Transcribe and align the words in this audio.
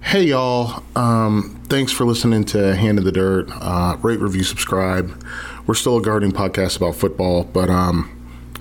Hey 0.00 0.24
y'all, 0.24 0.82
um, 0.96 1.60
thanks 1.68 1.92
for 1.92 2.04
listening 2.04 2.44
to 2.46 2.74
Hand 2.74 2.98
in 2.98 3.04
the 3.04 3.12
Dirt. 3.12 3.48
Uh, 3.52 3.96
rate, 4.00 4.20
review, 4.20 4.42
subscribe. 4.42 5.22
We're 5.66 5.74
still 5.74 5.98
a 5.98 6.02
gardening 6.02 6.32
podcast 6.34 6.76
about 6.76 6.94
football, 6.94 7.44
but 7.44 7.68
um, 7.68 8.08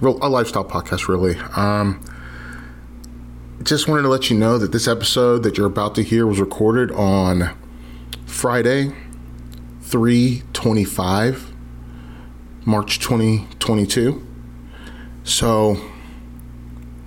a 0.01 0.27
lifestyle 0.29 0.65
podcast, 0.65 1.07
really. 1.07 1.37
Um, 1.55 2.03
just 3.63 3.87
wanted 3.87 4.01
to 4.01 4.07
let 4.09 4.29
you 4.29 4.37
know 4.37 4.57
that 4.57 4.71
this 4.71 4.87
episode 4.87 5.43
that 5.43 5.57
you're 5.57 5.67
about 5.67 5.95
to 5.95 6.03
hear 6.03 6.27
was 6.27 6.39
recorded 6.39 6.91
on 6.91 7.55
Friday, 8.25 8.91
325, 9.81 11.53
March 12.65 12.99
2022. 12.99 14.25
So 15.23 15.77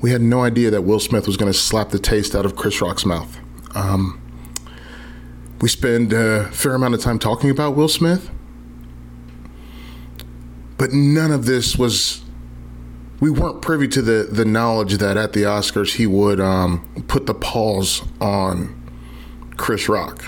we 0.01 0.13
had 0.13 0.23
no 0.23 0.43
idea 0.45 0.71
that 0.71 0.83
Will 0.83 1.01
Smith 1.01 1.27
was 1.27 1.37
going 1.37 1.53
to 1.53 1.59
slap 1.59 1.91
the 1.91 1.99
taste 1.99 2.35
out 2.35 2.47
of 2.47 2.57
Chris 2.57 2.81
Rock's 2.81 3.05
mouth. 3.05 3.39
Um, 3.75 4.20
we 5.61 5.69
spend 5.69 6.13
a 6.13 6.45
fair 6.53 6.75
amount 6.75 6.95
of 6.95 7.01
time 7.01 7.19
talking 7.19 7.51
about 7.51 7.77
Will 7.77 7.89
Smith, 7.89 8.31
but 10.79 10.93
none 10.93 11.31
of 11.31 11.47
this 11.47 11.77
was. 11.77 12.23
We 13.21 13.31
weren't 13.31 13.61
privy 13.61 13.87
to 13.89 14.01
the, 14.01 14.27
the 14.33 14.47
knowledge 14.47 14.95
that 14.95 15.19
at 15.19 15.35
the 15.35 15.43
Oscars 15.43 15.97
he 15.97 16.07
would 16.07 16.41
um, 16.41 17.05
put 17.07 17.27
the 17.27 17.35
pause 17.35 18.03
on 18.19 18.75
Chris 19.59 19.91
Rock. 19.91 20.25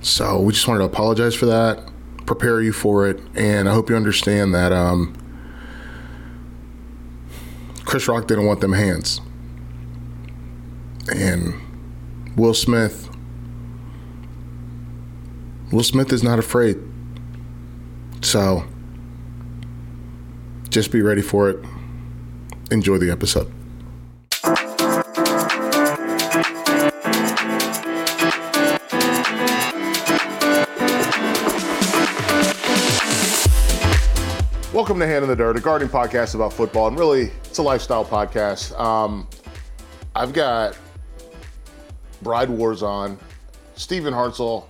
So 0.00 0.40
we 0.40 0.52
just 0.52 0.66
wanted 0.66 0.80
to 0.80 0.86
apologize 0.86 1.36
for 1.36 1.46
that, 1.46 1.88
prepare 2.26 2.60
you 2.60 2.72
for 2.72 3.08
it, 3.08 3.20
and 3.36 3.68
I 3.68 3.72
hope 3.72 3.88
you 3.88 3.94
understand 3.94 4.52
that 4.56 4.72
um, 4.72 5.16
Chris 7.84 8.08
Rock 8.08 8.26
didn't 8.26 8.46
want 8.46 8.60
them 8.60 8.72
hands. 8.72 9.20
And 11.14 11.54
Will 12.34 12.54
Smith 12.54 13.11
Will 15.72 15.82
Smith 15.82 16.12
is 16.12 16.22
not 16.22 16.38
afraid. 16.38 16.78
So 18.20 18.62
just 20.68 20.92
be 20.92 21.00
ready 21.00 21.22
for 21.22 21.48
it. 21.48 21.64
Enjoy 22.70 22.98
the 22.98 23.10
episode. 23.10 23.50
Welcome 34.74 34.98
to 34.98 35.06
Hand 35.06 35.22
in 35.22 35.30
the 35.30 35.36
Dirt, 35.36 35.56
a 35.56 35.60
gardening 35.60 35.90
podcast 35.90 36.34
about 36.34 36.52
football, 36.52 36.88
and 36.88 36.98
really, 36.98 37.30
it's 37.44 37.58
a 37.58 37.62
lifestyle 37.62 38.04
podcast. 38.04 38.78
Um, 38.78 39.26
I've 40.14 40.34
got 40.34 40.76
Bride 42.20 42.50
Wars 42.50 42.82
on, 42.82 43.18
Stephen 43.74 44.12
Hartzell, 44.12 44.66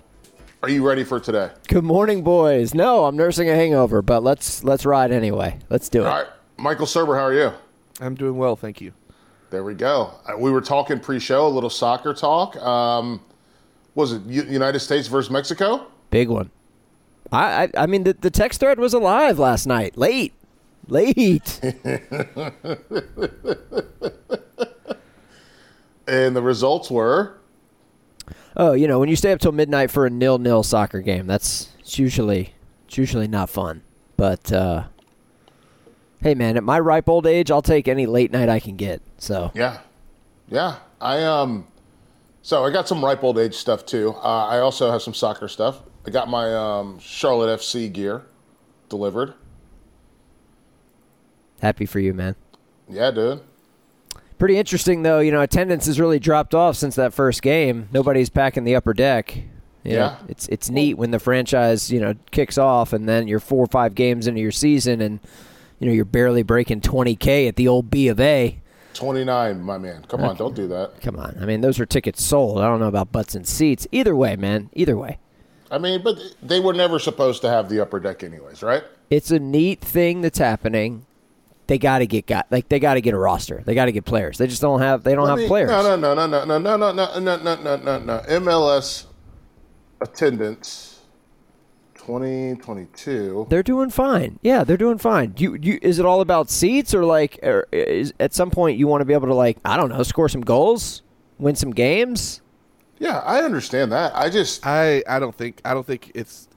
are 0.62 0.70
you 0.70 0.86
ready 0.86 1.02
for 1.02 1.18
today? 1.18 1.50
Good 1.66 1.82
morning, 1.82 2.22
boys. 2.22 2.72
No, 2.72 3.04
I'm 3.04 3.16
nursing 3.16 3.50
a 3.50 3.54
hangover, 3.54 4.00
but 4.00 4.22
let's 4.22 4.62
let's 4.62 4.86
ride 4.86 5.10
anyway. 5.10 5.58
Let's 5.68 5.88
do 5.88 6.02
it. 6.02 6.06
All 6.06 6.18
right, 6.18 6.28
Michael 6.56 6.86
Serber, 6.86 7.16
how 7.16 7.24
are 7.24 7.34
you? 7.34 7.52
I'm 8.00 8.14
doing 8.14 8.36
well, 8.36 8.54
thank 8.54 8.80
you. 8.80 8.92
There 9.50 9.64
we 9.64 9.74
go. 9.74 10.12
Uh, 10.26 10.38
we 10.38 10.50
were 10.50 10.60
talking 10.60 10.98
pre-show, 11.00 11.46
a 11.46 11.48
little 11.48 11.68
soccer 11.68 12.14
talk. 12.14 12.56
Um, 12.56 13.20
was 13.94 14.12
it 14.12 14.22
United 14.22 14.80
States 14.80 15.08
versus 15.08 15.30
Mexico? 15.30 15.86
Big 16.10 16.28
one. 16.28 16.50
I 17.32 17.64
I, 17.64 17.70
I 17.78 17.86
mean 17.86 18.04
the, 18.04 18.14
the 18.14 18.30
text 18.30 18.60
thread 18.60 18.78
was 18.78 18.94
alive 18.94 19.38
last 19.38 19.66
night, 19.66 19.98
late, 19.98 20.32
late. 20.86 21.60
and 26.06 26.36
the 26.36 26.42
results 26.42 26.90
were 26.90 27.41
oh, 28.56 28.72
you 28.72 28.86
know, 28.88 28.98
when 28.98 29.08
you 29.08 29.16
stay 29.16 29.32
up 29.32 29.40
till 29.40 29.52
midnight 29.52 29.90
for 29.90 30.06
a 30.06 30.10
nil-nil 30.10 30.62
soccer 30.62 31.00
game, 31.00 31.26
that's 31.26 31.68
it's 31.80 31.98
usually 31.98 32.54
it's 32.86 32.98
usually 32.98 33.28
not 33.28 33.50
fun. 33.50 33.82
But 34.16 34.52
uh, 34.52 34.84
hey, 36.20 36.34
man, 36.34 36.56
at 36.56 36.64
my 36.64 36.78
ripe 36.78 37.08
old 37.08 37.26
age, 37.26 37.50
I'll 37.50 37.62
take 37.62 37.88
any 37.88 38.06
late 38.06 38.30
night 38.30 38.48
I 38.48 38.60
can 38.60 38.76
get. 38.76 39.02
So 39.18 39.50
yeah, 39.54 39.80
yeah, 40.48 40.76
I 41.00 41.22
um, 41.22 41.66
so 42.42 42.64
I 42.64 42.70
got 42.70 42.88
some 42.88 43.04
ripe 43.04 43.22
old 43.22 43.38
age 43.38 43.54
stuff 43.54 43.86
too. 43.86 44.14
Uh, 44.16 44.46
I 44.46 44.58
also 44.58 44.90
have 44.90 45.02
some 45.02 45.14
soccer 45.14 45.48
stuff. 45.48 45.82
I 46.06 46.10
got 46.10 46.28
my 46.28 46.54
um, 46.54 46.98
Charlotte 46.98 47.60
FC 47.60 47.92
gear 47.92 48.26
delivered. 48.88 49.34
Happy 51.60 51.86
for 51.86 52.00
you, 52.00 52.12
man. 52.12 52.34
Yeah, 52.88 53.12
dude. 53.12 53.40
Pretty 54.42 54.58
interesting, 54.58 55.04
though. 55.04 55.20
You 55.20 55.30
know, 55.30 55.40
attendance 55.40 55.86
has 55.86 56.00
really 56.00 56.18
dropped 56.18 56.52
off 56.52 56.74
since 56.74 56.96
that 56.96 57.14
first 57.14 57.42
game. 57.42 57.88
Nobody's 57.92 58.28
packing 58.28 58.64
the 58.64 58.74
upper 58.74 58.92
deck. 58.92 59.36
You 59.36 59.92
yeah, 59.92 59.98
know, 59.98 60.16
it's 60.26 60.48
it's 60.48 60.68
neat 60.68 60.94
when 60.94 61.12
the 61.12 61.20
franchise 61.20 61.92
you 61.92 62.00
know 62.00 62.16
kicks 62.32 62.58
off, 62.58 62.92
and 62.92 63.08
then 63.08 63.28
you're 63.28 63.38
four 63.38 63.62
or 63.62 63.68
five 63.68 63.94
games 63.94 64.26
into 64.26 64.40
your 64.40 64.50
season, 64.50 65.00
and 65.00 65.20
you 65.78 65.86
know 65.86 65.92
you're 65.92 66.04
barely 66.04 66.42
breaking 66.42 66.80
20k 66.80 67.46
at 67.46 67.54
the 67.54 67.68
old 67.68 67.88
B 67.88 68.08
of 68.08 68.18
A. 68.18 68.58
29, 68.94 69.62
my 69.62 69.78
man. 69.78 70.04
Come 70.08 70.22
okay. 70.22 70.30
on, 70.30 70.34
uh, 70.34 70.38
don't 70.38 70.56
do 70.56 70.66
that. 70.66 71.00
Come 71.00 71.20
on. 71.20 71.38
I 71.40 71.46
mean, 71.46 71.60
those 71.60 71.78
are 71.78 71.86
tickets 71.86 72.20
sold. 72.20 72.58
I 72.58 72.66
don't 72.66 72.80
know 72.80 72.88
about 72.88 73.12
butts 73.12 73.36
and 73.36 73.46
seats. 73.46 73.86
Either 73.92 74.16
way, 74.16 74.34
man. 74.34 74.70
Either 74.72 74.96
way. 74.96 75.18
I 75.70 75.78
mean, 75.78 76.02
but 76.02 76.18
they 76.42 76.58
were 76.58 76.74
never 76.74 76.98
supposed 76.98 77.42
to 77.42 77.48
have 77.48 77.68
the 77.68 77.78
upper 77.78 78.00
deck, 78.00 78.24
anyways, 78.24 78.64
right? 78.64 78.82
It's 79.08 79.30
a 79.30 79.38
neat 79.38 79.80
thing 79.80 80.20
that's 80.20 80.38
happening 80.38 81.06
they 81.66 81.78
got 81.78 81.98
to 81.98 82.06
get 82.06 82.26
got 82.26 82.46
like 82.50 82.68
they 82.68 82.78
got 82.78 82.94
to 82.94 83.00
get 83.00 83.14
a 83.14 83.18
roster. 83.18 83.62
They 83.64 83.74
got 83.74 83.86
to 83.86 83.92
get 83.92 84.04
players. 84.04 84.38
They 84.38 84.46
just 84.46 84.62
don't 84.62 84.80
have 84.80 85.04
they 85.04 85.14
don't 85.14 85.28
have 85.28 85.46
players. 85.46 85.70
No, 85.70 85.82
no, 85.82 85.96
no, 85.96 86.14
no, 86.14 86.26
no, 86.26 86.44
no, 86.44 86.76
no, 86.76 86.76
no, 86.76 86.92
no, 86.92 87.20
no, 87.20 87.36
no, 87.36 87.56
no, 87.56 87.76
no, 87.76 87.98
no. 87.98 88.18
MLS 88.28 89.06
attendance. 90.00 90.92
2022. 92.06 93.46
They're 93.48 93.62
doing 93.62 93.88
fine. 93.88 94.40
Yeah, 94.42 94.64
they're 94.64 94.76
doing 94.76 94.98
fine. 94.98 95.34
You, 95.38 95.56
you, 95.60 95.78
is 95.82 96.00
it 96.00 96.04
all 96.04 96.20
about 96.20 96.50
seats 96.50 96.94
or 96.94 97.04
like, 97.04 97.38
or 97.44 97.68
is, 97.70 98.12
at 98.18 98.34
some 98.34 98.50
point 98.50 98.76
you 98.76 98.88
want 98.88 99.02
to 99.02 99.04
be 99.04 99.14
able 99.14 99.28
to 99.28 99.34
like, 99.34 99.58
I 99.64 99.76
don't 99.76 99.88
know, 99.88 100.02
score 100.02 100.28
some 100.28 100.40
goals, 100.40 101.02
win 101.38 101.54
some 101.54 101.70
games? 101.70 102.42
Yeah, 102.98 103.18
I 103.18 103.42
understand 103.42 103.92
that. 103.92 104.12
I 104.16 104.30
just, 104.30 104.66
I, 104.66 105.04
I 105.08 105.20
don't 105.20 105.34
think, 105.34 105.60
I 105.64 105.74
don't 105.74 105.86
think 105.86 106.10
it's. 106.14 106.48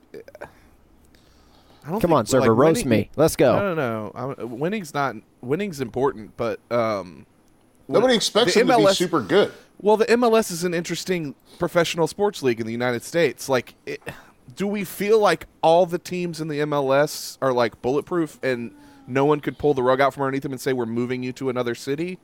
Come 1.86 2.00
think, 2.00 2.14
on, 2.14 2.26
server, 2.26 2.50
like, 2.50 2.58
roast 2.58 2.86
winning, 2.86 3.00
me. 3.02 3.10
Let's 3.16 3.36
go. 3.36 3.58
No, 3.58 3.74
no, 3.76 4.36
no. 4.38 4.46
Winning's 4.48 4.94
not 4.94 5.16
winning's 5.42 5.82
important, 5.82 6.36
but 6.36 6.60
um, 6.72 7.28
nobody 7.88 8.16
expects 8.16 8.56
them 8.56 8.68
MLS, 8.68 8.78
to 8.78 8.88
be 8.88 8.94
super 8.94 9.22
good. 9.22 9.52
Well, 9.80 9.98
the 9.98 10.06
MLS 10.06 10.52
is 10.52 10.64
an 10.64 10.74
interesting 10.74 11.36
professional 11.60 12.08
sports 12.08 12.42
league 12.42 12.60
in 12.60 12.66
the 12.66 12.72
United 12.72 13.04
States. 13.04 13.48
Like, 13.48 13.76
it, 13.86 14.02
do 14.56 14.68
we 14.68 14.84
feel 14.84 15.20
like 15.20 15.46
all 15.62 15.86
the 15.86 16.00
teams 16.00 16.42
in 16.42 16.48
the 16.48 16.60
MLS 16.62 17.38
are 17.42 17.54
like 17.54 17.82
bulletproof 17.82 18.40
and 18.42 18.74
no 19.06 19.26
one 19.26 19.40
could 19.40 19.58
pull 19.58 19.74
the 19.74 19.84
rug 19.84 20.02
out 20.02 20.14
from 20.14 20.24
underneath 20.24 20.44
them 20.44 20.54
and 20.54 20.62
say 20.62 20.74
we're 20.74 20.86
moving 20.88 21.22
you 21.22 21.34
to 21.34 21.50
another 21.50 21.76
city? 21.76 22.18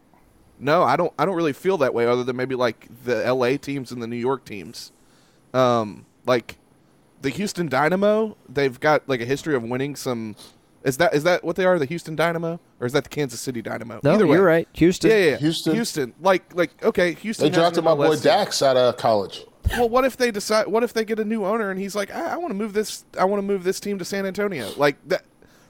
No, 0.60 0.84
I 0.84 0.96
don't. 0.96 1.14
I 1.18 1.25
don't 1.25 1.36
really 1.36 1.54
feel 1.54 1.78
that 1.80 1.94
way, 1.94 2.06
other 2.06 2.24
than 2.24 2.36
maybe 2.36 2.56
like 2.56 2.88
the 3.04 3.25
L.A. 3.25 3.57
teams 3.57 3.92
and 3.92 4.02
the 4.02 4.07
New 4.07 4.16
York 4.16 4.46
teams. 4.46 4.92
Um, 5.54 6.06
like 6.25 6.57
the 7.21 7.29
Houston 7.29 7.68
Dynamo, 7.68 8.35
they've 8.50 8.79
got 8.79 9.07
like 9.07 9.21
a 9.21 9.25
history 9.25 9.56
of 9.56 9.63
winning 9.63 9.95
some. 9.95 10.35
Is 10.83 10.97
that 10.97 11.13
is 11.13 11.23
that 11.23 11.44
what 11.44 11.56
they 11.56 11.65
are? 11.65 11.77
The 11.77 11.85
Houston 11.85 12.15
Dynamo, 12.15 12.59
or 12.79 12.88
is 12.88 12.94
that 12.94 13.03
the 13.03 13.09
Kansas 13.09 13.39
City 13.39 13.62
Dynamo? 13.62 14.00
No, 14.03 14.13
Either 14.13 14.25
way. 14.25 14.38
you're 14.38 14.45
right. 14.45 14.68
Houston. 14.73 15.12
Yeah, 15.12 15.18
yeah, 15.18 15.29
yeah. 15.31 15.38
Houston. 15.38 15.73
Houston. 15.75 16.13
Like, 16.19 16.56
like 16.56 16.83
okay, 16.83 17.13
Houston. 17.13 17.44
They 17.44 17.50
has 17.50 17.57
an 17.57 17.62
drafted 17.62 17.83
my 17.83 17.95
boy 17.95 18.15
Dax 18.18 18.62
out 18.62 18.77
of 18.77 18.97
college. 18.97 19.45
Well, 19.71 19.89
what 19.89 20.06
if 20.06 20.18
they 20.18 20.31
decide? 20.31 20.68
What 20.68 20.83
if 20.83 20.94
they 20.94 21.06
get 21.06 21.19
a 21.19 21.25
new 21.25 21.45
owner 21.45 21.69
and 21.69 21.79
he's 21.79 21.95
like, 21.95 22.13
I, 22.13 22.33
I 22.33 22.38
want 22.38 22.50
to 22.50 22.56
move 22.56 22.73
this. 22.73 23.06
I 23.18 23.25
want 23.25 23.39
to 23.39 23.45
move 23.45 23.63
this 23.63 23.79
team 23.79 24.00
to 24.00 24.06
San 24.06 24.25
Antonio. 24.25 24.71
Like 24.77 24.97
that. 25.07 25.23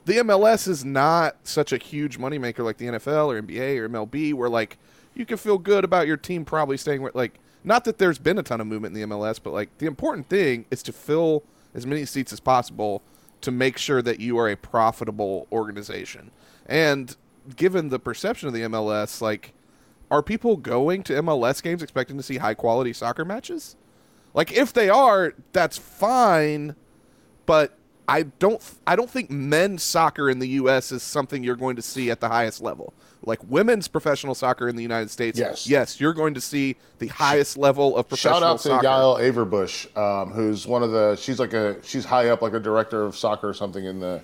The 0.03 0.13
MLS 0.13 0.67
is 0.67 0.83
not 0.83 1.35
such 1.43 1.71
a 1.71 1.77
huge 1.77 2.17
moneymaker 2.17 2.65
like 2.65 2.77
the 2.77 2.85
NFL 2.85 3.27
or 3.27 3.39
NBA 3.39 3.77
or 3.77 3.87
MLB, 3.87 4.33
where 4.33 4.49
like 4.49 4.79
you 5.13 5.27
can 5.27 5.37
feel 5.37 5.59
good 5.59 5.83
about 5.83 6.07
your 6.07 6.17
team 6.17 6.45
probably 6.45 6.77
staying. 6.77 7.01
Where, 7.01 7.11
like, 7.13 7.39
not 7.63 7.85
that 7.85 7.97
there's 7.97 8.17
been 8.17 8.37
a 8.37 8.43
ton 8.43 8.61
of 8.61 8.67
movement 8.67 8.95
in 8.95 9.09
the 9.09 9.15
MLS, 9.15 9.39
but 9.41 9.53
like 9.53 9.77
the 9.77 9.85
important 9.85 10.29
thing 10.29 10.65
is 10.71 10.81
to 10.83 10.93
fill 10.93 11.43
as 11.73 11.85
many 11.85 12.05
seats 12.05 12.33
as 12.33 12.39
possible 12.39 13.01
to 13.41 13.51
make 13.51 13.77
sure 13.77 14.01
that 14.01 14.19
you 14.19 14.37
are 14.37 14.49
a 14.49 14.57
profitable 14.57 15.47
organization. 15.51 16.31
And 16.65 17.15
given 17.55 17.89
the 17.89 17.99
perception 17.99 18.47
of 18.47 18.53
the 18.53 18.61
MLS, 18.61 19.21
like 19.21 19.53
are 20.09 20.21
people 20.21 20.57
going 20.57 21.03
to 21.03 21.13
MLS 21.21 21.63
games 21.63 21.81
expecting 21.81 22.17
to 22.17 22.23
see 22.23 22.37
high 22.37 22.53
quality 22.53 22.93
soccer 22.93 23.23
matches? 23.23 23.75
Like 24.33 24.51
if 24.51 24.73
they 24.73 24.89
are, 24.89 25.33
that's 25.53 25.77
fine, 25.77 26.75
but 27.45 27.77
I 28.07 28.23
don't 28.23 28.61
I 28.85 28.95
don't 28.95 29.09
think 29.09 29.29
men's 29.29 29.83
soccer 29.83 30.29
in 30.29 30.39
the 30.39 30.47
US 30.49 30.91
is 30.91 31.01
something 31.01 31.43
you're 31.43 31.55
going 31.55 31.77
to 31.77 31.81
see 31.81 32.11
at 32.11 32.19
the 32.19 32.27
highest 32.27 32.61
level. 32.61 32.93
Like 33.23 33.39
women's 33.47 33.87
professional 33.87 34.33
soccer 34.33 34.67
in 34.67 34.75
the 34.75 34.81
United 34.81 35.11
States, 35.11 35.37
Yes. 35.37 35.67
yes, 35.69 35.99
you're 35.99 36.13
going 36.13 36.33
to 36.33 36.41
see 36.41 36.75
the 36.97 37.07
highest 37.07 37.55
level 37.55 37.95
of 37.95 38.07
professional 38.09 38.57
soccer. 38.57 38.69
Shout 38.69 38.83
out 38.83 38.83
to 38.83 38.87
soccer. 38.87 39.21
Yael 39.21 39.49
Averbuch, 39.49 39.97
um, 40.23 40.31
who's 40.31 40.65
one 40.65 40.81
of 40.81 40.91
the. 40.91 41.15
She's 41.17 41.37
like 41.39 41.53
a. 41.53 41.77
She's 41.83 42.03
high 42.03 42.29
up, 42.29 42.41
like 42.41 42.53
a 42.53 42.59
director 42.59 43.03
of 43.03 43.15
soccer 43.15 43.49
or 43.49 43.53
something 43.53 43.85
in 43.85 43.99
the, 43.99 44.21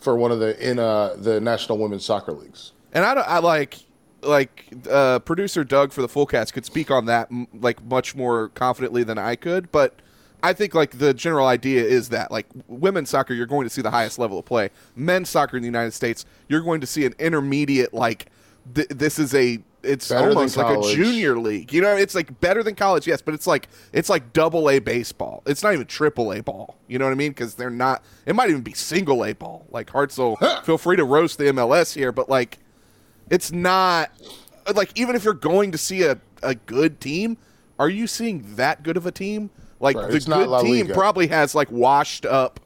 for 0.00 0.14
one 0.16 0.30
of 0.30 0.38
the 0.38 0.56
in 0.70 0.78
uh 0.78 1.14
the 1.18 1.40
national 1.40 1.78
women's 1.78 2.04
soccer 2.04 2.30
leagues. 2.32 2.72
And 2.92 3.04
I, 3.04 3.14
don't- 3.14 3.28
I 3.28 3.38
like 3.40 3.78
like 4.22 4.66
uh, 4.90 5.18
producer 5.20 5.64
Doug 5.64 5.92
for 5.92 6.02
the 6.02 6.08
full 6.08 6.26
cast 6.26 6.52
could 6.52 6.64
speak 6.64 6.90
on 6.92 7.06
that 7.06 7.28
m- 7.32 7.46
like 7.60 7.82
much 7.84 8.14
more 8.16 8.48
confidently 8.50 9.02
than 9.04 9.18
I 9.18 9.34
could, 9.36 9.70
but 9.72 9.94
I 10.42 10.52
think 10.52 10.74
like 10.74 10.98
the 10.98 11.12
general 11.12 11.46
idea 11.46 11.84
is 11.84 12.10
that 12.10 12.30
like 12.30 12.46
women's 12.68 13.10
soccer 13.10 13.34
you're 13.34 13.46
going 13.46 13.66
to 13.66 13.70
see 13.70 13.82
the 13.82 13.90
highest 13.90 14.18
level 14.18 14.38
of 14.38 14.44
play. 14.44 14.70
Men's 14.94 15.28
soccer 15.28 15.56
in 15.56 15.62
the 15.62 15.68
United 15.68 15.92
States 15.92 16.24
you're 16.48 16.60
going 16.60 16.80
to 16.80 16.86
see 16.86 17.04
an 17.04 17.14
intermediate 17.18 17.92
like 17.92 18.26
th- 18.74 18.88
this 18.88 19.18
is 19.18 19.34
a 19.34 19.58
it's 19.82 20.08
Better 20.08 20.28
almost 20.28 20.56
like 20.56 20.76
a 20.76 20.82
junior 20.94 21.38
league. 21.38 21.72
You 21.72 21.80
know, 21.80 21.96
it's 21.96 22.14
like 22.14 22.40
better 22.40 22.62
than 22.62 22.74
college, 22.74 23.06
yes, 23.06 23.22
but 23.22 23.32
it's 23.32 23.46
like 23.46 23.68
it's 23.92 24.08
like 24.08 24.32
double 24.32 24.68
A 24.68 24.80
baseball. 24.80 25.42
It's 25.46 25.62
not 25.62 25.72
even 25.72 25.86
triple 25.86 26.32
A 26.32 26.42
ball. 26.42 26.76
You 26.88 26.98
know 26.98 27.04
what 27.04 27.12
I 27.12 27.14
mean? 27.14 27.30
Because 27.30 27.54
they're 27.54 27.70
not. 27.70 28.02
It 28.26 28.34
might 28.34 28.50
even 28.50 28.62
be 28.62 28.74
single 28.74 29.24
A 29.24 29.34
ball. 29.34 29.66
Like 29.70 29.90
Hartzell, 29.90 30.64
feel 30.64 30.78
free 30.78 30.96
to 30.96 31.04
roast 31.04 31.38
the 31.38 31.44
MLS 31.44 31.94
here, 31.94 32.10
but 32.12 32.28
like 32.28 32.58
it's 33.30 33.52
not 33.52 34.10
like 34.74 34.90
even 34.98 35.14
if 35.14 35.24
you're 35.24 35.34
going 35.34 35.72
to 35.72 35.78
see 35.78 36.02
a, 36.02 36.18
a 36.42 36.54
good 36.54 37.00
team, 37.00 37.38
are 37.78 37.88
you 37.88 38.06
seeing 38.06 38.56
that 38.56 38.82
good 38.82 38.96
of 38.96 39.06
a 39.06 39.12
team? 39.12 39.50
Like 39.80 39.96
Right, 39.96 40.10
the 40.10 40.16
it's 40.16 40.26
good 40.26 40.60
team 40.62 40.86
Liga. 40.86 40.94
probably 40.94 41.28
has 41.28 41.54
like 41.54 41.70
washed 41.70 42.26
up 42.26 42.60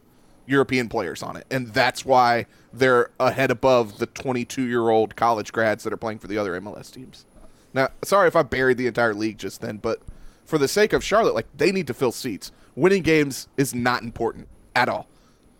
European 0.46 0.88
players 0.88 1.22
on 1.22 1.36
it, 1.36 1.46
and 1.50 1.68
that's 1.68 2.04
why 2.04 2.46
they're 2.72 3.10
ahead 3.20 3.50
above 3.50 3.98
the 3.98 4.06
22 4.06 4.62
year 4.62 4.88
old 4.88 5.14
college 5.16 5.52
grads 5.52 5.84
that 5.84 5.92
are 5.92 5.98
playing 5.98 6.18
for 6.18 6.26
the 6.26 6.38
other 6.38 6.58
MLS 6.60 6.90
teams. 6.92 7.26
Now, 7.74 7.88
sorry 8.02 8.28
if 8.28 8.36
I 8.36 8.42
buried 8.42 8.78
the 8.78 8.86
entire 8.86 9.14
league 9.14 9.38
just 9.38 9.60
then, 9.60 9.76
but 9.78 10.00
for 10.44 10.58
the 10.58 10.68
sake 10.68 10.92
of 10.92 11.04
Charlotte, 11.04 11.34
like 11.34 11.46
they 11.56 11.72
need 11.72 11.86
to 11.86 11.94
fill 11.94 12.12
seats. 12.12 12.52
Winning 12.74 13.02
games 13.02 13.48
is 13.56 13.74
not 13.74 14.02
important 14.02 14.48
at 14.74 14.88
all. 14.88 15.06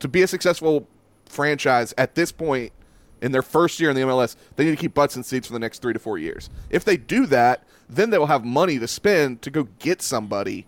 To 0.01 0.09
be 0.09 0.23
a 0.23 0.27
successful 0.27 0.89
franchise 1.27 1.95
at 1.97 2.15
this 2.15 2.33
point 2.33 2.73
in 3.21 3.33
their 3.33 3.43
first 3.43 3.79
year 3.79 3.91
in 3.91 3.97
the 3.97 4.03
MLS, 4.03 4.37
they 4.57 4.65
need 4.65 4.71
to 4.73 4.77
keep 4.77 4.95
butts 4.95 5.17
in 5.17 5.23
seats 5.23 5.47
for 5.47 5.53
the 5.53 5.59
next 5.59 5.81
three 5.81 5.93
to 5.93 5.99
four 5.99 6.19
years. 6.19 6.51
If 6.71 6.85
they 6.85 6.97
do 6.97 7.27
that, 7.27 7.65
then 7.89 8.11
they 8.11 8.19
will 8.19 8.27
have 8.27 8.45
money 8.45 8.79
to 8.79 8.89
spend 8.89 9.43
to 9.43 9.51
go 9.51 9.69
get 9.79 10.03
somebody 10.03 10.67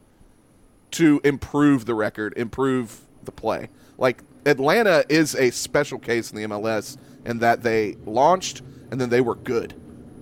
to 0.95 1.21
improve 1.25 1.87
the 1.87 1.95
record, 1.95 2.35
improve 2.37 3.01
the 3.25 3.33
play. 3.33 3.69
Like 3.99 4.23
Atlanta 4.47 5.05
is 5.09 5.35
a 5.35 5.51
special 5.51 5.99
case 5.99 6.31
in 6.31 6.37
the 6.37 6.49
MLS 6.49 6.97
in 7.25 7.39
that 7.39 7.63
they 7.63 7.97
launched 8.05 8.63
and 8.91 9.01
then 9.01 9.11
they 9.11 9.21
were 9.21 9.35
good. 9.35 9.75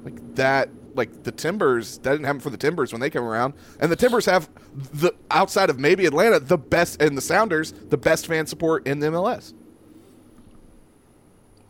Like 0.05 0.35
that 0.37 0.69
like 0.95 1.23
the 1.23 1.33
Timbers 1.33 1.99
that 1.99 2.11
didn't 2.11 2.25
happen 2.27 2.41
for 2.41 2.51
the 2.51 2.57
Timbers 2.57 2.93
when 2.93 3.01
they 3.01 3.11
came 3.11 3.23
around. 3.23 3.55
And 3.81 3.91
the 3.91 3.97
Timbers 3.97 4.27
have 4.27 4.49
the 4.75 5.13
outside 5.31 5.71
of 5.71 5.79
maybe 5.79 6.07
Atlanta, 6.07 6.39
the 6.41 6.59
best 6.59 7.01
and 7.01 7.17
the 7.17 7.23
Sounders, 7.23 7.73
the 7.73 7.97
best 7.97 8.27
fan 8.27 8.47
support 8.47 8.87
in 8.87 9.01
the 9.01 9.09
MLS. 9.09 9.55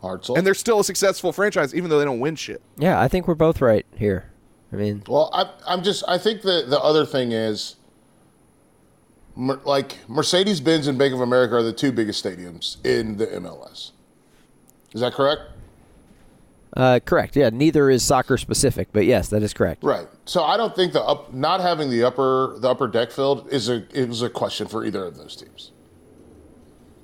Hartzell. 0.03 0.37
And 0.37 0.47
they're 0.47 0.55
still 0.55 0.81
a 0.81 0.85
successful 0.85 1.33
franchise 1.33 1.75
even 1.75 1.91
though 1.91 1.99
they 1.99 2.05
don't 2.05 2.21
win 2.21 2.35
shit. 2.37 2.63
Yeah, 2.77 3.01
I 3.01 3.09
think 3.09 3.29
we're 3.29 3.35
both 3.35 3.61
right 3.61 3.87
here. 3.97 4.33
I 4.73 4.77
mean, 4.77 5.03
Well, 5.07 5.31
I, 5.33 5.51
I'm 5.67 5.83
just. 5.83 6.03
I 6.09 6.19
think 6.19 6.43
the 6.43 6.65
the 6.67 6.81
other 6.81 7.05
thing 7.05 7.33
is, 7.33 7.77
Mer, 7.77 7.82
like 9.37 9.99
Mercedes 10.09 10.61
Benz 10.61 10.87
and 10.87 10.99
Bank 10.99 11.15
of 11.15 11.21
America 11.21 11.57
are 11.57 11.63
the 11.63 11.73
two 11.73 11.93
biggest 11.93 12.25
stadiums 12.25 12.85
in 12.85 13.17
the 13.17 13.27
MLS. 13.27 13.93
Is 14.93 15.01
that 15.01 15.15
correct? 15.15 15.43
uh, 16.77 17.01
correct. 17.05 17.37
Yeah, 17.37 17.51
neither 17.51 17.91
is 17.91 18.03
soccer 18.03 18.39
specific, 18.39 18.89
but 18.93 19.05
yes, 19.05 19.29
that 19.29 19.43
is 19.43 19.53
correct. 19.53 19.85
Right. 19.85 20.07
So 20.25 20.43
I 20.43 20.57
don't 20.57 20.75
think 20.75 20.93
the 20.93 21.03
up 21.03 21.33
not 21.33 21.61
having 21.61 21.91
the 21.91 22.05
upper 22.05 22.57
the 22.59 22.71
upper 22.71 22.89
deck 22.89 23.11
filled 23.11 23.49
is 23.53 23.69
a 23.69 23.87
is 23.93 24.23
a 24.23 24.31
question 24.31 24.69
for 24.69 24.85
either 24.85 25.05
of 25.05 25.17
those 25.17 25.37
teams. 25.37 25.73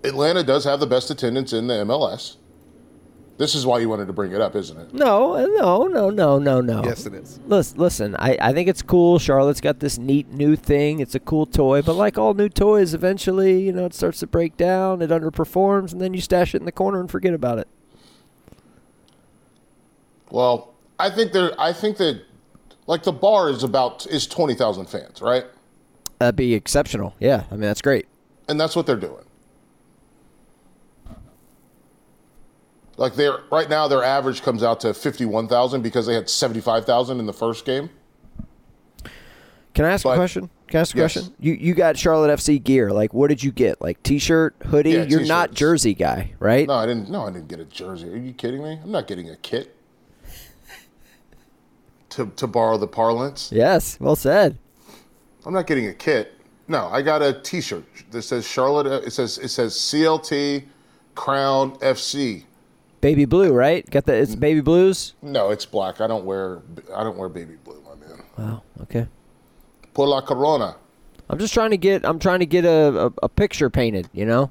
Atlanta 0.04 0.42
does 0.42 0.64
have 0.64 0.80
the 0.80 0.86
best 0.86 1.10
attendance 1.10 1.52
in 1.52 1.66
the 1.66 1.74
MLS. 1.74 2.36
This 3.38 3.54
is 3.54 3.64
why 3.64 3.78
you 3.78 3.88
wanted 3.88 4.06
to 4.08 4.12
bring 4.12 4.32
it 4.32 4.40
up, 4.40 4.56
isn't 4.56 4.76
it? 4.76 4.92
No, 4.92 5.34
uh, 5.34 5.46
no, 5.46 5.86
no, 5.86 6.10
no, 6.10 6.38
no, 6.40 6.60
no. 6.60 6.82
Yes 6.84 7.06
it 7.06 7.14
is. 7.14 7.38
Listen, 7.46 7.78
listen 7.78 8.16
I, 8.16 8.36
I 8.40 8.52
think 8.52 8.68
it's 8.68 8.82
cool. 8.82 9.20
Charlotte's 9.20 9.60
got 9.60 9.78
this 9.78 9.96
neat 9.96 10.28
new 10.32 10.56
thing. 10.56 10.98
It's 10.98 11.14
a 11.14 11.20
cool 11.20 11.46
toy, 11.46 11.80
but 11.80 11.94
like 11.94 12.18
all 12.18 12.34
new 12.34 12.48
toys, 12.48 12.94
eventually, 12.94 13.62
you 13.62 13.72
know, 13.72 13.84
it 13.86 13.94
starts 13.94 14.18
to 14.20 14.26
break 14.26 14.56
down, 14.56 15.00
it 15.02 15.10
underperforms, 15.10 15.92
and 15.92 16.00
then 16.00 16.14
you 16.14 16.20
stash 16.20 16.52
it 16.52 16.58
in 16.58 16.64
the 16.66 16.72
corner 16.72 16.98
and 16.98 17.08
forget 17.08 17.32
about 17.32 17.58
it. 17.58 17.68
Well, 20.30 20.74
I 20.98 21.10
think 21.10 21.32
there. 21.32 21.52
I 21.60 21.72
think 21.72 21.96
that 21.98 22.22
like 22.86 23.04
the 23.04 23.12
bar 23.12 23.50
is 23.50 23.62
about 23.62 24.06
is 24.06 24.26
twenty 24.26 24.54
thousand 24.54 24.86
fans, 24.86 25.22
right? 25.22 25.44
That'd 26.18 26.36
be 26.36 26.54
exceptional. 26.54 27.14
Yeah, 27.20 27.44
I 27.50 27.54
mean, 27.54 27.60
that's 27.62 27.82
great. 27.82 28.06
and 28.48 28.60
that's 28.60 28.74
what 28.74 28.86
they're 28.86 28.96
doing. 28.96 29.24
Like 32.98 33.14
they're 33.14 33.38
right 33.50 33.68
now, 33.70 33.88
their 33.88 34.02
average 34.04 34.42
comes 34.42 34.62
out 34.62 34.80
to 34.80 34.92
fifty-one 34.92 35.48
thousand 35.48 35.82
because 35.82 36.04
they 36.06 36.14
had 36.14 36.28
seventy-five 36.28 36.84
thousand 36.84 37.20
in 37.20 37.26
the 37.26 37.32
first 37.32 37.64
game. 37.64 37.88
Can 39.72 39.84
I 39.84 39.90
ask 39.92 40.04
a 40.04 40.14
question? 40.14 40.50
Can 40.66 40.78
I 40.78 40.80
ask 40.80 40.94
a 40.94 40.98
Yes. 40.98 41.12
question? 41.14 41.32
You 41.38 41.52
you 41.54 41.74
got 41.74 41.96
Charlotte 41.96 42.36
FC 42.36 42.62
gear. 42.62 42.90
Like, 42.90 43.14
what 43.14 43.28
did 43.28 43.42
you 43.44 43.52
get? 43.52 43.80
Like 43.80 44.02
t-shirt, 44.02 44.56
hoodie. 44.66 44.90
Yeah, 44.90 45.02
You're 45.04 45.24
not 45.24 45.50
t-shirts. 45.50 45.58
jersey 45.60 45.94
guy, 45.94 46.32
right? 46.40 46.66
No, 46.66 46.74
I 46.74 46.86
didn't. 46.86 47.08
No, 47.08 47.22
I 47.24 47.30
didn't 47.30 47.46
get 47.48 47.60
a 47.60 47.64
jersey. 47.64 48.12
Are 48.12 48.16
you 48.16 48.32
kidding 48.32 48.62
me? 48.64 48.80
I'm 48.82 48.90
not 48.90 49.06
getting 49.06 49.30
a 49.30 49.36
kit. 49.36 49.76
To 52.10 52.26
to 52.36 52.46
borrow 52.46 52.78
the 52.78 52.88
parlance, 52.88 53.50
Yes, 53.52 54.00
well 54.00 54.16
said. 54.16 54.58
I'm 55.46 55.52
not 55.54 55.66
getting 55.66 55.86
a 55.86 55.94
kit. 55.94 56.34
No, 56.66 56.88
I 56.88 57.00
got 57.02 57.22
a 57.22 57.32
T-shirt 57.32 57.84
that 58.10 58.22
says 58.22 58.46
Charlotte. 58.46 58.86
It 59.06 59.12
says 59.12 59.38
it 59.38 59.48
says 59.48 59.74
CLT 59.74 60.64
Crown 61.14 61.72
FC. 61.78 62.44
Baby 63.00 63.24
blue, 63.24 63.52
right? 63.52 63.88
Got 63.90 64.06
the 64.06 64.14
it's 64.14 64.34
baby 64.34 64.60
blues. 64.60 65.14
No, 65.22 65.50
it's 65.50 65.64
black. 65.64 66.00
I 66.00 66.06
don't 66.06 66.24
wear 66.24 66.62
I 66.94 67.04
don't 67.04 67.16
wear 67.16 67.28
baby 67.28 67.54
blue, 67.62 67.82
my 67.82 67.94
man. 67.94 68.22
Wow. 68.36 68.62
Okay. 68.82 69.06
Por 69.94 70.08
la 70.08 70.20
Corona. 70.20 70.76
I'm 71.30 71.38
just 71.38 71.54
trying 71.54 71.70
to 71.70 71.76
get. 71.76 72.04
I'm 72.04 72.18
trying 72.18 72.40
to 72.40 72.46
get 72.46 72.64
a, 72.64 73.06
a, 73.06 73.12
a 73.24 73.28
picture 73.28 73.70
painted. 73.70 74.08
You 74.12 74.26
know. 74.26 74.50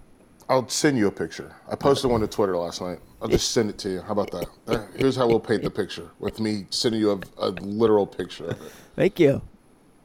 I'll 0.50 0.68
send 0.70 0.98
you 0.98 1.08
a 1.08 1.12
picture. 1.12 1.54
I 1.70 1.76
posted 1.76 2.10
one 2.10 2.22
to 2.22 2.28
Twitter 2.28 2.56
last 2.56 2.82
night. 2.82 3.00
I'll 3.22 3.28
just 3.28 3.52
send 3.52 3.70
it 3.70 3.78
to 3.80 3.90
you. 3.90 4.02
How 4.02 4.14
about 4.14 4.32
that? 4.32 4.48
Uh, 4.68 4.86
Here's 4.96 5.16
how 5.18 5.28
we'll 5.28 5.42
paint 5.42 5.64
the 5.64 5.70
picture 5.70 6.10
with 6.20 6.40
me 6.40 6.68
sending 6.70 7.02
you 7.02 7.12
a, 7.12 7.48
a 7.48 7.50
literal 7.50 8.08
picture 8.08 8.46
of 8.46 8.62
it. 8.62 8.72
Thank 8.96 9.20
you. 9.20 9.42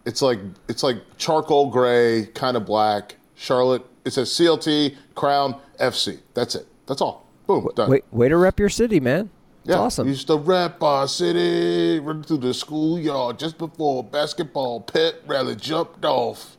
It's 0.05 0.21
like 0.21 0.41
it's 0.69 0.83
like 0.83 0.97
charcoal 1.17 1.71
gray, 1.71 2.27
kind 2.35 2.57
of 2.57 2.67
black. 2.67 3.17
Charlotte. 3.37 3.85
It 4.05 4.13
says 4.13 4.31
CLT 4.31 4.97
Crown 5.15 5.61
FC. 5.81 6.21
That's 6.35 6.55
it. 6.57 6.67
That's 6.87 7.01
all. 7.01 7.29
Boom. 7.61 7.71
Done. 7.75 7.91
Wait, 7.91 8.05
way 8.11 8.29
to 8.29 8.37
rep 8.37 8.59
your 8.59 8.69
city, 8.69 9.01
man. 9.01 9.31
It's 9.61 9.71
yeah, 9.71 9.79
awesome. 9.79 10.09
Used 10.09 10.27
to 10.27 10.37
rap 10.37 10.83
our 10.83 11.07
city, 11.07 12.01
run 12.01 12.23
through 12.23 12.39
the 12.39 12.55
schoolyard 12.55 13.39
just 13.39 13.59
before 13.59 14.03
basketball 14.03 14.81
pet 14.81 15.17
rally 15.27 15.55
jumped 15.55 16.05
off. 16.05 16.57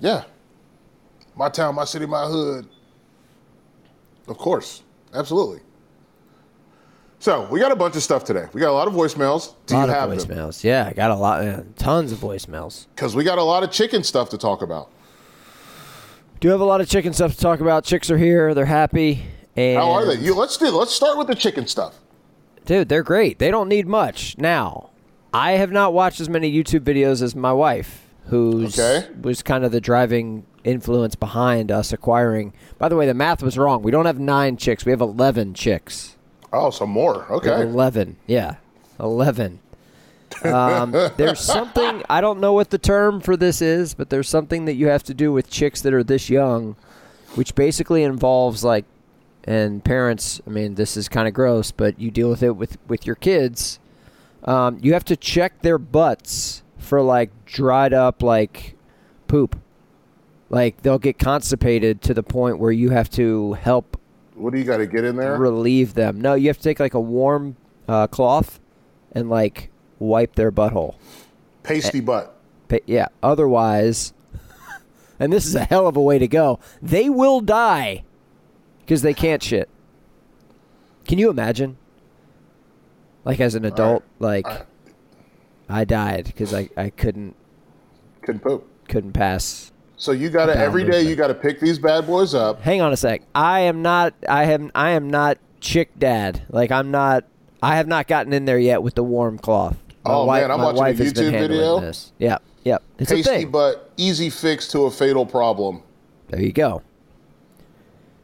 Yeah. 0.00 0.24
My 1.36 1.48
town, 1.48 1.74
my 1.76 1.84
city, 1.84 2.06
my 2.06 2.26
hood. 2.26 2.68
Of 4.26 4.38
course. 4.38 4.82
Absolutely. 5.14 5.60
So 7.20 7.48
we 7.50 7.60
got 7.60 7.72
a 7.72 7.76
bunch 7.76 7.96
of 7.96 8.02
stuff 8.02 8.24
today. 8.24 8.46
We 8.52 8.60
got 8.60 8.70
a 8.70 8.72
lot 8.72 8.88
of 8.88 8.94
voicemails. 8.94 9.54
Do 9.66 9.74
a 9.74 9.76
lot 9.76 9.84
you 9.86 9.90
of 9.92 9.96
have 9.96 10.10
them? 10.10 10.18
voicemails. 10.18 10.64
Yeah, 10.64 10.86
I 10.86 10.92
got 10.92 11.10
a 11.10 11.16
lot, 11.16 11.44
uh, 11.44 11.62
tons 11.76 12.12
of 12.12 12.18
voicemails. 12.18 12.86
Because 12.94 13.14
we 13.14 13.24
got 13.24 13.38
a 13.38 13.42
lot 13.42 13.62
of 13.62 13.70
chicken 13.70 14.02
stuff 14.02 14.30
to 14.30 14.38
talk 14.38 14.62
about. 14.62 14.90
Do 16.40 16.48
you 16.48 16.52
have 16.52 16.60
a 16.60 16.64
lot 16.64 16.80
of 16.80 16.88
chicken 16.88 17.12
stuff 17.12 17.34
to 17.34 17.40
talk 17.40 17.60
about. 17.60 17.84
Chicks 17.84 18.10
are 18.10 18.18
here. 18.18 18.54
They're 18.54 18.64
happy. 18.66 19.24
And 19.56 19.76
How 19.78 19.90
are 19.90 20.06
they? 20.06 20.22
You 20.22 20.34
let's 20.34 20.56
do 20.56 20.68
let's 20.70 20.92
start 20.92 21.18
with 21.18 21.26
the 21.26 21.34
chicken 21.34 21.66
stuff. 21.66 21.96
Dude, 22.64 22.88
they're 22.88 23.02
great. 23.02 23.38
They 23.38 23.50
don't 23.50 23.68
need 23.68 23.86
much. 23.86 24.36
Now, 24.38 24.90
I 25.32 25.52
have 25.52 25.72
not 25.72 25.92
watched 25.92 26.20
as 26.20 26.28
many 26.28 26.52
YouTube 26.52 26.80
videos 26.80 27.22
as 27.22 27.34
my 27.34 27.52
wife, 27.52 28.06
who's 28.26 28.78
Okay. 28.78 29.08
was 29.20 29.42
kind 29.42 29.64
of 29.64 29.72
the 29.72 29.80
driving 29.80 30.44
influence 30.64 31.14
behind 31.16 31.72
us 31.72 31.92
acquiring. 31.92 32.52
By 32.78 32.88
the 32.88 32.96
way, 32.96 33.06
the 33.06 33.14
math 33.14 33.42
was 33.42 33.58
wrong. 33.58 33.82
We 33.82 33.90
don't 33.90 34.06
have 34.06 34.20
nine 34.20 34.56
chicks. 34.58 34.84
We 34.84 34.92
have 34.92 35.00
eleven 35.00 35.54
chicks. 35.54 36.16
Oh, 36.52 36.70
some 36.70 36.90
more. 36.90 37.26
Okay. 37.32 37.62
Eleven. 37.62 38.16
Yeah, 38.26 38.56
eleven. 39.00 39.58
Um, 40.44 40.92
there's 41.16 41.40
something 41.40 42.02
I 42.10 42.20
don't 42.20 42.40
know 42.40 42.52
what 42.52 42.70
the 42.70 42.78
term 42.78 43.20
for 43.20 43.36
this 43.36 43.60
is, 43.62 43.94
but 43.94 44.10
there's 44.10 44.28
something 44.28 44.64
that 44.66 44.74
you 44.74 44.88
have 44.88 45.02
to 45.04 45.14
do 45.14 45.32
with 45.32 45.50
chicks 45.50 45.80
that 45.82 45.92
are 45.94 46.04
this 46.04 46.28
young, 46.30 46.76
which 47.34 47.54
basically 47.54 48.02
involves 48.02 48.62
like, 48.64 48.84
and 49.44 49.82
parents. 49.84 50.40
I 50.46 50.50
mean, 50.50 50.74
this 50.74 50.96
is 50.96 51.08
kind 51.08 51.26
of 51.26 51.34
gross, 51.34 51.70
but 51.70 51.98
you 51.98 52.10
deal 52.10 52.28
with 52.28 52.42
it 52.42 52.56
with 52.56 52.76
with 52.86 53.06
your 53.06 53.16
kids. 53.16 53.78
Um, 54.44 54.78
you 54.80 54.92
have 54.92 55.04
to 55.06 55.16
check 55.16 55.62
their 55.62 55.78
butts 55.78 56.62
for 56.78 57.02
like 57.02 57.30
dried 57.44 57.92
up 57.92 58.22
like 58.22 58.76
poop. 59.26 59.58
Like 60.50 60.82
they'll 60.82 60.98
get 60.98 61.18
constipated 61.18 62.00
to 62.02 62.14
the 62.14 62.22
point 62.22 62.58
where 62.58 62.72
you 62.72 62.90
have 62.90 63.10
to 63.10 63.54
help 63.54 63.98
What 64.34 64.52
do 64.54 64.58
you 64.58 64.64
got 64.64 64.78
to 64.78 64.86
get 64.86 65.04
in 65.04 65.16
there? 65.16 65.36
relieve 65.36 65.94
them. 65.94 66.20
No, 66.20 66.34
you 66.34 66.48
have 66.48 66.56
to 66.58 66.62
take 66.62 66.80
like 66.80 66.94
a 66.94 67.00
warm 67.00 67.56
uh, 67.86 68.06
cloth 68.06 68.58
and 69.12 69.28
like 69.28 69.70
wipe 69.98 70.34
their 70.34 70.50
butthole. 70.52 70.94
Pasty 71.62 72.00
butt. 72.00 72.34
Pa- 72.68 72.78
yeah. 72.86 73.08
Otherwise, 73.22 74.12
and 75.20 75.32
this 75.32 75.46
is 75.46 75.54
a 75.54 75.64
hell 75.64 75.86
of 75.86 75.96
a 75.96 76.00
way 76.02 76.18
to 76.18 76.28
go. 76.28 76.58
They 76.82 77.08
will 77.08 77.40
die 77.40 78.04
because 78.80 79.02
they 79.02 79.14
can't 79.14 79.42
shit. 79.42 79.68
Can 81.06 81.18
you 81.18 81.30
imagine? 81.30 81.76
Like 83.24 83.40
as 83.40 83.54
an 83.54 83.64
adult, 83.64 84.04
like 84.18 84.46
I- 84.46 84.62
I 85.68 85.84
died 85.84 86.24
because 86.26 86.54
I, 86.54 86.70
I 86.76 86.88
couldn't 86.90 87.34
Couldn't 88.22 88.40
poop. 88.40 88.66
couldn't 88.88 89.12
pass. 89.12 89.70
So 89.98 90.12
you 90.12 90.30
got 90.30 90.46
to 90.46 90.56
every 90.56 90.84
day 90.84 91.02
you 91.02 91.16
got 91.16 91.26
to 91.26 91.34
pick 91.34 91.58
these 91.60 91.78
bad 91.78 92.06
boys 92.06 92.32
up. 92.32 92.60
Hang 92.62 92.80
on 92.80 92.92
a 92.92 92.96
sec. 92.96 93.22
I 93.34 93.60
am 93.60 93.82
not. 93.82 94.14
I 94.28 94.44
am. 94.44 94.70
I 94.74 94.90
am 94.90 95.10
not 95.10 95.38
chick 95.60 95.90
dad. 95.98 96.42
Like 96.50 96.70
I'm 96.70 96.90
not. 96.92 97.24
I 97.60 97.76
have 97.76 97.88
not 97.88 98.06
gotten 98.06 98.32
in 98.32 98.44
there 98.44 98.58
yet 98.60 98.82
with 98.82 98.94
the 98.94 99.02
warm 99.02 99.38
cloth. 99.38 99.76
My 100.08 100.14
Oh, 100.14 100.24
wife, 100.24 100.42
man, 100.42 100.50
I'm 100.50 100.60
watching 100.60 100.84
a 101.00 101.10
YouTube 101.10 101.30
video. 101.38 101.80
This. 101.80 102.12
Yep. 102.18 102.42
Yep. 102.64 102.82
It's 102.98 103.10
a 103.10 103.14
Pasty 103.16 103.30
thing. 103.30 103.50
but 103.50 103.90
easy 103.96 104.30
fix 104.30 104.66
to 104.68 104.80
a 104.86 104.90
fatal 104.90 105.24
problem. 105.26 105.82
There 106.28 106.40
you 106.40 106.52
go. 106.52 106.82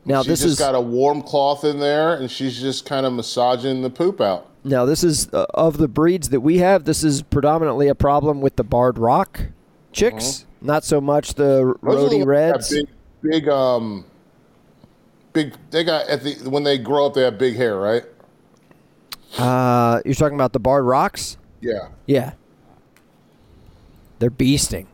Now 0.07 0.23
she 0.23 0.29
this 0.31 0.41
just 0.41 0.53
is 0.55 0.59
got 0.59 0.75
a 0.75 0.81
warm 0.81 1.23
cloth 1.23 1.65
in 1.65 1.79
there, 1.79 2.15
and 2.17 2.31
she's 2.31 2.61
just 2.61 2.85
kind 2.87 3.07
of 3.07 3.13
massaging 3.13 3.83
the 3.83 3.89
poop 3.91 4.21
out. 4.21 4.49
now 4.65 4.85
this 4.85 5.03
is 5.05 5.29
uh, 5.33 5.47
of 5.55 5.79
the 5.79 5.89
breeds 5.89 6.29
that 6.31 6.41
we 6.41 6.59
have. 6.59 6.85
This 6.85 7.03
is 7.05 7.23
predominantly 7.23 7.89
a 7.89 7.95
problem 7.95 8.41
with 8.43 8.57
the 8.57 8.65
barred 8.65 8.99
rock 8.99 9.41
chicks. 9.93 10.45
Not 10.61 10.85
so 10.85 11.01
much 11.01 11.35
the. 11.35 11.75
Those 11.83 12.05
are 12.07 12.09
the 12.11 12.17
rody 12.17 12.23
reds. 12.25 12.71
Big, 12.71 12.89
big, 13.23 13.49
um, 13.49 14.05
big. 15.33 15.55
They 15.71 15.85
got 15.85 16.07
at 16.09 16.23
the 16.23 16.35
when 16.51 16.65
they 16.65 16.77
grow 16.77 17.07
up, 17.07 17.15
they 17.15 17.23
have 17.23 17.39
big 17.39 17.57
hair, 17.57 17.77
right? 17.79 18.05
Uh, 19.39 20.01
you're 20.05 20.15
talking 20.15 20.37
about 20.37 20.53
the 20.53 20.61
barred 20.61 20.85
rocks? 20.85 21.37
Yeah. 21.65 21.89
Yeah. 22.07 22.33
They're 24.19 24.31
beasting. 24.31 24.87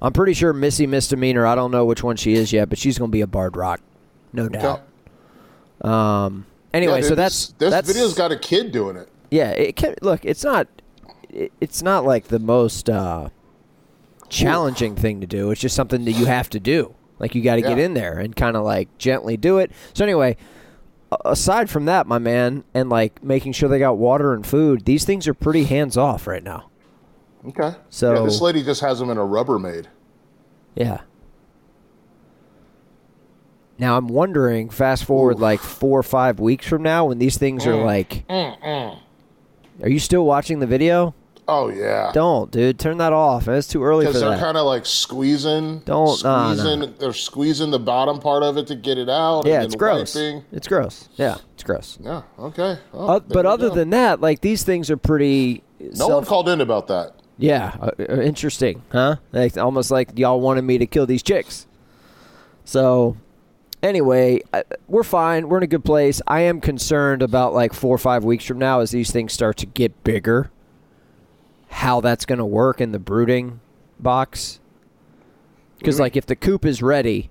I'm 0.00 0.12
pretty 0.12 0.32
sure 0.32 0.52
Missy 0.52 0.86
Misdemeanor, 0.86 1.44
I 1.44 1.54
don't 1.54 1.70
know 1.70 1.84
which 1.84 2.02
one 2.02 2.16
she 2.16 2.34
is 2.34 2.52
yet, 2.52 2.68
but 2.68 2.78
she's 2.78 2.98
going 2.98 3.10
to 3.10 3.12
be 3.12 3.20
a 3.20 3.26
Barred 3.26 3.56
Rock. 3.56 3.80
No 4.32 4.48
doubt. 4.48 4.82
Um, 5.80 6.46
anyway, 6.72 7.02
Yeah, 7.02 7.08
so 7.08 7.14
that's. 7.14 7.48
this 7.58 7.70
that's, 7.70 7.88
video's 7.88 8.14
got 8.14 8.30
a 8.30 8.38
kid 8.38 8.70
doing 8.70 8.96
it. 8.96 9.08
Yeah, 9.30 9.50
it 9.50 9.76
can, 9.76 9.96
look, 10.00 10.24
it's 10.24 10.44
not. 10.44 10.68
It, 11.28 11.52
it's 11.60 11.82
not 11.82 12.04
like 12.04 12.28
the 12.28 12.38
most 12.38 12.88
uh, 12.88 13.30
challenging 14.28 14.94
thing 14.94 15.20
to 15.20 15.26
do. 15.26 15.50
It's 15.50 15.60
just 15.60 15.74
something 15.74 16.04
that 16.04 16.12
you 16.12 16.26
have 16.26 16.48
to 16.50 16.60
do. 16.60 16.94
Like 17.18 17.34
you 17.34 17.42
got 17.42 17.56
to 17.56 17.62
get 17.62 17.78
in 17.78 17.94
there 17.94 18.18
and 18.18 18.34
kind 18.34 18.56
of 18.56 18.64
like 18.64 18.96
gently 18.98 19.36
do 19.36 19.58
it. 19.58 19.72
So 19.92 20.04
anyway, 20.04 20.36
aside 21.24 21.70
from 21.70 21.84
that, 21.86 22.06
my 22.06 22.18
man, 22.18 22.64
and 22.74 22.88
like 22.90 23.22
making 23.22 23.52
sure 23.52 23.68
they 23.68 23.78
got 23.78 23.96
water 23.98 24.32
and 24.34 24.46
food, 24.46 24.84
these 24.84 25.04
things 25.04 25.26
are 25.28 25.34
pretty 25.34 25.64
hands 25.64 25.96
off 25.96 26.26
right 26.26 26.42
now. 26.42 26.70
Okay. 27.46 27.72
So- 27.88 28.14
yeah, 28.14 28.22
this 28.24 28.40
lady 28.40 28.62
just 28.62 28.80
has 28.80 28.98
them 28.98 29.10
in 29.10 29.16
a 29.18 29.22
Rubbermaid. 29.22 29.86
Yeah. 30.74 31.00
Now 33.78 33.96
I'm 33.96 34.08
wondering, 34.08 34.70
fast 34.70 35.04
forward 35.04 35.38
like 35.38 35.60
four 35.60 35.98
or 36.00 36.02
five 36.02 36.40
weeks 36.40 36.66
from 36.66 36.82
now, 36.82 37.06
when 37.06 37.18
these 37.18 37.38
things 37.38 37.64
Mm. 37.64 37.68
are 37.68 37.84
like, 37.84 38.24
are 38.28 39.88
you 39.88 40.00
still 40.00 40.24
watching 40.24 40.58
the 40.58 40.66
video? 40.66 41.14
Oh 41.50 41.68
yeah. 41.70 42.10
Don't, 42.12 42.50
dude, 42.50 42.78
turn 42.78 42.98
that 42.98 43.14
off. 43.14 43.48
It's 43.48 43.66
too 43.66 43.82
early 43.82 44.04
for 44.04 44.12
that. 44.12 44.18
Because 44.18 44.30
they're 44.32 44.38
kind 44.44 44.58
of 44.58 44.66
like 44.66 44.84
squeezing, 44.84 45.78
Don't- 45.86 46.18
squeezing. 46.18 46.80
nah. 46.80 46.86
They're 46.98 47.12
squeezing 47.14 47.70
the 47.70 47.78
bottom 47.78 48.18
part 48.20 48.42
of 48.42 48.58
it 48.58 48.66
to 48.66 48.74
get 48.74 48.98
it 48.98 49.08
out. 49.08 49.46
yeah, 49.46 49.62
it's 49.62 49.74
gross. 49.74 50.14
Wiping. 50.14 50.44
It's 50.52 50.68
gross. 50.68 51.08
Yeah, 51.16 51.38
it's 51.54 51.62
gross. 51.62 51.98
Yeah. 52.02 52.22
Okay. 52.38 52.76
Oh, 52.92 53.06
Uh, 53.16 53.20
but 53.20 53.46
other 53.46 53.70
go. 53.70 53.74
than 53.74 53.90
that, 53.90 54.20
like 54.20 54.42
these 54.42 54.62
things 54.62 54.90
are 54.90 54.98
pretty. 54.98 55.62
no 55.80 55.90
self- 55.94 56.10
one 56.12 56.24
called 56.26 56.48
in 56.50 56.60
about 56.60 56.86
that. 56.88 57.12
Yeah, 57.38 57.74
uh, 57.80 57.90
uh, 57.98 58.20
interesting, 58.20 58.82
huh? 58.92 59.16
Like 59.32 59.56
almost 59.56 59.90
like 59.90 60.18
y'all 60.18 60.40
wanted 60.40 60.62
me 60.62 60.76
to 60.78 60.86
kill 60.86 61.06
these 61.06 61.22
chicks. 61.22 61.66
So, 62.64 63.16
anyway, 63.82 64.40
we're 64.88 65.02
fine. 65.04 65.48
We're 65.48 65.58
in 65.58 65.62
a 65.62 65.68
good 65.68 65.84
place. 65.84 66.20
I 66.26 66.40
am 66.40 66.60
concerned 66.60 67.22
about 67.22 67.54
like 67.54 67.72
four 67.72 67.94
or 67.94 67.98
five 67.98 68.24
weeks 68.24 68.44
from 68.44 68.58
now 68.58 68.80
as 68.80 68.90
these 68.90 69.10
things 69.10 69.32
start 69.32 69.56
to 69.58 69.66
get 69.66 70.04
bigger. 70.04 70.50
How 71.68 72.00
that's 72.00 72.24
going 72.24 72.38
to 72.38 72.46
work 72.46 72.80
in 72.80 72.92
the 72.92 72.98
brooding 72.98 73.60
box? 73.98 74.60
Because 75.78 76.00
like 76.00 76.16
if 76.16 76.26
the 76.26 76.36
coop 76.36 76.64
is 76.64 76.82
ready, 76.82 77.30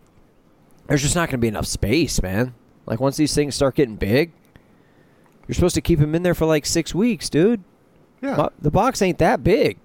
there's 0.88 1.02
just 1.02 1.16
not 1.16 1.30
going 1.30 1.40
to 1.40 1.40
be 1.40 1.48
enough 1.48 1.68
space, 1.68 2.22
man. 2.22 2.54
Like 2.86 3.00
once 3.00 3.18
these 3.18 3.36
things 3.36 3.56
start 3.56 3.76
getting 3.76 3.98
big, 3.98 4.32
you're 5.48 5.56
supposed 5.56 5.76
to 5.76 5.82
keep 5.82 6.00
them 6.00 6.16
in 6.16 6.24
there 6.24 6.36
for 6.36 6.46
like 6.46 6.66
six 6.66 6.96
weeks, 6.96 7.30
dude. 7.30 7.64
Yeah. 8.22 8.36
Bo- 8.36 8.54
the 8.60 8.72
box 8.72 9.02
ain't 9.02 9.18
that 9.20 9.44
big. 9.44 9.78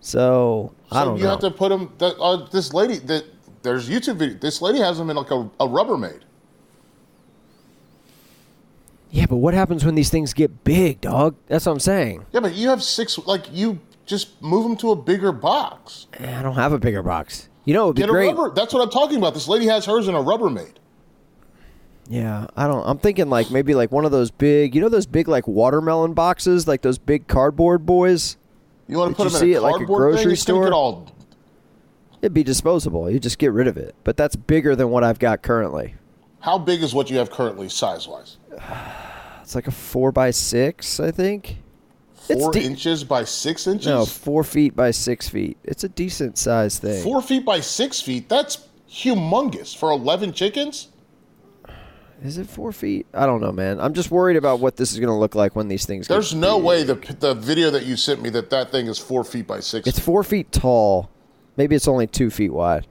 So, 0.00 0.74
I 0.90 1.04
don't 1.04 1.14
know. 1.14 1.18
you 1.18 1.24
know. 1.24 1.30
have 1.30 1.40
to 1.40 1.50
put 1.50 1.70
them. 1.70 1.92
That, 1.98 2.16
uh, 2.18 2.46
this 2.50 2.72
lady 2.72 2.98
that 2.98 3.24
there's 3.62 3.88
YouTube 3.88 4.16
video. 4.16 4.36
This 4.38 4.62
lady 4.62 4.78
has 4.78 4.98
them 4.98 5.10
in 5.10 5.16
like 5.16 5.30
a, 5.30 5.50
a 5.58 5.66
Rubbermaid. 5.66 6.20
Yeah, 9.16 9.26
but 9.26 9.36
what 9.36 9.54
happens 9.54 9.84
when 9.84 9.94
these 9.94 10.10
things 10.10 10.34
get 10.34 10.62
big, 10.64 11.00
dog? 11.00 11.36
That's 11.46 11.64
what 11.66 11.72
I'm 11.72 11.80
saying. 11.80 12.26
Yeah, 12.32 12.40
but 12.40 12.54
you 12.54 12.68
have 12.68 12.82
six. 12.82 13.16
Like 13.18 13.46
you 13.52 13.80
just 14.04 14.40
move 14.42 14.64
them 14.64 14.76
to 14.78 14.90
a 14.90 14.96
bigger 14.96 15.32
box. 15.32 16.06
Eh, 16.18 16.38
I 16.38 16.42
don't 16.42 16.54
have 16.54 16.72
a 16.72 16.78
bigger 16.78 17.02
box. 17.02 17.48
You 17.64 17.74
know, 17.74 17.84
it 17.84 17.86
would 17.88 17.96
be 17.96 18.02
Get 18.02 18.10
great. 18.10 18.30
a 18.30 18.34
rubber. 18.34 18.54
That's 18.54 18.72
what 18.74 18.82
I'm 18.82 18.90
talking 18.90 19.18
about. 19.18 19.34
This 19.34 19.48
lady 19.48 19.66
has 19.66 19.84
hers 19.86 20.06
in 20.06 20.14
a 20.14 20.18
Rubbermaid. 20.22 20.74
Yeah, 22.08 22.46
I 22.56 22.68
don't. 22.68 22.84
I'm 22.86 22.98
thinking 22.98 23.28
like 23.28 23.50
maybe 23.50 23.74
like 23.74 23.90
one 23.90 24.04
of 24.04 24.12
those 24.12 24.30
big, 24.30 24.74
you 24.74 24.80
know, 24.80 24.88
those 24.88 25.06
big 25.06 25.26
like 25.26 25.48
watermelon 25.48 26.14
boxes, 26.14 26.68
like 26.68 26.82
those 26.82 26.98
big 26.98 27.26
cardboard 27.26 27.84
boys. 27.84 28.36
You 28.86 28.98
want 28.98 29.10
Did 29.10 29.14
to 29.14 29.16
put 29.16 29.24
you 29.24 29.30
them 29.30 29.40
see 29.40 29.50
in 29.52 29.56
a 29.56 29.58
it 29.58 29.62
like 29.62 29.74
a 29.74 29.78
cardboard 29.78 30.00
grocery 30.00 30.22
thing? 30.24 30.32
It's 30.32 30.44
gonna 30.44 30.58
store? 30.58 30.64
Get 30.66 30.72
all, 30.72 31.12
It'd 32.22 32.32
be 32.34 32.44
disposable. 32.44 33.10
You 33.10 33.18
just 33.18 33.38
get 33.38 33.50
rid 33.52 33.66
of 33.66 33.76
it. 33.76 33.94
But 34.04 34.16
that's 34.16 34.36
bigger 34.36 34.76
than 34.76 34.90
what 34.90 35.02
I've 35.02 35.18
got 35.18 35.42
currently. 35.42 35.94
how 36.40 36.58
big 36.58 36.82
is 36.84 36.94
what 36.94 37.10
you 37.10 37.18
have 37.18 37.30
currently, 37.30 37.68
size 37.68 38.06
wise? 38.06 38.36
It's 39.42 39.54
like 39.54 39.68
a 39.68 39.70
four 39.70 40.10
by 40.10 40.32
six, 40.32 40.98
I 40.98 41.12
think. 41.12 41.58
Four 42.16 42.50
de- 42.50 42.64
inches 42.64 43.04
by 43.04 43.22
six 43.22 43.68
inches. 43.68 43.86
No, 43.86 44.04
four 44.04 44.42
feet 44.42 44.74
by 44.74 44.90
six 44.90 45.28
feet. 45.28 45.56
It's 45.62 45.84
a 45.84 45.88
decent 45.88 46.36
size 46.36 46.80
thing. 46.80 47.04
Four 47.04 47.22
feet 47.22 47.44
by 47.44 47.60
six 47.60 48.00
feet. 48.00 48.28
That's 48.28 48.66
humongous 48.90 49.76
for 49.76 49.92
eleven 49.92 50.32
chickens. 50.32 50.88
Is 52.24 52.38
it 52.38 52.48
four 52.48 52.72
feet? 52.72 53.06
I 53.14 53.26
don't 53.26 53.40
know, 53.40 53.52
man. 53.52 53.78
I'm 53.78 53.94
just 53.94 54.10
worried 54.10 54.36
about 54.36 54.58
what 54.58 54.76
this 54.76 54.92
is 54.92 54.98
going 54.98 55.12
to 55.12 55.18
look 55.18 55.36
like 55.36 55.54
when 55.54 55.68
these 55.68 55.86
things. 55.86 56.08
There's 56.08 56.34
no 56.34 56.56
big. 56.56 56.66
way 56.66 56.82
the 56.82 56.94
the 57.20 57.34
video 57.34 57.70
that 57.70 57.84
you 57.84 57.94
sent 57.96 58.22
me 58.22 58.30
that 58.30 58.50
that 58.50 58.72
thing 58.72 58.88
is 58.88 58.98
four 58.98 59.22
feet 59.22 59.46
by 59.46 59.60
six. 59.60 59.86
It's 59.86 60.00
four 60.00 60.24
feet 60.24 60.50
tall. 60.50 61.10
Maybe 61.56 61.76
it's 61.76 61.86
only 61.86 62.08
two 62.08 62.30
feet 62.30 62.52
wide. 62.52 62.88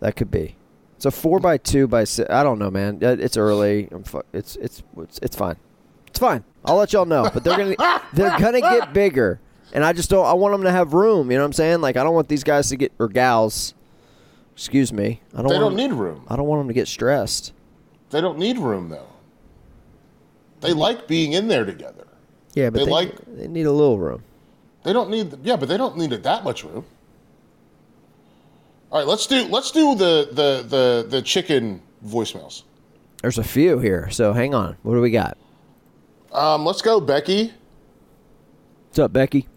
That 0.00 0.16
could 0.16 0.30
be. 0.30 0.56
It's 1.04 1.14
a 1.14 1.20
four 1.20 1.38
by 1.38 1.58
two 1.58 1.86
by 1.86 2.04
six. 2.04 2.30
I 2.30 2.42
don't 2.42 2.58
know, 2.58 2.70
man. 2.70 2.98
It's 3.02 3.36
early. 3.36 3.88
I'm 3.92 4.04
fu- 4.04 4.22
it's 4.32 4.56
it's 4.56 4.82
it's 4.96 5.18
it's 5.20 5.36
fine. 5.36 5.56
It's 6.06 6.18
fine. 6.18 6.42
I'll 6.64 6.76
let 6.76 6.94
y'all 6.94 7.04
know. 7.04 7.28
But 7.30 7.44
they're 7.44 7.58
gonna 7.58 8.00
they're 8.14 8.38
gonna 8.38 8.62
get 8.62 8.92
bigger. 8.94 9.38
and 9.74 9.84
I 9.84 9.92
just 9.92 10.08
don't. 10.08 10.24
I 10.24 10.32
want 10.32 10.54
them 10.54 10.62
to 10.62 10.70
have 10.70 10.94
room. 10.94 11.30
You 11.30 11.36
know 11.36 11.42
what 11.42 11.48
I'm 11.48 11.52
saying? 11.52 11.82
Like 11.82 11.98
I 11.98 12.04
don't 12.04 12.14
want 12.14 12.28
these 12.28 12.42
guys 12.42 12.70
to 12.70 12.76
get 12.76 12.90
or 12.98 13.08
gals. 13.08 13.74
Excuse 14.54 14.94
me. 14.94 15.20
I 15.34 15.42
don't. 15.42 15.48
They 15.48 15.58
don't 15.58 15.76
them, 15.76 15.90
need 15.90 15.94
room. 15.94 16.24
I 16.26 16.36
don't 16.36 16.46
want 16.46 16.60
them 16.60 16.68
to 16.68 16.74
get 16.74 16.88
stressed. 16.88 17.52
They 18.08 18.22
don't 18.22 18.38
need 18.38 18.56
room 18.56 18.88
though. 18.88 19.08
They 20.62 20.72
like 20.72 21.06
being 21.06 21.34
in 21.34 21.48
there 21.48 21.66
together. 21.66 22.06
Yeah, 22.54 22.70
but 22.70 22.78
They 22.78 22.84
they, 22.86 22.90
like- 22.90 23.18
they 23.26 23.46
need 23.46 23.66
a 23.66 23.72
little 23.72 23.98
room. 23.98 24.22
They 24.84 24.94
don't 24.94 25.10
need 25.10 25.36
yeah, 25.42 25.56
but 25.56 25.68
they 25.68 25.76
don't 25.76 25.98
need 25.98 26.14
it 26.14 26.22
that 26.22 26.44
much 26.44 26.64
room. 26.64 26.86
All 28.94 29.00
right, 29.00 29.08
let's 29.08 29.26
do 29.26 29.42
let's 29.48 29.72
do 29.72 29.96
the 29.96 30.28
the 30.30 30.64
the 30.68 31.06
the 31.08 31.20
chicken 31.20 31.82
voicemails. 32.06 32.62
There's 33.22 33.38
a 33.38 33.42
few 33.42 33.80
here, 33.80 34.08
so 34.10 34.32
hang 34.32 34.54
on. 34.54 34.76
What 34.84 34.94
do 34.94 35.00
we 35.00 35.10
got? 35.10 35.36
Um, 36.30 36.64
let's 36.64 36.80
go, 36.80 37.00
Becky. 37.00 37.52
What's 38.86 39.00
up, 39.00 39.12
Becky? 39.12 39.48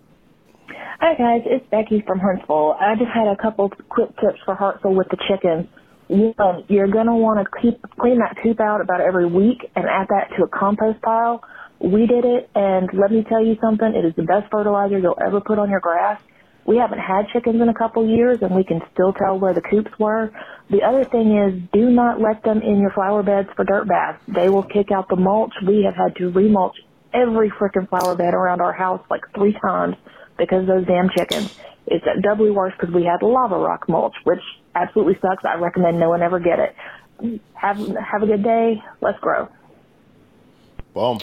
Hi 1.00 1.14
guys, 1.14 1.44
it's 1.46 1.64
Becky 1.70 2.04
from 2.08 2.18
Huntsville. 2.18 2.76
I 2.80 2.96
just 2.96 3.12
had 3.14 3.28
a 3.28 3.36
couple 3.36 3.70
quick 3.90 4.10
tips 4.20 4.40
for 4.44 4.56
Hartzell 4.56 4.96
with 4.96 5.10
the 5.10 5.18
chickens. 5.28 5.68
One, 6.08 6.64
you're 6.68 6.88
gonna 6.88 7.16
want 7.16 7.38
to 7.46 7.62
keep 7.62 7.80
clean 8.00 8.18
that 8.18 8.38
coop 8.42 8.60
out 8.60 8.82
about 8.82 9.02
every 9.02 9.28
week 9.28 9.70
and 9.76 9.86
add 9.86 10.08
that 10.10 10.36
to 10.38 10.46
a 10.46 10.48
compost 10.48 11.00
pile. 11.04 11.44
We 11.80 12.08
did 12.08 12.26
it, 12.26 12.50
and 12.56 12.90
let 12.92 13.12
me 13.12 13.24
tell 13.30 13.46
you 13.46 13.56
something. 13.62 13.94
It 13.94 14.04
is 14.04 14.16
the 14.16 14.24
best 14.24 14.50
fertilizer 14.50 14.98
you'll 14.98 15.22
ever 15.24 15.42
put 15.42 15.60
on 15.60 15.70
your 15.70 15.80
grass. 15.80 16.20
We 16.68 16.78
haven't 16.78 17.00
had 17.00 17.30
chickens 17.32 17.62
in 17.62 17.70
a 17.70 17.74
couple 17.74 18.06
years, 18.06 18.40
and 18.42 18.54
we 18.54 18.66
can 18.66 18.82
still 18.94 19.14
tell 19.14 19.40
where 19.40 19.54
the 19.54 19.62
coops 19.62 19.92
were. 19.98 20.32
The 20.70 20.84
other 20.84 21.06
thing 21.06 21.38
is, 21.38 21.62
do 21.72 21.90
not 21.90 22.20
let 22.20 22.44
them 22.44 22.62
in 22.62 22.80
your 22.80 22.92
flower 22.92 23.24
beds 23.24 23.48
for 23.56 23.64
dirt 23.64 23.88
baths. 23.88 24.20
They 24.28 24.50
will 24.50 24.64
kick 24.64 24.92
out 24.92 25.08
the 25.08 25.16
mulch. 25.16 25.54
We 25.66 25.86
have 25.86 25.96
had 25.96 26.18
to 26.18 26.30
remulch 26.30 26.74
every 27.14 27.50
frickin' 27.52 27.88
flower 27.88 28.16
bed 28.16 28.34
around 28.34 28.60
our 28.60 28.74
house 28.74 29.02
like 29.10 29.22
three 29.34 29.58
times 29.66 29.96
because 30.38 30.64
of 30.64 30.68
those 30.68 30.86
damn 30.86 31.10
chickens. 31.10 31.58
It's 31.88 32.06
doubly 32.22 32.52
worse 32.52 32.74
because 32.78 32.94
we 32.94 33.06
had 33.06 33.24
lava 33.24 33.58
rock 33.58 33.88
mulch, 33.88 34.16
which 34.26 34.42
absolutely 34.76 35.18
sucks. 35.22 35.46
I 35.46 35.56
recommend 35.56 36.00
no 36.00 36.10
one 36.10 36.22
ever 36.22 36.38
get 36.38 36.60
it. 36.60 36.76
Have 37.54 37.78
have 37.78 38.24
a 38.24 38.28
good 38.28 38.44
day. 38.44 38.84
Let's 39.00 39.20
grow. 39.20 39.48
Boom. 40.94 41.20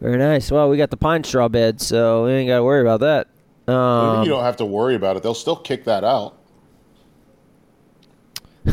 Very 0.00 0.18
nice. 0.18 0.52
Well, 0.52 0.68
we 0.68 0.76
got 0.76 0.90
the 0.90 0.96
pine 0.96 1.24
straw 1.24 1.48
bed, 1.48 1.80
so 1.80 2.26
we 2.26 2.32
ain't 2.32 2.48
got 2.48 2.58
to 2.58 2.64
worry 2.64 2.80
about 2.80 3.00
that. 3.00 3.26
Um, 3.66 4.22
you 4.24 4.28
don't 4.28 4.44
have 4.44 4.56
to 4.56 4.64
worry 4.64 4.94
about 4.94 5.16
it. 5.16 5.22
They'll 5.22 5.34
still 5.34 5.56
kick 5.56 5.84
that 5.84 6.04
out. 6.04 6.38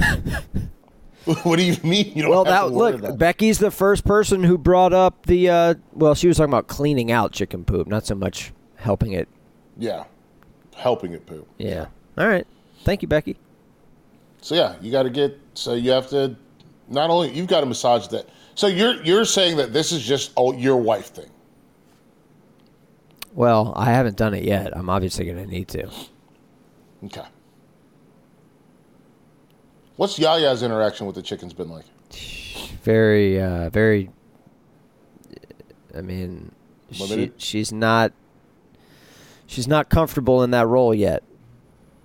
what 1.43 1.57
do 1.57 1.63
you 1.63 1.77
mean? 1.83 2.11
You 2.15 2.23
don't 2.23 2.31
well, 2.31 2.43
that 2.45 2.71
look? 2.71 3.17
Becky's 3.17 3.59
the 3.59 3.71
first 3.71 4.03
person 4.05 4.43
who 4.43 4.57
brought 4.57 4.93
up 4.93 5.25
the. 5.25 5.49
Uh, 5.49 5.73
well, 5.93 6.15
she 6.15 6.27
was 6.27 6.37
talking 6.37 6.51
about 6.51 6.67
cleaning 6.67 7.11
out 7.11 7.31
chicken 7.31 7.63
poop, 7.63 7.87
not 7.87 8.05
so 8.05 8.15
much 8.15 8.51
helping 8.75 9.13
it. 9.13 9.29
Yeah, 9.77 10.05
helping 10.75 11.13
it 11.13 11.25
poop. 11.25 11.47
Yeah. 11.57 11.87
All 12.17 12.27
right. 12.27 12.45
Thank 12.83 13.01
you, 13.01 13.07
Becky. 13.07 13.37
So 14.41 14.55
yeah, 14.55 14.75
you 14.81 14.91
got 14.91 15.03
to 15.03 15.09
get. 15.09 15.39
So 15.53 15.73
you 15.73 15.91
have 15.91 16.09
to. 16.09 16.35
Not 16.89 17.09
only 17.09 17.31
you've 17.31 17.47
got 17.47 17.61
to 17.61 17.65
massage 17.65 18.07
that. 18.07 18.29
So 18.55 18.67
you're 18.67 19.01
you're 19.03 19.25
saying 19.25 19.57
that 19.57 19.73
this 19.73 19.91
is 19.91 20.03
just 20.03 20.31
oh, 20.35 20.53
your 20.53 20.77
wife 20.77 21.07
thing. 21.07 21.29
Well, 23.33 23.73
I 23.75 23.91
haven't 23.91 24.17
done 24.17 24.33
it 24.33 24.43
yet. 24.43 24.75
I'm 24.75 24.89
obviously 24.89 25.25
going 25.25 25.37
to 25.37 25.47
need 25.47 25.67
to. 25.69 25.89
Okay. 27.05 27.25
What's 29.95 30.17
Yaya's 30.17 30.63
interaction 30.63 31.05
with 31.05 31.15
the 31.15 31.21
chickens 31.21 31.53
been 31.53 31.69
like? 31.69 31.85
Very, 32.83 33.39
uh, 33.39 33.69
very. 33.69 34.09
I 35.95 36.01
mean, 36.01 36.51
she, 36.91 37.31
she's 37.37 37.71
not. 37.71 38.11
She's 39.45 39.67
not 39.67 39.89
comfortable 39.89 40.41
in 40.41 40.49
that 40.51 40.65
role 40.65 40.95
yet. 40.95 41.21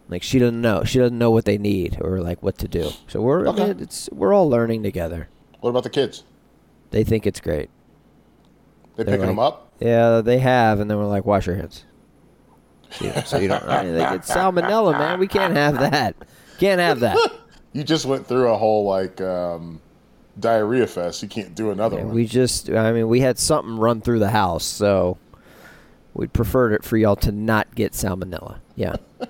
Like 0.08 0.22
she 0.22 0.38
doesn't 0.38 0.60
know. 0.60 0.84
She 0.84 0.98
doesn't 0.98 1.16
know 1.16 1.30
what 1.30 1.46
they 1.46 1.56
need 1.56 1.98
or 2.00 2.20
like 2.20 2.42
what 2.42 2.58
to 2.58 2.68
do. 2.68 2.90
So 3.06 3.22
we're 3.22 3.48
I 3.48 3.52
mean, 3.52 3.80
it's 3.80 4.10
we're 4.12 4.34
all 4.34 4.50
learning 4.50 4.82
together. 4.82 5.28
What 5.60 5.70
about 5.70 5.84
the 5.84 5.90
kids? 5.90 6.24
They 6.90 7.02
think 7.02 7.26
it's 7.26 7.40
great. 7.40 7.70
They 8.96 9.04
They're 9.04 9.14
picking 9.14 9.28
them 9.28 9.38
up? 9.38 9.65
Yeah, 9.80 10.20
they 10.22 10.38
have, 10.38 10.80
and 10.80 10.90
then 10.90 10.96
we're 10.98 11.06
like, 11.06 11.24
wash 11.24 11.46
your 11.46 11.56
hands. 11.56 11.84
So 12.90 13.04
you, 13.04 13.12
so 13.26 13.38
you 13.38 13.48
don't. 13.48 13.62
I 13.64 13.82
mean, 13.84 13.98
like, 13.98 14.20
it's 14.20 14.30
salmonella, 14.30 14.92
man. 14.92 15.18
We 15.18 15.26
can't 15.28 15.54
have 15.54 15.78
that. 15.80 16.16
Can't 16.58 16.80
have 16.80 17.00
that. 17.00 17.18
You 17.72 17.84
just 17.84 18.06
went 18.06 18.26
through 18.26 18.48
a 18.50 18.56
whole 18.56 18.86
like 18.86 19.20
um, 19.20 19.82
diarrhea 20.40 20.86
fest. 20.86 21.22
You 21.22 21.28
can't 21.28 21.54
do 21.54 21.72
another 21.72 21.98
And 21.98 22.06
one. 22.06 22.14
we 22.16 22.24
just, 22.24 22.70
I 22.70 22.90
mean, 22.90 23.06
we 23.08 23.20
had 23.20 23.38
something 23.38 23.76
run 23.76 24.00
through 24.00 24.20
the 24.20 24.30
house, 24.30 24.64
so 24.64 25.18
we'd 26.14 26.32
prefer 26.32 26.72
it 26.72 26.84
for 26.84 26.96
y'all 26.96 27.16
to 27.16 27.32
not 27.32 27.74
get 27.74 27.92
salmonella. 27.92 28.60
Yeah. 28.76 28.96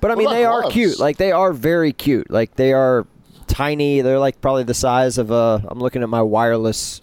But 0.00 0.12
I 0.12 0.14
mean, 0.14 0.26
about 0.28 0.34
they 0.34 0.44
are 0.44 0.62
cute. 0.70 1.00
Like 1.00 1.16
they 1.16 1.32
are 1.32 1.52
very 1.52 1.92
cute. 1.92 2.30
Like 2.30 2.54
they 2.54 2.72
are 2.72 3.04
tiny. 3.48 4.00
They're 4.00 4.18
like 4.20 4.40
probably 4.40 4.62
the 4.64 4.74
size 4.74 5.18
of 5.18 5.32
a. 5.32 5.64
I'm 5.68 5.80
looking 5.80 6.02
at 6.04 6.08
my 6.08 6.22
wireless 6.22 7.00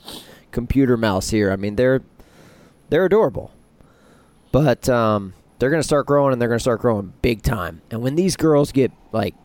computer 0.52 0.96
mouse 0.98 1.30
here. 1.30 1.52
I 1.52 1.56
mean, 1.58 1.76
they're 1.76 2.02
they're 2.90 3.06
adorable. 3.06 3.52
But 4.52 4.90
um, 4.90 5.34
they're 5.60 5.70
gonna 5.70 5.84
start 5.84 6.08
growing, 6.08 6.34
and 6.34 6.42
they're 6.42 6.50
gonna 6.50 6.60
start 6.60 6.82
growing 6.82 7.14
big 7.22 7.44
time. 7.44 7.82
And 7.92 8.02
when 8.02 8.16
these 8.16 8.36
girls 8.36 8.72
get 8.72 8.92
like, 9.12 9.36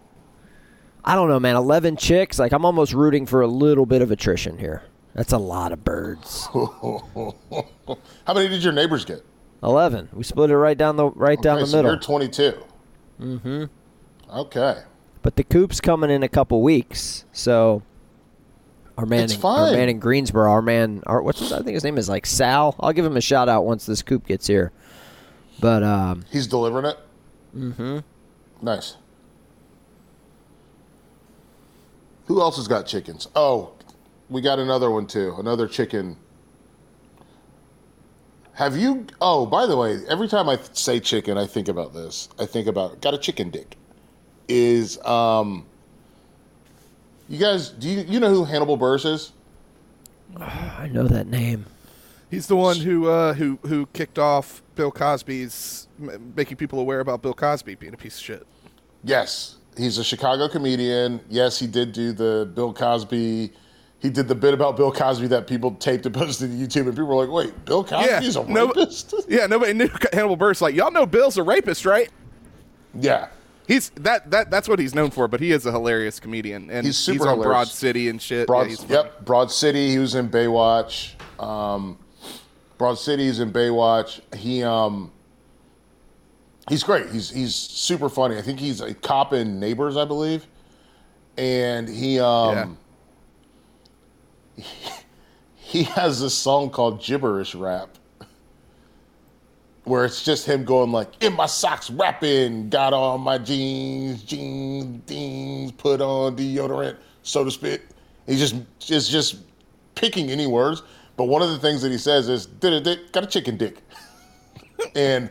I 1.04 1.14
don't 1.14 1.28
know, 1.28 1.40
man, 1.40 1.57
11 1.57 1.96
chicks. 1.96 2.38
Like 2.38 2.52
I'm 2.52 2.64
almost 2.64 2.92
rooting 2.92 3.26
for 3.26 3.42
a 3.42 3.46
little 3.46 3.87
bit 3.87 4.02
of 4.02 4.11
attrition 4.11 4.59
here. 4.59 4.83
That's 5.14 5.33
a 5.33 5.38
lot 5.38 5.72
of 5.72 5.85
birds. 5.85 6.48
How 6.52 8.35
many 8.35 8.48
did 8.48 8.64
your 8.64 8.72
neighbors 8.72 9.04
get? 9.04 9.24
11. 9.62 10.11
We 10.12 10.24
split 10.24 10.50
it 10.50 10.57
right 10.57 10.76
down 10.76 10.96
the 10.96 11.11
right 11.11 11.40
down 11.40 11.61
the 11.61 11.66
so 11.66 11.76
middle. 11.76 11.92
You're 11.92 12.00
22. 12.00 12.64
Mm-hmm. 13.20 13.64
Okay. 14.30 14.83
But 15.22 15.37
the 15.37 15.44
coop's 15.44 15.80
coming 15.80 16.11
in 16.11 16.22
a 16.22 16.28
couple 16.28 16.61
weeks, 16.61 17.24
so 17.33 17.83
our 18.96 19.07
man, 19.07 19.24
It's 19.24 19.35
in, 19.35 19.44
our 19.44 19.72
man 19.72 19.88
in 19.88 19.98
Greensboro, 19.98 20.50
our 20.50 20.62
man, 20.62 21.02
our, 21.07 21.20
what's 21.22 21.40
his, 21.40 21.52
I 21.52 21.59
think 21.59 21.74
his 21.74 21.85
name 21.85 21.98
is 21.98 22.09
like 22.09 22.26
Sal. 22.26 22.76
I'll 22.78 22.92
give 22.92 23.04
him 23.04 23.16
a 23.16 23.20
shout 23.20 23.48
out 23.48 23.64
once 23.64 23.87
this 23.87 24.02
coop 24.02 24.26
gets 24.26 24.46
here. 24.46 24.72
But 25.61 25.83
um, 25.83 26.24
He's 26.30 26.46
delivering 26.46 26.87
it. 26.87 26.98
Mm-hmm. 27.57 27.98
Nice. 28.62 28.96
Who 32.26 32.40
else 32.40 32.57
has 32.57 32.68
got 32.68 32.87
chickens? 32.87 33.28
Oh, 33.35 33.72
we 34.30 34.40
got 34.40 34.59
another 34.59 34.90
one 34.90 35.07
too. 35.07 35.35
Another 35.38 35.68
chicken. 35.68 36.16
Have 38.54 38.76
you? 38.76 39.07
Oh, 39.20 39.46
by 39.46 39.66
the 39.66 39.76
way, 39.76 40.00
every 40.09 40.28
time 40.28 40.48
I 40.48 40.59
say 40.72 41.00
chicken, 41.00 41.37
I 41.37 41.46
think 41.46 41.68
about 41.68 41.92
this. 41.92 42.28
I 42.38 42.46
think 42.46 42.66
about 42.66 43.00
got 43.00 43.12
a 43.12 43.18
chicken 43.18 43.50
dick. 43.50 43.76
Is 44.48 44.98
um. 45.04 45.66
You 47.29 47.39
guys, 47.39 47.71
do 47.71 47.89
you 47.89 48.03
you 48.03 48.21
know 48.21 48.31
who 48.31 48.45
Hannibal 48.45 48.79
Buress 48.79 49.07
is? 49.07 49.33
I 50.41 50.89
know 50.93 51.07
that 51.07 51.27
name. 51.27 51.67
He's 52.31 52.47
the 52.47 52.57
one 52.57 52.77
who 52.77 53.09
uh, 53.09 53.35
who 53.35 53.59
who 53.67 53.87
kicked 53.87 54.19
off 54.19 54.63
Bill 54.75 54.91
Cosby's 54.91 55.89
making 56.37 56.57
people 56.57 56.81
aware 56.81 57.01
about 57.01 57.23
Bill 57.23 57.35
Cosby 57.35 57.77
being 57.77 57.95
a 57.95 57.97
piece 57.97 58.19
of 58.19 58.25
shit. 58.25 58.47
Yes, 59.05 59.57
he's 59.77 59.99
a 59.99 60.05
Chicago 60.05 60.49
comedian. 60.49 61.21
Yes, 61.29 61.59
he 61.59 61.67
did 61.67 61.93
do 61.93 62.13
the 62.13 62.51
Bill 62.55 62.73
Cosby. 62.73 63.53
He 64.01 64.11
did 64.11 64.29
the 64.29 64.35
bit 64.35 64.53
about 64.53 64.77
Bill 64.77 64.93
Cosby 64.93 65.29
that 65.29 65.47
people 65.47 65.71
taped 65.77 66.05
and 66.05 66.15
posted 66.15 66.51
to 66.51 66.57
YouTube, 66.57 66.87
and 66.89 66.93
people 66.93 67.07
were 67.07 67.25
like, 67.25 67.31
"Wait, 67.31 67.65
Bill 67.65 67.85
Cosby's 67.85 68.37
a 68.37 68.45
no- 68.45 68.67
rapist?" 68.67 69.15
yeah, 69.29 69.47
nobody 69.47 69.73
knew 69.73 69.89
Hannibal 70.13 70.37
Buress. 70.37 70.61
Like 70.61 70.75
y'all 70.75 70.91
know 70.91 71.07
Bill's 71.07 71.39
a 71.39 71.43
rapist, 71.43 71.87
right? 71.87 72.11
yeah, 73.01 73.29
He's 73.66 73.90
that 73.90 74.31
that 74.31 74.50
that's 74.50 74.68
what 74.68 74.79
he's 74.79 74.94
known 74.94 75.11
for. 75.11 75.27
But 75.27 75.40
he 75.40 75.53
is 75.53 75.64
a 75.64 75.72
hilarious 75.72 76.20
comedian, 76.20 76.70
and 76.70 76.85
He's 76.87 76.98
super 76.98 77.29
on 77.29 77.38
hilarious. 77.38 77.46
Broad 77.46 77.68
City 77.68 78.09
and 78.09 78.20
shit. 78.20 78.46
Broad. 78.46 78.68
yeah, 78.68 78.77
yep, 78.88 79.24
Broad 79.24 79.50
City. 79.50 79.90
He 79.90 79.98
was 79.98 80.14
in 80.14 80.29
Baywatch. 80.29 81.12
Um, 81.42 81.98
Broad 82.77 82.98
City 82.98 83.27
is 83.27 83.40
in 83.40 83.53
Baywatch. 83.53 84.20
He 84.37 84.62
um, 84.62 85.11
he's 86.68 86.83
great. 86.83 87.09
He's 87.11 87.31
he's 87.31 87.55
super 87.55 88.09
funny. 88.09 88.37
I 88.37 88.42
think 88.42 88.61
he's 88.61 88.81
a 88.81 88.92
cop 88.92 89.33
in 89.33 89.59
Neighbors, 89.59 89.96
I 89.96 90.05
believe, 90.05 90.46
and 91.38 91.88
he 91.88 92.20
um. 92.20 92.79
he 95.57 95.83
has 95.83 96.20
this 96.20 96.35
song 96.35 96.70
called 96.70 97.03
gibberish 97.03 97.55
rap 97.57 97.98
where 99.85 100.05
it's 100.05 100.25
just 100.25 100.47
him 100.47 100.64
going 100.64 100.90
like 100.92 101.23
in 101.23 101.33
my 101.35 101.47
socks 101.47 101.90
rapping 101.90 102.68
got 102.70 102.92
on 102.92 103.20
my 103.20 103.38
jeans 103.38 104.23
jeans 104.23 105.01
jeans 105.09 105.73
put 105.73 106.01
on 106.01 106.37
deodorant 106.37 106.97
so 107.23 107.44
to 107.44 107.51
speak 107.51 107.83
he 108.27 108.37
just 108.37 108.55
is 108.90 109.09
just 109.09 109.37
picking 109.94 110.31
any 110.31 110.47
words 110.47 110.83
but 111.16 111.25
one 111.25 111.42
of 111.42 111.51
the 111.51 111.59
things 111.59 111.83
that 111.83 111.92
he 111.92 111.99
says 111.99 112.29
is 112.29 112.47
got 112.47 113.25
a 113.25 113.27
chicken 113.27 113.57
dick 113.57 113.79
and 114.97 115.31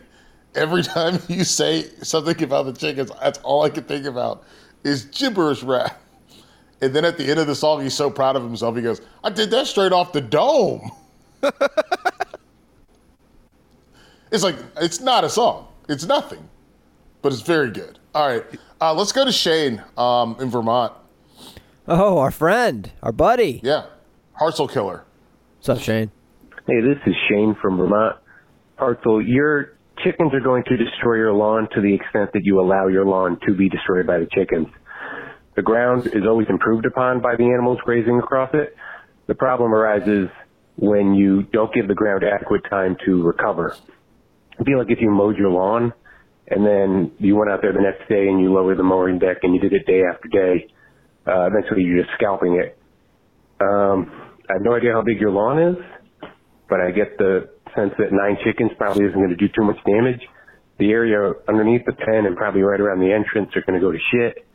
every 0.56 0.84
time 0.84 1.20
you 1.28 1.44
say 1.44 1.84
something 2.02 2.42
about 2.44 2.66
the 2.66 2.74
chickens 2.74 3.12
that's 3.22 3.40
all 3.40 3.64
i 3.64 3.70
can 3.70 3.84
think 3.84 4.06
about 4.06 4.44
is 4.84 5.06
gibberish 5.06 5.64
rap 5.64 6.00
and 6.84 6.94
then 6.94 7.06
at 7.06 7.18
the 7.18 7.24
end 7.30 7.40
of 7.40 7.48
the 7.48 7.56
song, 7.56 7.82
he's 7.82 7.94
so 7.94 8.10
proud 8.10 8.36
of 8.36 8.44
himself. 8.44 8.76
He 8.76 8.82
goes, 8.82 9.00
I 9.24 9.30
did 9.30 9.52
that 9.52 9.68
straight 9.68 9.94
off 9.94 10.12
the 10.12 10.20
dome. 10.20 10.92
it's 14.34 14.44
like, 14.44 14.56
it's 14.82 15.00
not 15.00 15.24
a 15.24 15.30
song. 15.30 15.68
It's 15.88 16.06
nothing, 16.06 16.50
but 17.22 17.32
it's 17.32 17.42
very 17.42 17.72
good. 17.72 18.00
All 18.14 18.28
right, 18.28 18.44
uh, 18.82 18.94
let's 18.94 19.12
go 19.12 19.24
to 19.24 19.32
Shane 19.32 19.82
um, 19.98 20.36
in 20.40 20.50
Vermont. 20.50 20.94
Oh, 21.88 22.18
our 22.18 22.32
friend, 22.32 22.92
our 23.02 23.12
buddy. 23.12 23.62
Yeah, 23.64 23.86
Hartzell 24.40 24.72
killer. 24.72 25.06
What's 25.58 25.70
up, 25.70 25.80
Shane? 25.80 26.12
Hey, 26.68 26.82
this 26.82 26.98
is 27.06 27.14
Shane 27.30 27.56
from 27.62 27.78
Vermont. 27.78 28.18
Hartzell, 28.80 29.22
your 29.26 29.78
chickens 30.04 30.34
are 30.34 30.40
going 30.40 30.64
to 30.66 30.78
destroy 30.78 31.16
your 31.16 31.34
lawn 31.34 31.68
to 31.76 31.82
the 31.82 31.94
extent 31.94 32.32
that 32.34 32.42
you 32.44 32.60
allow 32.60 32.88
your 32.88 33.06
lawn 33.06 33.38
to 33.46 33.54
be 33.54 33.70
destroyed 33.70 34.08
by 34.08 34.20
the 34.20 34.28
chickens. 34.34 34.68
The 35.56 35.62
ground 35.62 36.08
is 36.08 36.24
always 36.26 36.48
improved 36.50 36.86
upon 36.86 37.22
by 37.22 37.36
the 37.36 37.44
animals 37.44 37.78
grazing 37.84 38.18
across 38.18 38.50
it. 38.54 38.76
The 39.28 39.36
problem 39.36 39.74
arises 39.74 40.30
when 40.78 41.14
you 41.14 41.44
don't 41.44 41.72
give 41.74 41.88
the 41.88 41.94
ground 41.94 42.24
adequate 42.24 42.64
time 42.70 42.98
to 43.06 43.22
recover. 43.22 43.76
It'd 44.56 44.66
be 44.66 44.76
like 44.76 44.90
if 44.90 45.00
you 45.02 45.10
mowed 45.10 45.38
your 45.38 45.52
lawn 45.52 45.94
and 46.48 46.66
then 46.66 47.12
you 47.20 47.36
went 47.36 47.52
out 47.52 47.62
there 47.62 47.74
the 47.74 47.82
next 47.82 48.08
day 48.10 48.28
and 48.28 48.40
you 48.40 48.54
lowered 48.54 48.78
the 48.78 48.84
mowing 48.84 49.20
deck 49.20 49.38
and 49.44 49.54
you 49.54 49.62
did 49.62 49.74
it 49.74 49.86
day 49.86 50.02
after 50.04 50.28
day. 50.28 50.68
Uh, 51.26 51.48
eventually 51.48 51.84
you're 51.84 52.04
just 52.04 52.14
scalping 52.16 52.62
it. 52.62 52.78
Um, 53.62 54.12
I 54.50 54.54
have 54.54 54.62
no 54.62 54.76
idea 54.76 54.92
how 54.92 55.02
big 55.02 55.20
your 55.20 55.32
lawn 55.32 55.62
is, 55.62 55.78
but 56.70 56.82
I 56.82 56.92
get 56.92 57.18
the 57.18 57.50
sense 57.76 57.94
that 57.98 58.12
nine 58.12 58.38
chickens 58.44 58.72
probably 58.78 59.06
isn't 59.06 59.18
going 59.18 59.30
to 59.30 59.36
do 59.36 59.48
too 59.48 59.64
much 59.64 59.78
damage. 59.86 60.22
The 60.80 60.92
area 60.92 61.34
underneath 61.48 61.86
the 61.86 61.94
pen 61.94 62.26
and 62.26 62.36
probably 62.36 62.62
right 62.62 62.80
around 62.80 63.00
the 63.00 63.14
entrance 63.14 63.56
are 63.56 63.62
going 63.62 63.80
to 63.80 63.86
go 63.86 63.92
to 63.92 64.00
shit. 64.12 64.46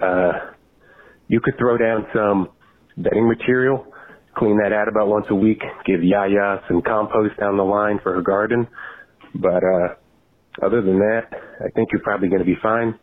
Uh, 0.00 0.32
you 1.28 1.40
could 1.40 1.54
throw 1.58 1.76
down 1.76 2.06
some 2.14 2.50
bedding 2.96 3.28
material, 3.28 3.86
clean 4.36 4.58
that 4.58 4.72
out 4.72 4.88
about 4.88 5.08
once 5.08 5.26
a 5.30 5.34
week, 5.34 5.62
give 5.86 6.02
Yaya 6.02 6.62
some 6.68 6.82
compost 6.82 7.38
down 7.38 7.56
the 7.56 7.64
line 7.64 8.00
for 8.02 8.14
her 8.14 8.22
garden. 8.22 8.66
But, 9.34 9.62
uh, 9.64 9.94
other 10.62 10.82
than 10.82 10.98
that, 10.98 11.28
I 11.60 11.68
think 11.70 11.88
you're 11.92 12.02
probably 12.02 12.28
going 12.28 12.40
to 12.40 12.46
be 12.46 12.56
fine. 12.62 12.98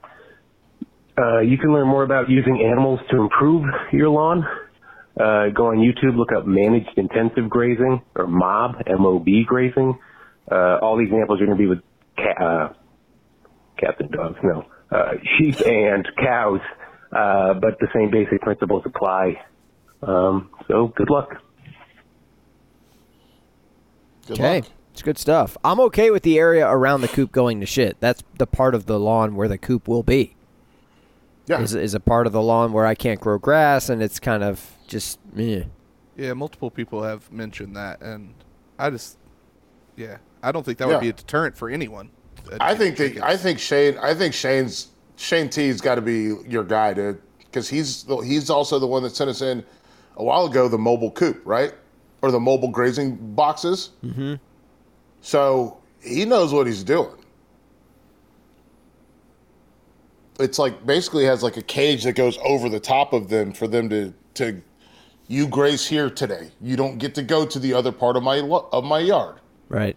Uh, 1.17 1.39
you 1.39 1.57
can 1.57 1.73
learn 1.73 1.87
more 1.87 2.03
about 2.03 2.29
using 2.29 2.61
animals 2.65 2.99
to 3.11 3.17
improve 3.21 3.65
your 3.91 4.09
lawn. 4.09 4.45
Uh, 5.19 5.49
go 5.53 5.67
on 5.67 5.77
YouTube, 5.77 6.15
look 6.15 6.31
up 6.31 6.47
managed 6.47 6.89
intensive 6.95 7.49
grazing 7.49 8.01
or 8.15 8.27
MOB, 8.27 8.75
M-O-B 8.87 9.43
grazing. 9.45 9.99
Uh, 10.49 10.79
all 10.81 10.97
the 10.97 11.03
examples 11.03 11.41
are 11.41 11.45
going 11.45 11.57
to 11.57 11.61
be 11.61 11.67
with 11.67 11.79
ca- 12.15 12.43
uh, 12.43 12.73
cats 13.77 13.97
and 13.99 14.11
dogs, 14.11 14.37
no, 14.43 14.65
uh, 14.91 15.11
sheep 15.37 15.55
and 15.65 16.07
cows, 16.17 16.59
uh, 17.11 17.53
but 17.55 17.77
the 17.79 17.87
same 17.93 18.09
basic 18.09 18.41
principles 18.41 18.83
apply. 18.85 19.33
Um, 20.03 20.49
so 20.67 20.87
good 20.95 21.09
luck. 21.09 21.41
Good 24.27 24.39
Okay. 24.39 24.61
luck. 24.61 24.69
It's 24.93 25.01
good 25.01 25.17
stuff. 25.17 25.57
I'm 25.63 25.79
okay 25.79 26.11
with 26.11 26.23
the 26.23 26.37
area 26.37 26.67
around 26.67 27.01
the 27.01 27.07
coop 27.07 27.31
going 27.31 27.59
to 27.61 27.65
shit. 27.65 27.97
That's 28.01 28.23
the 28.37 28.47
part 28.47 28.75
of 28.75 28.85
the 28.87 28.99
lawn 28.99 29.35
where 29.35 29.47
the 29.47 29.57
coop 29.57 29.87
will 29.87 30.03
be. 30.03 30.35
Yeah, 31.47 31.61
Is, 31.61 31.73
is 31.73 31.93
a 31.93 31.99
part 31.99 32.27
of 32.27 32.33
the 32.33 32.41
lawn 32.41 32.71
where 32.73 32.85
I 32.85 32.93
can't 32.93 33.19
grow 33.19 33.37
grass 33.37 33.89
and 33.89 34.01
it's 34.03 34.19
kind 34.19 34.43
of 34.43 34.75
just 34.87 35.17
meh. 35.33 35.63
Yeah, 36.17 36.33
multiple 36.33 36.69
people 36.69 37.03
have 37.03 37.31
mentioned 37.31 37.75
that, 37.77 38.01
and 38.01 38.33
I 38.77 38.89
just, 38.89 39.17
yeah, 39.95 40.17
I 40.43 40.51
don't 40.51 40.63
think 40.63 40.77
that 40.77 40.87
would 40.87 40.99
be 40.99 41.09
a 41.09 41.13
deterrent 41.13 41.57
for 41.57 41.69
anyone. 41.69 42.11
I 42.59 42.75
think 42.75 42.97
that. 42.97 43.23
I 43.23 43.37
think 43.37 43.59
Shane. 43.59 43.97
I 43.97 44.13
think 44.13 44.33
Shane's 44.33 44.89
Shane 45.15 45.49
T's 45.49 45.79
got 45.81 45.95
to 45.95 46.01
be 46.01 46.33
your 46.47 46.63
guy, 46.63 46.93
dude, 46.93 47.21
because 47.39 47.69
he's 47.69 48.05
he's 48.23 48.49
also 48.49 48.77
the 48.77 48.85
one 48.87 49.03
that 49.03 49.15
sent 49.15 49.29
us 49.29 49.41
in 49.41 49.63
a 50.17 50.23
while 50.23 50.45
ago 50.45 50.67
the 50.67 50.77
mobile 50.77 51.11
coop, 51.11 51.41
right, 51.45 51.73
or 52.21 52.31
the 52.31 52.39
mobile 52.39 52.69
grazing 52.69 53.15
boxes. 53.33 53.91
Mm-hmm. 54.03 54.35
So 55.21 55.77
he 56.01 56.25
knows 56.25 56.53
what 56.53 56.67
he's 56.67 56.83
doing. 56.83 57.15
It's 60.39 60.57
like 60.57 60.85
basically 60.85 61.25
has 61.25 61.43
like 61.43 61.57
a 61.57 61.61
cage 61.61 62.03
that 62.03 62.13
goes 62.13 62.37
over 62.43 62.67
the 62.67 62.79
top 62.79 63.13
of 63.13 63.29
them 63.29 63.53
for 63.53 63.67
them 63.67 63.89
to 63.89 64.13
to 64.35 64.61
you 65.27 65.47
graze 65.47 65.87
here 65.87 66.09
today. 66.09 66.51
You 66.61 66.75
don't 66.75 66.97
get 66.97 67.15
to 67.15 67.23
go 67.23 67.45
to 67.45 67.59
the 67.59 67.73
other 67.73 67.91
part 67.91 68.17
of 68.17 68.23
my 68.23 68.39
of 68.39 68.83
my 68.83 68.99
yard. 68.99 69.39
Right. 69.69 69.95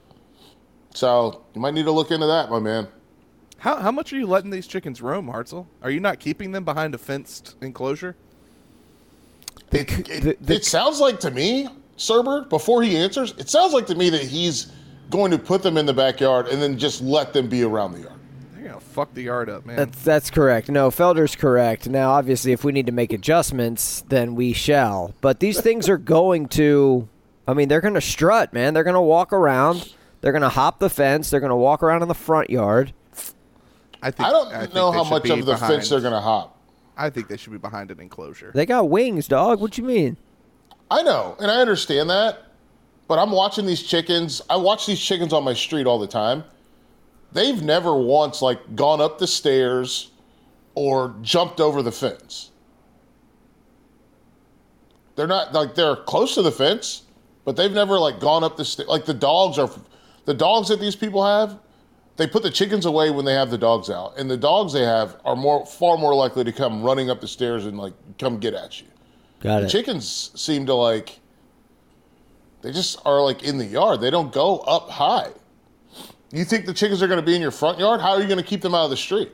So 0.95 1.43
you 1.55 1.61
might 1.61 1.75
need 1.75 1.87
to 1.87 1.91
look 1.91 2.11
into 2.11 2.27
that, 2.27 2.51
my 2.51 2.61
man. 2.61 2.89
How 3.59 3.77
how 3.77 3.91
much 3.91 4.13
are 4.13 4.17
you 4.17 4.27
letting 4.27 4.51
these 4.51 4.67
chickens 4.67 5.01
roam, 5.01 5.27
Hartzell? 5.27 5.67
Are 5.83 5.91
you 5.91 5.99
not 5.99 6.21
keeping 6.21 6.53
them 6.53 6.65
behind 6.65 6.95
a 6.95 6.99
fenced 6.99 7.57
enclosure? 7.63 8.15
It, 9.73 9.91
it, 10.09 10.23
the- 10.23 10.37
the- 10.41 10.55
it 10.55 10.65
sounds 10.65 11.01
like 11.01 11.21
to 11.21 11.31
me, 11.31 11.69
Cerber, 11.97 12.49
before 12.49 12.83
he 12.83 12.97
answers, 12.97 13.35
it 13.39 13.49
sounds 13.49 13.73
like 13.73 13.87
to 13.87 13.95
me 13.95 14.11
that 14.11 14.23
he's 14.23 14.73
going 15.11 15.31
to 15.31 15.39
put 15.39 15.63
them 15.63 15.77
in 15.77 15.87
the 15.87 15.93
backyard 15.95 16.49
and 16.49 16.61
then 16.63 16.79
just 16.79 17.01
let 17.03 17.33
them 17.33 17.49
be 17.49 17.63
around 17.63 17.93
the 17.93 18.01
yard. 18.01 18.13
They're 18.55 18.69
gonna 18.69 18.81
fuck 18.81 19.13
the 19.15 19.23
yard 19.23 19.49
up, 19.51 19.67
man. 19.67 19.77
That's 19.77 20.03
that's 20.03 20.31
correct. 20.31 20.69
No, 20.71 20.91
Felder's 20.91 21.37
correct. 21.37 21.89
Now, 21.89 22.11
obviously, 22.13 22.53
if 22.53 22.65
we 22.65 22.73
need 22.73 22.87
to 22.87 22.93
make 22.93 23.13
adjustments, 23.13 24.03
then 24.09 24.35
we 24.35 24.53
shall. 24.53 25.15
But 25.21 25.41
these 25.41 25.61
things 25.67 25.89
are 25.89 25.99
going 25.99 26.49
to. 26.49 27.09
I 27.47 27.53
mean, 27.53 27.69
they're 27.69 27.83
going 27.83 27.95
to 27.95 28.01
strut, 28.01 28.53
man. 28.55 28.73
They're 28.75 28.85
going 28.85 28.95
to 28.95 29.01
walk 29.03 29.33
around. 29.35 29.93
They're 30.23 30.33
going 30.33 30.41
to 30.43 30.49
hop 30.49 30.79
the 30.79 30.89
fence. 30.89 31.29
They're 31.29 31.41
going 31.41 31.51
to 31.51 31.57
walk 31.57 31.83
around 31.83 32.01
in 32.01 32.09
the 32.09 32.15
front 32.15 32.49
yard. 32.49 32.95
I 34.03 34.11
think 34.11 34.27
I 34.29 34.31
don't 34.33 34.51
think 34.51 34.75
know 34.75 34.91
they 34.91 34.97
how 34.97 35.05
much 35.05 35.29
of 35.29 35.39
the 35.45 35.53
behind- 35.53 35.75
fence 35.75 35.89
they're 35.91 36.01
going 36.01 36.15
to 36.15 36.21
hop. 36.21 36.54
I 36.97 37.11
think 37.11 37.29
they 37.29 37.37
should 37.37 37.53
be 37.53 37.59
behind 37.59 37.91
an 37.91 38.01
enclosure. 38.01 38.53
They 38.55 38.67
got 38.67 38.89
wings, 38.89 39.29
dog. 39.29 39.61
What 39.61 39.79
you 39.79 39.85
mean? 39.85 40.17
I 40.91 41.03
know, 41.03 41.37
and 41.41 41.51
I 41.51 41.61
understand 41.61 42.11
that, 42.11 42.45
but 43.09 43.19
I'm 43.19 43.31
watching 43.33 43.67
these 43.67 43.83
chickens. 43.83 44.43
I 44.49 44.57
watch 44.57 44.87
these 44.87 45.01
chickens 45.01 45.33
on 45.33 45.43
my 45.43 45.55
street 45.55 45.87
all 45.87 45.99
the 45.99 46.07
time. 46.07 46.45
They've 47.33 47.61
never 47.61 47.97
once 47.97 48.43
like 48.43 48.77
gone 48.77 49.01
up 49.01 49.19
the 49.19 49.27
stairs 49.27 50.11
or 50.75 51.15
jumped 51.23 51.61
over 51.61 51.83
the 51.83 51.91
fence. 51.91 52.51
They're 55.17 55.27
not 55.27 55.53
like 55.53 55.75
they're 55.75 55.97
close 55.97 56.35
to 56.35 56.43
the 56.43 56.53
fence, 56.53 57.03
but 57.45 57.57
they've 57.57 57.73
never 57.73 57.99
like 57.99 58.21
gone 58.21 58.45
up 58.45 58.57
the 58.57 58.65
sta- 58.65 58.89
like 58.89 59.05
the 59.05 59.15
dogs 59.15 59.59
are 59.59 59.71
the 60.25 60.35
dogs 60.35 60.69
that 60.69 60.81
these 60.81 60.97
people 60.97 61.25
have. 61.25 61.59
They 62.17 62.27
put 62.29 62.43
the 62.45 62.51
chickens 62.51 62.87
away 62.87 63.11
when 63.11 63.25
they 63.25 63.35
have 63.35 63.51
the 63.51 63.59
dogs 63.59 63.91
out, 63.91 64.17
and 64.19 64.31
the 64.31 64.37
dogs 64.37 64.73
they 64.73 64.85
have 64.85 65.21
are 65.25 65.35
more 65.35 65.67
far 65.67 65.99
more 65.99 66.15
likely 66.15 66.45
to 66.45 66.53
come 66.53 66.83
running 66.83 67.11
up 67.11 67.21
the 67.21 67.27
stairs 67.29 67.67
and 67.67 67.77
like 67.77 67.93
come 68.19 68.39
get 68.39 68.55
at 68.55 68.81
you. 68.81 68.87
Got 69.41 69.61
The 69.61 69.67
it. 69.67 69.71
chickens 69.71 70.31
seem 70.35 70.65
to 70.67 70.75
like 70.75 71.19
they 72.63 72.73
just 72.73 73.01
are 73.05 73.21
like 73.23 73.43
in 73.43 73.59
the 73.59 73.67
yard. 73.67 74.01
They 74.01 74.11
don't 74.11 74.33
go 74.33 74.59
up 74.61 74.89
high. 74.91 75.31
You 76.33 76.45
think 76.45 76.67
the 76.67 76.75
chickens 76.75 77.03
are 77.03 77.07
going 77.09 77.21
to 77.21 77.27
be 77.27 77.35
in 77.35 77.43
your 77.43 77.51
front 77.51 77.79
yard? 77.79 78.01
How 78.01 78.11
are 78.13 78.21
you 78.21 78.27
going 78.27 78.39
to 78.39 78.45
keep 78.45 78.61
them 78.63 78.75
out 78.75 78.85
of 78.85 78.91
the 78.91 78.97
street? 78.97 79.31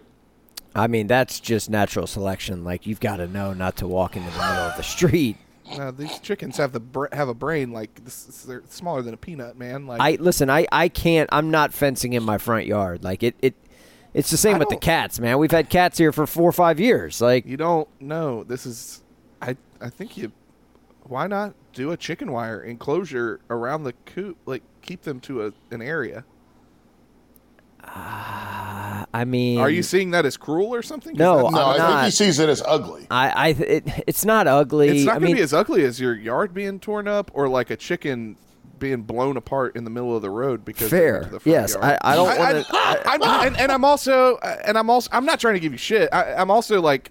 I 0.75 0.87
mean, 0.87 1.07
that's 1.07 1.39
just 1.41 1.71
natural 1.71 2.07
selection. 2.07 2.65
Like 2.65 2.87
you've 2.87 3.01
got 3.01 3.17
to 3.17 3.27
know 3.27 3.53
not 3.53 3.77
to 3.77 3.87
walk 3.89 4.17
into 4.17 4.31
the 4.31 4.37
middle 4.39 4.55
of 4.65 4.77
the 4.77 4.83
street. 4.83 5.37
No, 5.77 5.91
these 5.91 6.19
chickens 6.19 6.57
have 6.57 6.73
the 6.73 6.81
br- 6.81 7.13
have 7.13 7.29
a 7.29 7.35
brain 7.35 7.73
like 7.73 8.05
this. 8.05 8.45
They're 8.47 8.63
smaller 8.69 9.03
than 9.03 9.15
a 9.15 9.17
peanut, 9.17 9.57
man. 9.57 9.87
Like 9.87 10.01
I 10.01 10.17
listen. 10.21 10.51
I 10.51 10.67
I 10.73 10.89
can't. 10.89 11.29
I'm 11.33 11.51
not 11.51 11.73
fencing 11.73 12.13
in 12.13 12.23
my 12.23 12.39
front 12.39 12.67
yard. 12.67 13.05
Like 13.05 13.23
it. 13.23 13.37
It. 13.41 13.55
It's 14.13 14.31
the 14.31 14.37
same 14.37 14.57
I 14.57 14.59
with 14.59 14.69
the 14.71 14.77
cats, 14.77 15.21
man. 15.21 15.39
We've 15.39 15.51
had 15.53 15.71
cats 15.71 15.97
here 15.97 16.11
for 16.11 16.27
four 16.27 16.49
or 16.49 16.53
five 16.53 16.81
years. 16.81 17.21
Like 17.21 17.47
you 17.47 17.57
don't 17.57 17.89
know. 18.01 18.43
This 18.45 18.67
is, 18.67 19.03
I 19.41 19.57
I 19.81 19.89
think 19.91 20.17
you. 20.17 20.33
Why 21.05 21.27
not 21.27 21.55
do 21.73 21.93
a 21.93 21.97
chicken 21.97 22.33
wire 22.33 22.61
enclosure 22.61 23.41
around 23.49 23.85
the 23.85 23.93
coop? 24.07 24.37
Like 24.47 24.63
keep 24.83 25.03
them 25.03 25.21
to 25.21 25.47
a 25.47 25.53
an 25.71 25.83
area. 25.83 26.25
Uh, 27.95 29.05
I 29.13 29.25
mean, 29.27 29.59
Are 29.59 29.71
you 29.71 29.83
seeing 29.83 30.13
that 30.13 30.25
as 30.25 30.37
cruel 30.37 30.75
or 30.75 30.83
something? 30.83 31.17
No, 31.17 31.49
No, 31.49 31.67
I 31.71 31.77
think 31.79 32.05
he 32.05 32.11
sees 32.11 32.39
it 32.39 32.49
as 32.49 32.63
ugly. 32.67 33.07
I. 33.11 33.29
I. 33.31 33.49
It, 33.49 33.89
it's 34.07 34.25
not 34.25 34.47
ugly. 34.47 34.89
It's 34.89 35.05
not 35.05 35.19
going 35.21 35.33
to 35.33 35.37
be 35.37 35.43
as 35.43 35.53
ugly 35.53 35.85
as 35.85 36.01
your 36.01 36.15
yard 36.15 36.55
being 36.55 36.79
torn 36.79 37.09
up 37.09 37.31
or 37.35 37.49
like 37.49 37.71
a 37.71 37.77
chicken 37.77 38.37
being 38.79 39.03
blown 39.03 39.37
apart 39.37 39.77
in 39.77 39.85
the 39.85 39.91
middle 39.91 40.17
of 40.17 40.23
the 40.23 40.31
road 40.31 40.65
because 40.65 40.89
Fair. 40.89 41.31
Yes. 41.45 41.77
I- 41.77 41.99
I 42.03 42.15
don't 42.17 42.29
I, 42.29 42.65
I'm- 43.07 43.47
and, 43.47 43.57
and 43.61 43.71
I'm 43.73 43.85
also 43.85 44.39
and 44.39 44.79
I'm 44.79 44.89
also 44.89 45.09
I'm 45.13 45.27
not 45.27 45.39
trying 45.39 45.55
to 45.55 45.61
give 45.61 45.73
you 45.73 45.79
shit. 45.79 46.09
I, 46.13 46.35
I'm 46.35 46.51
also 46.51 46.81
like 46.81 47.11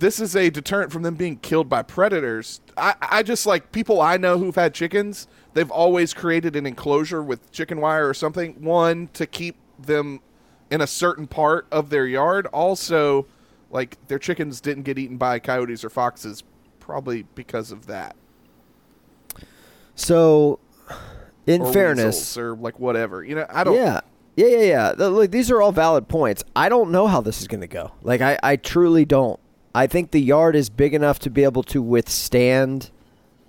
this 0.00 0.20
is 0.20 0.36
a 0.36 0.50
deterrent 0.50 0.92
from 0.92 1.02
them 1.02 1.14
being 1.14 1.36
killed 1.38 1.68
by 1.68 1.82
predators. 1.82 2.60
I, 2.76 2.94
I 3.00 3.22
just 3.22 3.46
like 3.46 3.72
people 3.72 4.00
I 4.00 4.16
know 4.16 4.38
who've 4.38 4.54
had 4.54 4.74
chickens. 4.74 5.26
They've 5.58 5.70
always 5.72 6.14
created 6.14 6.54
an 6.54 6.66
enclosure 6.66 7.20
with 7.20 7.50
chicken 7.50 7.80
wire 7.80 8.08
or 8.08 8.14
something. 8.14 8.62
One 8.62 9.08
to 9.14 9.26
keep 9.26 9.56
them 9.76 10.20
in 10.70 10.80
a 10.80 10.86
certain 10.86 11.26
part 11.26 11.66
of 11.72 11.90
their 11.90 12.06
yard. 12.06 12.46
Also, 12.52 13.26
like 13.68 13.98
their 14.06 14.20
chickens 14.20 14.60
didn't 14.60 14.84
get 14.84 15.00
eaten 15.00 15.16
by 15.16 15.40
coyotes 15.40 15.82
or 15.84 15.90
foxes, 15.90 16.44
probably 16.78 17.24
because 17.34 17.72
of 17.72 17.86
that. 17.86 18.14
so. 19.96 20.60
In 21.48 21.62
or 21.62 21.72
fairness, 21.72 22.36
or 22.38 22.54
like 22.54 22.78
whatever. 22.78 23.24
You 23.24 23.34
know, 23.34 23.46
I 23.48 23.64
don't. 23.64 23.74
yeah, 23.74 24.00
yeah, 24.36 24.46
yeah, 24.46 24.58
yeah. 24.60 24.92
The- 24.92 25.10
Look, 25.10 25.32
these 25.32 25.50
are 25.50 25.60
all 25.60 25.72
valid 25.72 26.06
points. 26.06 26.44
I 26.54 26.68
don't 26.68 26.92
know 26.92 27.08
how 27.08 27.20
this 27.20 27.40
is 27.40 27.48
going 27.48 27.62
to 27.62 27.66
go. 27.66 27.90
Like, 28.02 28.20
I, 28.20 28.38
I 28.44 28.54
truly 28.56 29.04
don't. 29.04 29.40
I 29.74 29.88
think 29.88 30.12
the 30.12 30.20
yard 30.20 30.54
is 30.54 30.70
big 30.70 30.94
enough 30.94 31.18
to 31.20 31.30
be 31.30 31.42
able 31.42 31.64
to 31.64 31.82
withstand 31.82 32.90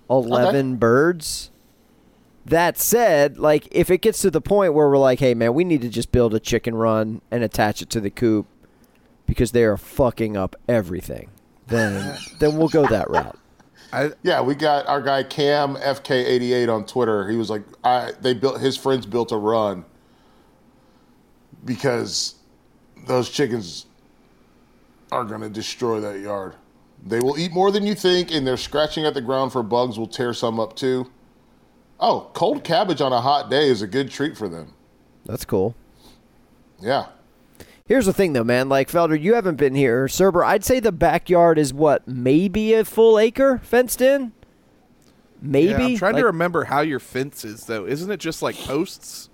eleven 0.08 0.74
birds. 0.76 1.50
That 2.50 2.78
said, 2.78 3.38
like 3.38 3.68
if 3.70 3.90
it 3.90 3.98
gets 3.98 4.22
to 4.22 4.30
the 4.30 4.40
point 4.40 4.74
where 4.74 4.88
we're 4.88 4.98
like, 4.98 5.20
hey 5.20 5.34
man, 5.34 5.54
we 5.54 5.62
need 5.62 5.82
to 5.82 5.88
just 5.88 6.10
build 6.10 6.34
a 6.34 6.40
chicken 6.40 6.74
run 6.74 7.22
and 7.30 7.44
attach 7.44 7.80
it 7.80 7.90
to 7.90 8.00
the 8.00 8.10
coop 8.10 8.48
because 9.24 9.52
they 9.52 9.62
are 9.62 9.76
fucking 9.76 10.36
up 10.36 10.56
everything, 10.68 11.30
then 11.68 12.18
then 12.40 12.56
we'll 12.56 12.66
go 12.66 12.88
that 12.88 13.08
route. 13.08 13.38
I, 13.92 14.10
Yeah, 14.24 14.40
we 14.40 14.56
got 14.56 14.88
our 14.88 15.00
guy 15.00 15.22
Cam 15.22 15.76
FK88 15.76 16.68
on 16.68 16.86
Twitter. 16.86 17.28
He 17.28 17.36
was 17.36 17.50
like, 17.50 17.62
I 17.84 18.10
they 18.20 18.34
built 18.34 18.60
his 18.60 18.76
friends 18.76 19.06
built 19.06 19.30
a 19.30 19.36
run 19.36 19.84
because 21.64 22.34
those 23.06 23.30
chickens 23.30 23.86
are 25.12 25.24
going 25.24 25.42
to 25.42 25.48
destroy 25.48 26.00
that 26.00 26.18
yard. 26.18 26.56
They 27.06 27.20
will 27.20 27.38
eat 27.38 27.52
more 27.52 27.70
than 27.70 27.86
you 27.86 27.94
think, 27.94 28.32
and 28.32 28.44
they're 28.44 28.56
scratching 28.56 29.06
at 29.06 29.14
the 29.14 29.20
ground 29.20 29.52
for 29.52 29.62
bugs. 29.62 30.00
Will 30.00 30.08
tear 30.08 30.34
some 30.34 30.58
up 30.58 30.74
too. 30.74 31.08
Oh, 32.00 32.30
cold 32.32 32.64
cabbage 32.64 33.00
on 33.00 33.12
a 33.12 33.20
hot 33.20 33.50
day 33.50 33.68
is 33.68 33.82
a 33.82 33.86
good 33.86 34.10
treat 34.10 34.36
for 34.36 34.48
them. 34.48 34.72
That's 35.26 35.44
cool. 35.44 35.74
Yeah. 36.80 37.06
Here's 37.84 38.06
the 38.06 38.12
thing, 38.12 38.32
though, 38.32 38.44
man. 38.44 38.68
Like 38.68 38.88
Felder, 38.88 39.20
you 39.20 39.34
haven't 39.34 39.56
been 39.56 39.74
here, 39.74 40.06
Cerber. 40.06 40.44
I'd 40.44 40.64
say 40.64 40.80
the 40.80 40.92
backyard 40.92 41.58
is 41.58 41.74
what 41.74 42.06
maybe 42.08 42.72
a 42.72 42.84
full 42.84 43.18
acre 43.18 43.58
fenced 43.62 44.00
in. 44.00 44.32
Maybe. 45.42 45.70
yeah, 45.70 45.78
I'm 45.78 45.96
trying 45.96 46.12
Like- 46.14 46.22
to 46.22 46.26
remember 46.26 46.64
how 46.64 46.80
your 46.82 47.00
fence 47.00 47.44
is 47.44 47.64
though. 47.64 47.86
Isn't 47.86 48.10
it 48.10 48.20
just 48.20 48.42
like 48.42 48.56
posts? 48.56 49.28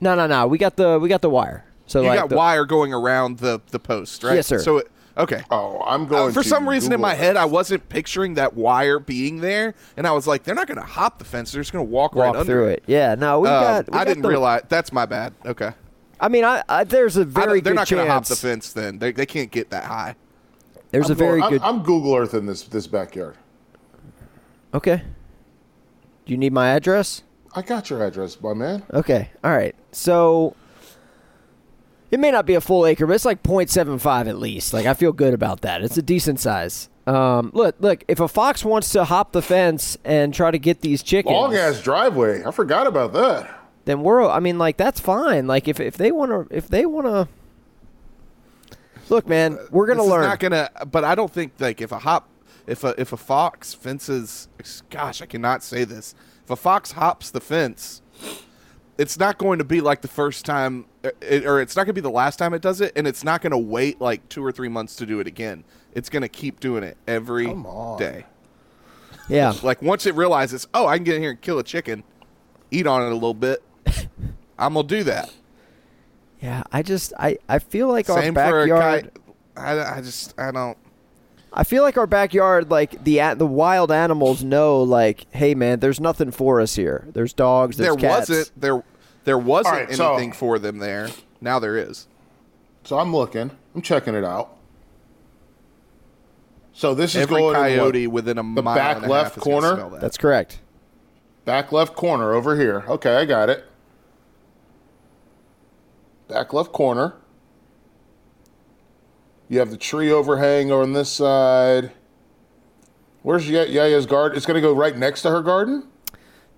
No, 0.00 0.14
no, 0.14 0.26
no. 0.26 0.46
We 0.46 0.58
got 0.58 0.76
the 0.76 0.98
we 0.98 1.08
got 1.08 1.22
the 1.22 1.30
wire. 1.30 1.64
So 1.86 2.00
You 2.02 2.08
like 2.08 2.20
got 2.20 2.28
the- 2.30 2.36
wire 2.36 2.64
going 2.64 2.92
around 2.94 3.38
the 3.38 3.60
the 3.70 3.78
post, 3.78 4.24
right? 4.24 4.34
Yes, 4.36 4.46
sir. 4.46 4.58
So 4.58 4.78
it, 4.78 4.90
okay. 5.18 5.42
Oh, 5.50 5.82
I'm 5.86 6.02
Uh, 6.02 6.06
going 6.06 6.32
for 6.32 6.42
to 6.42 6.48
some 6.48 6.68
reason 6.68 6.92
in 6.92 7.00
my 7.00 7.12
it. 7.14 7.18
head, 7.18 7.36
I 7.36 7.44
wasn't 7.44 7.88
picturing 7.88 8.34
that 8.34 8.54
wire 8.54 8.98
being 8.98 9.40
there, 9.40 9.74
and 9.96 10.06
I 10.06 10.12
was 10.12 10.26
like, 10.26 10.44
"They're 10.44 10.54
not 10.54 10.66
going 10.66 10.78
to 10.80 10.86
hop 10.86 11.18
the 11.18 11.24
fence; 11.24 11.52
they're 11.52 11.60
just 11.62 11.72
going 11.72 11.84
to 11.86 11.90
walk, 11.90 12.14
right 12.14 12.26
walk 12.28 12.36
under 12.36 12.44
through 12.52 12.68
it. 12.68 12.84
Yeah. 12.86 13.14
No, 13.16 13.40
we 13.40 13.48
Um, 13.48 13.62
got. 13.62 13.90
we 13.90 13.94
I 13.94 14.00
got 14.00 14.06
didn't 14.08 14.22
the- 14.22 14.28
realize. 14.28 14.62
That's 14.68 14.92
my 14.92 15.04
bad. 15.06 15.32
Okay, 15.44 15.72
I 16.20 16.28
mean, 16.28 16.44
I, 16.44 16.62
I 16.68 16.84
there's 16.84 17.16
a 17.16 17.24
very 17.24 17.46
don't- 17.60 17.64
they're 17.64 17.72
good 17.72 17.76
not 17.76 17.88
going 17.88 18.06
to 18.06 18.12
hop 18.12 18.24
the 18.26 18.36
fence. 18.36 18.72
Then 18.72 18.98
they, 18.98 19.12
they 19.12 19.26
can't 19.26 19.50
get 19.50 19.70
that 19.70 19.84
high. 19.84 20.14
There's 20.90 21.06
I'm 21.06 21.12
a 21.12 21.14
very 21.16 21.40
going- 21.40 21.52
good. 21.54 21.62
I'm, 21.62 21.76
I'm 21.80 21.82
Google 21.82 22.14
Earth 22.16 22.34
in 22.34 22.46
this 22.46 22.62
this 22.62 22.86
backyard. 22.86 23.36
okay. 24.74 25.02
Do 26.26 26.32
you 26.32 26.36
need 26.38 26.52
my 26.52 26.68
address? 26.70 27.22
I 27.54 27.62
got 27.62 27.88
your 27.88 28.04
address, 28.04 28.38
my 28.40 28.52
man. 28.52 28.82
Okay. 28.92 29.30
All 29.42 29.50
right. 29.50 29.74
So 29.92 30.54
it 32.10 32.18
may 32.20 32.30
not 32.30 32.46
be 32.46 32.54
a 32.54 32.60
full 32.60 32.86
acre, 32.86 33.06
but 33.06 33.12
it's 33.14 33.24
like 33.24 33.42
0.75 33.42 34.28
at 34.28 34.38
least. 34.38 34.72
Like 34.72 34.86
I 34.86 34.94
feel 34.94 35.12
good 35.12 35.34
about 35.34 35.60
that. 35.62 35.82
It's 35.82 35.96
a 35.96 36.02
decent 36.02 36.40
size. 36.40 36.88
Um, 37.06 37.50
look, 37.54 37.76
look. 37.80 38.04
If 38.08 38.20
a 38.20 38.28
fox 38.28 38.64
wants 38.64 38.90
to 38.92 39.04
hop 39.04 39.32
the 39.32 39.40
fence 39.42 39.96
and 40.04 40.34
try 40.34 40.50
to 40.50 40.58
get 40.58 40.82
these 40.82 41.02
chickens, 41.02 41.32
Long 41.32 41.54
ass 41.54 41.80
driveway. 41.80 42.44
I 42.44 42.50
forgot 42.50 42.86
about 42.86 43.12
that. 43.14 43.60
then 43.86 44.02
we're. 44.02 44.22
I 44.28 44.40
mean, 44.40 44.58
like 44.58 44.76
that's 44.76 45.00
fine. 45.00 45.46
Like 45.46 45.68
if 45.68 45.80
if 45.80 45.96
they 45.96 46.12
want 46.12 46.30
to, 46.50 46.54
if 46.54 46.68
they 46.68 46.84
want 46.86 47.06
to. 47.06 47.28
Look, 49.08 49.26
man, 49.26 49.58
we're 49.70 49.86
gonna 49.86 50.00
This 50.00 50.06
is 50.06 50.10
learn. 50.12 50.22
Not 50.24 50.38
gonna, 50.38 50.70
but 50.90 51.02
I 51.04 51.14
don't 51.14 51.32
think 51.32 51.52
like 51.58 51.80
if 51.80 51.92
a 51.92 51.98
hop, 51.98 52.28
if 52.66 52.84
a 52.84 52.94
if 53.00 53.12
a 53.14 53.16
fox 53.16 53.72
fences, 53.72 54.48
gosh, 54.90 55.22
I 55.22 55.26
cannot 55.26 55.62
say 55.62 55.84
this. 55.84 56.14
If 56.44 56.50
a 56.50 56.56
fox 56.56 56.92
hops 56.92 57.30
the 57.30 57.40
fence, 57.40 58.02
it's 58.98 59.18
not 59.18 59.38
going 59.38 59.58
to 59.58 59.64
be 59.64 59.80
like 59.80 60.02
the 60.02 60.08
first 60.08 60.44
time, 60.44 60.86
uh, 61.04 61.10
it, 61.22 61.46
or 61.46 61.60
it's 61.60 61.76
not 61.76 61.82
going 61.84 61.94
to 61.94 62.00
be 62.00 62.00
the 62.00 62.10
last 62.10 62.36
time 62.36 62.52
it 62.52 62.60
does 62.60 62.80
it, 62.80 62.92
and 62.96 63.06
it's 63.06 63.22
not 63.24 63.40
going 63.40 63.52
to 63.52 63.58
wait 63.58 64.00
like 64.00 64.28
two 64.28 64.44
or 64.44 64.50
three 64.52 64.68
months 64.68 64.96
to 64.96 65.06
do 65.06 65.20
it 65.20 65.26
again. 65.26 65.64
It's 65.94 66.08
going 66.10 66.22
to 66.22 66.28
keep 66.28 66.60
doing 66.60 66.82
it 66.82 66.96
every 67.06 67.46
Come 67.46 67.64
on. 67.66 67.98
day. 67.98 68.26
yeah. 69.28 69.54
Like 69.62 69.80
once 69.80 70.04
it 70.04 70.14
realizes, 70.14 70.66
oh, 70.74 70.86
I 70.86 70.96
can 70.96 71.04
get 71.04 71.14
in 71.16 71.22
here 71.22 71.30
and 71.30 71.40
kill 71.40 71.58
a 71.58 71.64
chicken, 71.64 72.02
eat 72.70 72.86
on 72.86 73.02
it 73.02 73.10
a 73.10 73.14
little 73.14 73.34
bit, 73.34 73.62
I'm 74.58 74.74
gonna 74.74 74.86
do 74.88 75.04
that. 75.04 75.32
Yeah, 76.40 76.62
I 76.72 76.82
just 76.82 77.12
I, 77.18 77.38
I 77.48 77.58
feel 77.60 77.88
like 77.88 78.06
Same 78.06 78.36
our 78.36 78.50
for 78.50 78.62
a 78.62 78.66
backyard. 78.68 79.12
I, 79.56 79.98
I 79.98 80.00
just 80.00 80.38
I 80.38 80.50
don't. 80.50 80.76
I 81.52 81.64
feel 81.64 81.82
like 81.82 81.96
our 81.96 82.06
backyard, 82.06 82.70
like 82.70 83.02
the 83.04 83.18
the 83.36 83.46
wild 83.46 83.90
animals 83.90 84.44
know, 84.44 84.82
like, 84.82 85.26
hey 85.30 85.54
man, 85.54 85.80
there's 85.80 86.00
nothing 86.00 86.30
for 86.30 86.60
us 86.60 86.74
here. 86.76 87.06
There's 87.12 87.32
dogs. 87.32 87.76
There's 87.76 87.96
there 87.96 88.10
cats. 88.10 88.28
wasn't 88.28 88.60
there 88.60 88.84
there 89.24 89.38
wasn't 89.38 89.74
All 89.74 89.80
right, 89.80 89.94
so- 89.94 90.12
anything 90.14 90.32
for 90.32 90.58
them 90.58 90.78
there. 90.78 91.08
Now 91.40 91.58
there 91.58 91.76
is. 91.76 92.06
So 92.84 92.98
I'm 92.98 93.14
looking. 93.14 93.50
I'm 93.74 93.82
checking 93.82 94.14
it 94.14 94.24
out. 94.24 94.56
So 96.72 96.94
this 96.94 97.14
is 97.14 97.22
Every 97.22 97.40
going 97.40 97.56
in 97.56 97.60
coyote 97.62 98.06
what? 98.06 98.14
within 98.14 98.38
a 98.38 98.42
the 98.42 98.62
mile 98.62 98.76
back 98.76 98.96
and 98.98 99.06
a 99.06 99.08
left 99.08 99.34
half 99.34 99.44
corner? 99.44 99.74
smell 99.74 99.90
that. 99.90 100.00
That's 100.00 100.16
correct. 100.16 100.60
back 101.44 101.72
left 101.72 101.94
corner 101.96 102.32
over 102.34 102.56
here. 102.56 102.84
Okay, 102.88 103.16
I 103.16 103.24
got 103.24 103.48
it. 103.50 103.64
Back 106.28 106.52
left 106.52 106.72
corner. 106.72 107.14
You 109.48 109.58
have 109.60 109.70
the 109.70 109.76
tree 109.76 110.12
overhang 110.12 110.70
on 110.70 110.92
this 110.92 111.10
side. 111.10 111.92
Where's 113.22 113.48
Ya- 113.48 113.64
Yaya's 113.64 114.06
garden? 114.06 114.36
It's 114.36 114.46
going 114.46 114.56
to 114.56 114.60
go 114.60 114.74
right 114.74 114.96
next 114.96 115.22
to 115.22 115.30
her 115.30 115.42
garden. 115.42 115.88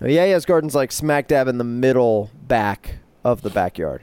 Now, 0.01 0.09
Yaya's 0.09 0.45
garden's 0.45 0.75
like 0.75 0.93
smack 0.93 1.29
dab 1.29 1.47
in 1.49 1.59
the 1.59 1.65
middle 1.65 2.31
back 2.35 2.97
of 3.25 3.43
the 3.43 3.51
backyard. 3.51 4.03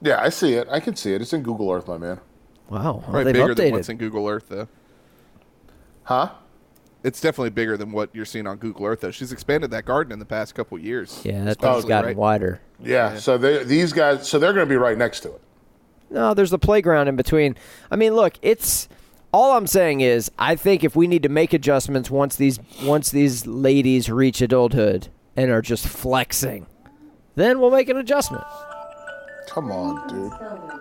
Yeah, 0.00 0.20
I 0.20 0.28
see 0.28 0.54
it. 0.54 0.68
I 0.70 0.80
can 0.80 0.96
see 0.96 1.14
it. 1.14 1.22
It's 1.22 1.32
in 1.32 1.42
Google 1.42 1.70
Earth, 1.70 1.86
my 1.88 1.98
man. 1.98 2.20
Wow, 2.68 2.82
well, 2.82 3.00
Probably 3.02 3.24
they've 3.24 3.34
bigger 3.34 3.54
than 3.54 3.72
what's 3.72 3.88
in 3.88 3.96
Google 3.98 4.26
Earth 4.26 4.46
though. 4.48 4.68
Huh? 6.04 6.30
It's 7.02 7.20
definitely 7.20 7.50
bigger 7.50 7.76
than 7.76 7.92
what 7.92 8.08
you're 8.14 8.24
seeing 8.24 8.46
on 8.46 8.56
Google 8.56 8.86
Earth 8.86 9.00
though. 9.00 9.10
She's 9.10 9.32
expanded 9.32 9.70
that 9.70 9.84
garden 9.84 10.12
in 10.12 10.18
the 10.18 10.24
past 10.24 10.54
couple 10.54 10.78
years. 10.78 11.20
yeah, 11.24 11.44
that 11.44 11.60
thing's 11.60 11.84
gotten 11.84 12.08
right. 12.08 12.16
wider. 12.16 12.60
Yeah. 12.82 13.16
So 13.16 13.36
they, 13.38 13.64
these 13.64 13.92
guys, 13.92 14.26
so 14.28 14.38
they're 14.38 14.52
going 14.54 14.66
to 14.66 14.70
be 14.70 14.76
right 14.76 14.96
next 14.96 15.20
to 15.20 15.34
it. 15.34 15.40
No, 16.14 16.32
there's 16.32 16.50
the 16.50 16.60
playground 16.60 17.08
in 17.08 17.16
between. 17.16 17.56
I 17.90 17.96
mean, 17.96 18.14
look, 18.14 18.34
it's 18.40 18.88
all 19.32 19.56
I'm 19.56 19.66
saying 19.66 20.00
is 20.00 20.30
I 20.38 20.54
think 20.54 20.84
if 20.84 20.94
we 20.94 21.08
need 21.08 21.24
to 21.24 21.28
make 21.28 21.52
adjustments 21.52 22.08
once 22.08 22.36
these 22.36 22.60
once 22.84 23.10
these 23.10 23.48
ladies 23.48 24.08
reach 24.08 24.40
adulthood 24.40 25.08
and 25.36 25.50
are 25.50 25.60
just 25.60 25.88
flexing, 25.88 26.66
then 27.34 27.58
we'll 27.58 27.72
make 27.72 27.88
an 27.88 27.96
adjustment. 27.96 28.44
Come 29.48 29.72
on, 29.72 30.06
dude. 30.08 30.80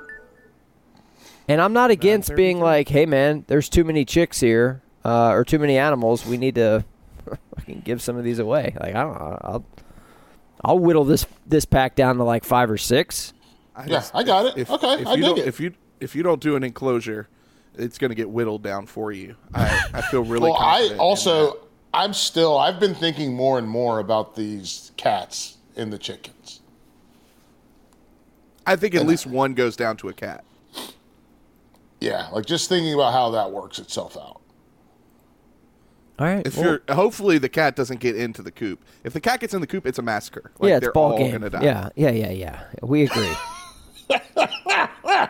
And 1.47 1.59
I'm 1.59 1.73
not 1.73 1.89
against 1.89 2.35
being 2.35 2.59
like, 2.59 2.87
hey 2.87 3.07
man, 3.07 3.43
there's 3.47 3.69
too 3.69 3.83
many 3.83 4.05
chicks 4.05 4.39
here, 4.39 4.83
uh, 5.03 5.29
or 5.29 5.43
too 5.43 5.57
many 5.57 5.79
animals. 5.79 6.27
We 6.27 6.37
need 6.37 6.55
to 6.55 6.85
fucking 7.55 7.81
give 7.83 8.03
some 8.03 8.17
of 8.17 8.23
these 8.23 8.37
away. 8.37 8.75
Like 8.79 8.93
I 8.93 9.01
don't 9.01 9.19
know, 9.19 9.37
I'll 9.41 9.65
I'll 10.63 10.79
whittle 10.79 11.05
this 11.05 11.25
this 11.47 11.65
pack 11.65 11.95
down 11.95 12.17
to 12.17 12.23
like 12.23 12.43
five 12.43 12.69
or 12.69 12.77
six. 12.77 13.32
I 13.75 13.85
Yeah, 13.85 14.05
I 14.13 14.23
got 14.23 14.57
it. 14.57 14.69
Okay, 14.69 14.93
if 15.01 15.07
I 15.07 15.11
you 15.11 15.17
dig 15.17 15.25
don't, 15.25 15.39
it. 15.39 15.47
If 15.47 15.59
you 15.59 15.73
if 15.99 16.15
you 16.15 16.23
don't 16.23 16.41
do 16.41 16.55
an 16.55 16.63
enclosure, 16.63 17.27
it's 17.75 17.97
going 17.97 18.09
to 18.09 18.15
get 18.15 18.29
whittled 18.29 18.63
down 18.63 18.85
for 18.85 19.11
you. 19.11 19.35
I, 19.53 19.89
I 19.93 20.01
feel 20.01 20.23
really. 20.23 20.49
Well, 20.49 20.57
I 20.59 20.95
also. 20.97 21.59
I'm 21.93 22.13
still, 22.13 22.57
I've 22.57 22.79
been 22.79 22.95
thinking 22.95 23.35
more 23.35 23.59
and 23.59 23.69
more 23.69 23.99
about 23.99 24.35
these 24.35 24.91
cats 24.97 25.57
and 25.75 25.93
the 25.93 25.99
chickens. 25.99 26.61
I 28.65 28.75
think 28.75 28.95
at 28.95 29.05
least 29.05 29.27
one 29.27 29.53
goes 29.53 29.75
down 29.75 29.97
to 29.97 30.09
a 30.09 30.13
cat. 30.13 30.43
Yeah, 31.99 32.29
like 32.29 32.45
just 32.45 32.67
thinking 32.67 32.93
about 32.93 33.13
how 33.13 33.29
that 33.31 33.51
works 33.51 33.77
itself 33.77 34.17
out. 34.17 34.41
All 36.19 36.27
right. 36.27 36.45
If 36.45 36.57
well, 36.57 36.65
you're 36.65 36.95
hopefully 36.95 37.37
the 37.37 37.49
cat 37.49 37.75
doesn't 37.75 37.99
get 37.99 38.15
into 38.15 38.41
the 38.41 38.51
coop. 38.51 38.83
If 39.03 39.13
the 39.13 39.21
cat 39.21 39.39
gets 39.39 39.53
in 39.53 39.61
the 39.61 39.67
coop, 39.67 39.85
it's 39.85 39.99
a 39.99 40.01
massacre. 40.01 40.51
Like, 40.59 40.69
yeah, 40.69 40.75
it's 40.77 40.85
they're 40.85 40.93
ball 40.93 41.11
all 41.11 41.17
game. 41.17 41.31
gonna 41.31 41.49
die. 41.49 41.63
Yeah, 41.63 41.89
yeah, 41.95 42.11
yeah, 42.11 42.31
yeah. 42.31 42.63
We 42.81 43.03
agree. 43.03 43.33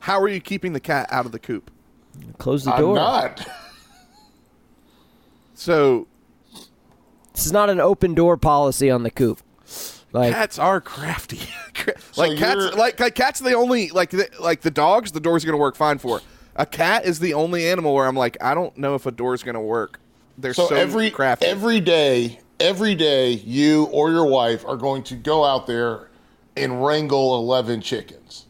How 0.00 0.20
are 0.20 0.28
you 0.28 0.40
keeping 0.40 0.72
the 0.72 0.80
cat 0.80 1.08
out 1.10 1.26
of 1.26 1.32
the 1.32 1.38
coop? 1.38 1.70
Close 2.38 2.64
the 2.64 2.70
door. 2.72 2.78
I'm 2.78 2.84
door. 2.84 2.94
not. 2.96 3.48
So 5.54 6.06
This 7.34 7.44
is 7.46 7.52
not 7.52 7.68
an 7.68 7.80
open 7.80 8.14
door 8.14 8.36
policy 8.36 8.90
on 8.92 9.02
the 9.02 9.10
coop. 9.10 9.42
Like 10.12 10.32
cats 10.32 10.56
are 10.58 10.80
crafty. 10.80 11.40
like 12.16 12.38
cats, 12.38 12.76
like, 12.76 13.00
like 13.00 13.14
cats, 13.16 13.40
are 13.40 13.44
the 13.44 13.54
only 13.54 13.90
like 13.90 14.10
the, 14.10 14.28
like 14.40 14.60
the 14.60 14.70
dogs. 14.70 15.10
The 15.12 15.20
door's 15.20 15.44
gonna 15.44 15.58
work 15.58 15.74
fine 15.74 15.98
for. 15.98 16.20
A 16.54 16.64
cat 16.64 17.04
is 17.04 17.18
the 17.18 17.34
only 17.34 17.68
animal 17.68 17.92
where 17.92 18.06
I'm 18.06 18.14
like, 18.16 18.36
I 18.40 18.54
don't 18.54 18.76
know 18.78 18.94
if 18.94 19.06
a 19.06 19.10
door's 19.10 19.42
gonna 19.42 19.60
work. 19.60 20.00
They're 20.38 20.54
So, 20.54 20.68
so, 20.68 20.76
every 20.76 21.10
crafty. 21.10 21.46
every 21.46 21.80
day, 21.80 22.38
every 22.60 22.94
day, 22.94 23.32
you 23.32 23.86
or 23.86 24.10
your 24.12 24.26
wife 24.26 24.64
are 24.64 24.76
going 24.76 25.02
to 25.04 25.16
go 25.16 25.44
out 25.44 25.66
there 25.66 26.07
and 26.62 26.84
wrangle 26.84 27.36
eleven 27.36 27.80
chickens. 27.80 28.46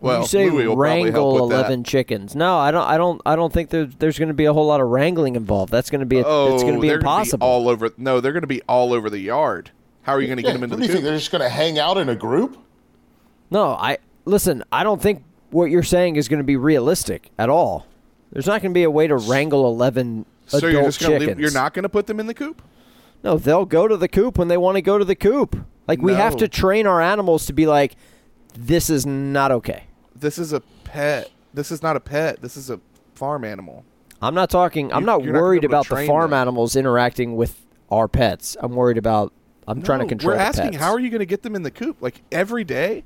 well, 0.00 0.20
you 0.22 0.26
say 0.26 0.50
Louie 0.50 0.66
will 0.66 0.72
help 0.72 0.78
wrangle 0.78 1.34
with 1.34 1.50
that. 1.50 1.56
eleven 1.56 1.84
chickens. 1.84 2.36
No, 2.36 2.58
I 2.58 2.70
don't. 2.70 2.82
I 2.86 2.96
don't. 2.98 3.22
I 3.24 3.36
don't 3.36 3.52
think 3.52 3.70
there's 3.70 3.94
there's 3.96 4.18
going 4.18 4.28
to 4.28 4.34
be 4.34 4.44
a 4.44 4.52
whole 4.52 4.66
lot 4.66 4.80
of 4.80 4.88
wrangling 4.88 5.34
involved. 5.36 5.72
That's 5.72 5.88
going 5.90 6.00
to 6.00 6.06
be. 6.06 6.18
A, 6.20 6.24
Oh, 6.26 6.52
it's 6.54 6.62
going 6.62 6.74
to 6.74 6.80
be 6.80 6.88
they're 6.88 6.98
gonna 6.98 7.10
impossible. 7.20 7.46
all 7.46 7.68
over. 7.68 7.90
No, 7.96 8.20
they're 8.20 8.32
going 8.32 8.42
to 8.42 8.46
be 8.46 8.60
all 8.62 8.92
over 8.92 9.08
the 9.08 9.18
yard. 9.18 9.70
How 10.02 10.12
are 10.12 10.20
you 10.20 10.26
going 10.26 10.36
to 10.36 10.42
Yeah, 10.42 10.48
get 10.50 10.52
them 10.54 10.64
into 10.64 10.76
what 10.76 10.82
do 10.82 10.86
the 10.86 10.86
you 10.88 10.92
think? 10.92 11.02
coop? 11.04 11.08
They're 11.10 11.18
just 11.18 11.30
going 11.32 11.40
to 11.42 11.48
hang 11.48 11.78
out 11.78 11.96
in 11.96 12.08
a 12.10 12.16
group? 12.16 12.58
no, 13.50 13.68
I 13.70 13.98
listen. 14.26 14.62
I 14.70 14.82
don't 14.84 15.00
think 15.00 15.22
what 15.50 15.66
you're 15.70 15.82
saying 15.82 16.16
is 16.16 16.28
going 16.28 16.40
to 16.40 16.44
be 16.44 16.56
realistic 16.56 17.30
at 17.38 17.48
all. 17.48 17.86
There's 18.32 18.46
not 18.46 18.60
going 18.60 18.72
to 18.72 18.78
be 18.78 18.82
a 18.82 18.90
way 18.90 19.06
to 19.06 19.16
wrangle 19.16 19.66
eleven 19.66 20.26
So 20.46 20.58
adult 20.58 20.72
you're 20.72 20.82
just 20.82 21.00
gonna 21.00 21.12
chickens. 21.20 21.28
leave, 21.28 21.40
you're 21.40 21.52
not 21.52 21.72
going 21.72 21.84
to 21.84 21.88
put 21.88 22.06
them 22.08 22.20
in 22.20 22.26
the 22.26 22.34
coop? 22.34 22.60
No, 23.24 23.38
they'll 23.38 23.64
go 23.64 23.88
to 23.88 23.96
the 23.96 24.06
coop 24.08 24.38
when 24.38 24.48
they 24.48 24.56
want 24.58 24.76
to 24.76 24.82
go 24.82 24.98
to 24.98 25.04
the 25.04 25.14
coop. 25.16 25.56
Like 25.88 26.00
we 26.02 26.12
have 26.14 26.36
to 26.36 26.46
train 26.48 26.86
our 26.86 27.00
animals 27.00 27.46
to 27.46 27.52
be 27.52 27.66
like, 27.66 27.96
this 28.56 28.88
is 28.90 29.04
not 29.06 29.50
okay. 29.50 29.84
This 30.14 30.38
is 30.38 30.52
a 30.52 30.60
pet. 30.84 31.30
This 31.52 31.72
is 31.72 31.82
not 31.82 31.96
a 31.96 32.00
pet. 32.00 32.40
This 32.42 32.56
is 32.56 32.70
a 32.70 32.78
farm 33.14 33.44
animal. 33.44 33.84
I'm 34.22 34.34
not 34.34 34.50
talking. 34.50 34.92
I'm 34.92 35.00
You- 35.02 35.06
not 35.06 35.22
you're 35.24 35.32
not 35.32 35.38
gonna 35.38 35.42
worried 35.44 35.60
be 35.62 35.66
able 35.66 35.70
to 35.70 35.76
about 35.76 35.88
the 35.88 35.94
train 35.96 36.06
farm 36.06 36.30
them. 36.30 36.40
animals 36.40 36.76
interacting 36.76 37.36
with 37.36 37.60
our 37.90 38.08
pets. 38.08 38.56
I'm 38.60 38.74
worried 38.74 38.98
about. 38.98 39.32
I'm 39.66 39.80
trying 39.82 40.00
to 40.00 40.04
No, 40.04 40.08
control. 40.10 40.32
We're 40.32 40.38
the 40.38 40.44
asking, 40.44 40.70
pets. 40.72 40.82
how 40.82 40.92
are 40.92 41.00
you 41.00 41.08
going 41.10 41.20
to 41.20 41.26
get 41.26 41.42
them 41.42 41.54
in 41.56 41.62
the 41.62 41.70
coop? 41.70 41.96
Like 42.02 42.20
every 42.30 42.64
day, 42.64 43.02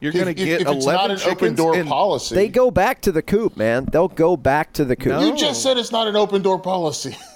you're 0.00 0.10
going 0.12 0.24
to 0.24 0.30
if- 0.32 0.36
get 0.36 0.60
if 0.62 0.68
it's 0.68 0.84
11 0.84 0.92
not 0.94 1.10
an 1.12 1.16
chickens 1.18 1.32
open 1.42 1.54
door 1.54 1.74
and- 1.76 1.88
policy, 1.88 2.34
They 2.34 2.48
go 2.48 2.70
back 2.72 3.00
to 3.02 3.12
the 3.12 3.22
coop, 3.22 3.56
man. 3.56 3.84
They'll 3.84 4.08
go 4.08 4.36
back 4.36 4.72
to 4.74 4.84
the 4.84 4.96
coop. 4.96 5.12
No. 5.12 5.20
You 5.24 5.36
just 5.36 5.62
said 5.62 5.78
it's 5.78 5.92
not 5.92 6.08
an 6.08 6.16
open 6.16 6.42
door 6.42 6.58
policy. 6.58 7.16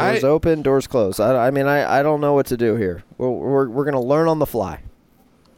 Doors 0.00 0.24
I- 0.24 0.28
open, 0.28 0.62
doors 0.62 0.86
closed. 0.86 1.20
I, 1.20 1.46
I 1.48 1.50
mean, 1.50 1.66
I, 1.66 2.00
I 2.00 2.02
don't 2.02 2.20
know 2.20 2.32
what 2.34 2.46
to 2.46 2.56
do 2.56 2.76
here. 2.76 3.02
We're 3.18 3.30
we're, 3.30 3.68
we're 3.68 3.84
gonna 3.84 4.00
learn 4.00 4.28
on 4.28 4.38
the 4.38 4.46
fly. 4.46 4.82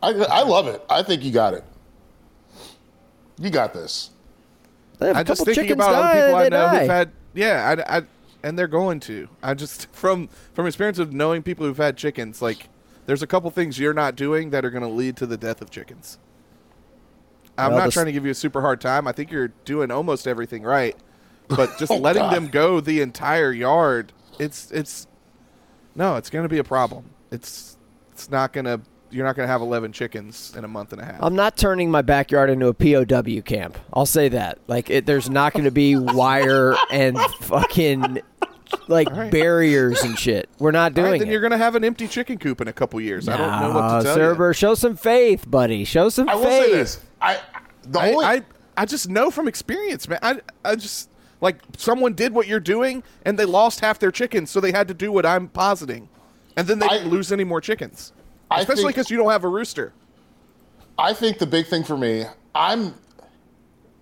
I, 0.02 0.11
I 0.11 0.42
love 0.42 0.66
it. 0.66 0.83
I 0.90 1.02
think 1.02 1.22
you 1.22 1.31
got 1.31 1.55
it. 1.55 1.64
You 3.38 3.50
got 3.50 3.72
this. 3.72 4.11
They 4.98 5.07
have 5.09 5.16
a 5.16 5.20
I'm 5.20 5.26
just 5.26 5.40
couple 5.40 5.55
thinking 5.55 5.64
chickens 5.76 5.85
about 5.85 5.92
die, 5.92 6.18
other 6.18 6.26
people 6.28 6.37
I 6.40 6.42
know 6.44 6.50
die. 6.72 6.81
who've 6.81 6.88
had. 6.90 7.12
Yeah, 7.35 7.85
I, 7.88 7.98
I, 7.98 8.02
and 8.42 8.59
they're 8.59 8.68
going 8.68 9.00
to. 9.00 9.28
I 9.42 9.55
just 9.55 9.90
from 9.94 10.28
from 10.55 10.66
experience 10.66 10.98
of 10.98 11.12
knowing 11.12 11.42
people 11.42 11.66
who've 11.66 11.76
had 11.76 11.96
chickens, 11.96 12.42
like 12.42 12.68
there's 13.07 13.22
a 13.22 13.26
couple 13.26 13.50
things 13.50 13.78
you're 13.78 13.94
not 13.94 14.16
doing 14.16 14.50
that 14.50 14.64
are 14.64 14.70
going 14.70 14.83
to 14.85 14.88
lead 14.88 15.16
to 15.16 15.26
the 15.26 15.37
death 15.37 15.61
of 15.62 15.70
chickens. 15.70 16.18
I'm 17.59 17.70
Well, 17.72 17.81
not 17.81 17.85
this- 17.87 17.94
trying 17.94 18.07
to 18.07 18.12
give 18.12 18.24
you 18.24 18.31
a 18.31 18.35
super 18.35 18.61
hard 18.61 18.81
time. 18.81 19.07
I 19.07 19.12
think 19.12 19.31
you're 19.31 19.48
doing 19.64 19.90
almost 19.90 20.26
everything 20.26 20.62
right, 20.62 20.96
but 21.48 21.78
just 21.78 21.90
Oh, 21.92 21.96
letting 21.98 22.22
God. 22.22 22.35
them 22.35 22.48
go 22.48 22.81
the 22.81 23.00
entire 23.00 23.52
yard, 23.52 24.12
it's 24.38 24.71
it's 24.71 25.07
no, 25.95 26.16
it's 26.16 26.31
going 26.31 26.45
to 26.45 26.49
be 26.49 26.59
a 26.59 26.64
problem. 26.64 27.11
It's 27.31 27.77
it's 28.12 28.31
not 28.31 28.53
going 28.53 28.66
to. 28.66 28.81
You're 29.11 29.27
not 29.27 29.37
going 29.37 29.47
to 29.47 29.53
have 29.53 29.61
11 29.61 29.92
chickens 29.92 30.55
in 30.57 30.64
a 30.64 30.68
month 30.68 30.95
and 30.95 31.03
a 31.03 31.05
half. 31.05 31.23
I'm 31.23 31.35
not 31.35 31.59
turning 31.59 31.90
my 31.90 32.01
backyard 32.01 32.49
into 32.49 32.68
a 32.68 32.73
POW 32.73 33.42
camp. 33.42 33.77
I'll 33.92 34.07
say 34.07 34.31
that. 34.31 34.59
Like, 34.68 34.88
it, 34.88 35.05
there's 35.05 35.29
not 35.29 35.53
going 35.53 35.66
to 35.66 35.71
be 35.71 35.97
wire 35.97 36.75
and 36.90 37.21
fucking 37.40 38.23
like 38.88 39.11
right. 39.11 39.31
barriers 39.31 40.03
and 40.03 40.18
shit. 40.18 40.49
We're 40.59 40.71
not 40.71 40.95
doing 40.95 41.11
right, 41.11 41.18
then 41.18 41.29
it. 41.29 41.31
you're 41.31 41.40
going 41.40 41.53
to 41.53 41.59
have 41.59 41.75
an 41.75 41.85
empty 41.85 42.09
chicken 42.09 42.38
coop 42.38 42.62
in 42.62 42.68
a 42.68 42.73
couple 42.73 43.01
years. 43.03 43.29
I 43.29 43.37
don't 43.37 43.61
know 43.61 43.75
what 43.75 43.99
to 43.99 44.05
tell 44.05 44.16
you. 44.16 44.23
Cerber, 44.23 44.57
show 44.57 44.75
some 44.75 44.97
faith, 44.97 45.51
buddy. 45.51 45.85
Show 45.85 46.09
some 46.09 46.29
I 46.31 46.35
will 46.35 46.45
say 46.45 46.73
this. 46.73 47.01
I 47.21 47.38
the 47.83 48.01
I, 48.01 48.11
only 48.11 48.25
I 48.25 48.42
I 48.77 48.87
just 48.87 49.09
know 49.09 49.31
from 49.31 49.49
experience, 49.49 50.09
man. 50.09 50.18
I 50.23 50.40
I 50.64 50.77
just 50.77 51.11
like 51.42 51.57
someone 51.76 52.14
did 52.14 52.33
what 52.33 52.46
you're 52.46 52.61
doing 52.61 53.02
and 53.26 53.38
they 53.38 53.44
lost 53.44 53.81
half 53.81 53.98
their 53.98 54.11
chickens, 54.12 54.50
so 54.50 54.61
they 54.61 54.72
had 54.72 54.88
to 54.88 54.94
do 54.94 55.12
what 55.12 55.26
I'm 55.26 55.48
positing, 55.48 56.09
and 56.57 56.66
then 56.66 56.78
they 56.78 56.87
I- 56.87 56.98
didn't 56.98 57.11
lose 57.11 57.31
any 57.31 57.44
more 57.44 57.61
chickens. 57.61 58.14
I 58.50 58.61
Especially 58.61 58.88
because 58.88 59.11
you 59.11 59.16
don't 59.18 59.31
have 59.31 59.44
a 59.44 59.48
rooster. 59.48 59.92
I 60.98 61.14
think 61.14 61.38
the 61.38 61.46
big 61.46 61.66
thing 61.66 61.85
for 61.85 61.96
me, 61.96 62.24
I'm, 62.55 62.94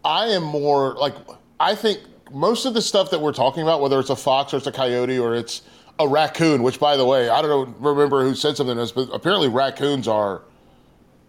I 0.05 0.27
am 0.27 0.43
more 0.43 0.95
like 0.95 1.15
I 1.61 1.75
think 1.77 2.01
most 2.33 2.67
of 2.67 2.75
the 2.75 2.83
stuff 2.83 3.11
that 3.13 3.21
we're 3.21 3.33
talking 3.33 3.63
about, 3.63 3.81
whether 3.81 3.99
it's 4.01 4.11
a 4.11 4.17
fox 4.17 4.53
or 4.53 4.57
it's 4.59 4.67
a 4.67 4.73
coyote 4.73 5.19
or 5.19 5.35
it's 5.35 5.63
a 6.01 6.07
raccoon, 6.09 6.63
which 6.63 6.81
by 6.81 6.97
the 6.97 7.05
way, 7.07 7.29
I 7.29 7.41
don't 7.43 7.51
know, 7.81 7.91
remember 7.91 8.23
who 8.23 8.35
said 8.35 8.57
something 8.57 8.75
to 8.75 8.81
this, 8.81 8.91
but 8.93 9.09
apparently 9.13 9.49
raccoons 9.49 10.09
are, 10.09 10.43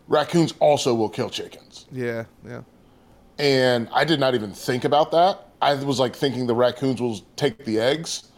raccoons 0.08 0.54
also 0.60 0.94
will 0.96 1.10
kill 1.10 1.30
chickens, 1.30 1.86
Yeah, 1.92 2.26
yeah. 2.48 2.62
and 3.38 3.88
I 3.94 4.04
did 4.06 4.20
not 4.20 4.34
even 4.36 4.52
think 4.52 4.84
about 4.84 5.12
that. 5.12 5.48
I 5.62 5.76
was 5.76 6.00
like 6.00 6.16
thinking 6.16 6.48
the 6.48 6.56
raccoons 6.56 7.00
will 7.00 7.20
take 7.36 7.64
the 7.66 7.80
eggs, 7.80 8.32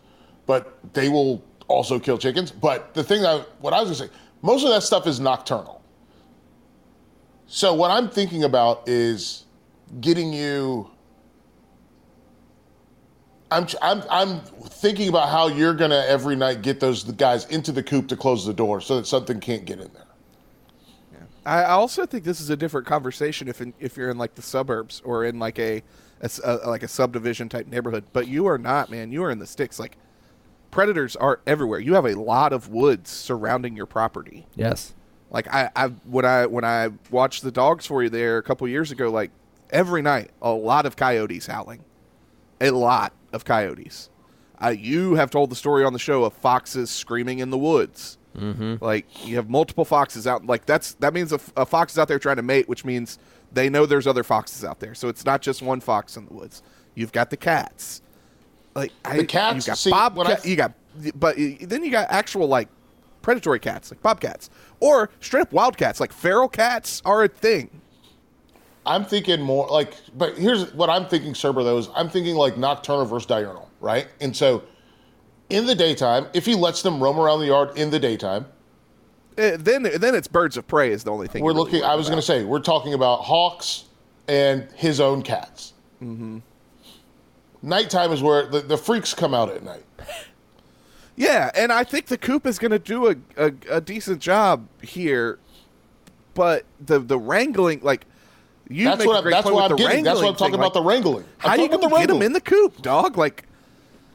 but 0.45 0.77
they 0.93 1.09
will 1.09 1.43
also 1.67 1.99
kill 1.99 2.17
chickens. 2.17 2.51
But 2.51 2.93
the 2.93 3.03
thing 3.03 3.21
that 3.21 3.47
what 3.62 3.73
I 3.73 3.81
was 3.81 3.97
gonna 3.97 4.09
say, 4.09 4.15
most 4.41 4.63
of 4.63 4.69
that 4.69 4.83
stuff 4.83 5.07
is 5.07 5.19
nocturnal. 5.19 5.81
So 7.47 7.73
what 7.73 7.91
I'm 7.91 8.09
thinking 8.09 8.43
about 8.43 8.88
is 8.88 9.45
getting 10.01 10.33
you. 10.33 10.89
I'm 13.51 13.67
I'm 13.81 14.03
I'm 14.09 14.39
thinking 14.41 15.07
about 15.09 15.29
how 15.29 15.47
you're 15.47 15.75
gonna 15.75 16.03
every 16.07 16.36
night 16.36 16.62
get 16.62 16.79
those 16.79 17.03
guys 17.03 17.45
into 17.45 17.71
the 17.71 17.83
coop 17.83 18.07
to 18.07 18.17
close 18.17 18.45
the 18.45 18.53
door 18.53 18.81
so 18.81 18.97
that 18.97 19.07
something 19.07 19.39
can't 19.39 19.65
get 19.65 19.79
in 19.79 19.91
there. 19.93 20.07
I 21.45 21.63
I 21.63 21.71
also 21.71 22.05
think 22.05 22.23
this 22.23 22.41
is 22.41 22.49
a 22.49 22.57
different 22.57 22.88
conversation 22.88 23.47
if 23.47 23.62
in, 23.62 23.73
if 23.79 23.97
you're 23.97 24.09
in 24.09 24.17
like 24.17 24.36
the 24.36 24.41
suburbs 24.41 25.01
or 25.05 25.25
in 25.25 25.39
like 25.39 25.59
a, 25.59 25.83
a 26.23 26.59
a- 26.63 26.69
like 26.69 26.83
a 26.83 26.88
subdivision 26.88 27.49
type 27.49 27.67
neighborhood. 27.67 28.05
But 28.13 28.27
you 28.27 28.47
are 28.47 28.57
not, 28.57 28.89
man. 28.89 29.12
You 29.12 29.23
are 29.23 29.31
in 29.31 29.39
the 29.39 29.45
sticks. 29.47 29.79
Like 29.79 29.97
predators 30.71 31.15
are 31.15 31.39
everywhere. 31.45 31.79
You 31.79 31.93
have 31.95 32.05
a 32.05 32.15
lot 32.19 32.53
of 32.53 32.69
woods 32.69 33.09
surrounding 33.09 33.75
your 33.75 33.86
property. 33.86 34.47
Yes. 34.55 34.93
Like 35.29 35.47
I, 35.53 35.69
I 35.75 35.88
when 35.88 36.25
I 36.25 36.45
when 36.45 36.63
I 36.63 36.89
watched 37.12 37.43
the 37.43 37.51
dogs 37.51 37.86
for 37.86 38.03
you 38.03 38.09
there 38.09 38.38
a 38.38 38.43
couple 38.43 38.67
years 38.67 38.91
ago, 38.91 39.09
like 39.09 39.31
every 39.71 40.01
night, 40.01 40.31
a 40.41 40.51
lot 40.51 40.86
of 40.86 40.95
coyotes 40.95 41.47
howling, 41.47 41.83
a 42.62 42.69
lot 42.71 43.13
of 43.31 43.43
coyotes. 43.43 44.09
Uh, 44.63 44.69
you 44.69 45.15
have 45.15 45.29
told 45.29 45.49
the 45.49 45.55
story 45.55 45.83
on 45.83 45.91
the 45.91 45.99
show 45.99 46.23
of 46.23 46.33
foxes 46.33 46.89
screaming 46.89 47.39
in 47.39 47.49
the 47.49 47.57
woods. 47.57 48.17
Mm-hmm. 48.37 48.83
Like 48.83 49.27
you 49.27 49.35
have 49.35 49.49
multiple 49.49 49.85
foxes 49.85 50.25
out. 50.27 50.45
Like 50.45 50.65
that's 50.65 50.93
that 50.95 51.13
means 51.13 51.31
a 51.31 51.37
fox 51.65 51.93
is 51.93 51.99
out 51.99 52.07
there 52.07 52.19
trying 52.19 52.37
to 52.37 52.41
mate, 52.41 52.67
which 52.67 52.83
means 52.85 53.19
they 53.51 53.69
know 53.69 53.85
there's 53.85 54.07
other 54.07 54.23
foxes 54.23 54.63
out 54.63 54.79
there. 54.79 54.95
So 54.95 55.07
it's 55.07 55.25
not 55.25 55.41
just 55.41 55.61
one 55.61 55.79
fox 55.79 56.17
in 56.17 56.25
the 56.25 56.33
woods. 56.33 56.63
You've 56.95 57.11
got 57.11 57.29
the 57.29 57.37
cats. 57.37 58.01
Like 58.75 58.91
I, 59.05 59.17
The 59.17 59.25
cats, 59.25 59.67
you 59.67 59.71
got 59.71 59.77
see, 59.77 59.91
bob. 59.91 60.15
when 60.17 60.27
I- 60.27 60.37
you 60.43 60.55
got, 60.55 60.73
but 61.15 61.35
then 61.37 61.83
you 61.83 61.91
got 61.91 62.09
actual 62.09 62.47
like 62.47 62.69
predatory 63.21 63.59
cats, 63.59 63.91
like 63.91 64.01
bobcats, 64.01 64.49
or 64.79 65.09
straight 65.19 65.41
up 65.41 65.53
wildcats. 65.53 65.99
Like 65.99 66.11
feral 66.11 66.49
cats 66.49 67.01
are 67.05 67.23
a 67.23 67.27
thing. 67.27 67.81
I'm 68.85 69.05
thinking 69.05 69.41
more 69.41 69.67
like, 69.67 69.93
but 70.17 70.37
here's 70.37 70.73
what 70.73 70.89
I'm 70.89 71.05
thinking, 71.05 71.33
Cerber, 71.33 71.63
though, 71.63 71.77
is 71.77 71.87
I'm 71.95 72.09
thinking 72.09 72.35
like 72.35 72.57
nocturnal 72.57 73.05
versus 73.05 73.25
diurnal, 73.27 73.69
right? 73.79 74.07
And 74.19 74.35
so 74.35 74.63
in 75.49 75.65
the 75.65 75.75
daytime, 75.75 76.27
if 76.34 76.45
he 76.45 76.56
lets 76.56 76.82
them 76.82 77.01
roam 77.01 77.19
around 77.19 77.39
the 77.39 77.47
yard 77.47 77.77
in 77.77 77.89
the 77.89 77.99
daytime, 77.99 78.45
Eh, 79.38 79.58
then 79.60 79.84
then 79.95 80.13
it's 80.15 80.27
birds 80.27 80.58
of 80.58 80.67
prey 80.67 80.91
is 80.91 81.03
the 81.03 81.12
only 81.12 81.27
thing 81.27 81.43
we're 81.43 81.51
really 81.51 81.63
looking, 81.63 81.84
I 81.84 81.95
was 81.95 82.08
going 82.08 82.19
to 82.19 82.25
say, 82.25 82.43
we're 82.43 82.60
talking 82.60 82.93
about 82.93 83.21
hawks 83.21 83.86
and 84.27 84.67
his 84.75 84.99
own 84.99 85.23
cats. 85.23 85.73
Mm-hmm. 86.01 86.39
Nighttime 87.62 88.12
is 88.12 88.21
where 88.21 88.45
the, 88.45 88.60
the 88.60 88.77
freaks 88.77 89.13
come 89.13 89.34
out 89.34 89.49
at 89.49 89.63
night. 89.63 89.84
Yeah, 91.15 91.49
and 91.56 91.71
I 91.71 91.84
think 91.84 92.08
the 92.08 92.17
coop 92.17 92.45
is 92.45 92.60
going 92.60 92.71
to 92.71 92.79
do 92.79 93.08
a, 93.08 93.15
a, 93.38 93.53
a 93.71 93.82
decent 93.82 94.19
job 94.19 94.67
here, 94.82 95.39
but 96.34 96.65
the 96.79 96.99
the 96.99 97.17
wrangling, 97.17 97.79
like 97.82 98.06
you 98.69 98.86
That's 98.86 98.99
make 98.99 99.08
what, 99.08 99.15
a 99.15 99.17
I'm, 99.17 99.23
great 99.23 99.32
that's 99.32 99.43
point 99.43 99.56
what 99.56 99.63
with 99.63 99.71
I'm 99.71 99.77
the 99.77 99.89
getting. 99.89 100.03
That's 100.03 100.19
what 100.19 100.27
I'm 100.29 100.36
talking 100.36 100.51
thing, 100.53 100.60
about 100.60 100.75
like, 100.75 100.84
the 100.84 100.88
wrangling. 100.88 101.25
I'm 101.43 101.49
How 101.49 101.56
do 101.56 101.62
you 101.62 101.67
talking 101.69 101.82
going 101.82 101.89
to 101.89 101.95
the 101.95 102.01
get 102.01 102.13
them 102.13 102.21
in 102.21 102.34
the 102.34 102.41
coop, 102.41 102.82
dog? 102.82 103.17
Like 103.17 103.45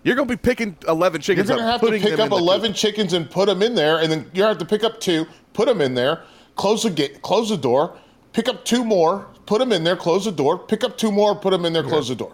you're 0.08 0.16
going 0.16 0.26
to 0.28 0.36
be 0.36 0.40
picking 0.40 0.76
eleven 0.88 1.20
chickens 1.20 1.48
You're 1.48 1.58
going 1.58 1.66
to 1.66 1.72
have 1.72 1.80
to 1.80 1.86
pick 1.90 2.02
up 2.04 2.10
in 2.10 2.16
the 2.30 2.36
coop. 2.36 2.38
11 2.40 2.72
chickens 2.74 3.12
and 3.12 3.30
put 3.30 3.46
them 3.46 3.62
in 3.62 3.74
there, 3.74 3.98
and 3.98 4.10
then 4.10 4.30
you 4.34 4.42
have 4.42 4.58
to 4.58 4.64
pick 4.64 4.82
up 4.82 5.00
two, 5.00 5.26
put 5.52 5.66
them 5.66 5.80
in 5.80 5.94
there, 5.94 6.22
close 6.56 6.82
the 6.82 6.90
gate, 6.90 7.22
close 7.22 7.48
the 7.50 7.56
door, 7.56 7.96
pick 8.32 8.48
up 8.48 8.64
two 8.64 8.84
more, 8.84 9.26
put 9.46 9.58
them 9.60 9.72
in 9.72 9.84
there, 9.84 9.96
close 9.96 10.24
the 10.24 10.32
door, 10.32 10.58
pick 10.58 10.82
up 10.84 10.96
two 10.98 11.12
more, 11.12 11.34
put 11.34 11.50
them 11.50 11.64
in 11.64 11.72
there, 11.72 11.82
close 11.82 12.08
the 12.08 12.14
door. 12.16 12.32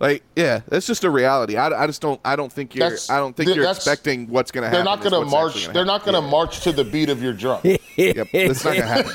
Like, 0.00 0.22
yeah, 0.34 0.62
that's 0.66 0.86
just 0.86 1.04
a 1.04 1.10
reality. 1.10 1.56
I, 1.56 1.66
I 1.82 1.86
just 1.86 2.00
don't. 2.00 2.18
I 2.24 2.34
don't 2.34 2.50
think 2.50 2.74
you're. 2.74 2.84
That's- 2.88 3.10
I 3.10 3.18
don't 3.18 3.36
think 3.36 3.48
th- 3.48 3.56
you're 3.56 3.68
expecting 3.70 4.28
what's 4.28 4.50
going 4.50 4.62
to 4.62 4.68
happen. 4.68 4.78
They're 4.78 4.84
not 4.96 5.00
going 5.00 5.12
to 5.12 5.18
what's 5.18 5.30
march. 5.30 5.56
actually 5.56 5.74
They're 5.74 5.84
not 5.84 6.04
going 6.06 6.14
to 6.14 6.22
march 6.22 6.60
to 6.60 6.72
the 6.72 6.84
beat 6.84 7.10
of 7.10 7.22
your 7.22 7.34
drum. 7.34 7.56
happen. 7.58 7.76
Yep, 7.98 8.28
it's 8.32 8.64
not 8.64 8.76
going 8.76 8.86
to 8.88 8.94
happen. 8.94 9.12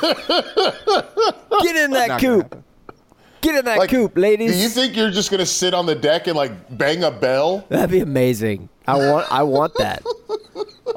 Get 1.63 1.76
in 1.76 1.91
that 1.91 2.08
Not 2.10 2.21
gonna 2.21 2.43
coop. 2.43 2.63
Get 3.45 3.55
in 3.60 3.65
that 3.65 3.77
Like, 3.77 3.91
coop, 3.91 4.17
ladies. 4.17 4.53
Do 4.53 4.58
you 4.58 4.69
think 4.69 4.95
you're 4.97 5.12
just 5.12 5.29
going 5.29 5.39
to 5.39 5.45
sit 5.45 5.75
on 5.75 5.86
the 5.86 5.93
deck 5.93 6.25
and 6.25 6.36
like 6.36 6.75
bang 6.75 7.03
a 7.03 7.12
bell? 7.12 7.63
That'd 7.69 7.91
be 7.91 8.00
amazing. 8.00 8.69
I 8.87 8.98
want 8.98 9.31
I 9.31 9.43
want 9.43 9.73
that. 9.75 10.04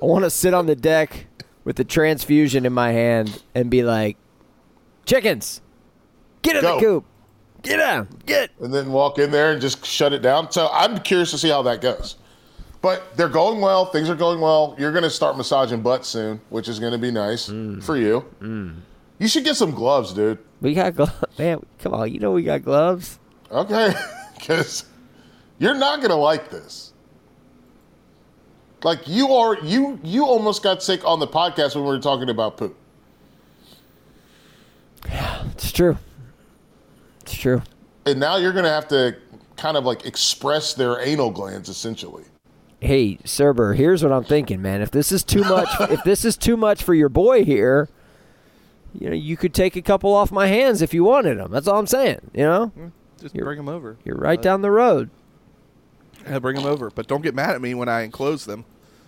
I 0.00 0.04
want 0.04 0.24
to 0.24 0.30
sit 0.30 0.54
on 0.54 0.64
the 0.64 0.74
deck 0.74 1.26
with 1.64 1.76
the 1.76 1.84
transfusion 1.84 2.64
in 2.64 2.72
my 2.72 2.92
hand 2.92 3.42
and 3.54 3.70
be 3.70 3.82
like, 3.82 4.16
"Chickens, 5.04 5.60
get 6.40 6.56
in 6.56 6.62
Go. 6.62 6.76
the 6.76 6.80
coop. 6.80 7.04
Get 7.62 7.80
out. 7.80 8.24
Get." 8.24 8.50
and 8.60 8.72
then 8.72 8.92
walk 8.92 9.18
in 9.18 9.30
there 9.30 9.52
and 9.52 9.60
just 9.60 9.84
shut 9.84 10.14
it 10.14 10.22
down. 10.22 10.50
So 10.50 10.70
I'm 10.72 11.00
curious 11.00 11.30
to 11.32 11.38
see 11.38 11.50
how 11.50 11.60
that 11.62 11.82
goes. 11.82 12.16
But 12.80 13.14
they're 13.16 13.28
going 13.28 13.60
well. 13.60 13.84
Things 13.86 14.08
are 14.08 14.14
going 14.14 14.40
well. 14.40 14.74
You're 14.78 14.92
going 14.92 15.02
to 15.04 15.10
start 15.10 15.36
massaging 15.36 15.82
butts 15.82 16.08
soon, 16.08 16.40
which 16.48 16.66
is 16.68 16.78
going 16.78 16.92
to 16.92 16.98
be 16.98 17.10
nice 17.10 17.48
Mm. 17.50 17.82
for 17.82 17.96
you. 17.98 18.24
You 19.18 19.28
should 19.28 19.44
get 19.44 19.56
some 19.56 19.72
gloves, 19.72 20.12
dude. 20.14 20.38
We 20.60 20.74
got 20.74 20.94
gloves, 20.96 21.12
man. 21.38 21.64
Come 21.78 21.94
on, 21.94 22.12
you 22.12 22.18
know 22.20 22.32
we 22.32 22.42
got 22.42 22.62
gloves. 22.64 23.18
Okay, 23.50 23.92
because 24.36 24.84
you're 25.58 25.74
not 25.74 25.98
going 25.98 26.10
to 26.10 26.16
like 26.16 26.50
this. 26.50 26.92
Like 28.82 29.08
you 29.08 29.32
are, 29.32 29.58
you 29.58 29.98
you 30.04 30.24
almost 30.24 30.62
got 30.62 30.82
sick 30.82 31.04
on 31.04 31.18
the 31.20 31.26
podcast 31.26 31.74
when 31.74 31.84
we 31.84 31.90
were 31.90 31.98
talking 32.00 32.28
about 32.30 32.56
poop. 32.56 32.76
Yeah, 35.06 35.44
it's 35.52 35.72
true. 35.72 35.98
It's 37.22 37.34
true. 37.34 37.62
and 38.06 38.18
now 38.18 38.36
you're 38.36 38.52
going 38.52 38.64
to 38.64 38.70
have 38.70 38.88
to 38.88 39.16
kind 39.56 39.76
of 39.76 39.84
like 39.84 40.06
express 40.06 40.74
their 40.74 41.00
anal 41.00 41.30
glands 41.30 41.68
essentially. 41.68 42.24
Hey, 42.80 43.16
Cerber, 43.24 43.76
here's 43.76 44.02
what 44.04 44.12
I'm 44.12 44.22
thinking, 44.24 44.62
man. 44.62 44.80
If 44.80 44.92
this 44.92 45.10
is 45.12 45.24
too 45.24 45.42
much, 45.42 45.68
if 45.90 46.04
this 46.04 46.24
is 46.24 46.36
too 46.36 46.56
much 46.56 46.82
for 46.82 46.94
your 46.94 47.08
boy 47.08 47.44
here, 47.44 47.88
you 48.94 49.08
know, 49.10 49.16
you 49.16 49.36
could 49.36 49.54
take 49.54 49.76
a 49.76 49.82
couple 49.82 50.14
off 50.14 50.30
my 50.32 50.46
hands 50.46 50.82
if 50.82 50.92
you 50.94 51.04
wanted 51.04 51.38
them. 51.38 51.50
That's 51.50 51.66
all 51.66 51.78
I'm 51.78 51.86
saying. 51.86 52.20
You 52.34 52.44
know, 52.44 52.72
Just 53.20 53.34
You're- 53.34 53.44
bring 53.44 53.56
them 53.56 53.68
over. 53.68 53.96
you're 54.04 54.16
right 54.16 54.38
Uh, 54.38 54.42
down 54.42 54.62
the 54.62 54.70
road. 54.70 55.10
Yeah, 56.28 56.38
bring 56.38 56.56
them 56.56 56.66
over, 56.66 56.90
but 56.94 57.06
don't 57.08 57.22
get 57.22 57.34
mad 57.34 57.50
at 57.50 57.60
me 57.60 57.74
when 57.74 57.88
I 57.88 58.02
enclose 58.02 58.44
them. 58.44 58.64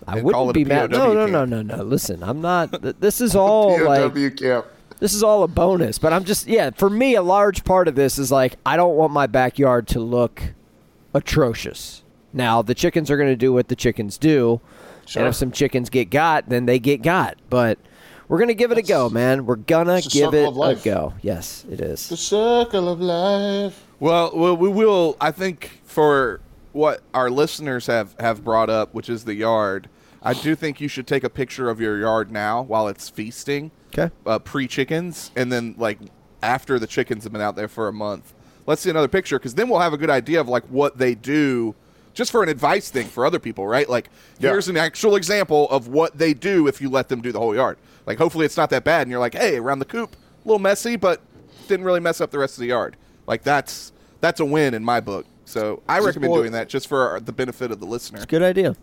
I 0.07 0.19
wouldn't 0.21 0.53
be 0.53 0.65
mad. 0.65 0.89
No, 0.91 1.13
no, 1.13 1.25
no, 1.27 1.45
no, 1.45 1.61
no. 1.61 1.83
Listen, 1.83 2.23
I'm 2.23 2.41
not. 2.41 2.71
th- 2.81 2.95
This 2.99 3.21
is 3.21 3.35
all 3.35 3.79
like 3.85 4.35
camp. 4.37 4.65
this 4.99 5.13
is 5.13 5.21
all 5.21 5.43
a 5.43 5.47
bonus. 5.47 5.99
But 5.99 6.11
I'm 6.13 6.23
just 6.23 6.47
yeah. 6.47 6.71
For 6.71 6.89
me, 6.89 7.13
a 7.15 7.21
large 7.21 7.63
part 7.63 7.87
of 7.87 7.93
this 7.95 8.17
is 8.17 8.31
like 8.31 8.55
I 8.65 8.75
don't 8.77 8.95
want 8.95 9.13
my 9.13 9.27
backyard 9.27 9.87
to 9.89 9.99
look 9.99 10.41
atrocious. 11.13 12.03
Now 12.33 12.61
the 12.61 12.73
chickens 12.73 13.11
are 13.11 13.17
going 13.17 13.29
to 13.29 13.35
do 13.35 13.53
what 13.53 13.67
the 13.67 13.75
chickens 13.75 14.17
do, 14.17 14.61
Sure. 15.05 15.21
and 15.21 15.29
if 15.29 15.35
some 15.35 15.51
chickens 15.51 15.89
get 15.89 16.09
got, 16.09 16.49
then 16.49 16.65
they 16.65 16.79
get 16.79 17.01
got. 17.03 17.37
But 17.49 17.77
we're 18.31 18.39
gonna 18.39 18.53
give 18.53 18.71
it 18.71 18.77
a 18.77 18.81
go, 18.81 19.09
man. 19.09 19.45
We're 19.45 19.57
gonna 19.57 19.99
give 19.99 20.33
it 20.33 20.47
a 20.47 20.79
go. 20.81 21.13
Yes, 21.21 21.65
it 21.69 21.81
is. 21.81 22.07
The 22.07 22.15
circle 22.15 22.87
of 22.87 23.01
life. 23.01 23.85
Well, 23.99 24.31
well, 24.33 24.55
we 24.55 24.69
will. 24.69 25.17
I 25.19 25.31
think 25.31 25.81
for 25.83 26.39
what 26.71 27.01
our 27.13 27.29
listeners 27.29 27.87
have 27.87 28.15
have 28.21 28.41
brought 28.41 28.69
up, 28.69 28.93
which 28.93 29.09
is 29.09 29.25
the 29.25 29.33
yard, 29.33 29.89
I 30.23 30.33
do 30.33 30.55
think 30.55 30.79
you 30.79 30.87
should 30.87 31.07
take 31.07 31.25
a 31.25 31.29
picture 31.29 31.69
of 31.69 31.81
your 31.81 31.99
yard 31.99 32.31
now 32.31 32.61
while 32.61 32.87
it's 32.87 33.09
feasting. 33.09 33.69
Okay. 33.93 34.09
Uh, 34.25 34.39
Pre 34.39 34.65
chickens, 34.65 35.31
and 35.35 35.51
then 35.51 35.75
like 35.77 35.99
after 36.41 36.79
the 36.79 36.87
chickens 36.87 37.25
have 37.25 37.33
been 37.33 37.41
out 37.41 37.57
there 37.57 37.67
for 37.67 37.89
a 37.89 37.93
month, 37.93 38.33
let's 38.65 38.81
see 38.81 38.89
another 38.89 39.09
picture 39.09 39.39
because 39.39 39.55
then 39.55 39.67
we'll 39.67 39.81
have 39.81 39.91
a 39.91 39.97
good 39.97 40.09
idea 40.09 40.39
of 40.39 40.47
like 40.47 40.63
what 40.67 40.97
they 40.97 41.15
do. 41.15 41.75
Just 42.13 42.31
for 42.31 42.43
an 42.43 42.49
advice 42.49 42.89
thing 42.89 43.07
for 43.07 43.25
other 43.25 43.39
people, 43.39 43.65
right? 43.65 43.87
Like, 43.87 44.09
Yeah. 44.37 44.49
here's 44.49 44.67
an 44.67 44.75
actual 44.75 45.15
example 45.15 45.69
of 45.69 45.87
what 45.87 46.17
they 46.17 46.33
do 46.33 46.67
if 46.67 46.81
you 46.81 46.89
let 46.89 47.07
them 47.07 47.21
do 47.21 47.31
the 47.31 47.39
whole 47.39 47.55
yard. 47.55 47.77
Like, 48.05 48.17
hopefully 48.17 48.45
it's 48.45 48.57
not 48.57 48.69
that 48.71 48.83
bad, 48.83 49.03
and 49.03 49.11
you're 49.11 49.19
like, 49.19 49.35
hey, 49.35 49.57
around 49.57 49.79
the 49.79 49.85
coop, 49.85 50.15
a 50.15 50.47
little 50.47 50.59
messy, 50.59 50.95
but 50.95 51.21
didn't 51.67 51.85
really 51.85 51.99
mess 51.99 52.19
up 52.19 52.31
the 52.31 52.39
rest 52.39 52.55
of 52.57 52.61
the 52.61 52.67
yard. 52.67 52.97
Like 53.27 53.43
that's 53.43 53.93
that's 54.19 54.39
a 54.39 54.45
win 54.45 54.73
in 54.73 54.83
my 54.83 54.99
book. 54.99 55.25
So 55.45 55.81
I 55.87 55.97
Just 55.97 56.07
recommend 56.07 56.31
boy- 56.31 56.37
doing 56.39 56.51
that 56.53 56.67
just 56.69 56.87
for 56.87 57.19
the 57.23 57.31
benefit 57.31 57.71
of 57.71 57.79
the 57.79 57.85
listener. 57.85 58.25
Good 58.25 58.41
idea. 58.43 58.75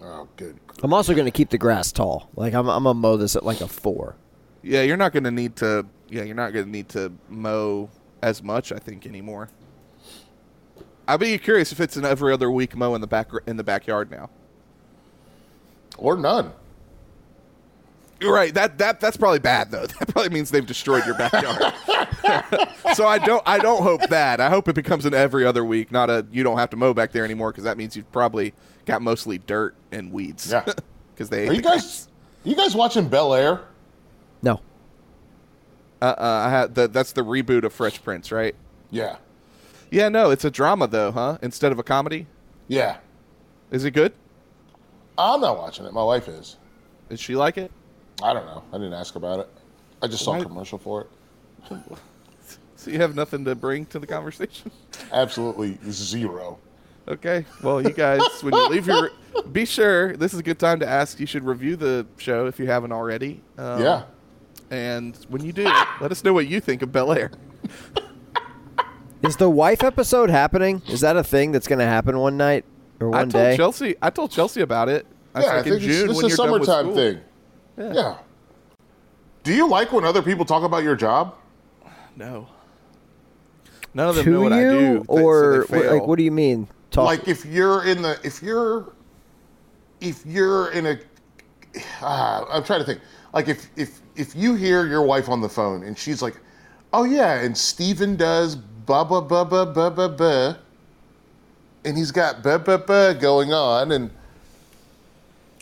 Oh, 0.00 0.28
good. 0.36 0.58
I'm 0.82 0.92
also 0.92 1.12
going 1.12 1.24
to 1.24 1.30
keep 1.32 1.50
the 1.50 1.58
grass 1.58 1.90
tall. 1.90 2.30
Like 2.36 2.54
I'm, 2.54 2.68
I'm 2.68 2.84
gonna 2.84 2.94
mow 2.94 3.16
this 3.16 3.34
at 3.34 3.44
like 3.44 3.60
a 3.60 3.68
four. 3.68 4.14
Yeah, 4.62 4.82
you're 4.82 4.96
not 4.96 5.12
going 5.12 5.24
to 5.24 5.30
need 5.30 5.56
to. 5.56 5.86
Yeah, 6.08 6.22
you're 6.22 6.36
not 6.36 6.52
going 6.52 6.66
to 6.66 6.70
need 6.70 6.88
to 6.90 7.12
mow 7.28 7.90
as 8.22 8.42
much. 8.42 8.70
I 8.72 8.78
think 8.78 9.06
anymore. 9.06 9.48
I'd 11.06 11.20
be 11.20 11.36
curious 11.38 11.72
if 11.72 11.80
it's 11.80 11.96
an 11.96 12.04
every 12.04 12.32
other 12.32 12.50
week 12.50 12.76
mow 12.76 12.94
in 12.94 13.00
the 13.00 13.06
back 13.06 13.30
in 13.46 13.56
the 13.56 13.64
backyard 13.64 14.10
now. 14.10 14.30
Or 15.98 16.16
none. 16.16 16.52
You're 18.20 18.32
right. 18.34 18.52
That 18.54 18.78
that 18.78 18.98
that's 19.00 19.16
probably 19.16 19.38
bad 19.38 19.70
though. 19.70 19.86
That 19.98 20.08
probably 20.08 20.30
means 20.30 20.50
they've 20.50 20.66
destroyed 20.66 21.04
your 21.06 21.14
backyard. 21.16 21.72
so 22.94 23.06
I 23.06 23.18
don't 23.18 23.42
I 23.46 23.58
don't 23.58 23.82
hope 23.82 24.08
that. 24.08 24.40
I 24.40 24.48
hope 24.50 24.66
it 24.68 24.74
becomes 24.74 25.04
an 25.06 25.14
every 25.14 25.44
other 25.46 25.64
week, 25.64 25.92
not 25.92 26.10
a 26.10 26.26
you 26.32 26.42
don't 26.42 26.58
have 26.58 26.70
to 26.70 26.76
mow 26.76 26.92
back 26.94 27.12
there 27.12 27.24
anymore 27.24 27.52
because 27.52 27.64
that 27.64 27.76
means 27.76 27.96
you've 27.96 28.10
probably 28.10 28.54
got 28.86 29.02
mostly 29.02 29.38
dirt 29.38 29.74
and 29.92 30.10
weeds. 30.12 30.50
Yeah. 30.50 30.64
Because 31.14 31.30
they 31.30 31.42
ate 31.42 31.48
Are 31.48 31.52
you 31.54 31.62
the 31.62 31.68
grass. 31.68 32.06
guys? 32.06 32.08
You 32.44 32.54
guys 32.54 32.76
watching 32.76 33.08
Bel 33.08 33.34
Air? 33.34 33.62
No, 34.40 34.60
Uh, 36.00 36.04
uh, 36.16 36.42
I 36.46 36.48
had 36.48 36.76
the, 36.76 36.86
that's 36.86 37.10
the 37.10 37.22
reboot 37.22 37.64
of 37.64 37.72
Fresh 37.72 38.04
Prince, 38.04 38.30
right? 38.30 38.54
Yeah. 38.92 39.16
Yeah, 39.90 40.08
no, 40.10 40.30
it's 40.30 40.44
a 40.44 40.50
drama 40.50 40.86
though, 40.86 41.10
huh? 41.10 41.38
Instead 41.42 41.72
of 41.72 41.78
a 41.80 41.82
comedy. 41.82 42.28
Yeah. 42.68 42.98
Is 43.72 43.84
it 43.84 43.90
good? 43.92 44.12
I'm 45.18 45.40
not 45.40 45.58
watching 45.58 45.84
it. 45.84 45.92
My 45.92 46.02
wife 46.04 46.28
is. 46.28 46.56
Did 47.08 47.18
she 47.18 47.34
like 47.36 47.58
it? 47.58 47.70
I 48.22 48.32
don't 48.32 48.46
know. 48.46 48.62
I 48.72 48.76
didn't 48.78 48.94
ask 48.94 49.14
about 49.16 49.40
it. 49.40 49.48
I 50.00 50.06
just 50.06 50.24
saw 50.24 50.32
Why- 50.32 50.38
a 50.38 50.44
commercial 50.44 50.78
for 50.78 51.02
it. 51.02 51.08
So 52.76 52.92
you 52.92 53.00
have 53.00 53.16
nothing 53.16 53.44
to 53.46 53.56
bring 53.56 53.86
to 53.86 53.98
the 53.98 54.06
conversation? 54.06 54.70
Absolutely 55.12 55.76
zero. 55.90 56.60
Okay. 57.08 57.44
Well, 57.60 57.82
you 57.82 57.90
guys, 57.90 58.20
when 58.40 58.54
you 58.54 58.68
leave 58.68 58.86
your, 58.86 59.10
be 59.52 59.64
sure 59.64 60.16
this 60.16 60.32
is 60.32 60.38
a 60.38 60.44
good 60.44 60.60
time 60.60 60.78
to 60.78 60.86
ask. 60.88 61.18
You 61.18 61.26
should 61.26 61.42
review 61.44 61.74
the 61.74 62.06
show 62.18 62.46
if 62.46 62.60
you 62.60 62.68
haven't 62.68 62.92
already. 62.92 63.42
Um, 63.58 63.82
yeah. 63.82 64.02
And 64.70 65.16
when 65.28 65.44
you 65.44 65.52
do, 65.52 65.64
let 66.00 66.12
us 66.12 66.22
know 66.22 66.32
what 66.32 66.46
you 66.46 66.60
think 66.60 66.82
of 66.82 66.92
Bel 66.92 67.10
Air. 67.10 67.32
is 69.24 69.36
the 69.38 69.50
wife 69.50 69.82
episode 69.82 70.30
happening? 70.30 70.80
Is 70.86 71.00
that 71.00 71.16
a 71.16 71.24
thing 71.24 71.50
that's 71.50 71.66
going 71.66 71.80
to 71.80 71.84
happen 71.84 72.16
one 72.20 72.36
night 72.36 72.64
or 73.00 73.14
I 73.14 73.18
one 73.20 73.30
told 73.30 73.44
day? 73.44 73.56
Chelsea. 73.56 73.94
I 74.02 74.10
told 74.10 74.30
Chelsea 74.30 74.60
about 74.60 74.88
it. 74.88 75.06
I 75.34 75.42
Yeah, 75.42 75.56
I 75.58 75.62
think 75.62 75.76
in 75.76 75.80
June 75.82 76.08
this 76.08 76.16
when 76.16 76.26
is 76.26 76.32
a 76.32 76.36
you're 76.42 76.46
done 76.48 76.60
with 76.60 76.66
summertime 76.68 76.94
thing. 76.94 77.20
Yeah. 77.94 78.16
Do 79.44 79.54
you 79.54 79.68
like 79.68 79.92
when 79.92 80.04
other 80.04 80.22
people 80.22 80.44
talk 80.44 80.62
about 80.64 80.82
your 80.82 80.96
job? 80.96 81.34
No. 82.16 82.48
None 83.94 84.08
of 84.10 84.16
them 84.16 84.24
to 84.24 84.30
know 84.30 84.40
what 84.42 84.52
you, 84.52 84.58
I 84.58 84.62
do. 84.62 84.98
they- 84.98 85.04
so 85.04 85.04
or 85.08 85.52
they 85.52 85.58
what- 85.58 85.68
fail. 85.68 85.92
like, 85.94 86.06
what 86.06 86.16
do 86.18 86.24
you 86.24 86.32
mean? 86.32 86.68
Talk. 86.90 87.04
Like 87.06 87.28
if 87.28 87.44
you're 87.44 87.84
in 87.84 88.02
the 88.02 88.18
if 88.24 88.42
you're 88.42 88.92
if 90.00 90.24
you're 90.26 90.70
in 90.72 90.86
a 90.86 90.98
ah, 92.02 92.44
I'm 92.50 92.64
trying 92.64 92.80
to 92.80 92.86
think. 92.86 93.00
Like 93.34 93.48
if 93.48 93.68
if 93.76 94.00
if 94.16 94.34
you 94.34 94.54
hear 94.54 94.86
your 94.86 95.02
wife 95.02 95.28
on 95.28 95.40
the 95.40 95.48
phone 95.48 95.82
and 95.84 95.96
she's 95.98 96.22
like, 96.22 96.36
"Oh 96.94 97.04
yeah," 97.04 97.40
and 97.42 97.56
Steven 97.56 98.16
does 98.16 98.56
ba 98.56 99.04
ba 99.04 99.20
ba 99.20 99.44
ba 99.44 99.66
ba 99.66 99.90
ba 99.90 100.08
ba, 100.08 100.58
and 101.88 101.96
he's 101.96 102.12
got 102.12 102.42
ba 102.42 102.58
ba 102.58 102.78
ba 102.78 103.16
going 103.18 103.52
on 103.52 103.90
and 103.92 104.10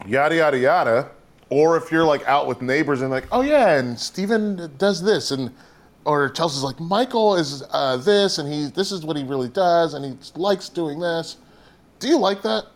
yada 0.04 0.36
yada 0.36 0.58
yada. 0.58 1.10
Or 1.48 1.76
if 1.76 1.92
you're 1.92 2.04
like 2.04 2.26
out 2.26 2.48
with 2.48 2.60
neighbors 2.60 3.00
and 3.02 3.10
like, 3.10 3.26
"Oh 3.30 3.42
yeah," 3.42 3.78
and 3.78 3.98
Steven 3.98 4.70
does 4.76 5.02
this 5.02 5.30
and. 5.30 5.52
Or 6.04 6.28
Chelsea's 6.28 6.62
like 6.62 6.78
Michael 6.78 7.34
is 7.34 7.64
uh, 7.72 7.96
this, 7.96 8.38
and 8.38 8.48
he 8.52 8.66
this 8.66 8.92
is 8.92 9.04
what 9.04 9.16
he 9.16 9.24
really 9.24 9.48
does, 9.48 9.92
and 9.92 10.04
he 10.04 10.16
likes 10.40 10.68
doing 10.68 11.00
this. 11.00 11.36
Do 11.98 12.06
you 12.06 12.16
like 12.16 12.42
that? 12.42 12.66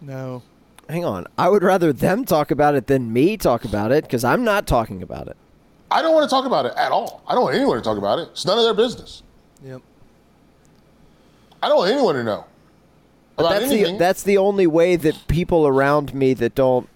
no. 0.00 0.42
Hang 0.88 1.04
on. 1.04 1.26
I 1.36 1.50
would 1.50 1.62
rather 1.62 1.92
them 1.92 2.24
talk 2.24 2.50
about 2.50 2.74
it 2.74 2.86
than 2.86 3.12
me 3.12 3.36
talk 3.36 3.66
about 3.66 3.92
it 3.92 4.04
because 4.04 4.24
I'm 4.24 4.42
not 4.42 4.66
talking 4.66 5.02
about 5.02 5.28
it. 5.28 5.36
I 5.90 6.00
don't 6.00 6.14
want 6.14 6.24
to 6.24 6.34
talk 6.34 6.46
about 6.46 6.64
it 6.64 6.72
at 6.78 6.90
all. 6.90 7.22
I 7.28 7.34
don't 7.34 7.42
want 7.42 7.56
anyone 7.56 7.76
to 7.76 7.82
talk 7.82 7.98
about 7.98 8.20
it. 8.20 8.28
It's 8.30 8.46
none 8.46 8.56
of 8.56 8.64
their 8.64 8.72
business. 8.72 9.22
Yep. 9.62 9.82
I 11.62 11.68
don't 11.68 11.76
want 11.76 11.92
anyone 11.92 12.14
to 12.14 12.24
know 12.24 12.46
about 13.38 13.50
that's 13.50 13.72
anything. 13.72 13.92
the 13.94 13.98
that's 13.98 14.22
the 14.22 14.38
only 14.38 14.66
way 14.66 14.96
that 14.96 15.28
people 15.28 15.66
around 15.66 16.14
me 16.14 16.34
that 16.34 16.54
don't. 16.54 16.88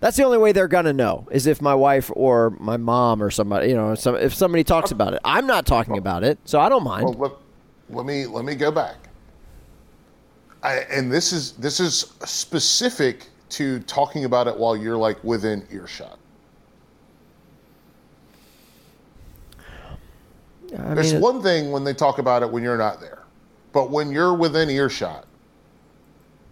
That's 0.00 0.16
the 0.16 0.22
only 0.22 0.38
way 0.38 0.52
they're 0.52 0.68
gonna 0.68 0.92
know 0.92 1.26
is 1.30 1.46
if 1.46 1.60
my 1.60 1.74
wife 1.74 2.10
or 2.14 2.50
my 2.60 2.76
mom 2.76 3.22
or 3.22 3.30
somebody, 3.30 3.70
you 3.70 3.74
know, 3.74 3.94
some, 3.94 4.14
if 4.14 4.32
somebody 4.32 4.62
talks 4.62 4.92
about 4.92 5.14
it. 5.14 5.20
I'm 5.24 5.46
not 5.46 5.66
talking 5.66 5.98
about 5.98 6.22
it, 6.22 6.38
so 6.44 6.60
I 6.60 6.68
don't 6.68 6.84
mind. 6.84 7.04
well, 7.04 7.40
let, 7.88 7.96
let 7.96 8.06
me 8.06 8.26
let 8.26 8.44
me 8.44 8.54
go 8.54 8.70
back. 8.70 8.96
I, 10.62 10.78
and 10.90 11.10
this 11.10 11.32
is 11.32 11.52
this 11.52 11.80
is 11.80 12.12
specific 12.24 13.26
to 13.50 13.80
talking 13.80 14.24
about 14.24 14.46
it 14.46 14.56
while 14.56 14.76
you're 14.76 14.96
like 14.96 15.22
within 15.24 15.66
earshot. 15.70 16.18
I 20.78 20.94
There's 20.94 21.14
one 21.14 21.42
thing 21.42 21.70
when 21.70 21.84
they 21.84 21.94
talk 21.94 22.18
about 22.18 22.42
it 22.42 22.50
when 22.50 22.62
you're 22.62 22.76
not 22.76 23.00
there, 23.00 23.22
but 23.72 23.90
when 23.90 24.10
you're 24.10 24.34
within 24.34 24.68
earshot, 24.68 25.26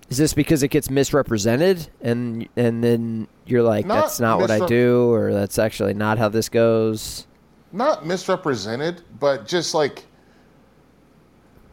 is 0.09 0.19
this 0.19 0.35
because 0.35 0.63
it 0.63 0.69
gets 0.69 0.89
misrepresented 0.91 1.89
and 2.01 2.49
and 2.57 2.83
then 2.85 3.29
you're 3.45 3.63
like, 3.63 3.87
Not 3.87 4.03
that's 4.03 4.21
not 4.21 4.39
what 4.41 4.51
I 4.51 4.65
do, 4.67 5.11
or 5.13 5.33
that's 5.33 5.59
actually 5.59 5.95
not 5.95 6.19
how 6.19 6.29
this 6.29 6.49
goes. 6.49 7.27
not 7.73 8.07
misrepresented, 8.07 9.03
but 9.19 9.47
just 9.47 9.75
like 9.75 10.05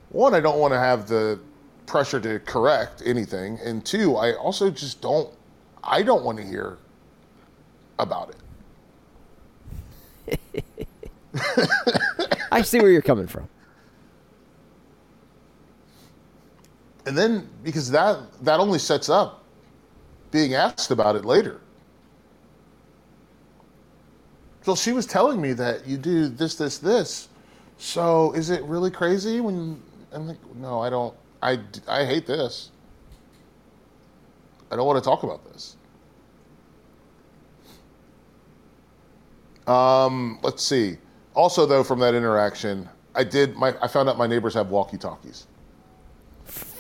one, 0.10 0.34
I 0.36 0.40
don't 0.40 0.60
want 0.60 0.74
to 0.74 0.80
have 0.80 1.08
the 1.08 1.40
pressure 1.86 2.20
to 2.20 2.40
correct 2.40 3.02
anything, 3.06 3.60
and 3.64 3.84
two, 3.86 4.16
I 4.16 4.34
also 4.36 4.70
just 4.70 5.02
don't, 5.02 5.34
I 5.84 6.02
don't 6.04 6.24
want 6.24 6.38
to 6.38 6.44
hear 6.44 6.78
about 8.00 8.34
it. 10.28 10.40
I 12.52 12.62
see 12.62 12.80
where 12.80 12.92
you're 12.92 13.02
coming 13.02 13.28
from. 13.28 13.50
And 17.06 17.18
then 17.18 17.50
because 17.64 17.92
that 17.92 18.20
that 18.44 18.60
only 18.60 18.80
sets 18.80 19.10
up 19.10 19.44
being 20.32 20.56
asked 20.56 20.92
about 20.92 21.16
it 21.16 21.26
later. 21.26 21.62
So 24.64 24.76
she 24.76 24.94
was 24.94 25.06
telling 25.06 25.42
me 25.42 25.54
that 25.54 25.86
you 25.86 25.98
do 25.98 26.30
this, 26.30 26.56
this, 26.56 26.78
this. 26.78 27.28
So 27.78 28.32
is 28.32 28.50
it 28.50 28.64
really 28.64 28.90
crazy 28.90 29.42
when 29.42 29.82
I'm 30.14 30.28
like, 30.28 30.38
no, 30.56 30.80
I 30.82 30.90
don't. 30.90 31.14
I, 31.42 31.60
I 31.88 32.06
hate 32.06 32.26
this. 32.26 32.72
I 34.72 34.78
don't 34.78 34.88
want 34.88 35.04
to 35.04 35.08
talk 35.08 35.24
about 35.24 35.44
this. 35.52 35.76
Um, 39.68 40.40
let's 40.42 40.64
see. 40.64 40.98
Also, 41.36 41.66
though, 41.66 41.84
from 41.84 42.00
that 42.00 42.16
interaction, 42.16 42.88
I 43.16 43.24
did. 43.24 43.56
My 43.56 43.76
I 43.82 43.88
found 43.88 44.08
out 44.08 44.18
my 44.18 44.28
neighbors 44.28 44.54
have 44.54 44.70
walkie 44.70 44.98
talkies. 44.98 45.48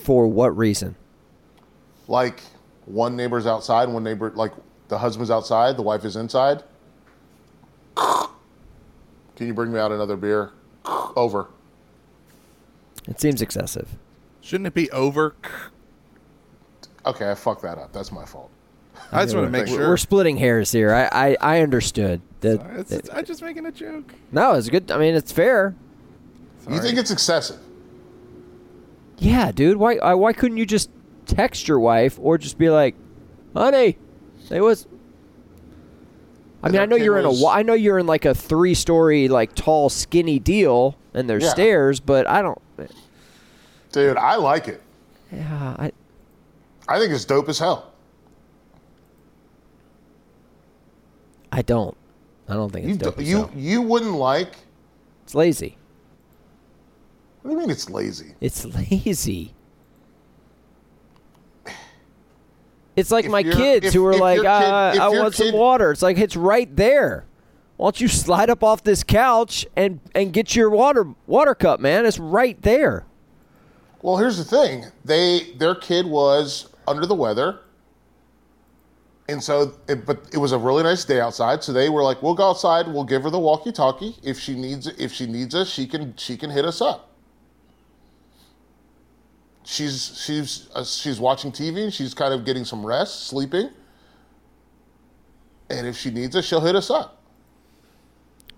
For 0.03 0.27
what 0.27 0.55
reason? 0.57 0.95
Like 2.09 2.41
one 2.85 3.15
neighbor's 3.15 3.47
outside, 3.47 3.87
one 3.87 4.03
neighbor 4.03 4.31
like 4.35 4.51
the 4.89 4.97
husband's 4.97 5.31
outside, 5.31 5.77
the 5.77 5.81
wife 5.81 6.03
is 6.03 6.15
inside. 6.17 6.63
Can 7.95 9.47
you 9.47 9.53
bring 9.53 9.71
me 9.71 9.79
out 9.79 9.91
another 9.91 10.17
beer? 10.17 10.51
Over. 10.85 11.47
It 13.07 13.19
seems 13.19 13.41
excessive. 13.41 13.89
Shouldn't 14.41 14.67
it 14.67 14.73
be 14.73 14.89
over? 14.91 15.35
Okay, 17.05 17.29
I 17.29 17.35
fucked 17.35 17.63
that 17.63 17.77
up. 17.77 17.91
That's 17.91 18.13
my 18.13 18.23
fault. 18.23 18.49
I 19.11 19.23
just 19.25 19.35
want 19.35 19.47
to 19.47 19.51
make 19.51 19.67
sure. 19.67 19.89
We're 19.89 19.97
splitting 19.97 20.37
hairs 20.37 20.71
here. 20.71 20.93
I 20.93 21.09
I, 21.11 21.37
I 21.41 21.59
understood 21.61 22.21
that. 22.39 22.61
It's- 22.61 22.91
it's- 22.93 23.09
I'm 23.13 23.25
just 23.25 23.41
making 23.41 23.65
a 23.65 23.73
joke. 23.73 24.13
no, 24.31 24.53
it's 24.53 24.69
good. 24.69 24.89
I 24.89 24.97
mean, 24.97 25.13
it's 25.13 25.29
fair. 25.33 25.75
You 26.69 26.79
think 26.79 26.97
it's 26.97 27.11
excessive? 27.11 27.59
Yeah, 29.23 29.51
dude. 29.51 29.77
Why 29.77 29.95
I, 29.95 30.13
why 30.15 30.33
couldn't 30.33 30.57
you 30.57 30.65
just 30.65 30.89
text 31.25 31.67
your 31.67 31.79
wife 31.79 32.19
or 32.21 32.37
just 32.37 32.57
be 32.57 32.69
like, 32.69 32.95
"Honey, 33.55 33.97
say 34.47 34.59
what's." 34.59 34.85
I 36.61 36.69
mean, 36.69 36.81
I 36.81 36.85
know 36.85 36.95
you're 36.97 37.17
in 37.17 37.25
a. 37.25 37.29
was- 37.29 37.43
I 37.45 37.61
know 37.63 37.73
you're 37.73 37.99
in 37.99 38.05
like 38.07 38.25
a 38.25 38.35
three-story, 38.35 39.27
like 39.29 39.55
tall, 39.55 39.89
skinny 39.89 40.39
deal, 40.39 40.97
and 41.13 41.29
there's 41.29 41.43
Yeah. 41.43 41.49
stairs, 41.51 41.99
but 42.01 42.27
I 42.27 42.41
don't. 42.41 42.61
Eh. 42.79 42.87
Dude, 43.93 44.17
I 44.17 44.35
like 44.35 44.67
it. 44.67 44.81
Yeah, 45.31 45.75
I, 45.79 45.91
I 46.87 46.99
think 46.99 47.13
it's 47.13 47.25
dope 47.25 47.47
as 47.47 47.59
hell. 47.59 47.91
I 51.51 51.61
don't. 51.61 51.95
I 52.49 52.53
don't 52.55 52.71
think 52.71 52.85
You 52.87 52.93
it's 52.95 53.03
dope. 53.03 53.19
as 53.19 53.29
you 53.29 53.37
hell. 53.37 53.51
you 53.55 53.81
wouldn't 53.81 54.15
like. 54.15 54.53
It's 55.23 55.35
lazy. 55.35 55.77
What 57.43 57.49
do 57.51 57.55
you 57.55 57.59
mean 57.59 57.69
it's 57.69 57.89
lazy? 57.89 58.33
It's 58.41 58.65
lazy. 58.91 59.53
It's 62.95 63.11
like 63.11 63.25
If 63.25 63.31
my 63.31 63.43
kids 63.43 63.87
if- 63.87 63.93
who 63.93 64.05
are 64.05 64.15
like, 64.17 64.39
kid- 64.39 64.45
uh, 64.45 64.95
I 65.01 65.09
want 65.09 65.33
some 65.35 65.51
water. 65.53 65.91
It's 65.91 66.01
like 66.01 66.17
it's 66.17 66.35
right 66.35 66.73
there. 66.75 67.25
Why 67.77 67.87
don't 67.87 67.99
you 68.01 68.07
slide 68.07 68.49
up 68.49 68.63
off 68.63 68.83
this 68.83 69.03
couch 69.03 69.65
and 69.75 69.99
and 70.13 70.31
get 70.31 70.55
your 70.55 70.69
water 70.69 71.07
water 71.25 71.55
cup, 71.55 71.79
man? 71.79 72.05
It's 72.05 72.19
right 72.19 72.61
there. 72.61 73.05
Well, 74.03 74.17
here's 74.17 74.37
the 74.37 74.43
thing. 74.43 74.85
They 75.03 75.53
their 75.57 75.73
kid 75.75 76.05
was 76.05 76.69
under 76.87 77.05
the 77.05 77.15
weather. 77.15 77.59
And 79.27 79.41
so 79.41 79.73
it, 79.87 80.05
but 80.05 80.27
it 80.33 80.37
was 80.37 80.51
a 80.51 80.57
really 80.57 80.83
nice 80.83 81.03
day 81.05 81.19
outside, 81.21 81.63
so 81.63 81.71
they 81.73 81.89
were 81.89 82.03
like, 82.03 82.21
"We'll 82.21 82.35
go 82.35 82.49
outside. 82.49 82.87
We'll 82.87 83.05
give 83.05 83.23
her 83.23 83.29
the 83.29 83.39
walkie-talkie. 83.39 84.17
If 84.21 84.37
she 84.37 84.53
needs 84.53 84.85
if 84.87 85.11
she 85.13 85.25
needs 85.25 85.55
us, 85.55 85.69
she 85.69 85.87
can 85.87 86.13
she 86.17 86.37
can 86.37 86.51
hit 86.51 86.65
us 86.65 86.79
up." 86.81 87.09
She's 89.65 90.21
she's 90.23 90.69
uh, 90.73 90.83
she's 90.83 91.19
watching 91.19 91.51
TV 91.51 91.83
and 91.83 91.93
she's 91.93 92.13
kind 92.13 92.33
of 92.33 92.45
getting 92.45 92.65
some 92.65 92.85
rest, 92.85 93.27
sleeping. 93.27 93.69
And 95.69 95.87
if 95.87 95.97
she 95.97 96.11
needs 96.11 96.35
us, 96.35 96.45
she'll 96.45 96.61
hit 96.61 96.75
us 96.75 96.89
up. 96.89 97.21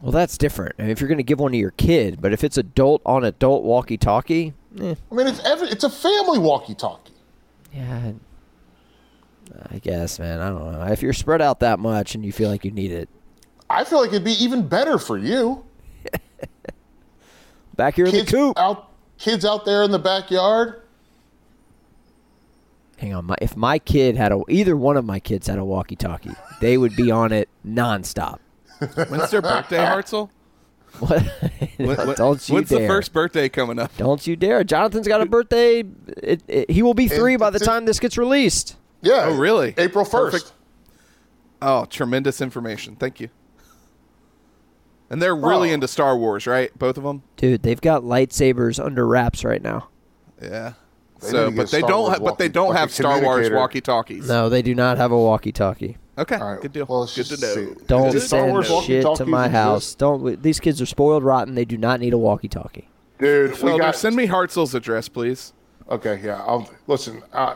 Well, 0.01 0.11
that's 0.11 0.37
different. 0.37 0.75
I 0.77 0.83
mean, 0.83 0.91
if 0.91 0.99
you're 0.99 1.07
going 1.07 1.17
to 1.17 1.23
give 1.23 1.39
one 1.39 1.51
to 1.51 1.57
your 1.57 1.71
kid, 1.71 2.21
but 2.21 2.33
if 2.33 2.43
it's 2.43 2.57
adult 2.57 3.01
on 3.05 3.23
adult 3.23 3.63
walkie-talkie, 3.63 4.53
eh, 4.79 4.95
I 5.11 5.15
mean, 5.15 5.25
it's 5.25 5.39
every, 5.45 5.69
it's 5.69 5.83
a 5.83 5.89
family 5.89 6.37
walkie-talkie. 6.37 7.13
yeah, 7.73 8.11
I 9.69 9.79
guess, 9.79 10.19
man. 10.19 10.41
I 10.41 10.49
don't 10.49 10.73
know. 10.73 10.83
If 10.91 11.01
you're 11.01 11.13
spread 11.13 11.41
out 11.41 11.61
that 11.61 11.79
much 11.79 12.13
and 12.13 12.25
you 12.25 12.31
feel 12.31 12.49
like 12.49 12.65
you 12.65 12.71
need 12.71 12.91
it, 12.91 13.07
I 13.69 13.83
feel 13.83 13.99
like 13.99 14.09
it'd 14.09 14.23
be 14.23 14.43
even 14.43 14.67
better 14.67 14.99
for 14.99 15.17
you. 15.17 15.65
back 17.75 17.95
here 17.95 18.05
in 18.05 18.11
the 18.11 18.25
coop. 18.25 18.57
out 18.59 18.91
kids 19.17 19.45
out 19.45 19.65
there 19.65 19.83
in 19.83 19.91
the 19.91 19.99
backyard. 19.99 20.81
Hang 23.15 23.19
on, 23.19 23.25
my, 23.27 23.35
if 23.41 23.55
my 23.55 23.79
kid 23.79 24.17
had 24.17 24.33
a 24.33 24.41
either 24.49 24.75
one 24.75 24.97
of 24.97 25.05
my 25.05 25.19
kids 25.21 25.47
had 25.47 25.57
a 25.57 25.63
walkie-talkie, 25.63 26.33
they 26.59 26.77
would 26.77 26.95
be 26.97 27.11
on 27.11 27.31
it 27.31 27.47
nonstop. 27.65 28.39
When's 29.09 29.31
their 29.31 29.41
birthday, 29.41 29.77
Hartzell? 29.85 30.29
What? 30.99 31.21
When- 31.77 31.95
when- 31.95 32.15
Don't 32.17 32.49
you 32.49 32.55
when's 32.55 32.69
dare! 32.69 32.81
the 32.81 32.87
first 32.87 33.13
birthday 33.13 33.47
coming 33.47 33.79
up? 33.79 33.95
Don't 33.95 34.27
you 34.27 34.35
dare! 34.35 34.65
Jonathan's 34.65 35.07
got 35.07 35.21
a 35.21 35.25
birthday. 35.25 35.83
It, 36.17 36.43
it, 36.49 36.69
he 36.71 36.83
will 36.83 36.93
be 36.93 37.07
three 37.07 37.37
by 37.37 37.49
the 37.51 37.55
it's- 37.55 37.65
time 37.67 37.85
this 37.85 37.99
gets 38.01 38.17
released. 38.17 38.75
Yeah. 39.01 39.27
Oh, 39.29 39.37
really? 39.37 39.73
April 39.77 40.03
first. 40.03 40.33
Perfect. 40.33 40.53
Oh, 41.61 41.85
tremendous 41.85 42.41
information. 42.41 42.95
Thank 42.97 43.19
you. 43.21 43.29
And 45.09 45.21
they're 45.21 45.35
really 45.35 45.69
Oh. 45.71 45.73
into 45.75 45.87
Star 45.87 46.17
Wars, 46.17 46.47
right? 46.47 46.77
Both 46.77 46.97
of 46.97 47.03
them. 47.03 47.23
Dude, 47.37 47.61
they've 47.63 47.79
got 47.79 48.01
lightsabers 48.01 48.83
under 48.83 49.05
wraps 49.07 49.43
right 49.45 49.61
now. 49.61 49.87
Yeah. 50.41 50.73
They 51.21 51.29
so, 51.29 51.51
but 51.51 51.71
they 51.71 51.81
don't. 51.81 51.91
Wars 52.03 52.17
Ha- 52.17 52.23
but 52.23 52.37
they 52.37 52.49
don't 52.49 52.69
like 52.69 52.75
a 52.77 52.79
have 52.79 52.91
Star 52.91 53.21
Wars 53.21 53.49
walkie 53.49 53.81
talkies. 53.81 54.27
No, 54.27 54.49
they 54.49 54.61
do 54.61 54.75
not 54.75 54.97
have 54.97 55.11
a 55.11 55.17
walkie-talkie. 55.17 55.97
Okay. 56.17 56.35
All 56.35 56.53
right, 56.53 56.61
Good 56.61 56.71
deal. 56.73 56.85
well, 56.87 57.01
let's 57.01 57.15
good 57.15 57.25
to 57.25 57.41
know. 57.41 57.53
see. 57.73 57.85
Don't 57.87 58.11
to 58.11 58.19
Star 58.21 58.41
send 58.41 58.51
Wars 58.51 58.69
know. 58.69 58.81
shit 58.81 59.01
to 59.01 59.07
walkie-talkies 59.09 59.31
my 59.31 59.45
exist? 59.45 59.53
house. 59.63 59.95
Don't. 59.95 60.41
These 60.43 60.59
kids 60.59 60.81
are 60.81 60.85
spoiled 60.85 61.23
rotten. 61.23 61.55
They 61.55 61.65
do 61.65 61.77
not 61.77 61.99
need 61.99 62.13
a 62.13 62.17
walkie-talkie. 62.17 62.87
Dude, 63.19 63.51
we 63.51 63.57
Felder, 63.57 63.79
got 63.79 63.95
send 63.95 64.15
me 64.15 64.27
Hartzell's 64.27 64.75
address, 64.75 65.07
please, 65.07 65.53
Okay, 65.89 66.19
yeah. 66.23 66.41
I'll 66.45 66.69
listen. 66.87 67.21
Uh, 67.31 67.55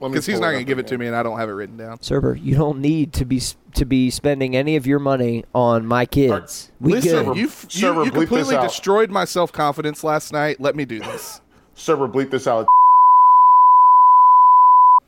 because 0.00 0.26
he's 0.26 0.40
not 0.40 0.50
going 0.50 0.58
to 0.58 0.64
give 0.64 0.78
it 0.80 0.86
to 0.88 0.98
me, 0.98 1.06
and 1.06 1.14
I 1.14 1.22
don't 1.22 1.38
have 1.38 1.48
it 1.48 1.52
written 1.52 1.76
down. 1.76 2.02
Server, 2.02 2.34
you 2.34 2.54
don't 2.56 2.80
need 2.80 3.12
to 3.14 3.24
be 3.24 3.40
to 3.74 3.84
be 3.84 4.10
spending 4.10 4.54
any 4.56 4.74
of 4.76 4.84
your 4.86 4.98
money 4.98 5.44
on 5.54 5.86
my 5.86 6.06
kids. 6.06 6.70
We 6.80 6.92
Listen, 6.94 7.24
good. 7.26 7.36
you 7.36 7.44
f- 7.46 7.66
you, 7.70 7.80
Server, 7.80 8.04
you 8.04 8.10
completely 8.10 8.56
destroyed 8.56 9.10
my 9.10 9.24
self 9.24 9.52
confidence 9.52 10.02
last 10.04 10.32
night. 10.32 10.60
Let 10.60 10.74
me 10.76 10.84
do 10.84 10.98
this. 11.00 11.40
Server, 11.74 12.08
bleep 12.08 12.30
this 12.30 12.46
out. 12.48 12.66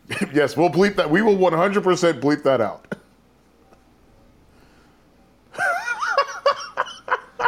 yes, 0.32 0.57
we'll 0.57 0.70
bleep 0.70 0.96
that. 0.96 1.11
We 1.11 1.22
will 1.22 1.36
100% 1.36 2.20
bleep 2.20 2.42
that 2.42 2.61
out. 2.61 2.94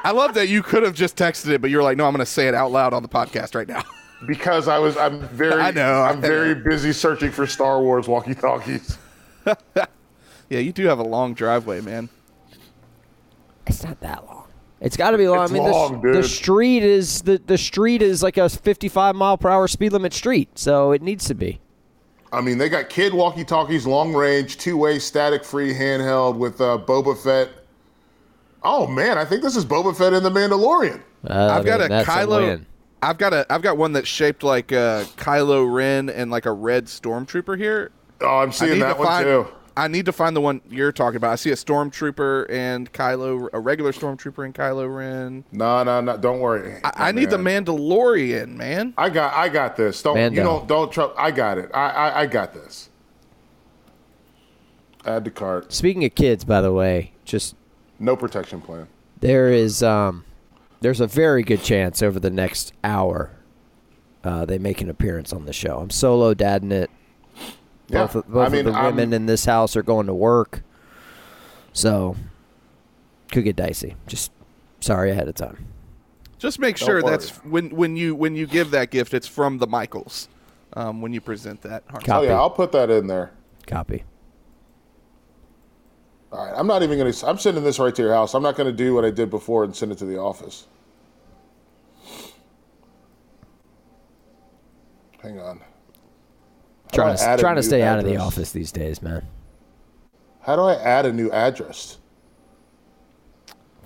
I 0.07 0.12
love 0.12 0.34
that 0.34 0.48
you 0.48 0.62
could 0.62 0.84
have 0.84 0.94
just 0.94 1.16
texted 1.16 1.48
it, 1.50 1.61
but 1.61 1.70
you're 1.70 1.82
like, 1.82 1.96
no, 1.96 2.07
I'm 2.07 2.12
going 2.12 2.24
to 2.24 2.30
say 2.30 2.46
it 2.46 2.54
out 2.54 2.70
loud 2.70 2.94
on 2.94 3.02
the 3.02 3.09
podcast 3.09 3.57
right 3.57 3.66
now. 3.66 3.82
Because 4.26 4.68
I 4.68 4.78
was, 4.78 4.96
I'm 4.96 5.20
very, 5.28 5.52
I 5.61 5.72
know, 5.72 6.00
I 6.02 6.11
I'm 6.11 6.20
very 6.20 6.54
busy 6.54 6.92
searching 6.92 7.32
for 7.32 7.46
Star 7.46 7.82
Wars 7.82 8.07
walkie-talkies. 8.07 8.98
yeah, 9.76 9.86
you 10.48 10.72
do 10.72 10.86
have 10.86 11.00
a 11.00 11.04
long 11.04 11.34
driveway, 11.34 11.80
man. 11.80 12.09
It's 13.66 13.82
not 13.82 13.98
that 14.00 14.24
long. 14.26 14.44
It's 14.80 14.96
got 14.96 15.11
to 15.11 15.18
be 15.18 15.26
long. 15.26 15.42
It's 15.42 15.50
I 15.50 15.54
mean, 15.54 15.64
the, 15.64 15.70
long, 15.70 16.00
the 16.02 16.12
dude. 16.12 16.24
street 16.24 16.82
is 16.84 17.22
the 17.22 17.38
the 17.38 17.59
street 17.59 18.02
is 18.02 18.22
like 18.22 18.36
a 18.36 18.48
55 18.48 19.16
mile 19.16 19.38
per 19.38 19.48
hour 19.48 19.66
speed 19.66 19.92
limit 19.92 20.12
street, 20.12 20.59
so 20.59 20.92
it 20.92 21.02
needs 21.02 21.24
to 21.26 21.34
be. 21.34 21.61
I 22.37 22.43
mean, 22.43 22.59
they 22.59 22.68
got 22.68 22.91
kid 22.91 23.14
walkie-talkies, 23.14 23.87
long 23.87 24.12
range, 24.12 24.59
two-way, 24.59 24.99
static-free, 24.99 25.72
handheld 25.72 26.37
with 26.37 26.61
uh, 26.61 26.78
Boba 26.87 27.16
Fett. 27.16 27.49
Oh 28.62 28.87
man, 28.87 29.16
I 29.16 29.24
think 29.24 29.43
this 29.43 29.57
is 29.57 29.64
Boba 29.64 29.97
Fett 29.97 30.12
in 30.12 30.22
the 30.22 30.30
Mandalorian. 30.30 31.01
Uh, 31.26 31.49
I've 31.51 31.64
got 31.64 31.80
man, 31.80 31.87
a 31.87 31.89
that's 31.89 32.09
Kylo. 32.09 32.47
win. 32.47 32.66
I've 33.01 33.16
got 33.16 33.32
a. 33.32 33.47
I've 33.51 33.62
got 33.62 33.78
one 33.78 33.95
that's 33.95 34.09
shaped 34.09 34.43
like 34.43 34.70
uh, 34.70 35.05
Kylo 35.16 35.72
Ren 35.72 36.11
and 36.11 36.30
like 36.30 36.45
a 36.45 36.53
red 36.53 36.87
stormtrooper 36.87 37.57
here. 37.57 37.91
Oh, 38.20 38.39
I'm 38.39 38.53
seeing 38.53 38.80
that 38.80 38.99
one 38.99 39.07
find. 39.07 39.24
too. 39.24 39.47
I 39.76 39.88
need 39.88 40.06
to 40.06 40.12
find 40.12 40.34
the 40.34 40.40
one 40.40 40.62
you're 40.70 40.92
talking 40.92 41.16
about. 41.16 41.32
I 41.32 41.36
see 41.36 41.50
a 41.50 41.54
stormtrooper 41.54 42.50
and 42.50 42.90
Kylo, 42.92 43.48
a 43.52 43.60
regular 43.60 43.92
stormtrooper 43.92 44.44
and 44.44 44.54
Kylo 44.54 44.94
Ren. 44.94 45.44
No, 45.52 45.82
no, 45.82 46.00
no. 46.00 46.16
Don't 46.16 46.40
worry. 46.40 46.80
I, 46.82 47.08
I 47.08 47.12
need 47.12 47.28
the 47.30 47.36
Mandalorian, 47.36 48.56
man. 48.56 48.94
I 48.96 49.10
got, 49.10 49.34
I 49.34 49.48
got 49.50 49.76
this. 49.76 50.02
Don't 50.02 50.16
Mando. 50.16 50.40
you 50.40 50.42
don't 50.46 50.66
don't 50.66 50.90
trouble. 50.90 51.14
I 51.18 51.30
got 51.30 51.58
it. 51.58 51.70
I, 51.74 51.90
I, 51.90 52.20
I 52.22 52.26
got 52.26 52.54
this. 52.54 52.88
Add 55.04 55.24
to 55.26 55.30
cart. 55.30 55.72
Speaking 55.72 56.04
of 56.04 56.14
kids, 56.14 56.44
by 56.44 56.60
the 56.60 56.72
way, 56.72 57.12
just 57.24 57.54
No 57.98 58.16
protection 58.16 58.60
plan. 58.60 58.88
there 59.20 59.50
is 59.50 59.82
um, 59.82 60.24
there's 60.80 61.00
a 61.00 61.06
very 61.06 61.42
good 61.42 61.62
chance 61.62 62.02
over 62.02 62.18
the 62.18 62.30
next 62.30 62.72
hour 62.82 63.30
uh, 64.24 64.44
they 64.44 64.58
make 64.58 64.80
an 64.80 64.88
appearance 64.90 65.32
on 65.32 65.44
the 65.44 65.52
show. 65.52 65.78
I'm 65.78 65.90
solo 65.90 66.34
dadding 66.34 66.72
it. 66.72 66.90
Yeah, 67.89 68.03
Both, 68.03 68.14
of, 68.16 68.28
both 68.28 68.49
I 68.49 68.51
mean, 68.51 68.66
of 68.66 68.74
the 68.74 68.80
women 68.80 69.01
I'm- 69.11 69.12
in 69.12 69.26
this 69.26 69.45
house 69.45 69.76
are 69.76 69.82
going 69.82 70.07
to 70.07 70.14
work, 70.14 70.62
so 71.72 72.16
could 73.30 73.45
get 73.45 73.55
dicey. 73.57 73.95
Just 74.07 74.32
sorry 74.80 75.11
ahead 75.11 75.28
of 75.28 75.34
time. 75.37 75.66
Just 76.39 76.59
make 76.59 76.76
Don't 76.78 76.87
sure 76.87 77.03
worry. 77.03 77.11
that's 77.12 77.30
when 77.45 77.70
when 77.70 77.97
you 77.97 78.14
when 78.14 78.34
you 78.34 78.47
give 78.47 78.70
that 78.72 78.91
gift, 78.91 79.14
it's 79.14 79.26
from 79.28 79.59
the 79.59 79.66
Michaels. 79.66 80.28
Um, 80.74 81.01
when 81.01 81.12
you 81.14 81.20
present 81.20 81.62
that, 81.62 81.87
Hartzell. 81.89 81.97
Oh 81.97 82.01
Copy. 82.07 82.26
yeah, 82.26 82.34
I'll 82.34 82.51
put 82.51 82.72
that 82.72 82.91
in 82.91 83.07
there. 83.07 83.30
Copy. 83.66 84.05
All 86.32 86.45
right, 86.45 86.53
I'm 86.55 86.66
not 86.66 86.82
even 86.82 86.99
gonna. 86.99 87.12
I'm 87.24 87.39
sending 87.39 87.62
this 87.64 87.78
right 87.78 87.95
to 87.95 88.03
your 88.03 88.12
house. 88.12 88.34
I'm 88.34 88.43
not 88.43 88.57
gonna 88.57 88.72
do 88.72 88.95
what 88.95 89.05
I 89.05 89.11
did 89.11 89.30
before 89.30 89.64
and 89.64 89.74
send 89.74 89.93
it 89.93 89.99
to 89.99 90.05
the 90.05 90.18
office. 90.18 90.66
Hang 95.22 95.39
on. 95.41 95.61
How 96.97 97.12
do 97.12 97.16
Trying 97.16 97.36
to 97.36 97.42
trying 97.42 97.57
to 97.57 97.62
new 97.62 97.66
stay 97.66 97.82
out 97.82 97.99
of 97.99 98.05
the 98.05 98.16
office 98.16 98.53
these 98.53 98.72
days, 98.72 99.03
man. 99.03 99.26
How 100.40 100.57
do 100.57 100.62
I 100.62 100.74
add 100.74 101.07
a 101.07 101.12
new 101.12 101.30
address? 101.30 101.99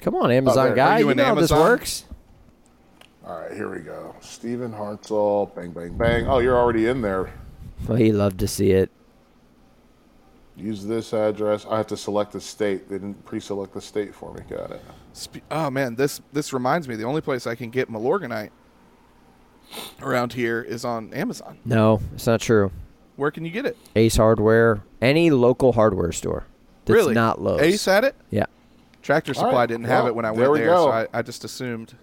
Come 0.01 0.15
on, 0.15 0.31
oh, 0.31 0.35
Amazon 0.35 0.67
there. 0.67 0.77
guy. 0.77 0.97
Are 0.97 0.99
you 1.01 1.05
You 1.07 1.11
an 1.11 1.17
know 1.19 1.25
how 1.25 1.35
this 1.35 1.51
works. 1.51 2.05
All 3.27 3.39
right, 3.39 3.53
here 3.53 3.73
we 3.73 3.81
go. 3.81 4.15
Stephen 4.21 4.73
Hartzell, 4.73 5.55
bang, 5.55 5.71
bang, 5.73 5.97
bang. 5.97 6.27
Oh, 6.27 6.39
you're 6.39 6.57
already 6.57 6.87
in 6.87 7.03
there. 7.03 7.33
Well, 7.87 7.97
he 7.97 8.13
loved 8.13 8.39
to 8.41 8.49
see 8.49 8.73
it. 8.73 8.91
Use 10.57 10.85
this 10.85 11.13
address. 11.15 11.65
I 11.69 11.79
have 11.79 11.87
to 11.89 11.97
select 11.97 12.33
the 12.33 12.41
state. 12.41 12.89
They 12.89 12.97
didn't 12.97 13.25
pre-select 13.25 13.73
the 13.73 13.81
state 13.81 14.15
for 14.15 14.35
me. 14.35 14.43
Got 14.49 14.73
it. 14.73 14.83
Spe- 15.13 15.39
oh 15.51 15.71
man, 15.71 15.95
this 15.95 16.21
this 16.33 16.53
reminds 16.53 16.87
me. 16.89 16.97
The 16.97 17.05
only 17.05 17.21
place 17.21 17.47
I 17.47 17.55
can 17.55 17.71
get 17.71 17.91
Milorganite 17.91 18.51
around 20.03 20.33
here 20.33 20.61
is 20.61 20.85
on 20.85 21.15
Amazon. 21.15 21.59
No, 21.65 22.01
it's 22.15 22.27
not 22.27 22.41
true. 22.41 22.71
Where 23.21 23.31
can 23.31 23.45
you 23.45 23.51
get 23.51 23.67
it? 23.67 23.77
Ace 23.97 24.17
Hardware, 24.17 24.83
any 25.03 25.31
local 25.31 25.73
hardware 25.75 26.11
store. 26.11 26.47
That's 26.87 26.97
really? 26.97 27.13
not 27.13 27.39
Lowe's. 27.39 27.61
Ace 27.61 27.85
had 27.85 28.03
it. 28.05 28.15
Yeah. 28.31 28.47
Tractor 29.03 29.35
Supply 29.35 29.53
right, 29.53 29.67
didn't 29.67 29.85
have 29.85 30.05
well, 30.05 30.07
it 30.09 30.15
when 30.15 30.25
I 30.25 30.31
there 30.33 30.51
went 30.51 30.53
we 30.53 30.59
there, 30.61 30.69
go. 30.71 30.87
so 30.87 30.91
I, 30.91 31.07
I 31.13 31.21
just 31.21 31.45
assumed 31.45 31.97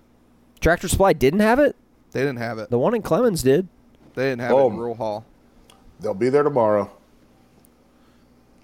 Tractor 0.60 0.88
Supply 0.88 1.14
didn't 1.14 1.40
have 1.40 1.58
it. 1.58 1.76
they 2.12 2.20
didn't 2.20 2.38
have 2.38 2.60
it. 2.60 2.70
The 2.70 2.78
one 2.78 2.94
in 2.94 3.02
Clemmons 3.02 3.44
did. 3.44 3.68
They 4.14 4.30
didn't 4.30 4.42
have 4.42 4.52
it 4.52 4.56
in 4.58 4.62
Boom. 4.70 4.78
Rural 4.78 4.94
Hall. 4.94 5.26
They'll 6.00 6.14
be 6.14 6.30
there 6.30 6.44
tomorrow. 6.44 6.92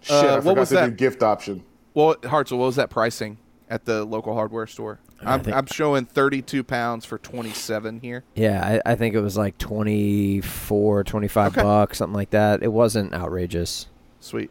Shit, 0.04 0.12
Uh, 0.16 0.20
I 0.20 0.36
what 0.36 0.44
forgot 0.44 0.58
was 0.60 0.70
to 0.70 0.76
that? 0.76 0.86
do 0.86 0.92
gift 0.92 1.24
option. 1.24 1.64
Well, 1.96 2.14
Hartzell, 2.18 2.60
what 2.60 2.66
was 2.68 2.76
that 2.76 2.92
pricing 2.92 3.40
at 3.68 3.86
the 3.86 4.06
local 4.06 4.36
hardware 4.36 4.68
store? 4.68 5.00
I 5.28 5.34
I'm, 5.34 5.44
think- 5.44 5.56
I'm 5.56 5.66
showing 5.68 6.06
32 6.06 6.64
pounds 6.64 7.06
for 7.06 7.18
27 7.18 8.00
here. 8.02 8.24
Yeah, 8.36 8.80
I, 8.86 8.92
I 8.92 8.96
think 8.96 9.16
it 9.16 9.22
was 9.22 9.38
like 9.38 9.58
24, 9.58 11.04
25 11.04 11.52
Okay. 11.52 11.62
bucks, 11.64 11.98
something 11.98 12.14
like 12.14 12.30
that. 12.32 12.64
It 12.64 12.72
wasn't 12.72 13.14
outrageous. 13.14 13.88
Sweet. 14.20 14.50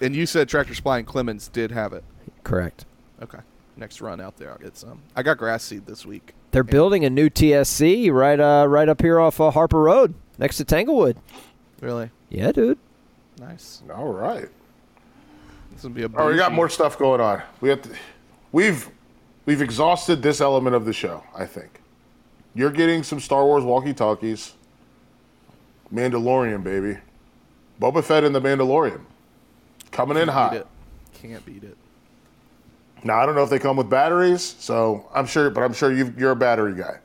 And 0.00 0.16
you 0.16 0.26
said 0.26 0.48
Tractor 0.48 0.74
Supply 0.74 0.98
and 0.98 1.06
Clemmons 1.06 1.50
did 1.52 1.70
have 1.72 1.92
it. 1.92 2.04
Correct. 2.42 2.84
Okay. 3.22 3.38
Next 3.76 4.00
run 4.00 4.20
out 4.20 4.36
there, 4.36 4.50
I'll 4.52 4.58
get 4.58 4.76
some. 4.76 5.02
I 5.14 5.22
got 5.22 5.38
grass 5.38 5.62
seed 5.64 5.86
this 5.86 6.04
week. 6.06 6.34
They're 6.52 6.64
building 6.64 7.04
a 7.04 7.10
new 7.10 7.30
TSC 7.30 8.10
right 8.12 8.40
uh 8.40 8.66
right 8.68 8.88
up 8.88 9.00
here 9.00 9.20
off 9.20 9.40
uh, 9.40 9.50
Harper 9.50 9.80
Road 9.80 10.14
next 10.38 10.56
to 10.56 10.64
Tanglewood. 10.64 11.16
Really 11.80 12.10
Yeah, 12.28 12.52
dude. 12.52 12.78
nice. 13.38 13.82
All 13.94 14.12
right. 14.12 14.48
This 15.72 15.82
will 15.84 15.90
be 15.90 16.02
a. 16.02 16.06
All 16.06 16.12
right, 16.26 16.30
we 16.32 16.36
got 16.36 16.52
more 16.52 16.68
stuff 16.68 16.98
going 16.98 17.20
on. 17.20 17.42
We 17.60 17.68
have 17.70 17.80
to, 17.82 17.90
we've 18.52 18.90
we've 19.50 19.62
exhausted 19.62 20.22
this 20.22 20.40
element 20.40 20.76
of 20.76 20.84
the 20.84 20.92
show. 20.92 21.24
I 21.34 21.44
think 21.44 21.80
you're 22.54 22.70
getting 22.70 23.02
some 23.02 23.18
Star 23.18 23.44
Wars 23.44 23.64
walkie-talkies. 23.64 24.52
Mandalorian, 25.92 26.62
baby. 26.62 26.98
Boba 27.80 28.04
Fett 28.04 28.22
and 28.22 28.32
the 28.32 28.40
Mandalorian 28.40 29.00
coming 29.90 30.16
in 30.16 30.26
Can't 30.26 30.30
hot. 30.30 30.50
beat 30.52 30.56
it. 30.58 30.66
Can't 31.14 31.44
beat 31.46 31.64
it. 31.64 31.76
Now 33.02 33.18
I 33.18 33.26
don't 33.26 33.34
know 33.34 33.42
if 33.42 33.50
they 33.50 33.58
come 33.58 33.76
with 33.76 33.90
batteries, 33.90 34.54
so 34.60 35.08
I'm 35.12 35.26
sure, 35.26 35.50
but 35.50 35.62
I'm 35.64 35.72
sure 35.72 35.90
you 35.92 36.14
you're 36.16 36.30
a 36.30 36.36
battery 36.36 36.74
guy. 36.74 36.98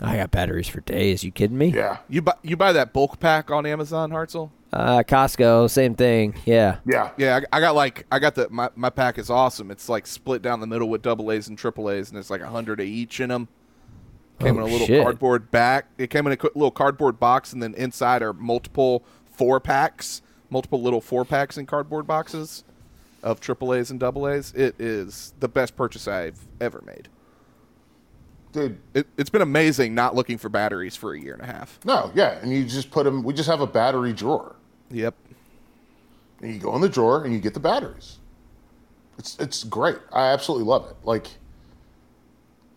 I 0.00 0.16
got 0.16 0.30
batteries 0.30 0.66
for 0.66 0.80
days. 0.80 1.22
You 1.24 1.30
kidding 1.30 1.58
me? 1.58 1.72
Yeah, 1.74 1.98
You 2.08 2.22
buy 2.22 2.36
you 2.42 2.56
buy 2.56 2.72
that 2.72 2.94
bulk 2.94 3.20
pack 3.20 3.50
on 3.50 3.66
Amazon, 3.66 4.12
Hartzell? 4.12 4.48
Uh, 4.72 5.02
Costco, 5.02 5.68
same 5.68 5.94
thing. 5.96 6.34
Yeah. 6.44 6.76
yeah, 6.86 7.10
Yeah, 7.16 7.40
I, 7.52 7.56
I 7.56 7.60
got 7.60 7.74
like 7.74 8.06
I 8.12 8.18
got 8.20 8.36
the 8.36 8.48
my, 8.50 8.70
my 8.76 8.90
pack 8.90 9.18
is 9.18 9.28
awesome. 9.28 9.70
It's 9.70 9.88
like 9.88 10.06
split 10.06 10.42
down 10.42 10.60
the 10.60 10.66
middle 10.66 10.88
with 10.88 11.02
double 11.02 11.32
A's 11.32 11.48
and 11.48 11.58
triple 11.58 11.90
A's, 11.90 12.08
and 12.08 12.16
there's 12.16 12.30
like 12.30 12.40
a 12.40 12.48
hundred 12.48 12.78
of 12.80 12.86
each 12.86 13.18
in 13.20 13.30
them. 13.30 13.48
Came 14.38 14.56
Oh, 14.58 14.64
in 14.64 14.68
a 14.70 14.72
little 14.72 14.86
shit. 14.86 15.02
cardboard 15.02 15.50
back. 15.50 15.86
It 15.98 16.08
came 16.08 16.26
in 16.26 16.32
a 16.32 16.38
little 16.54 16.70
cardboard 16.70 17.18
box, 17.18 17.52
and 17.52 17.60
then 17.62 17.74
inside 17.74 18.22
are 18.22 18.32
multiple 18.32 19.02
four 19.32 19.58
packs, 19.60 20.22
multiple 20.50 20.80
little 20.80 21.00
four 21.00 21.24
packs 21.24 21.58
in 21.58 21.66
cardboard 21.66 22.06
boxes 22.06 22.62
of 23.22 23.40
triple 23.40 23.74
A's 23.74 23.90
and 23.90 23.98
double 23.98 24.28
A's. 24.28 24.52
It 24.54 24.80
is 24.80 25.34
the 25.40 25.48
best 25.48 25.76
purchase 25.76 26.06
I've 26.08 26.38
ever 26.60 26.80
made. 26.86 27.08
dude. 28.52 28.78
It, 28.94 29.08
it's 29.18 29.30
been 29.30 29.42
amazing 29.42 29.94
not 29.94 30.14
looking 30.14 30.38
for 30.38 30.48
batteries 30.48 30.94
for 30.96 31.12
a 31.12 31.20
year 31.20 31.34
and 31.34 31.42
a 31.42 31.46
half. 31.46 31.78
No, 31.84 32.10
yeah, 32.14 32.38
and 32.40 32.52
you 32.52 32.64
just 32.64 32.90
put 32.90 33.04
them. 33.04 33.22
We 33.24 33.34
just 33.34 33.48
have 33.48 33.60
a 33.60 33.66
battery 33.66 34.12
drawer, 34.14 34.56
Yep. 34.90 35.14
and 36.42 36.52
you 36.54 36.58
go 36.58 36.74
in 36.74 36.80
the 36.80 36.88
drawer 36.88 37.24
and 37.24 37.32
you 37.32 37.40
get 37.40 37.54
the 37.54 37.60
batteries. 37.60 38.18
It's 39.18 39.38
it's 39.38 39.64
great. 39.64 39.98
I 40.12 40.28
absolutely 40.28 40.66
love 40.66 40.86
it. 40.90 40.96
Like, 41.04 41.26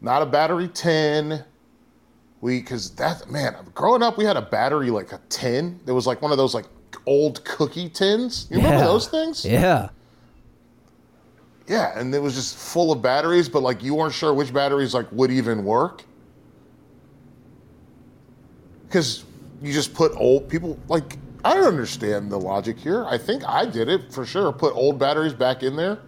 not 0.02 0.22
a 0.22 0.26
battery 0.26 0.70
tin. 0.74 1.44
We 2.42 2.60
because 2.60 2.92
that 2.96 3.30
man, 3.32 3.56
growing 3.74 4.04
up, 4.04 4.18
we 4.18 4.26
had 4.26 4.36
a 4.36 4.42
battery 4.42 4.90
like 4.90 5.14
a 5.14 5.22
tin. 5.30 5.80
It 5.88 5.92
was 5.94 6.06
like 6.06 6.22
one 6.22 6.32
of 6.32 6.38
those 6.38 6.54
like 6.54 6.66
old 7.06 7.44
cookie 7.46 7.90
tins. 7.90 8.48
You 8.50 8.58
remember 8.58 8.84
those 8.84 9.08
things? 9.08 9.46
Yeah. 9.46 9.90
Yeah, 11.66 11.98
and 11.98 12.14
it 12.14 12.22
was 12.22 12.36
just 12.36 12.58
full 12.58 12.92
of 12.92 13.02
batteries, 13.02 13.48
but 13.48 13.64
like 13.64 13.82
you 13.82 13.96
weren't 13.96 14.14
sure 14.14 14.34
which 14.34 14.54
batteries 14.54 14.94
like 14.94 15.10
would 15.14 15.32
even 15.32 15.64
work. 15.64 16.04
Because 18.86 19.24
you 19.62 19.72
just 19.72 19.94
put 19.94 20.12
old 20.18 20.50
people 20.50 20.78
like 20.90 21.18
I 21.46 21.54
don't 21.54 21.66
understand 21.66 22.32
the 22.32 22.40
logic 22.40 22.78
here. 22.78 23.06
I 23.06 23.18
think 23.18 23.44
I 23.48 23.66
did 23.66 23.90
it 23.90 24.14
for 24.14 24.26
sure. 24.26 24.52
Put 24.52 24.74
old 24.76 24.98
batteries 24.98 25.34
back 25.34 25.62
in 25.62 25.76
there. 25.76 26.00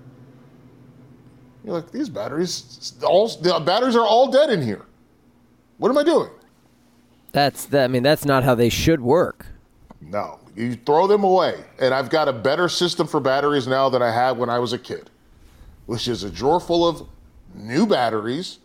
You're 1.64 1.76
like 1.76 1.92
these 1.92 2.10
batteries, 2.10 2.94
all 3.04 3.28
the 3.28 3.60
batteries 3.60 3.96
are 3.96 4.06
all 4.06 4.32
dead 4.32 4.50
in 4.50 4.62
here. 4.62 4.86
What 5.78 5.90
am 5.90 5.98
I 5.98 6.04
doing? 6.04 6.30
That's 7.32 7.66
that. 7.66 7.86
I 7.86 7.88
mean, 7.88 8.04
that's 8.04 8.24
not 8.24 8.44
how 8.44 8.56
they 8.56 8.70
should 8.70 9.02
work. 9.02 9.48
No, 10.00 10.40
you 10.56 10.76
throw 10.76 11.08
them 11.08 11.24
away. 11.24 11.66
And 11.80 11.94
I've 11.94 12.10
got 12.10 12.28
a 12.28 12.34
better 12.34 12.70
system 12.70 13.08
for 13.08 13.20
batteries 13.20 13.68
now 13.68 13.90
than 13.90 14.02
I 14.02 14.12
had 14.12 14.38
when 14.38 14.50
I 14.50 14.60
was 14.60 14.74
a 14.74 14.78
kid, 14.78 15.10
which 15.88 16.08
is 16.08 16.24
a 16.24 16.30
drawer 16.30 16.60
full 16.60 16.88
of 16.88 17.08
new 17.54 17.88
batteries. 17.88 18.60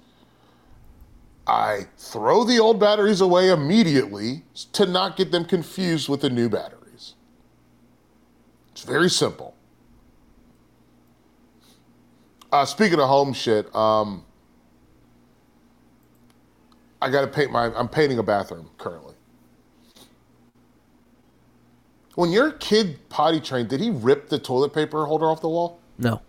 I 1.51 1.89
throw 1.99 2.45
the 2.45 2.61
old 2.61 2.79
batteries 2.79 3.21
away 3.21 3.51
immediately 3.51 4.45
to 4.73 4.87
not 4.87 5.17
get 5.17 5.33
them 5.33 5.45
confused 5.45 6.09
with 6.09 6.21
the 6.21 6.31
new 6.31 6.49
batteries. 6.49 7.15
It's 8.71 8.85
very 8.85 9.11
simple. 9.11 9.57
Uh, 12.53 12.65
speaking 12.65 13.01
of 13.01 13.09
home 13.09 13.33
shit, 13.33 13.75
um, 13.75 14.25
I 17.03 17.11
got 17.11 17.23
to 17.23 17.27
paint 17.27 17.51
my. 17.51 17.75
I'm 17.75 17.89
painting 17.89 18.19
a 18.21 18.23
bathroom 18.23 18.71
currently. 18.79 19.15
When 22.15 22.31
your 22.31 22.53
kid 22.53 23.09
potty 23.09 23.41
trained, 23.41 23.71
did 23.71 23.81
he 23.81 23.91
rip 23.91 24.29
the 24.29 24.39
toilet 24.39 24.73
paper 24.73 25.05
holder 25.05 25.27
off 25.27 25.41
the 25.41 25.49
wall? 25.49 25.81
No. 25.99 26.23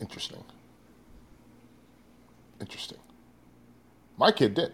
Interesting. 0.00 0.42
Interesting. 2.60 2.98
My 4.16 4.32
kid 4.32 4.54
did. 4.54 4.72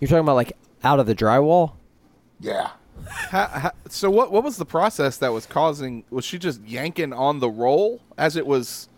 You're 0.00 0.08
talking 0.08 0.20
about 0.20 0.34
like 0.34 0.52
out 0.84 1.00
of 1.00 1.06
the 1.06 1.14
drywall? 1.14 1.72
Yeah. 2.40 2.70
How, 3.08 3.46
how, 3.46 3.70
so 3.88 4.10
what? 4.10 4.32
What 4.32 4.44
was 4.44 4.56
the 4.56 4.64
process 4.64 5.16
that 5.18 5.32
was 5.32 5.46
causing? 5.46 6.04
Was 6.10 6.24
she 6.24 6.38
just 6.38 6.60
yanking 6.62 7.12
on 7.12 7.40
the 7.40 7.48
roll 7.48 8.00
as 8.18 8.36
it 8.36 8.46
was? 8.46 8.88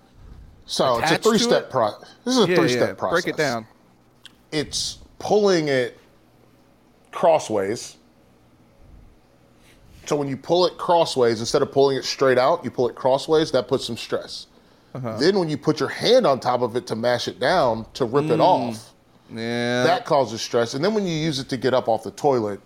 So 0.66 0.99
it's 0.99 1.11
a 1.11 1.18
three-step 1.18 1.70
process. 1.70 2.14
This 2.24 2.36
is 2.38 2.45
a 2.45 2.49
Yeah, 2.49 2.57
three-step 2.57 2.88
yeah. 2.88 2.95
process. 2.95 3.24
Break 3.24 3.34
it 3.34 3.38
down. 3.38 3.66
It's 4.51 4.99
pulling 5.18 5.68
it 5.68 5.99
crossways. 7.12 7.97
So 10.07 10.16
when 10.16 10.28
you 10.28 10.36
pull 10.36 10.66
it 10.66 10.76
crossways, 10.78 11.40
instead 11.40 11.62
of 11.62 11.70
pulling 11.70 11.97
it 11.97 12.05
straight 12.05 12.38
out, 12.38 12.64
you 12.64 12.70
pull 12.70 12.88
it 12.88 12.95
crossways. 12.95 13.51
That 13.53 13.68
puts 13.68 13.86
some 13.86 13.97
stress. 13.97 14.47
Uh-huh. 14.95 15.16
Then 15.18 15.38
when 15.38 15.49
you 15.49 15.59
put 15.59 15.80
your 15.80 15.88
hand 15.88 16.26
on 16.26 16.38
top 16.40 16.62
of 16.62 16.76
it 16.76 16.86
to 16.88 16.97
mash 16.97 17.26
it 17.28 17.40
down 17.40 17.86
to 17.95 18.05
rip 18.05 18.26
Mm. 18.26 18.30
it 18.34 18.40
off, 18.40 18.90
Yeah, 19.30 19.82
that 19.84 20.05
causes 20.05 20.40
stress. 20.40 20.74
And 20.74 20.84
then 20.84 20.95
when 20.95 21.07
you 21.07 21.14
use 21.16 21.38
it 21.40 21.49
to 21.49 21.57
get 21.57 21.74
up 21.74 21.88
off 21.88 22.05
the 22.05 22.11
toilet, 22.12 22.61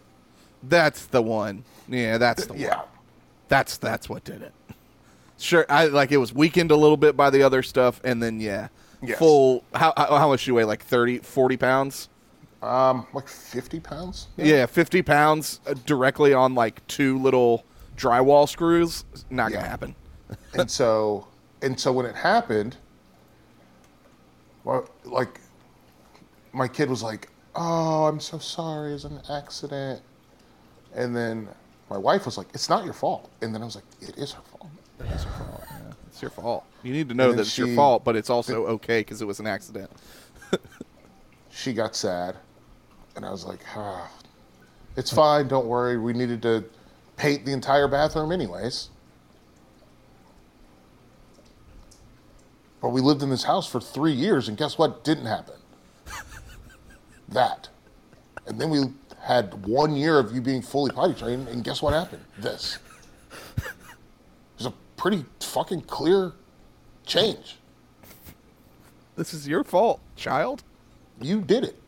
that's 0.63 1.07
the 1.07 1.23
one. 1.23 1.65
Yeah, 1.89 2.19
that's 2.19 2.47
the 2.47 2.55
yeah, 2.57 2.77
one. 2.79 2.87
That's 3.49 3.79
that's 3.79 4.09
what 4.09 4.25
did 4.25 4.43
it. 4.43 4.53
Sure, 5.39 5.65
I 5.71 5.87
like 5.87 6.11
it 6.13 6.17
was 6.19 6.35
weakened 6.35 6.71
a 6.71 6.77
little 6.77 6.97
bit 6.97 7.17
by 7.17 7.31
the 7.31 7.43
other 7.45 7.63
stuff, 7.63 8.01
and 8.05 8.23
then 8.23 8.41
yeah, 8.41 8.69
Yes. 9.01 9.19
full. 9.19 9.63
How 9.73 9.95
how, 9.97 10.29
much 10.29 10.41
she 10.41 10.51
weigh? 10.51 10.65
Like 10.65 10.83
30, 10.83 11.19
40 11.19 11.57
pounds? 11.57 12.09
um, 12.61 13.07
like 13.15 13.29
50 13.29 13.79
pounds. 13.79 14.27
Yeah, 14.37 14.67
fifty 14.67 15.01
pounds 15.01 15.61
uh, 15.67 15.75
directly 15.87 16.35
on 16.35 16.57
like 16.57 16.85
two 16.89 17.19
little 17.21 17.65
drywall 17.97 18.49
screws. 18.49 19.05
Not 19.31 19.53
gonna 19.53 19.67
happen. 19.69 19.95
and 20.55 20.69
so 20.69 21.29
and 21.63 21.79
so 21.79 21.93
when 21.93 22.07
it 22.07 22.15
happened 22.15 22.77
well 24.65 24.89
like 25.05 25.41
my 26.53 26.69
kid 26.69 26.89
was 26.89 27.03
like 27.03 27.29
oh 27.55 28.05
i'm 28.05 28.21
so 28.21 28.39
sorry 28.39 28.93
it's 28.93 29.05
an 29.05 29.21
accident 29.31 30.01
and 30.95 31.15
then 31.15 31.49
my 31.91 31.99
wife 31.99 32.25
was 32.25 32.37
like 32.39 32.49
it's 32.55 32.69
not 32.69 32.85
your 32.85 32.95
fault 32.95 33.31
and 33.43 33.55
then 33.55 33.63
i 33.63 33.65
was 33.65 33.75
like 33.75 33.85
it 34.01 34.17
is 34.19 34.33
her 34.33 34.43
fault 34.43 34.71
It's 35.01 35.25
her 35.25 35.31
fault. 35.31 35.65
Yeah. 35.71 35.93
It's 36.09 36.23
your 36.23 36.31
fault. 36.33 36.65
You 36.83 36.93
need 36.93 37.09
to 37.11 37.15
know 37.15 37.31
that 37.31 37.43
it's 37.43 37.57
your 37.57 37.69
fault, 37.77 38.03
but 38.05 38.17
it's 38.17 38.31
also 38.31 38.67
okay 38.67 39.01
because 39.01 39.23
it 39.23 39.27
was 39.27 39.39
an 39.39 39.47
accident. 39.47 39.89
she 41.51 41.73
got 41.73 41.95
sad 41.95 42.37
and 43.17 43.27
i 43.27 43.31
was 43.31 43.45
like 43.45 43.61
ah, 43.77 44.09
it's 44.97 45.13
fine 45.13 45.49
don't 45.49 45.67
worry 45.67 45.99
we 45.99 46.13
needed 46.13 46.41
to 46.41 46.65
paint 47.17 47.45
the 47.45 47.53
entire 47.53 47.89
bathroom 47.89 48.31
anyways 48.33 48.91
but 52.81 52.91
we 52.91 53.01
lived 53.01 53.23
in 53.23 53.31
this 53.31 53.45
house 53.45 53.69
for 53.69 53.81
three 53.81 54.13
years, 54.13 54.49
and 54.49 54.57
guess 54.57 54.79
what 54.79 55.05
didn't 55.05 55.27
happen? 55.27 55.55
that. 57.29 57.69
And 58.47 58.61
then 58.61 58.71
we 58.71 58.85
had 59.23 59.67
one 59.67 59.95
year 59.95 60.19
of 60.19 60.33
you 60.33 60.41
being 60.41 60.63
fully 60.63 60.91
potty 60.91 61.15
trained, 61.15 61.49
and 61.49 61.65
guess 61.65 61.83
what 61.83 61.93
happened? 61.93 62.25
This. 62.39 62.79
There's 64.57 64.67
a 64.67 64.75
pretty 64.97 65.25
fucking 65.41 65.83
clear 65.83 66.33
change. 67.05 67.57
This 69.17 69.35
is 69.35 69.49
your 69.49 69.65
fault, 69.65 70.01
child. 70.17 70.63
You 71.21 71.41
did 71.41 71.65
it. 71.65 71.81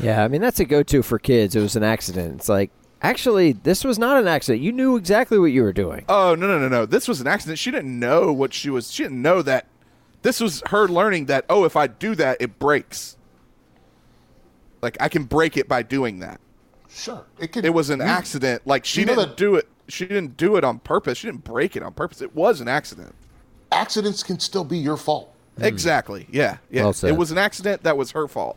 Yeah, 0.00 0.24
I 0.24 0.28
mean 0.28 0.40
that's 0.40 0.60
a 0.60 0.64
go-to 0.64 1.02
for 1.02 1.18
kids. 1.18 1.54
It 1.54 1.60
was 1.60 1.76
an 1.76 1.82
accident. 1.82 2.36
It's 2.36 2.48
like 2.48 2.70
actually 3.02 3.52
this 3.52 3.84
was 3.84 3.98
not 3.98 4.18
an 4.18 4.26
accident. 4.26 4.62
You 4.62 4.72
knew 4.72 4.96
exactly 4.96 5.38
what 5.38 5.46
you 5.46 5.62
were 5.62 5.72
doing. 5.72 6.04
Oh 6.08 6.34
no 6.34 6.46
no 6.46 6.58
no 6.58 6.68
no! 6.68 6.86
This 6.86 7.06
was 7.08 7.20
an 7.20 7.26
accident. 7.26 7.58
She 7.58 7.70
didn't 7.70 7.98
know 7.98 8.32
what 8.32 8.54
she 8.54 8.70
was. 8.70 8.90
She 8.90 9.02
didn't 9.02 9.22
know 9.22 9.42
that. 9.42 9.66
This 10.22 10.40
was 10.40 10.62
her 10.68 10.88
learning 10.88 11.26
that. 11.26 11.44
Oh, 11.48 11.64
if 11.64 11.76
I 11.76 11.86
do 11.88 12.14
that, 12.14 12.38
it 12.40 12.58
breaks. 12.58 13.16
Like 14.80 14.96
I 15.00 15.08
can 15.08 15.24
break 15.24 15.56
it 15.56 15.68
by 15.68 15.82
doing 15.82 16.20
that. 16.20 16.40
Sure. 16.88 17.24
It 17.38 17.52
could 17.52 17.64
It 17.64 17.74
was 17.74 17.90
an 17.90 18.00
you- 18.00 18.06
accident. 18.06 18.62
Like 18.66 18.84
she 18.84 19.04
didn't 19.04 19.30
that- 19.30 19.36
do 19.36 19.56
it. 19.56 19.68
She 19.88 20.06
didn't 20.06 20.36
do 20.36 20.56
it 20.56 20.64
on 20.64 20.78
purpose. 20.78 21.18
She 21.18 21.26
didn't 21.26 21.44
break 21.44 21.76
it 21.76 21.82
on 21.82 21.92
purpose. 21.92 22.22
It 22.22 22.34
was 22.34 22.60
an 22.60 22.68
accident. 22.68 23.14
Accidents 23.72 24.22
can 24.22 24.38
still 24.38 24.64
be 24.64 24.78
your 24.78 24.96
fault. 24.96 25.32
Hmm. 25.58 25.64
Exactly. 25.64 26.26
Yeah. 26.30 26.58
Yeah. 26.70 26.82
Well 26.84 26.94
it 27.04 27.12
was 27.16 27.30
an 27.30 27.38
accident. 27.38 27.82
That 27.82 27.96
was 27.96 28.12
her 28.12 28.28
fault. 28.28 28.56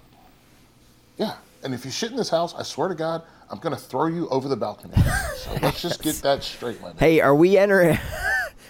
Yeah. 1.17 1.33
And 1.63 1.73
if 1.73 1.83
you 1.85 1.91
shit 1.91 2.11
in 2.11 2.17
this 2.17 2.29
house, 2.29 2.53
I 2.55 2.63
swear 2.63 2.89
to 2.89 2.95
God, 2.95 3.23
I'm 3.49 3.59
gonna 3.59 3.75
throw 3.77 4.07
you 4.07 4.27
over 4.29 4.47
the 4.47 4.55
balcony. 4.55 4.93
So 5.37 5.57
let's 5.61 5.81
just 5.81 6.01
get 6.03 6.15
that 6.17 6.43
straight, 6.43 6.79
my 6.81 6.89
man. 6.89 6.97
Hey, 6.97 7.21
are 7.21 7.35
we 7.35 7.57
entering? 7.57 7.97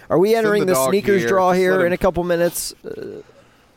Are 0.08 0.18
we 0.18 0.34
entering 0.34 0.66
the 0.66 0.74
the, 0.74 0.88
sneakers 0.88 1.22
here. 1.22 1.28
draw 1.28 1.52
here 1.52 1.80
him- 1.80 1.86
in 1.86 1.92
a 1.92 1.98
couple 1.98 2.22
minutes? 2.24 2.74
Uh, 2.84 3.22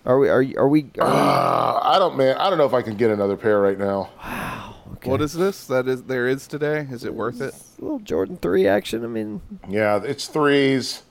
are 0.05 0.19
we? 0.19 0.29
Are, 0.29 0.45
are 0.57 0.67
we? 0.67 0.89
Are 0.99 1.07
Uh, 1.07 1.79
I 1.83 1.99
don't, 1.99 2.17
man. 2.17 2.37
I 2.37 2.49
don't 2.49 2.57
know 2.57 2.65
if 2.65 2.73
I 2.73 2.81
can 2.81 2.95
get 2.95 3.11
another 3.11 3.35
pair 3.35 3.59
right 3.59 3.77
now. 3.77 4.09
Wow. 4.23 4.75
What 5.03 5.21
is 5.21 5.33
this? 5.33 5.65
That 5.67 5.87
is 5.87 6.03
there 6.03 6.27
is 6.27 6.47
today. 6.47 6.87
Is 6.91 7.03
it 7.03 7.13
worth 7.13 7.41
it? 7.41 7.53
we 7.77 7.81
a 7.81 7.81
little 7.83 7.99
Jordan 7.99 8.37
three 8.37 8.67
action? 8.67 9.03
I 9.03 9.07
mean, 9.07 9.41
Yeah, 9.67 10.01
it's 10.03 10.27
threes. 10.27 11.03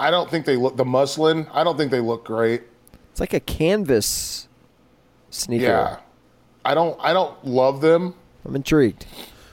I 0.00 0.10
don't 0.10 0.28
think 0.28 0.46
they 0.46 0.56
look 0.56 0.76
the 0.76 0.84
muslin. 0.84 1.46
I 1.52 1.62
don't 1.62 1.76
think 1.76 1.90
they 1.92 2.00
look 2.00 2.24
great. 2.24 2.62
it's 3.12 3.20
like 3.20 3.32
a 3.32 3.40
canvas 3.40 4.48
sneaker. 5.30 5.64
Yeah, 5.64 5.96
I 6.64 6.74
don't. 6.74 6.98
I 7.00 7.12
don't 7.12 7.44
love 7.44 7.80
them. 7.80 8.14
I'm 8.44 8.56
intrigued. 8.56 9.06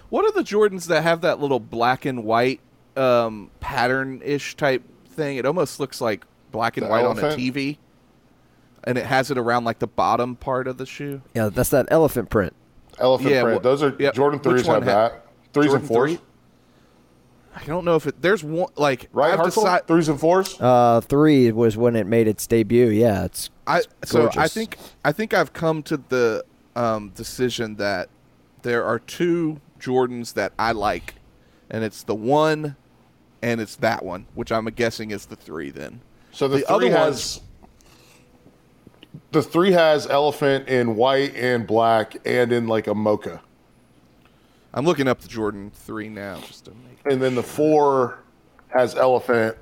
What 0.09 0.25
are 0.25 0.31
the 0.31 0.43
Jordans 0.43 0.87
that 0.87 1.03
have 1.03 1.21
that 1.21 1.39
little 1.39 1.59
black 1.59 2.03
and 2.05 2.23
white 2.23 2.59
um, 2.97 3.49
pattern 3.59 4.21
ish 4.23 4.55
type 4.55 4.83
thing? 5.07 5.37
It 5.37 5.45
almost 5.45 5.79
looks 5.79 6.01
like 6.01 6.25
black 6.51 6.77
and 6.77 6.85
The 6.85 6.89
white 6.89 7.05
on 7.05 7.17
a 7.17 7.21
TV, 7.21 7.77
and 8.83 8.97
it 8.97 9.05
has 9.05 9.31
it 9.31 9.37
around 9.37 9.63
like 9.63 9.79
the 9.79 9.87
bottom 9.87 10.35
part 10.35 10.67
of 10.67 10.77
the 10.77 10.85
shoe. 10.85 11.21
Yeah, 11.33 11.49
that's 11.49 11.69
that 11.69 11.87
elephant 11.89 12.29
print. 12.29 12.53
Elephant 12.99 13.29
Yeah, 13.31 13.43
print. 13.43 13.59
wh- 13.61 13.63
Those 13.63 13.83
are 13.83 13.95
yeah, 13.99 14.11
Jordan 14.11 14.39
threes 14.39 14.65
have 14.67 14.83
ha- 14.83 15.09
that. 15.09 15.25
Threes 15.53 15.67
Jordan 15.67 15.81
and 15.81 15.87
fours, 15.87 16.11
three? 16.11 16.21
I 17.53 17.63
don't 17.65 17.83
know 17.83 17.95
if 17.95 18.07
it. 18.07 18.21
There's 18.21 18.43
one 18.43 18.69
like 18.77 19.09
right? 19.11 19.33
I've 19.33 19.39
Hartzell? 19.39 19.85
Threes 19.87 20.07
and 20.07 20.19
fours. 20.19 20.59
Uh, 20.59 21.01
three 21.01 21.51
was 21.51 21.75
when 21.75 21.95
it 21.95 22.07
made 22.07 22.27
its 22.27 22.47
debut. 22.47 22.87
Yeah, 22.87 23.25
it's 23.25 23.49
I 23.67 23.81
so 24.05 24.29
I 24.37 24.47
think 24.47 24.77
I 25.03 25.11
think 25.11 25.33
I've 25.33 25.51
come 25.51 25.83
to 25.83 25.97
the 25.97 26.45
um, 26.75 27.09
decision 27.09 27.75
that 27.75 28.07
there 28.61 28.85
are 28.85 28.99
two 28.99 29.59
Jordans 29.79 30.33
that 30.35 30.53
I 30.57 30.71
like, 30.71 31.15
and 31.69 31.83
it's 31.83 32.03
the 32.03 32.15
one, 32.15 32.77
and 33.41 33.61
it's 33.61 33.75
that 33.77 34.03
one, 34.03 34.25
which 34.35 34.51
I'm 34.51 34.65
guessing 34.65 35.11
is 35.11 35.25
the 35.25 35.35
three. 35.35 35.69
Then 35.69 36.01
so 36.31 36.47
the, 36.47 36.57
the 36.57 36.63
three 36.63 36.75
other 36.75 36.91
has. 36.91 37.41
The 39.31 39.41
three 39.43 39.71
has 39.71 40.07
elephant 40.07 40.67
in 40.69 40.95
white 40.95 41.35
and 41.35 41.67
black 41.67 42.15
and 42.25 42.51
in 42.51 42.67
like 42.67 42.87
a 42.87 42.95
mocha, 42.95 43.41
I'm 44.73 44.85
looking 44.85 45.07
up 45.07 45.19
the 45.19 45.27
Jordan 45.27 45.71
three 45.73 46.09
now 46.09 46.39
just 46.41 46.65
to 46.65 46.71
make. 46.71 47.11
and 47.11 47.21
then 47.21 47.35
the 47.35 47.43
four 47.43 48.19
has 48.69 48.95
elephant, 48.95 49.57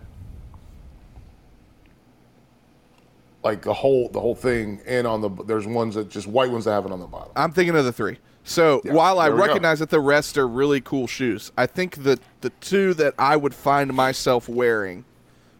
like 3.43 3.61
the 3.63 3.73
whole 3.73 4.09
the 4.09 4.19
whole 4.19 4.35
thing, 4.35 4.81
and 4.85 5.07
on 5.07 5.21
the 5.21 5.29
there's 5.45 5.65
ones 5.65 5.95
that 5.95 6.09
just 6.09 6.27
white 6.27 6.51
ones 6.51 6.65
that 6.65 6.71
have 6.71 6.85
it 6.85 6.91
on 6.91 6.99
the 6.99 7.07
bottom. 7.07 7.31
I'm 7.35 7.51
thinking 7.51 7.75
of 7.75 7.85
the 7.85 7.93
three. 7.93 8.19
So 8.49 8.81
while 8.85 9.19
I 9.19 9.27
there 9.27 9.35
we 9.35 9.41
go. 9.41 9.45
recognize 9.47 9.77
that 9.79 9.91
the 9.91 9.99
rest 9.99 10.35
are 10.37 10.47
really 10.47 10.81
cool 10.81 11.05
shoes, 11.05 11.51
I 11.55 11.67
think 11.67 11.97
that 12.03 12.19
the 12.41 12.49
two 12.61 12.95
that 12.95 13.13
I 13.19 13.35
would 13.35 13.53
find 13.53 13.93
myself 13.93 14.49
wearing 14.49 15.05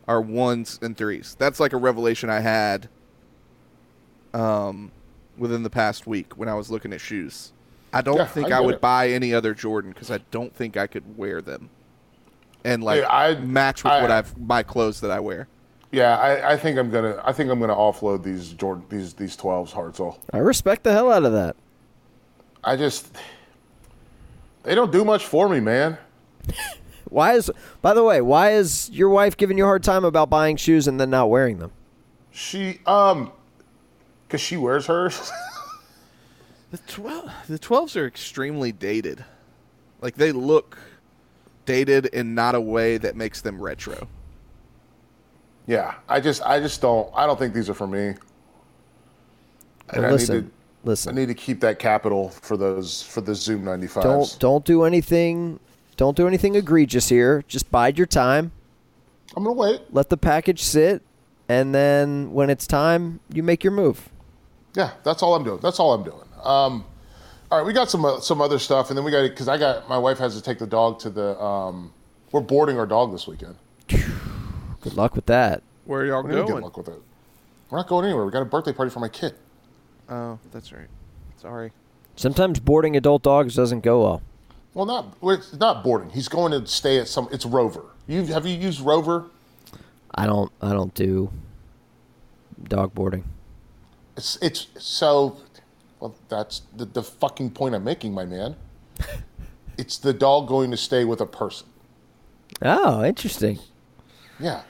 are 0.07 0.19
ones 0.19 0.79
and 0.81 0.97
threes. 0.97 1.35
That's 1.37 1.59
like 1.59 1.71
a 1.71 1.77
revelation 1.77 2.31
I 2.31 2.39
had 2.39 2.89
um, 4.33 4.91
within 5.37 5.61
the 5.63 5.69
past 5.69 6.07
week 6.07 6.33
when 6.37 6.49
I 6.49 6.55
was 6.55 6.71
looking 6.71 6.91
at 6.93 6.99
shoes. 7.01 7.53
I 7.93 8.01
don't 8.01 8.17
Yeah, 8.17 8.25
think 8.25 8.51
I 8.51 8.57
I, 8.57 8.59
would 8.59 8.75
it. 8.75 8.81
buy 8.81 9.09
any 9.09 9.33
other 9.33 9.53
Jordan 9.53 9.91
because 9.91 10.09
I 10.11 10.19
don't 10.31 10.53
think 10.55 10.77
I 10.77 10.87
could 10.87 11.17
wear 11.17 11.41
them 11.41 11.69
and 12.63 12.83
like 12.83 13.01
Hey, 13.01 13.07
I- 13.07 13.35
match 13.35 13.83
with 13.83 13.93
I- 13.93 14.01
what 14.01 14.11
I've 14.11 14.37
my 14.37 14.63
clothes 14.63 14.99
that 15.01 15.11
I 15.11 15.19
wear. 15.19 15.47
Yeah, 15.91 16.17
I, 16.17 16.53
I 16.53 16.57
think 16.57 16.77
I'm 16.77 16.91
gonna 16.91 17.19
I 17.23 17.33
think 17.33 17.49
I'm 17.49 17.59
gonna 17.59 17.75
offload 17.75 18.21
these 18.23 18.49
Jordan 18.53 18.85
these 18.89 19.13
these 19.15 19.35
twelves 19.35 19.73
Hartzell. 19.73 20.17
I 20.33 20.37
respect 20.37 20.83
the 20.83 20.91
hell 20.91 21.11
out 21.11 21.23
of 21.25 21.33
that. 21.33 21.55
I 22.64 22.76
just 22.76 23.07
they 24.64 24.76
don't 24.76 24.91
do 24.91 25.05
much 25.05 25.26
for 25.26 25.47
me, 25.49 25.60
man. 25.60 25.97
Why 27.10 27.34
is? 27.34 27.49
By 27.82 27.93
the 27.95 28.03
way, 28.03 28.22
why 28.22 28.51
is 28.51 28.88
your 28.91 29.10
wife 29.10 29.36
giving 29.36 29.57
you 29.57 29.64
a 29.64 29.68
hard 29.68 29.84
time 29.84 30.05
about 30.05 30.30
buying 30.30 30.57
shoes 30.57 30.88
and 30.88 30.99
then 30.99 31.10
not 31.10 31.28
wearing 31.30 31.57
them? 31.57 31.72
She 32.30 32.82
um, 32.86 33.32
cause 34.28 34.41
she 34.41 34.57
wears 34.57 34.86
hers. 34.86 35.32
The 36.72 36.78
twelve, 36.86 37.32
the 37.47 37.57
twelves 37.57 37.95
are 37.97 38.05
extremely 38.05 38.72
dated. 38.72 39.26
Like 40.01 40.14
they 40.18 40.32
look 40.32 40.78
dated 41.66 42.05
in 42.05 42.36
not 42.36 42.53
a 42.53 42.62
way 42.62 42.99
that 42.99 43.16
makes 43.16 43.41
them 43.41 43.60
retro. 43.60 44.07
yeah, 45.66 45.95
I 46.07 46.20
just 46.20 46.43
I 46.43 46.60
just 46.60 46.80
don't 46.80 47.10
I 47.16 47.26
don't 47.26 47.39
think 47.39 47.55
these 47.55 47.72
are 47.72 47.74
for 47.74 47.88
me. 47.88 48.14
And 49.89 50.03
Well, 50.03 50.14
I 50.14 50.41
listen, 50.84 51.15
I 51.15 51.19
need 51.19 51.27
to 51.27 51.34
keep 51.34 51.61
that 51.61 51.80
capital 51.80 52.30
for 52.30 52.57
those 52.57 53.01
for 53.01 53.21
the 53.21 53.36
Zoom 53.36 53.63
95s. 53.63 54.03
Don't 54.03 54.39
don't 54.39 54.65
do 54.65 54.84
anything. 54.84 55.59
Don't 55.97 56.15
do 56.15 56.27
anything 56.27 56.55
egregious 56.55 57.09
here. 57.09 57.43
Just 57.47 57.69
bide 57.71 57.97
your 57.97 58.07
time. 58.07 58.51
I'm 59.36 59.43
gonna 59.43 59.53
wait. 59.53 59.82
Let 59.91 60.09
the 60.09 60.17
package 60.17 60.63
sit, 60.63 61.01
and 61.47 61.73
then 61.73 62.32
when 62.34 62.49
it's 62.49 62.65
time, 62.65 63.19
you 63.34 63.43
make 63.43 63.63
your 63.63 63.73
move. 63.73 64.09
Yeah, 64.75 64.91
that's 65.03 65.21
all 65.21 65.36
I'm 65.36 65.43
doing. 65.43 65.59
That's 65.61 65.80
all 65.80 65.93
I'm 65.93 66.03
doing. 66.03 66.23
Um, 66.43 66.86
all 67.51 67.57
right, 67.57 67.65
we 67.65 67.73
got 67.73 67.89
some 67.89 68.05
uh, 68.05 68.19
some 68.19 68.41
other 68.41 68.59
stuff, 68.59 68.89
and 68.89 68.97
then 68.97 69.03
we 69.03 69.11
got 69.11 69.23
because 69.23 69.47
I 69.47 69.57
got 69.57 69.89
my 69.89 69.97
wife 69.97 70.17
has 70.19 70.36
to 70.36 70.41
take 70.41 70.59
the 70.59 70.67
dog 70.67 70.99
to 70.99 71.09
the. 71.09 71.39
Um, 71.41 71.93
we're 72.32 72.41
boarding 72.41 72.77
our 72.77 72.86
dog 72.86 73.11
this 73.11 73.27
weekend. 73.27 73.55
Good 73.88 74.93
luck 74.93 75.15
with 75.15 75.25
that. 75.25 75.63
Where 75.86 76.01
are 76.01 76.05
y'all 76.05 76.23
We're 76.23 76.32
going? 76.32 76.45
Good 76.45 76.63
luck 76.63 76.77
with 76.77 76.89
it. 76.89 77.01
We're 77.69 77.80
not 77.80 77.88
going 77.88 78.05
anywhere. 78.05 78.25
We 78.25 78.32
got 78.32 78.43
a 78.43 78.45
birthday 78.45 78.71
party 78.71 78.91
for 78.91 78.99
my 78.99 79.09
kid. 79.09 79.34
Oh, 80.10 80.39
that's 80.51 80.72
right. 80.72 80.88
Sorry. 81.38 81.72
Sometimes 82.16 82.60
boarding 82.60 82.97
adult 82.97 83.24
dogs 83.24 83.55
doesn't 83.55 83.82
go 83.82 84.01
well. 84.01 84.22
Well, 84.74 84.86
not 84.86 85.22
well, 85.22 85.36
it's 85.36 85.53
not 85.53 85.84
boarding. 85.84 86.10
He's 86.10 86.28
going 86.28 86.51
to 86.51 86.66
stay 86.68 86.99
at 86.99 87.07
some. 87.07 87.28
It's 87.32 87.45
Rover. 87.45 87.84
You 88.07 88.26
have 88.26 88.45
you 88.45 88.55
used 88.55 88.82
Rover? 88.82 89.26
I 90.14 90.26
don't. 90.26 90.51
I 90.62 90.72
don't 90.72 90.93
do 90.93 91.32
dog 92.64 92.93
boarding. 92.93 93.24
It's 94.18 94.38
it's 94.41 94.68
so. 94.78 95.38
Well, 95.99 96.16
that's 96.28 96.64
the 96.76 96.86
the 96.86 97.03
fucking 97.03 97.51
point 97.51 97.76
I'm 97.76 97.84
making, 97.84 98.14
my 98.14 98.26
man. 98.26 98.55
it's 99.78 99.97
the 99.97 100.14
dog 100.14 100.47
going 100.47 100.72
to 100.72 100.78
stay 100.78 101.05
with 101.05 101.22
a 101.22 101.26
person. 101.26 101.68
Oh, 102.62 103.03
interesting. 103.03 103.60
Yeah. 104.39 104.62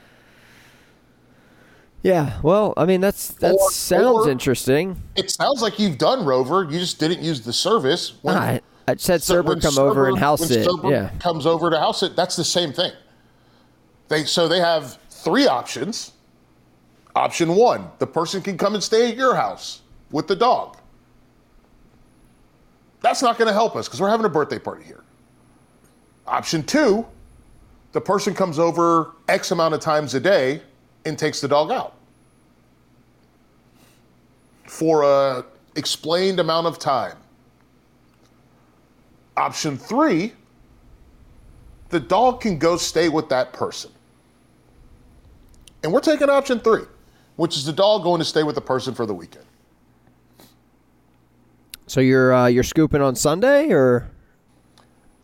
Yeah. 2.02 2.38
Well, 2.42 2.72
I 2.76 2.86
mean, 2.86 3.00
that's 3.00 3.28
that 3.28 3.54
Or- 3.54 3.70
sounds 3.70 4.26
or- 4.26 4.30
interesting. 4.30 5.00
It 5.16 5.30
sounds 5.30 5.60
like 5.62 5.78
you've 5.78 5.98
done 5.98 6.24
Rover. 6.24 6.64
You 6.64 6.78
just 6.78 6.98
didn't 6.98 7.22
use 7.22 7.42
the 7.42 7.52
service. 7.52 8.14
When, 8.22 8.36
I, 8.36 8.54
I 8.56 8.60
had 8.88 9.00
So 9.00 9.42
when 9.42 9.60
come 9.60 9.78
over 9.78 10.08
and 10.08 10.18
house 10.18 10.50
it. 10.50 10.66
Yeah. 10.84 11.10
comes 11.18 11.46
over 11.46 11.68
to 11.70 11.78
house 11.78 12.02
it. 12.02 12.16
That's 12.16 12.36
the 12.36 12.44
same 12.44 12.72
thing. 12.72 12.92
They 14.08 14.24
so 14.24 14.48
they 14.48 14.60
have 14.60 14.98
three 15.10 15.46
options. 15.46 16.12
Option 17.14 17.54
one: 17.54 17.90
the 17.98 18.06
person 18.06 18.40
can 18.40 18.56
come 18.56 18.74
and 18.74 18.82
stay 18.82 19.10
at 19.10 19.16
your 19.16 19.34
house 19.34 19.82
with 20.10 20.26
the 20.26 20.36
dog. 20.36 20.76
That's 23.02 23.22
not 23.22 23.38
going 23.38 23.48
to 23.48 23.54
help 23.54 23.76
us 23.76 23.88
because 23.88 24.00
we're 24.00 24.10
having 24.10 24.26
a 24.26 24.30
birthday 24.30 24.58
party 24.58 24.84
here. 24.84 25.02
Option 26.26 26.62
two: 26.62 27.06
the 27.92 28.00
person 28.00 28.34
comes 28.34 28.58
over 28.58 29.12
X 29.28 29.50
amount 29.50 29.74
of 29.74 29.80
times 29.80 30.14
a 30.14 30.20
day 30.20 30.62
and 31.04 31.18
takes 31.18 31.40
the 31.40 31.48
dog 31.48 31.70
out 31.70 31.94
for 34.66 35.02
a 35.02 35.44
explained 35.76 36.40
amount 36.40 36.66
of 36.66 36.78
time. 36.78 37.16
Option 39.36 39.78
three, 39.78 40.32
the 41.88 42.00
dog 42.00 42.40
can 42.40 42.58
go 42.58 42.76
stay 42.76 43.08
with 43.08 43.28
that 43.30 43.52
person. 43.52 43.90
And 45.82 45.92
we're 45.92 46.00
taking 46.00 46.28
option 46.28 46.60
three. 46.60 46.84
which 47.40 47.56
is 47.56 47.64
the 47.64 47.72
dog 47.72 48.02
going 48.02 48.18
to 48.18 48.24
stay 48.24 48.42
with 48.42 48.54
the 48.54 48.60
person 48.60 48.92
for 48.94 49.06
the 49.06 49.14
weekend. 49.14 49.46
So 51.86 52.00
you're 52.02 52.34
uh, 52.34 52.46
you're 52.48 52.62
scooping 52.62 53.00
on 53.00 53.16
Sunday, 53.16 53.72
or 53.72 54.10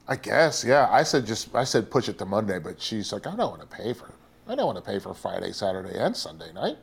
I 0.09 0.17
guess, 0.17 0.65
yeah. 0.65 0.89
I 0.91 1.03
said 1.03 1.27
just 1.27 1.55
I 1.55 1.65
said 1.65 1.91
push 1.91 2.09
it 2.09 2.17
to 2.17 2.25
Monday, 2.25 2.59
but 2.59 2.81
she's 2.81 3.13
like, 3.13 3.27
I 3.27 3.37
don't 3.37 3.51
want 3.51 3.61
to 3.61 3.67
pay 3.67 3.93
for 3.93 4.07
I 4.49 4.55
don't 4.55 4.67
want 4.67 4.79
to 4.79 4.83
pay 4.83 4.99
for 4.99 5.13
Friday, 5.15 5.53
Saturday, 5.53 5.99
and 5.99 6.17
Sunday 6.17 6.53
night. 6.53 6.77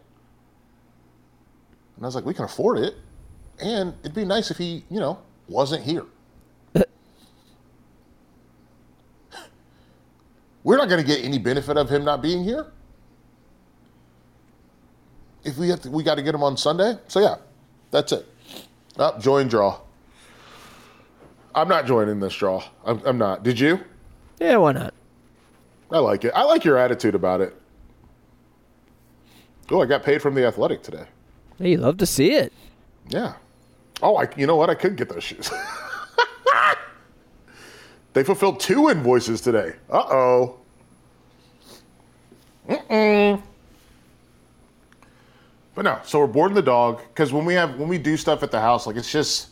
And 1.95 2.03
I 2.03 2.07
was 2.07 2.15
like, 2.15 2.25
we 2.25 2.33
can 2.33 2.45
afford 2.45 2.79
it, 2.79 2.95
and 3.59 3.93
it'd 4.01 4.15
be 4.15 4.25
nice 4.25 4.51
if 4.51 4.57
he, 4.57 4.83
you 4.89 4.99
know, 4.99 5.19
wasn't 5.47 5.83
here. 5.83 6.05
We're 10.63 10.77
not 10.77 10.89
going 10.89 11.01
to 11.01 11.07
get 11.07 11.23
any 11.23 11.37
benefit 11.39 11.77
of 11.77 11.89
him 11.89 12.03
not 12.03 12.21
being 12.21 12.43
here. 12.43 12.67
If 15.43 15.57
we 15.57 15.69
have 15.69 15.81
to, 15.81 15.91
we 15.91 16.03
got 16.03 16.15
to 16.15 16.21
get 16.21 16.33
him 16.33 16.43
on 16.43 16.57
Sunday. 16.57 16.95
So 17.07 17.19
yeah, 17.19 17.35
that's 17.91 18.11
it. 18.11 18.25
Oh, 18.97 19.05
Up, 19.05 19.21
join 19.21 19.47
draw. 19.47 19.79
I'm 21.55 21.67
not 21.67 21.85
joining 21.85 22.19
this 22.19 22.33
draw. 22.35 22.63
I'm, 22.85 23.01
I'm 23.05 23.17
not. 23.17 23.43
Did 23.43 23.59
you? 23.59 23.79
yeah, 24.39 24.57
why 24.57 24.71
not? 24.71 24.93
I 25.93 25.99
like 25.99 26.25
it. 26.25 26.31
I 26.35 26.43
like 26.43 26.65
your 26.65 26.77
attitude 26.77 27.13
about 27.13 27.39
it. 27.39 27.55
Oh, 29.69 29.81
I 29.81 29.85
got 29.85 30.01
paid 30.01 30.21
from 30.23 30.33
the 30.33 30.45
athletic 30.45 30.81
today. 30.81 31.05
Hey, 31.59 31.71
you 31.71 31.77
love 31.77 31.97
to 31.97 32.07
see 32.07 32.31
it. 32.33 32.51
Yeah. 33.07 33.35
Oh, 34.01 34.17
I, 34.17 34.27
you 34.35 34.47
know 34.47 34.55
what? 34.55 34.71
I 34.71 34.75
could 34.75 34.95
get 34.95 35.07
those 35.07 35.23
shoes. 35.23 35.51
they 38.13 38.23
fulfilled 38.23 38.59
two 38.59 38.89
invoices 38.89 39.39
today. 39.39 39.73
Uh 39.87 40.03
oh. 40.09 40.59
Mm-mm. 42.67 43.41
But 45.75 45.85
no, 45.85 45.99
so 46.03 46.19
we're 46.19 46.27
boarding 46.27 46.55
the 46.55 46.61
dog 46.61 47.01
because 47.09 47.31
when 47.31 47.45
we 47.45 47.53
have 47.53 47.77
when 47.77 47.87
we 47.87 47.99
do 47.99 48.17
stuff 48.17 48.41
at 48.41 48.49
the 48.51 48.59
house, 48.59 48.87
like 48.87 48.95
it's 48.95 49.11
just. 49.11 49.49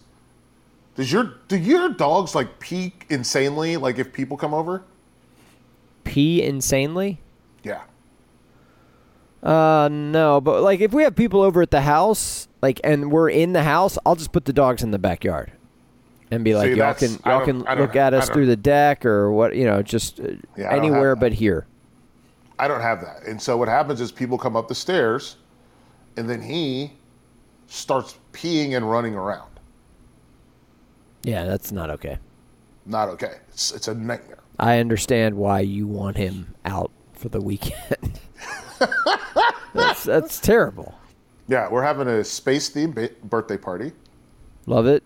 Does 0.95 1.11
your 1.11 1.35
do 1.47 1.57
your 1.57 1.89
dogs 1.89 2.35
like 2.35 2.59
peak 2.59 3.05
insanely? 3.09 3.77
Like 3.77 3.97
if 3.99 4.11
people 4.11 4.37
come 4.37 4.53
over? 4.53 4.83
Pee 6.11 6.43
insanely. 6.43 7.21
Yeah. 7.63 7.83
Uh, 9.41 9.87
no, 9.89 10.41
but 10.41 10.61
like 10.61 10.81
if 10.81 10.91
we 10.91 11.03
have 11.03 11.15
people 11.15 11.41
over 11.41 11.61
at 11.61 11.71
the 11.71 11.79
house, 11.79 12.49
like, 12.61 12.81
and 12.83 13.09
we're 13.09 13.29
in 13.29 13.53
the 13.53 13.63
house, 13.63 13.97
I'll 14.05 14.17
just 14.17 14.33
put 14.33 14.43
the 14.43 14.51
dogs 14.51 14.83
in 14.83 14.91
the 14.91 14.99
backyard, 14.99 15.53
and 16.29 16.43
be 16.43 16.53
like, 16.53 16.73
See, 16.73 16.77
y'all 16.77 16.93
can 16.93 17.17
y'all 17.25 17.45
can 17.45 17.59
look 17.61 17.95
at 17.95 18.13
us 18.13 18.29
through 18.29 18.47
the 18.47 18.57
deck 18.57 19.05
or 19.05 19.31
what, 19.31 19.55
you 19.55 19.63
know, 19.63 19.81
just 19.81 20.19
uh, 20.19 20.23
Yeah, 20.57 20.67
I 20.67 20.75
don't 20.75 20.83
have 20.83 20.83
anywhere 20.83 21.15
but 21.15 21.31
here. 21.31 21.65
I 22.59 22.67
don't 22.67 22.81
have 22.81 22.99
that. 22.99 23.23
And 23.23 23.41
so 23.41 23.55
what 23.55 23.69
happens 23.69 24.01
is 24.01 24.11
people 24.11 24.37
come 24.37 24.57
up 24.57 24.67
the 24.67 24.75
stairs 24.75 25.37
and 26.17 26.29
then 26.29 26.41
he 26.41 26.91
starts 27.67 28.19
peeing 28.33 28.75
and 28.75 28.91
running 28.91 29.15
around. 29.15 29.49
Yeah, 31.23 31.45
that's 31.45 31.71
not 31.71 31.89
okay. 31.89 32.19
Not 32.85 33.07
okay. 33.09 33.37
It's, 33.47 33.71
it's 33.71 33.87
a 33.87 33.95
nightmare. 33.95 34.40
I 34.61 34.77
understand 34.77 35.35
why 35.35 35.61
you 35.61 35.87
want 35.87 36.17
him 36.17 36.53
out 36.65 36.91
for 37.13 37.29
the 37.29 37.41
weekend. 37.41 38.19
that's 39.73 40.03
that's 40.03 40.39
terrible. 40.39 40.93
Yeah, 41.47 41.67
we're 41.67 41.81
having 41.81 42.07
a 42.07 42.23
space 42.23 42.69
themed 42.69 42.93
ba- 42.93 43.09
birthday 43.23 43.57
party. 43.57 43.91
Love 44.67 44.85
it. 44.85 45.03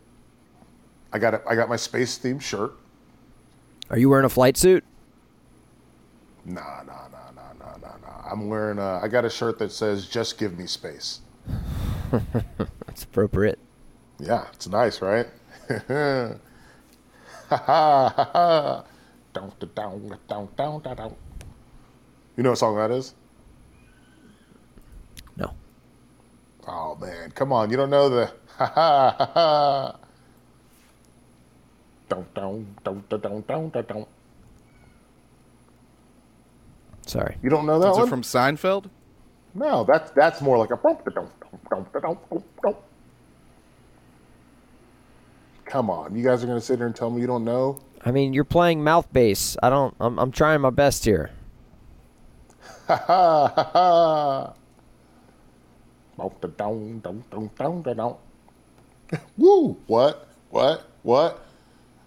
I 1.13 1.19
got 1.19 1.35
a, 1.35 1.41
I 1.47 1.55
got 1.55 1.69
my 1.69 1.77
space 1.77 2.19
themed 2.19 2.41
shirt. 2.41 2.73
Are 3.89 3.97
you 3.97 4.09
wearing 4.09 4.25
a 4.25 4.29
flight 4.29 4.57
suit? 4.57 4.83
Nah, 6.43 6.83
nah, 6.83 7.07
nah, 7.07 7.31
nah, 7.33 7.53
nah, 7.57 7.77
nah, 7.77 7.97
nah. 8.01 8.29
I'm 8.29 8.49
wearing 8.49 8.77
a, 8.77 8.99
I 9.01 9.07
got 9.07 9.23
a 9.23 9.29
shirt 9.29 9.57
that 9.59 9.71
says 9.71 10.05
"Just 10.05 10.37
give 10.37 10.57
me 10.57 10.65
space." 10.65 11.21
That's 12.11 13.03
appropriate. 13.03 13.57
Yeah, 14.19 14.47
it's 14.51 14.67
nice, 14.67 15.01
right? 15.01 15.27
Ha 17.47 17.57
ha 17.57 18.13
ha 18.15 18.29
ha. 18.33 18.83
Down, 19.35 19.53
down, 19.75 20.19
down, 20.29 20.49
down, 20.57 20.81
down, 20.83 20.97
down. 20.97 21.15
You 22.37 22.43
know 22.43 22.51
what 22.51 22.59
song 22.59 22.77
that 22.77 22.91
is? 22.91 23.15
No. 25.37 25.53
Oh 26.67 26.97
man, 27.01 27.31
come 27.31 27.53
on! 27.53 27.71
You 27.71 27.77
don't 27.77 27.91
know 27.91 28.09
the 28.09 28.31
ha 28.57 28.65
ha 28.67 29.15
ha 29.19 29.31
ha. 29.33 29.99
Down, 32.09 32.27
down, 32.35 32.75
down, 32.85 33.03
down, 33.09 33.21
down, 33.21 33.41
down, 33.47 33.69
down, 33.71 33.85
down. 33.85 34.07
Sorry. 37.07 37.37
You 37.43 37.49
don't 37.51 37.67
know 37.67 37.79
that 37.79 37.91
Is 37.91 37.97
one? 37.97 38.07
it 38.07 38.09
from 38.09 38.23
Seinfeld? 38.23 38.89
no, 39.55 39.85
that's 39.85 40.11
that's 40.11 40.41
more 40.41 40.57
like 40.57 40.71
a. 40.71 40.77
bump. 40.77 41.01
Come 45.65 45.89
on, 45.89 46.15
you 46.15 46.23
guys 46.23 46.43
are 46.43 46.47
gonna 46.47 46.61
sit 46.61 46.77
here 46.79 46.87
and 46.87 46.95
tell 46.95 47.09
me 47.11 47.21
you 47.21 47.27
don't 47.27 47.45
know? 47.45 47.79
I 48.05 48.11
mean, 48.11 48.33
you're 48.33 48.43
playing 48.43 48.83
mouth 48.83 49.11
bass. 49.11 49.57
I 49.63 49.69
don't. 49.69 49.95
I'm 49.99 50.19
I'm 50.19 50.31
trying 50.31 50.61
my 50.61 50.69
best 50.69 51.05
here. 51.05 51.31
Ha 52.87 52.95
ha 52.95 53.47
ha 53.47 53.69
ha. 53.73 54.53
Woo! 59.37 59.77
What? 59.87 60.27
What? 60.49 60.87
What? 61.01 61.45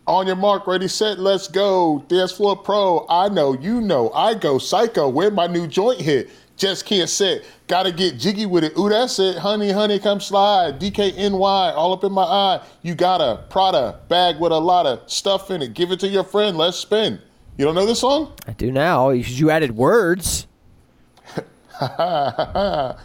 On 0.06 0.26
your 0.26 0.36
mark, 0.36 0.66
ready, 0.66 0.88
set, 0.88 1.18
let's 1.18 1.48
go. 1.48 2.04
Dance 2.08 2.32
floor 2.32 2.56
pro. 2.56 3.04
I 3.10 3.28
know, 3.28 3.52
you 3.52 3.80
know. 3.80 4.10
I 4.12 4.34
go 4.34 4.58
psycho. 4.58 5.08
Where 5.08 5.30
my 5.30 5.46
new 5.46 5.66
joint 5.66 6.00
hit? 6.00 6.30
Just 6.58 6.84
can't 6.86 7.08
sit. 7.08 7.46
Gotta 7.68 7.92
get 7.92 8.18
jiggy 8.18 8.44
with 8.44 8.64
it. 8.64 8.76
Ooh, 8.76 8.88
that's 8.88 9.18
it. 9.20 9.38
Honey, 9.38 9.70
honey, 9.70 9.98
come 10.00 10.18
slide. 10.20 10.80
DKNY, 10.80 11.40
all 11.40 11.92
up 11.92 12.02
in 12.02 12.10
my 12.12 12.24
eye. 12.24 12.60
You 12.82 12.96
got 12.96 13.20
a 13.20 13.44
Prada 13.48 14.00
bag 14.08 14.40
with 14.40 14.50
a 14.50 14.58
lot 14.58 14.84
of 14.84 15.08
stuff 15.10 15.52
in 15.52 15.62
it. 15.62 15.72
Give 15.74 15.92
it 15.92 16.00
to 16.00 16.08
your 16.08 16.24
friend. 16.24 16.58
Let's 16.58 16.76
spin. 16.76 17.20
You 17.56 17.64
don't 17.64 17.76
know 17.76 17.86
this 17.86 18.00
song? 18.00 18.32
I 18.46 18.52
do 18.52 18.72
now 18.72 19.10
you 19.10 19.50
added 19.50 19.76
words. 19.76 20.46
Dun, 21.80 22.96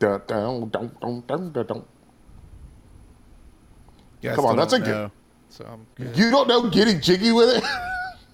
dun, 0.00 0.20
dun, 0.26 0.70
dun, 0.70 1.22
dun, 1.26 1.52
dun, 1.52 1.66
dun. 1.66 1.84
Yeah, 4.20 4.34
Come 4.34 4.46
on, 4.46 4.56
that's 4.56 4.72
a 4.72 4.78
good- 4.78 4.88
know. 4.88 5.10
So 5.50 5.64
I'm 5.70 5.86
good. 5.94 6.16
You 6.18 6.30
don't 6.30 6.48
know 6.48 6.68
getting 6.68 7.00
jiggy 7.00 7.30
with 7.32 7.48
it? 7.56 7.62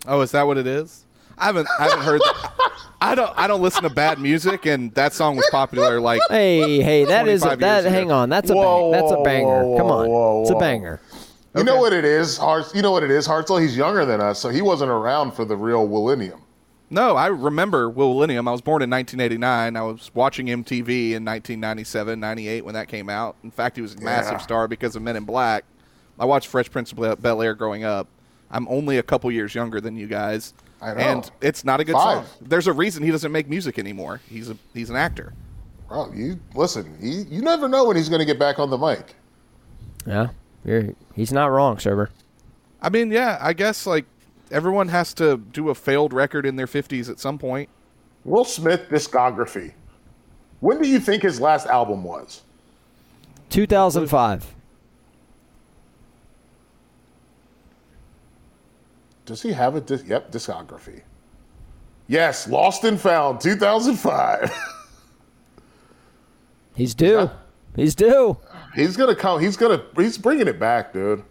Oh, 0.07 0.21
is 0.23 0.31
that 0.31 0.47
what 0.47 0.57
it 0.59 0.67
is? 0.67 1.05
I 1.41 1.47
haven't 1.47 1.69
I 1.79 1.85
haven't 1.85 2.05
heard. 2.05 2.21
That. 2.21 2.53
I 3.01 3.15
don't 3.15 3.33
I 3.37 3.47
don't 3.47 3.63
listen 3.63 3.83
to 3.85 3.91
bad 3.91 4.19
music, 4.19 4.67
and 4.67 4.93
that 4.95 5.13
song 5.15 5.37
was 5.37 5.49
popular. 5.51 6.01
Like 6.01 6.21
Hey, 6.29 6.83
hey, 6.83 7.05
that 7.07 7.27
is 7.29 7.41
25 7.43 7.59
that. 7.61 7.75
years 7.83 7.85
ago. 7.87 7.95
Hang 7.95 8.13
on, 8.13 8.29
that's 8.29 8.51
a 8.51 8.55
Whoa, 8.55 8.93
bang, 8.93 9.01
that's 9.01 9.13
a 9.13 9.17
whoa, 9.17 9.25
banger. 9.25 9.65
whoa, 9.65 9.77
Come 9.79 9.87
on, 9.91 10.09
whoa, 10.09 10.41
it's 10.43 10.51
a 10.51 10.55
whoa. 10.55 10.61
banger. 10.61 11.01
You 11.57 11.65
know 11.65 11.79
what 11.81 11.93
it 11.93 12.05
is, 12.05 12.37
Harts. 12.37 12.73
You 12.75 12.83
know 12.83 12.93
what 12.93 13.03
it 13.03 13.11
is, 13.11 13.27
Hartzell. 13.27 13.61
He's 13.61 13.77
younger 13.77 14.05
than 14.05 14.21
us, 14.21 14.39
so 14.39 14.51
he 14.51 14.63
wasn't 14.63 14.91
around 14.91 15.33
for 15.33 15.45
the 15.45 15.57
real 15.57 15.89
millennium. 15.89 16.43
no, 16.91 17.17
I 17.17 17.27
remember 17.29 17.89
Will 17.91 18.15
William. 18.17 18.47
I 18.47 18.53
was 18.53 18.61
born 18.61 18.83
in 18.83 18.91
1989. 18.91 19.77
I 19.77 19.83
was 19.83 20.11
watching 20.15 20.47
MTV 20.47 21.13
in 21.13 21.25
1997, 21.25 22.21
98 22.21 22.65
when 22.65 22.75
that 22.75 22.87
came 22.87 23.09
out. 23.09 23.35
In 23.43 23.51
fact, 23.51 23.77
he 23.77 23.83
was 23.83 23.95
a 23.95 24.01
massive 24.01 24.35
Yeah. 24.35 24.39
star 24.39 24.69
because 24.69 24.95
of 24.95 25.03
Men 25.03 25.17
in 25.17 25.25
Black. 25.25 25.65
I 26.21 26.25
watched 26.25 26.49
Fresh 26.49 26.71
Prince 26.71 26.93
of 26.93 27.21
Bel 27.23 27.43
Air 27.43 27.55
growing 27.55 27.83
up. 27.83 28.07
I'm 28.51 28.69
only 28.69 28.99
a 28.99 29.03
couple 29.03 29.31
years 29.33 29.55
younger 29.55 29.81
than 29.81 29.97
you 29.97 30.07
guys. 30.07 30.53
I 30.83 30.95
know. 30.95 31.01
And 31.01 31.31
it's 31.41 31.65
not 31.65 31.81
a 31.81 31.85
good 31.85 31.95
Five. 31.95 32.27
song. 32.27 32.37
There's 32.41 32.67
a 32.67 32.73
reason 32.73 33.03
he 33.03 33.11
doesn't 33.11 33.33
make 33.33 33.49
music 33.49 33.79
anymore. 33.79 34.21
He's 34.29 34.51
a 34.51 34.57
he's 34.73 34.91
an 34.91 34.97
actor. 34.97 35.35
Bro, 35.89 36.13
you 36.15 36.39
listen. 36.55 36.97
He, 37.01 37.23
you 37.35 37.43
never 37.43 37.69
know 37.69 37.85
when 37.87 37.97
he's 37.97 38.09
going 38.09 38.21
to 38.21 38.25
get 38.25 38.39
back 38.39 38.59
on 38.59 38.71
the 38.71 38.79
mic. 38.79 39.15
Yeah, 40.07 40.29
you're, 40.65 40.95
he's 41.15 41.33
not 41.33 41.47
wrong, 41.47 41.79
server. 41.79 42.11
I 42.81 42.89
mean, 42.89 43.11
yeah, 43.11 43.39
I 43.41 43.53
guess 43.53 43.87
like 43.87 44.07
everyone 44.51 44.89
has 44.89 45.13
to 45.15 45.37
do 45.37 45.69
a 45.69 45.75
failed 45.75 46.13
record 46.13 46.47
in 46.47 46.57
their 46.57 46.67
50s 46.67 47.11
at 47.11 47.19
some 47.19 47.39
point. 47.39 47.69
Will 48.25 48.45
Smith 48.45 48.89
discography. 48.89 49.73
When 50.61 50.81
do 50.81 50.89
you 50.89 51.01
think 51.01 51.23
his 51.23 51.41
last 51.41 51.67
album 51.67 52.05
was? 52.05 52.43
2005. 53.51 54.55
Does 59.25 59.43
he 59.43 59.53
have 59.53 59.77
a 59.77 59.81
dis- 59.81 60.05
yep 60.05 60.33
discography? 60.33 61.03
Yes, 62.09 62.49
Lost 62.49 62.83
and 62.85 63.01
Found, 63.01 63.41
2005. 63.41 64.51
He's 66.75 66.95
due. 66.95 67.31
He's 67.77 67.95
due. 67.95 68.37
he's 68.75 68.97
gonna 68.97 69.15
come. 69.15 69.41
He's 69.41 69.57
gonna. 69.57 69.83
He's 69.97 70.19
bringing 70.19 70.49
it 70.49 70.59
back, 70.59 70.93
dude. 70.93 71.23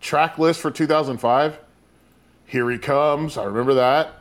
Track 0.00 0.38
list 0.38 0.60
for 0.60 0.70
2005. 0.70 1.58
Here 2.46 2.70
he 2.70 2.78
comes. 2.78 3.36
I 3.36 3.44
remember 3.44 3.74
that. 3.74 4.14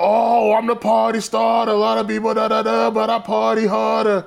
Oh, 0.00 0.52
I'm 0.54 0.66
the 0.66 0.76
party 0.76 1.20
starter. 1.20 1.72
A 1.72 1.76
lot 1.76 1.98
of 1.98 2.08
people 2.08 2.34
da 2.34 2.48
da 2.48 2.62
da, 2.62 2.90
but 2.90 3.08
I 3.08 3.18
party 3.20 3.66
harder. 3.66 4.26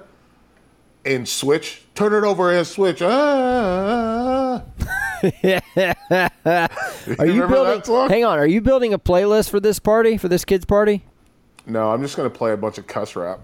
And 1.05 1.27
switch. 1.27 1.83
Turn 1.95 2.13
it 2.13 2.27
over 2.27 2.51
and 2.51 2.65
switch. 2.65 3.01
Ah. 3.01 3.07
ah, 3.07 3.11
ah, 3.11 4.15
ah. 4.15 4.18
Are 5.23 7.25
you 7.25 7.43
remember 7.43 7.79
building? 7.81 8.09
Hang 8.09 8.25
on. 8.25 8.39
Are 8.39 8.47
you 8.47 8.61
building 8.61 8.93
a 8.93 8.99
playlist 8.99 9.49
for 9.49 9.59
this 9.59 9.79
party? 9.79 10.17
For 10.17 10.27
this 10.27 10.45
kids' 10.45 10.65
party? 10.65 11.05
No, 11.65 11.91
I'm 11.91 12.01
just 12.01 12.17
gonna 12.17 12.29
play 12.29 12.51
a 12.51 12.57
bunch 12.57 12.77
of 12.77 12.87
cuss 12.87 13.15
rap. 13.15 13.39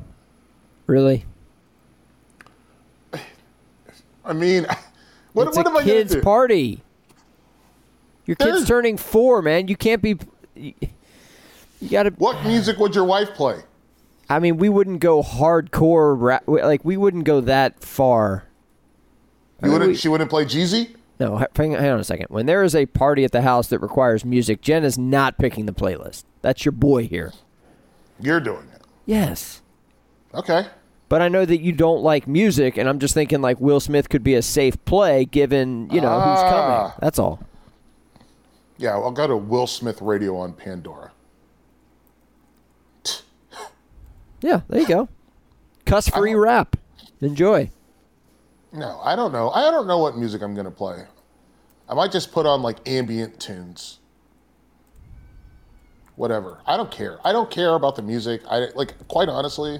Really? 0.87 1.25
I 4.23 4.33
mean, 4.33 4.65
what, 5.33 5.47
it's 5.47 5.57
what 5.57 5.67
a 5.67 5.69
am 5.69 5.77
I 5.77 5.79
gonna 5.81 5.91
kid's 5.91 6.15
party. 6.17 6.81
Your 8.25 8.35
kid's 8.35 8.49
There's- 8.51 8.67
turning 8.67 8.97
four, 8.97 9.41
man. 9.41 9.67
You 9.67 9.75
can't 9.75 10.01
be. 10.01 10.17
You, 10.55 10.73
you 11.79 11.89
got 11.89 12.03
to. 12.03 12.09
What 12.11 12.43
music 12.45 12.79
would 12.79 12.95
your 12.95 13.03
wife 13.03 13.33
play? 13.35 13.59
I 14.27 14.39
mean, 14.39 14.57
we 14.57 14.69
wouldn't 14.69 15.01
go 15.01 15.21
hardcore 15.21 16.19
rap. 16.19 16.43
Like 16.47 16.83
we 16.83 16.97
wouldn't 16.97 17.25
go 17.25 17.41
that 17.41 17.83
far. 17.83 18.45
You 19.63 19.71
wouldn't, 19.71 19.91
we- 19.91 19.95
she 19.95 20.07
wouldn't 20.07 20.29
play 20.31 20.45
Jeezy? 20.45 20.95
No, 21.19 21.37
hang 21.55 21.71
hang 21.71 21.91
on 21.91 21.99
a 21.99 22.03
second. 22.03 22.27
When 22.29 22.45
there 22.45 22.63
is 22.63 22.75
a 22.75 22.85
party 22.87 23.23
at 23.23 23.31
the 23.31 23.41
house 23.41 23.67
that 23.67 23.79
requires 23.79 24.25
music, 24.25 24.61
Jen 24.61 24.83
is 24.83 24.97
not 24.97 25.37
picking 25.37 25.65
the 25.65 25.73
playlist. 25.73 26.25
That's 26.41 26.65
your 26.65 26.73
boy 26.73 27.07
here. 27.07 27.31
You're 28.19 28.41
doing 28.41 28.67
it. 28.73 28.81
Yes. 29.05 29.61
Okay. 30.33 30.67
But 31.07 31.21
I 31.21 31.29
know 31.29 31.45
that 31.45 31.61
you 31.61 31.71
don't 31.71 32.01
like 32.01 32.27
music, 32.27 32.77
and 32.77 32.89
I'm 32.89 32.99
just 32.99 33.13
thinking 33.13 33.41
like 33.41 33.61
Will 33.61 33.79
Smith 33.79 34.09
could 34.09 34.23
be 34.23 34.33
a 34.33 34.41
safe 34.41 34.83
play 34.85 35.25
given, 35.25 35.89
you 35.91 36.01
know, 36.01 36.19
who's 36.19 36.41
coming. 36.41 36.75
Ah. 36.75 36.95
That's 36.99 37.19
all. 37.19 37.39
Yeah, 38.77 38.91
I'll 38.91 39.11
go 39.11 39.27
to 39.27 39.37
Will 39.37 39.67
Smith 39.67 40.01
Radio 40.01 40.35
on 40.35 40.53
Pandora. 40.53 41.11
Yeah, 44.41 44.61
there 44.67 44.81
you 44.81 44.87
go. 44.87 45.09
Cuss 45.85 46.09
free 46.09 46.35
rap. 46.35 46.75
Enjoy. 47.21 47.71
No, 48.75 48.99
I 49.03 49.15
don't 49.15 49.31
know. 49.31 49.51
I 49.51 49.71
don't 49.71 49.87
know 49.87 49.99
what 49.99 50.17
music 50.17 50.41
I'm 50.41 50.53
gonna 50.53 50.69
play. 50.69 51.05
I 51.87 51.93
might 51.93 52.11
just 52.11 52.31
put 52.33 52.45
on 52.45 52.61
like 52.61 52.87
ambient 52.87 53.39
tunes. 53.39 53.99
Whatever. 56.17 56.59
I 56.65 56.75
don't 56.75 56.91
care. 56.91 57.19
I 57.23 57.31
don't 57.31 57.49
care 57.49 57.75
about 57.75 57.95
the 57.95 58.01
music. 58.01 58.41
I 58.49 58.67
like 58.75 59.07
quite 59.07 59.29
honestly, 59.29 59.79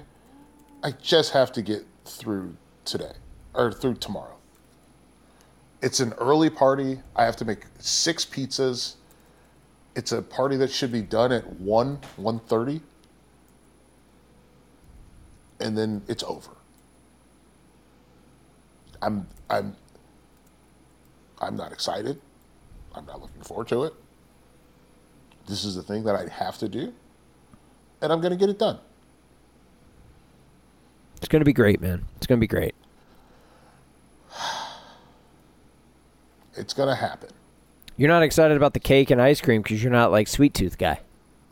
I 0.82 0.92
just 0.92 1.34
have 1.34 1.52
to 1.54 1.62
get 1.62 1.86
through 2.06 2.56
today 2.86 3.12
or 3.54 3.72
through 3.72 3.96
tomorrow. 3.96 4.38
It's 5.82 6.00
an 6.00 6.14
early 6.14 6.50
party. 6.50 7.00
I 7.16 7.26
have 7.26 7.36
to 7.38 7.46
make 7.46 7.66
six 7.80 8.26
pizzas. 8.26 8.96
It's 9.96 10.12
a 10.14 10.22
party 10.22 10.56
that 10.58 10.72
should 10.72 10.92
be 10.92 11.02
done 11.02 11.32
at 11.34 11.60
1 11.60 12.00
1:30 12.18 12.82
and 15.60 15.78
then 15.78 16.02
it's 16.08 16.24
over. 16.24 16.55
I'm 19.06 19.28
I'm 19.50 19.76
I'm 21.40 21.56
not 21.56 21.72
excited. 21.72 22.20
I'm 22.96 23.06
not 23.06 23.22
looking 23.22 23.44
forward 23.44 23.68
to 23.68 23.84
it. 23.84 23.94
This 25.48 25.64
is 25.64 25.76
the 25.76 25.84
thing 25.84 26.04
that 26.06 26.16
I 26.16 26.28
have 26.28 26.58
to 26.58 26.68
do, 26.68 26.92
and 28.02 28.12
I'm 28.12 28.20
going 28.20 28.32
to 28.32 28.38
get 28.38 28.50
it 28.50 28.58
done. 28.58 28.80
It's 31.18 31.28
going 31.28 31.42
to 31.42 31.46
be 31.46 31.54
great, 31.54 31.82
man. 31.82 32.06
It's 32.18 32.26
going 32.26 32.40
to 32.40 32.42
be 32.42 32.48
great. 32.48 32.76
It's 36.58 36.74
going 36.74 36.88
to 36.88 36.96
happen. 36.96 37.32
You're 37.98 38.08
not 38.08 38.24
excited 38.24 38.56
about 38.56 38.74
the 38.74 38.80
cake 38.80 39.12
and 39.12 39.22
ice 39.22 39.42
cream 39.42 39.62
because 39.62 39.84
you're 39.84 39.92
not 39.92 40.10
like 40.10 40.30
sweet 40.30 40.54
tooth 40.54 40.78
guy. 40.78 41.02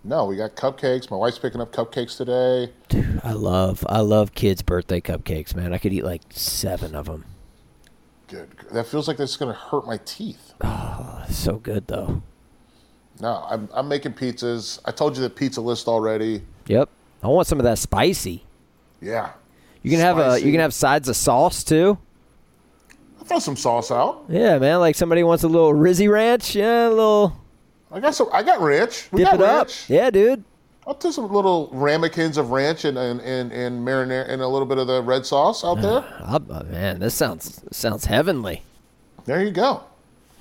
No, 0.06 0.24
we 0.28 0.38
got 0.38 0.56
cupcakes. 0.56 1.12
My 1.12 1.18
wife's 1.18 1.39
picking 1.39 1.60
up 1.60 1.74
cupcakes 1.74 2.16
today. 2.16 2.72
Dude, 2.88 3.20
I 3.22 3.34
love, 3.34 3.86
I 3.89 3.99
love 3.99 4.34
kids' 4.34 4.62
birthday 4.62 5.01
cupcakes, 5.01 5.54
man. 5.56 5.74
I 5.74 5.78
could 5.78 5.91
eat 5.91 6.06
like 6.06 6.22
seven 6.30 6.95
of 6.95 7.08
them. 7.08 7.26
Good. 8.34 8.50
That 8.72 8.88
feels 8.88 9.08
like 9.08 9.18
that's 9.18 9.38
going 9.38 9.54
to 9.54 9.60
hurt 9.60 9.86
my 9.86 10.00
teeth. 10.06 10.56
Oh, 10.62 11.24
So 11.30 11.58
good 11.58 11.86
though. 11.86 12.24
No, 13.20 13.46
I'm 13.48 13.70
I'm 13.72 13.88
making 13.88 14.14
pizzas. 14.14 14.80
I 14.86 14.92
told 14.92 15.16
you 15.16 15.22
the 15.22 15.30
pizza 15.30 15.62
list 15.62 15.88
already. 15.88 16.42
Yep. 16.66 16.90
I 17.22 17.28
want 17.28 17.46
some 17.46 17.60
of 17.60 17.64
that 17.66 17.78
spicy. 17.78 18.44
Yeah. 19.00 19.34
You 19.84 19.92
can 19.92 20.00
have 20.00 20.18
a, 20.18 20.40
you 20.42 20.52
can 20.52 20.62
have 20.62 20.74
sides 20.74 21.08
of 21.10 21.16
sauce 21.16 21.64
too. 21.64 22.00
I'll 23.20 23.26
throw 23.26 23.38
some 23.38 23.56
sauce 23.56 23.92
out. 23.92 24.26
Yeah, 24.28 24.58
man. 24.58 24.80
Like 24.80 24.96
somebody 24.96 25.22
wants 25.22 25.44
a 25.44 25.48
little 25.48 25.72
Rizzy 25.72 26.10
Ranch. 26.10 26.56
Yeah, 26.56 26.88
a 26.88 26.90
little 26.90 27.40
I 27.92 28.00
got 28.00 28.16
some. 28.16 28.30
I 28.34 28.42
got 28.42 28.60
ranch. 28.62 29.10
We 29.12 29.20
dip 29.20 29.34
got 29.34 29.40
it 29.42 29.46
up. 29.46 29.70
Yeah, 29.88 30.10
dude. 30.10 30.44
I'll 30.86 30.94
do 30.96 31.12
some 31.12 31.32
little 31.32 31.70
ramekins 31.72 32.38
of 32.38 32.52
ranch 32.52 32.84
and 32.86 32.98
and 32.98 33.22
and, 33.22 33.52
and 33.52 33.88
marinara 33.88 34.28
and 34.30 34.42
a 34.42 34.48
little 34.48 34.66
bit 34.68 34.78
of 34.78 34.88
the 34.88 35.02
red 35.02 35.26
sauce 35.26 35.64
out 35.64 35.82
there. 35.82 36.04
Oh, 36.26 36.64
man, 36.70 37.00
this 37.00 37.16
sounds 37.16 37.64
sounds 37.72 38.06
heavenly. 38.06 38.64
There 39.26 39.42
you 39.44 39.52
go. 39.52 39.84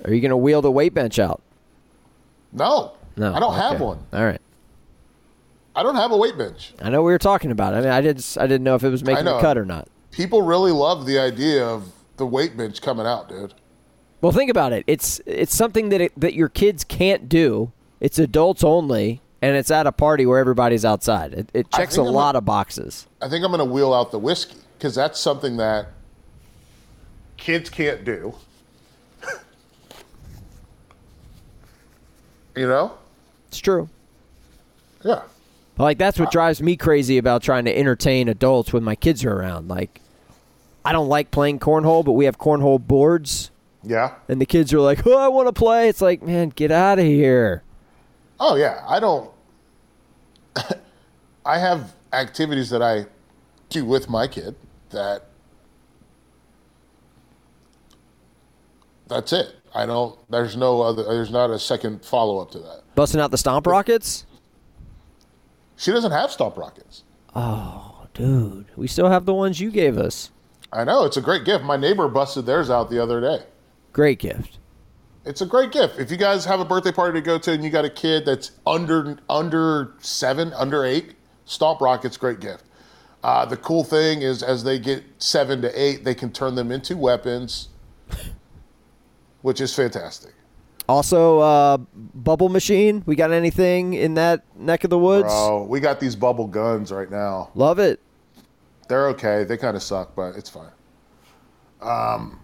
Are 0.03 0.13
you 0.13 0.19
gonna 0.21 0.37
wheel 0.37 0.61
the 0.61 0.71
weight 0.71 0.93
bench 0.93 1.17
out? 1.19 1.41
No, 2.51 2.91
No, 3.15 3.33
I 3.33 3.39
don't 3.39 3.55
have 3.55 3.79
one. 3.79 3.99
All 4.11 4.23
right. 4.25 4.41
I 5.75 5.81
don't 5.81 5.95
have 5.95 6.11
a 6.11 6.17
weight 6.17 6.37
bench. 6.37 6.73
I 6.79 6.89
know 6.89 7.01
we 7.01 7.11
were 7.11 7.17
talking 7.17 7.49
about 7.49 7.73
it. 7.73 7.77
I 7.77 7.81
mean, 7.81 7.89
I 7.89 8.01
did. 8.01 8.23
I 8.37 8.45
didn't 8.45 8.63
know 8.63 8.75
if 8.75 8.83
it 8.83 8.89
was 8.89 9.03
making 9.03 9.25
the 9.25 9.39
cut 9.39 9.57
or 9.57 9.65
not. 9.65 9.87
People 10.11 10.43
really 10.43 10.71
love 10.71 11.05
the 11.07 11.17
idea 11.17 11.65
of 11.65 11.91
the 12.17 12.25
weight 12.27 12.55
bench 12.55 12.81
coming 12.81 13.07
out, 13.07 13.27
dude. 13.29 13.55
Well, 14.21 14.31
think 14.31 14.51
about 14.51 14.71
it. 14.71 14.83
It's 14.85 15.19
it's 15.25 15.55
something 15.55 15.89
that 15.89 15.99
it, 15.99 16.11
that 16.19 16.35
your 16.35 16.47
kids 16.49 16.83
can't 16.83 17.27
do. 17.27 17.71
It's 17.99 18.19
adults 18.19 18.63
only, 18.63 19.21
and 19.43 19.57
it's 19.57 19.69
at 19.71 19.85
a 19.85 19.91
party 19.91 20.25
where 20.25 20.39
everybody's 20.39 20.85
outside. 20.85 21.33
It, 21.33 21.49
it 21.53 21.69
checks 21.69 21.97
a 21.97 22.01
I'm 22.01 22.07
lot 22.07 22.37
of 22.37 22.45
boxes. 22.45 23.07
I 23.21 23.27
think 23.27 23.43
I'm 23.43 23.51
going 23.51 23.59
to 23.59 23.65
wheel 23.65 23.93
out 23.93 24.09
the 24.09 24.17
whiskey 24.17 24.55
because 24.77 24.95
that's 24.95 25.19
something 25.19 25.57
that 25.57 25.87
kids 27.35 27.69
can't 27.69 28.05
do. 28.05 28.33
you 32.55 32.65
know? 32.67 32.93
It's 33.49 33.57
true. 33.57 33.89
Yeah. 35.03 35.23
Like 35.77 35.97
that's 35.97 36.17
what 36.17 36.31
drives 36.31 36.61
me 36.61 36.77
crazy 36.77 37.17
about 37.17 37.43
trying 37.43 37.65
to 37.65 37.77
entertain 37.77 38.29
adults 38.29 38.71
when 38.71 38.83
my 38.83 38.95
kids 38.95 39.25
are 39.25 39.33
around. 39.33 39.67
Like, 39.67 39.99
I 40.85 40.93
don't 40.93 41.09
like 41.09 41.31
playing 41.31 41.59
cornhole, 41.59 42.05
but 42.05 42.13
we 42.13 42.23
have 42.25 42.37
cornhole 42.37 42.79
boards, 42.79 43.51
Yeah. 43.83 44.13
and 44.29 44.39
the 44.39 44.45
kids 44.45 44.71
are 44.73 44.79
like, 44.79 45.05
"Oh, 45.07 45.17
I 45.17 45.27
want 45.29 45.47
to 45.47 45.53
play." 45.53 45.89
It's 45.89 46.01
like, 46.01 46.21
man, 46.21 46.49
get 46.49 46.71
out 46.71 46.99
of 46.99 47.05
here. 47.05 47.63
Oh 48.45 48.55
yeah, 48.55 48.83
I 48.85 48.99
don't. 48.99 49.31
I 51.45 51.57
have 51.57 51.93
activities 52.11 52.69
that 52.71 52.81
I 52.81 53.05
do 53.69 53.85
with 53.85 54.09
my 54.09 54.27
kid 54.27 54.55
that. 54.89 55.27
That's 59.07 59.31
it. 59.31 59.55
I 59.73 59.85
don't. 59.85 60.19
There's 60.29 60.57
no 60.57 60.81
other. 60.81 61.03
There's 61.03 61.31
not 61.31 61.51
a 61.51 61.57
second 61.57 62.03
follow 62.03 62.39
up 62.39 62.51
to 62.51 62.59
that. 62.59 62.81
Busting 62.95 63.21
out 63.21 63.31
the 63.31 63.37
stomp 63.37 63.65
rockets. 63.65 64.25
She 65.77 65.91
doesn't 65.91 66.11
have 66.11 66.29
stomp 66.29 66.57
rockets. 66.57 67.03
Oh, 67.33 68.07
dude, 68.13 68.65
we 68.75 68.87
still 68.87 69.07
have 69.07 69.25
the 69.25 69.33
ones 69.33 69.61
you 69.61 69.71
gave 69.71 69.97
us. 69.97 70.31
I 70.73 70.83
know 70.83 71.05
it's 71.05 71.15
a 71.15 71.21
great 71.21 71.45
gift. 71.45 71.63
My 71.63 71.77
neighbor 71.77 72.09
busted 72.09 72.45
theirs 72.45 72.69
out 72.69 72.89
the 72.89 73.01
other 73.01 73.21
day. 73.21 73.45
Great 73.93 74.19
gift. 74.19 74.59
It's 75.25 75.41
a 75.41 75.45
great 75.45 75.71
gift. 75.71 75.99
If 75.99 76.11
you 76.11 76.17
guys 76.17 76.43
have 76.45 76.59
a 76.59 76.65
birthday 76.65 76.91
party 76.91 77.19
to 77.19 77.25
go 77.25 77.37
to 77.37 77.51
and 77.51 77.63
you 77.63 77.69
got 77.69 77.85
a 77.85 77.89
kid 77.89 78.25
that's 78.25 78.51
under 78.67 79.17
under 79.29 79.93
seven, 79.99 80.51
under 80.53 80.83
eight, 80.83 81.13
Stomp 81.45 81.79
Rockets, 81.79 82.17
great 82.17 82.39
gift. 82.39 82.65
Uh, 83.23 83.45
the 83.45 83.55
cool 83.55 83.85
thing 83.85 84.21
is, 84.21 84.43
as 84.43 84.65
they 84.65 84.77
get 84.77 85.01
seven 85.17 85.61
to 85.61 85.81
eight, 85.81 86.03
they 86.03 86.13
can 86.13 86.29
turn 86.29 86.55
them 86.55 86.73
into 86.73 86.97
weapons, 86.97 87.69
which 89.43 89.61
is 89.61 89.73
fantastic. 89.73 90.33
Also, 90.89 91.39
uh, 91.39 91.77
bubble 91.77 92.49
machine. 92.49 93.01
We 93.05 93.15
got 93.15 93.31
anything 93.31 93.93
in 93.93 94.15
that 94.15 94.43
neck 94.57 94.83
of 94.83 94.89
the 94.89 94.99
woods? 94.99 95.29
Bro, 95.29 95.67
we 95.69 95.79
got 95.79 96.01
these 96.01 96.17
bubble 96.17 96.47
guns 96.47 96.91
right 96.91 97.09
now. 97.09 97.49
Love 97.55 97.79
it. 97.79 98.01
They're 98.89 99.07
okay. 99.09 99.45
They 99.45 99.55
kind 99.55 99.77
of 99.77 99.83
suck, 99.83 100.13
but 100.15 100.35
it's 100.35 100.49
fine. 100.49 100.71
Um. 101.81 102.39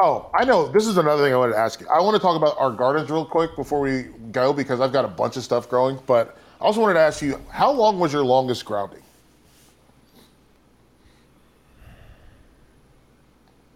Oh, 0.00 0.30
I 0.32 0.44
know. 0.44 0.68
This 0.68 0.86
is 0.86 0.96
another 0.96 1.24
thing 1.24 1.32
I 1.32 1.36
wanted 1.36 1.54
to 1.54 1.58
ask 1.58 1.80
you. 1.80 1.88
I 1.88 2.00
want 2.00 2.14
to 2.14 2.22
talk 2.22 2.36
about 2.36 2.56
our 2.58 2.70
gardens 2.70 3.10
real 3.10 3.24
quick 3.24 3.56
before 3.56 3.80
we 3.80 4.04
go 4.30 4.52
because 4.52 4.80
I've 4.80 4.92
got 4.92 5.04
a 5.04 5.08
bunch 5.08 5.36
of 5.36 5.42
stuff 5.42 5.68
growing. 5.68 5.98
But 6.06 6.38
I 6.60 6.64
also 6.64 6.80
wanted 6.80 6.94
to 6.94 7.00
ask 7.00 7.20
you, 7.20 7.40
how 7.50 7.72
long 7.72 7.98
was 7.98 8.12
your 8.12 8.24
longest 8.24 8.64
grounding? 8.64 9.02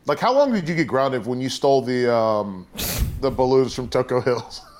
Like, 0.06 0.18
how 0.18 0.32
long 0.32 0.52
did 0.52 0.68
you 0.68 0.74
get 0.74 0.86
grounded 0.86 1.26
when 1.26 1.40
you 1.40 1.48
stole 1.48 1.82
the 1.82 2.12
um, 2.12 2.66
the 3.20 3.30
balloons 3.30 3.74
from 3.74 3.88
Toco 3.88 4.22
Hills? 4.22 4.62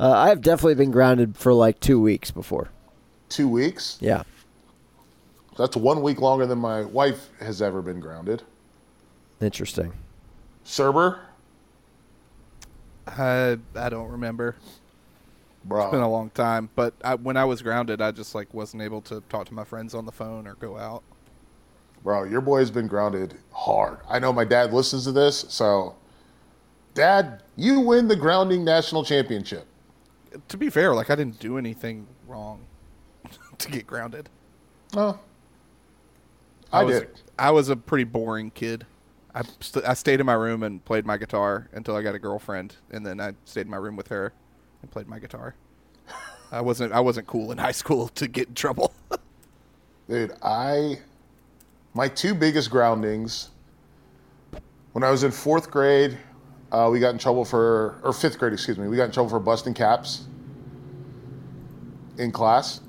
Uh, 0.00 0.10
I've 0.10 0.40
definitely 0.40 0.74
been 0.74 0.90
grounded 0.90 1.36
for 1.36 1.54
like 1.54 1.78
two 1.78 2.00
weeks 2.00 2.32
before. 2.32 2.68
Two 3.28 3.48
weeks. 3.48 3.96
Yeah. 4.00 4.24
That's 5.56 5.76
one 5.76 6.02
week 6.02 6.20
longer 6.20 6.46
than 6.46 6.58
my 6.58 6.82
wife 6.82 7.28
has 7.38 7.62
ever 7.62 7.80
been 7.80 8.00
grounded. 8.00 8.42
Interesting. 9.44 9.92
Serber, 10.64 11.18
I 13.06 13.58
I 13.74 13.88
don't 13.88 14.08
remember. 14.08 14.56
bro. 15.64 15.82
It's 15.82 15.90
been 15.92 16.00
a 16.00 16.10
long 16.10 16.30
time, 16.30 16.70
but 16.74 16.94
I, 17.04 17.14
when 17.16 17.36
I 17.36 17.44
was 17.44 17.60
grounded, 17.62 18.00
I 18.00 18.10
just 18.10 18.34
like 18.34 18.52
wasn't 18.54 18.82
able 18.82 19.02
to 19.02 19.22
talk 19.28 19.46
to 19.48 19.54
my 19.54 19.64
friends 19.64 19.94
on 19.94 20.06
the 20.06 20.12
phone 20.12 20.46
or 20.46 20.54
go 20.54 20.78
out. 20.78 21.02
Bro, 22.02 22.24
your 22.24 22.40
boy's 22.40 22.70
been 22.70 22.86
grounded 22.86 23.34
hard. 23.52 23.98
I 24.08 24.18
know 24.18 24.32
my 24.32 24.44
dad 24.44 24.72
listens 24.72 25.04
to 25.04 25.12
this, 25.12 25.44
so 25.48 25.94
Dad, 26.94 27.42
you 27.56 27.80
win 27.80 28.06
the 28.08 28.16
grounding 28.16 28.64
national 28.64 29.04
championship. 29.04 29.66
to 30.48 30.56
be 30.56 30.70
fair, 30.70 30.94
like 30.94 31.10
I 31.10 31.16
didn't 31.16 31.40
do 31.40 31.58
anything 31.58 32.06
wrong 32.26 32.60
to 33.58 33.70
get 33.70 33.86
grounded. 33.86 34.28
No. 34.94 35.18
I, 36.72 36.84
was, 36.84 37.00
did. 37.00 37.08
I 37.38 37.50
was 37.50 37.68
a 37.68 37.76
pretty 37.76 38.04
boring 38.04 38.50
kid. 38.50 38.86
I 39.34 39.42
st- 39.60 39.84
I 39.84 39.94
stayed 39.94 40.20
in 40.20 40.26
my 40.26 40.34
room 40.34 40.62
and 40.62 40.84
played 40.84 41.04
my 41.04 41.16
guitar 41.16 41.68
until 41.72 41.96
I 41.96 42.02
got 42.02 42.14
a 42.14 42.18
girlfriend, 42.18 42.76
and 42.90 43.04
then 43.04 43.20
I 43.20 43.34
stayed 43.44 43.62
in 43.62 43.70
my 43.70 43.76
room 43.76 43.96
with 43.96 44.08
her 44.08 44.32
and 44.80 44.90
played 44.90 45.08
my 45.08 45.18
guitar. 45.18 45.54
I 46.52 46.60
wasn't 46.60 46.92
I 46.92 47.00
wasn't 47.00 47.26
cool 47.26 47.50
in 47.50 47.58
high 47.58 47.72
school 47.72 48.08
to 48.08 48.28
get 48.28 48.48
in 48.48 48.54
trouble. 48.54 48.94
Dude, 50.08 50.32
I 50.42 51.00
my 51.94 52.08
two 52.08 52.34
biggest 52.34 52.70
groundings 52.70 53.50
when 54.92 55.02
I 55.02 55.10
was 55.10 55.24
in 55.24 55.32
fourth 55.32 55.72
grade, 55.72 56.16
uh, 56.70 56.88
we 56.90 57.00
got 57.00 57.10
in 57.10 57.18
trouble 57.18 57.44
for 57.44 57.98
or 58.04 58.12
fifth 58.12 58.38
grade, 58.38 58.52
excuse 58.52 58.78
me, 58.78 58.86
we 58.86 58.96
got 58.96 59.06
in 59.06 59.10
trouble 59.10 59.30
for 59.30 59.40
busting 59.40 59.74
caps 59.74 60.26
in 62.16 62.30
class, 62.30 62.80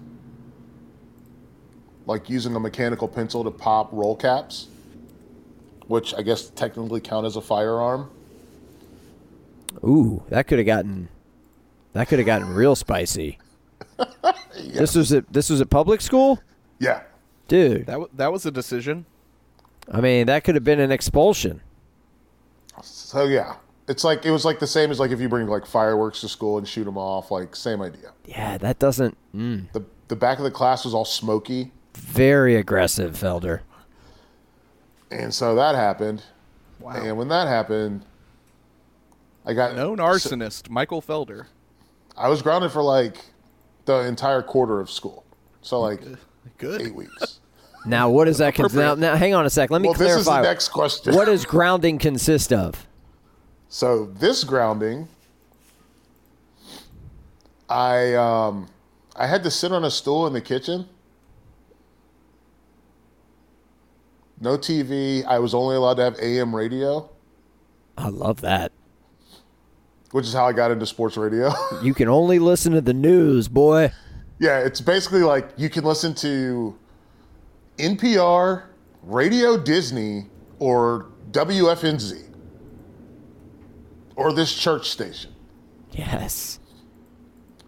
like 2.06 2.30
using 2.30 2.56
a 2.56 2.60
mechanical 2.60 3.08
pencil 3.08 3.44
to 3.44 3.50
pop 3.50 3.90
roll 3.92 4.16
caps, 4.16 4.68
which 5.88 6.14
I 6.16 6.22
guess 6.22 6.50
technically 6.50 7.02
count 7.02 7.26
as 7.26 7.36
a 7.36 7.42
firearm. 7.42 8.10
Ooh, 9.84 10.24
that 10.30 10.48
could 10.48 10.58
have 10.60 10.66
gotten 10.66 11.10
that 11.94 12.08
could 12.08 12.20
have 12.20 12.26
gotten 12.26 12.54
real 12.54 12.76
spicy. 12.76 13.38
This 14.58 14.96
was 14.96 15.12
at 15.12 15.32
this 15.32 15.50
was 15.50 15.60
at 15.60 15.70
public 15.70 16.00
school, 16.00 16.42
Yeah, 16.80 17.02
dude. 17.50 17.86
that 17.88 17.92
w- 17.94 18.10
that 18.14 18.32
was 18.32 18.46
a 18.46 18.52
decision. 18.52 19.06
I 19.92 20.00
mean, 20.00 20.28
that 20.28 20.46
could 20.46 20.56
have 20.56 20.64
been 20.64 20.80
an 20.80 20.92
expulsion. 20.94 21.60
so 22.82 23.26
yeah, 23.26 23.56
it's 23.90 24.06
like 24.06 24.26
it 24.26 24.32
was 24.32 24.46
like 24.46 24.60
the 24.60 24.68
same 24.68 24.92
as 24.92 25.00
like 25.00 25.12
if 25.12 25.20
you 25.20 25.28
bring 25.28 25.48
like 25.48 25.66
fireworks 25.66 26.22
to 26.22 26.30
school 26.30 26.58
and 26.58 26.66
shoot 26.68 26.86
them 26.86 26.98
off, 26.98 27.32
like 27.32 27.54
same 27.54 27.82
idea. 27.82 28.14
Yeah, 28.26 28.58
that 28.60 28.80
doesn't. 28.80 29.18
Mm, 29.36 29.72
The 29.74 29.84
the 30.08 30.16
back 30.16 30.38
of 30.38 30.46
the 30.46 30.52
class 30.52 30.86
was 30.86 30.94
all 30.94 31.06
smoky. 31.06 31.72
very 31.94 32.56
aggressive, 32.56 33.14
Felder. 33.18 33.60
And 35.16 35.34
so 35.34 35.56
that 35.56 35.76
happened. 35.76 36.24
Wow. 36.80 36.92
And 36.94 37.18
when 37.18 37.30
that 37.30 37.48
happened, 37.48 38.06
I 39.46 39.54
got 39.54 39.76
Known 39.76 39.98
arsonist 39.98 40.70
Michael 40.70 41.02
Felder. 41.02 41.46
I 42.18 42.28
was 42.28 42.42
grounded 42.42 42.72
for 42.72 42.82
like 42.82 43.18
the 43.86 44.00
entire 44.02 44.42
quarter 44.42 44.80
of 44.80 44.90
school. 44.90 45.24
So 45.62 45.80
like 45.80 46.02
Good. 46.58 46.82
eight 46.82 46.96
weeks. 46.96 47.40
Now, 47.88 48.10
what 48.10 48.26
does 48.26 48.40
that 48.40 48.56
consist? 48.56 48.74
Now, 48.76 48.96
now, 48.96 49.16
hang 49.16 49.36
on 49.36 49.46
a 49.46 49.50
sec. 49.52 49.70
Let 49.70 49.80
me 49.80 49.90
Well, 49.90 49.94
this 49.94 50.10
is 50.16 50.26
the 50.26 50.32
clarify. 50.32 50.50
next 50.50 50.70
question. 50.70 51.14
what 51.14 51.26
does 51.26 51.46
grounding 51.46 52.00
consist 52.00 52.52
of? 52.52 52.88
So 53.70 54.06
this 54.06 54.44
grounding, 54.44 55.08
I 57.70 58.16
um, 58.16 58.68
I 59.16 59.28
had 59.28 59.44
to 59.44 59.52
sit 59.52 59.72
on 59.72 59.84
a 59.86 59.92
stool 59.92 60.26
in 60.26 60.34
the 60.34 60.42
kitchen. 60.42 60.88
No 64.40 64.58
TV. 64.58 65.24
I 65.26 65.40
was 65.40 65.54
only 65.54 65.76
allowed 65.76 65.96
to 65.96 66.04
have 66.04 66.20
AM 66.20 66.56
radio, 66.56 67.10
I 67.98 68.10
love 68.10 68.42
that. 68.42 68.72
which 70.12 70.26
is 70.26 70.34
how 70.34 70.46
I 70.46 70.52
got 70.54 70.72
into 70.72 70.86
sports 70.86 71.16
radio. 71.18 71.52
You 71.82 71.94
can 71.94 72.08
only 72.10 72.40
listen 72.40 72.74
to 72.74 72.82
the 72.82 72.94
news, 72.94 73.48
boy. 73.48 73.92
Yeah, 74.40 74.60
it's 74.60 74.82
basically 74.82 75.22
like 75.24 75.50
you 75.56 75.70
can 75.70 75.84
listen 75.86 76.14
to 76.16 76.78
NPR, 77.78 78.64
Radio 79.04 79.58
Disney, 79.58 80.26
or 80.60 81.08
WFNZ, 81.32 82.28
or 84.18 84.34
this 84.34 84.54
church 84.54 84.90
station. 84.90 85.32
Yes. 85.92 86.60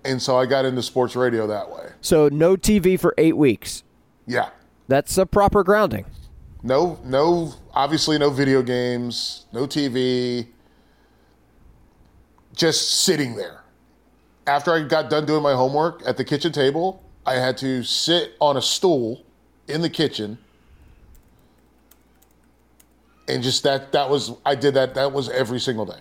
And 0.04 0.22
so 0.22 0.38
I 0.38 0.46
got 0.46 0.66
into 0.66 0.82
sports 0.84 1.16
radio 1.16 1.48
that 1.48 1.70
way. 1.70 1.90
So 2.02 2.28
no 2.30 2.56
TV 2.58 3.00
for 3.00 3.14
eight 3.18 3.38
weeks. 3.38 3.84
Yeah. 4.26 4.50
That's 4.90 5.18
a 5.18 5.26
proper 5.26 5.64
grounding. 5.64 6.06
No, 6.68 7.00
no, 7.06 7.54
obviously 7.74 8.18
no 8.18 8.30
video 8.30 8.62
games, 8.62 9.46
no 9.54 9.66
TV, 9.68 10.48
just 12.54 13.06
sitting 13.06 13.38
there. 13.38 13.64
After 14.46 14.74
I 14.74 14.84
got 14.84 15.10
done 15.10 15.26
doing 15.26 15.42
my 15.42 15.54
homework 15.54 16.02
at 16.06 16.18
the 16.18 16.26
kitchen 16.26 16.52
table, 16.52 17.02
I 17.26 17.36
had 17.36 17.58
to 17.60 17.84
sit 17.84 18.34
on 18.42 18.58
a 18.58 18.62
stool 18.62 19.24
in 19.70 19.82
the 19.82 19.90
kitchen. 19.90 20.38
And 23.30 23.42
just 23.42 23.64
that, 23.64 23.94
that 23.94 24.10
was, 24.10 24.34
I 24.46 24.56
did 24.56 24.74
that, 24.74 24.94
that 24.96 25.14
was 25.14 25.30
every 25.30 25.62
single 25.62 25.86
day. 25.86 26.00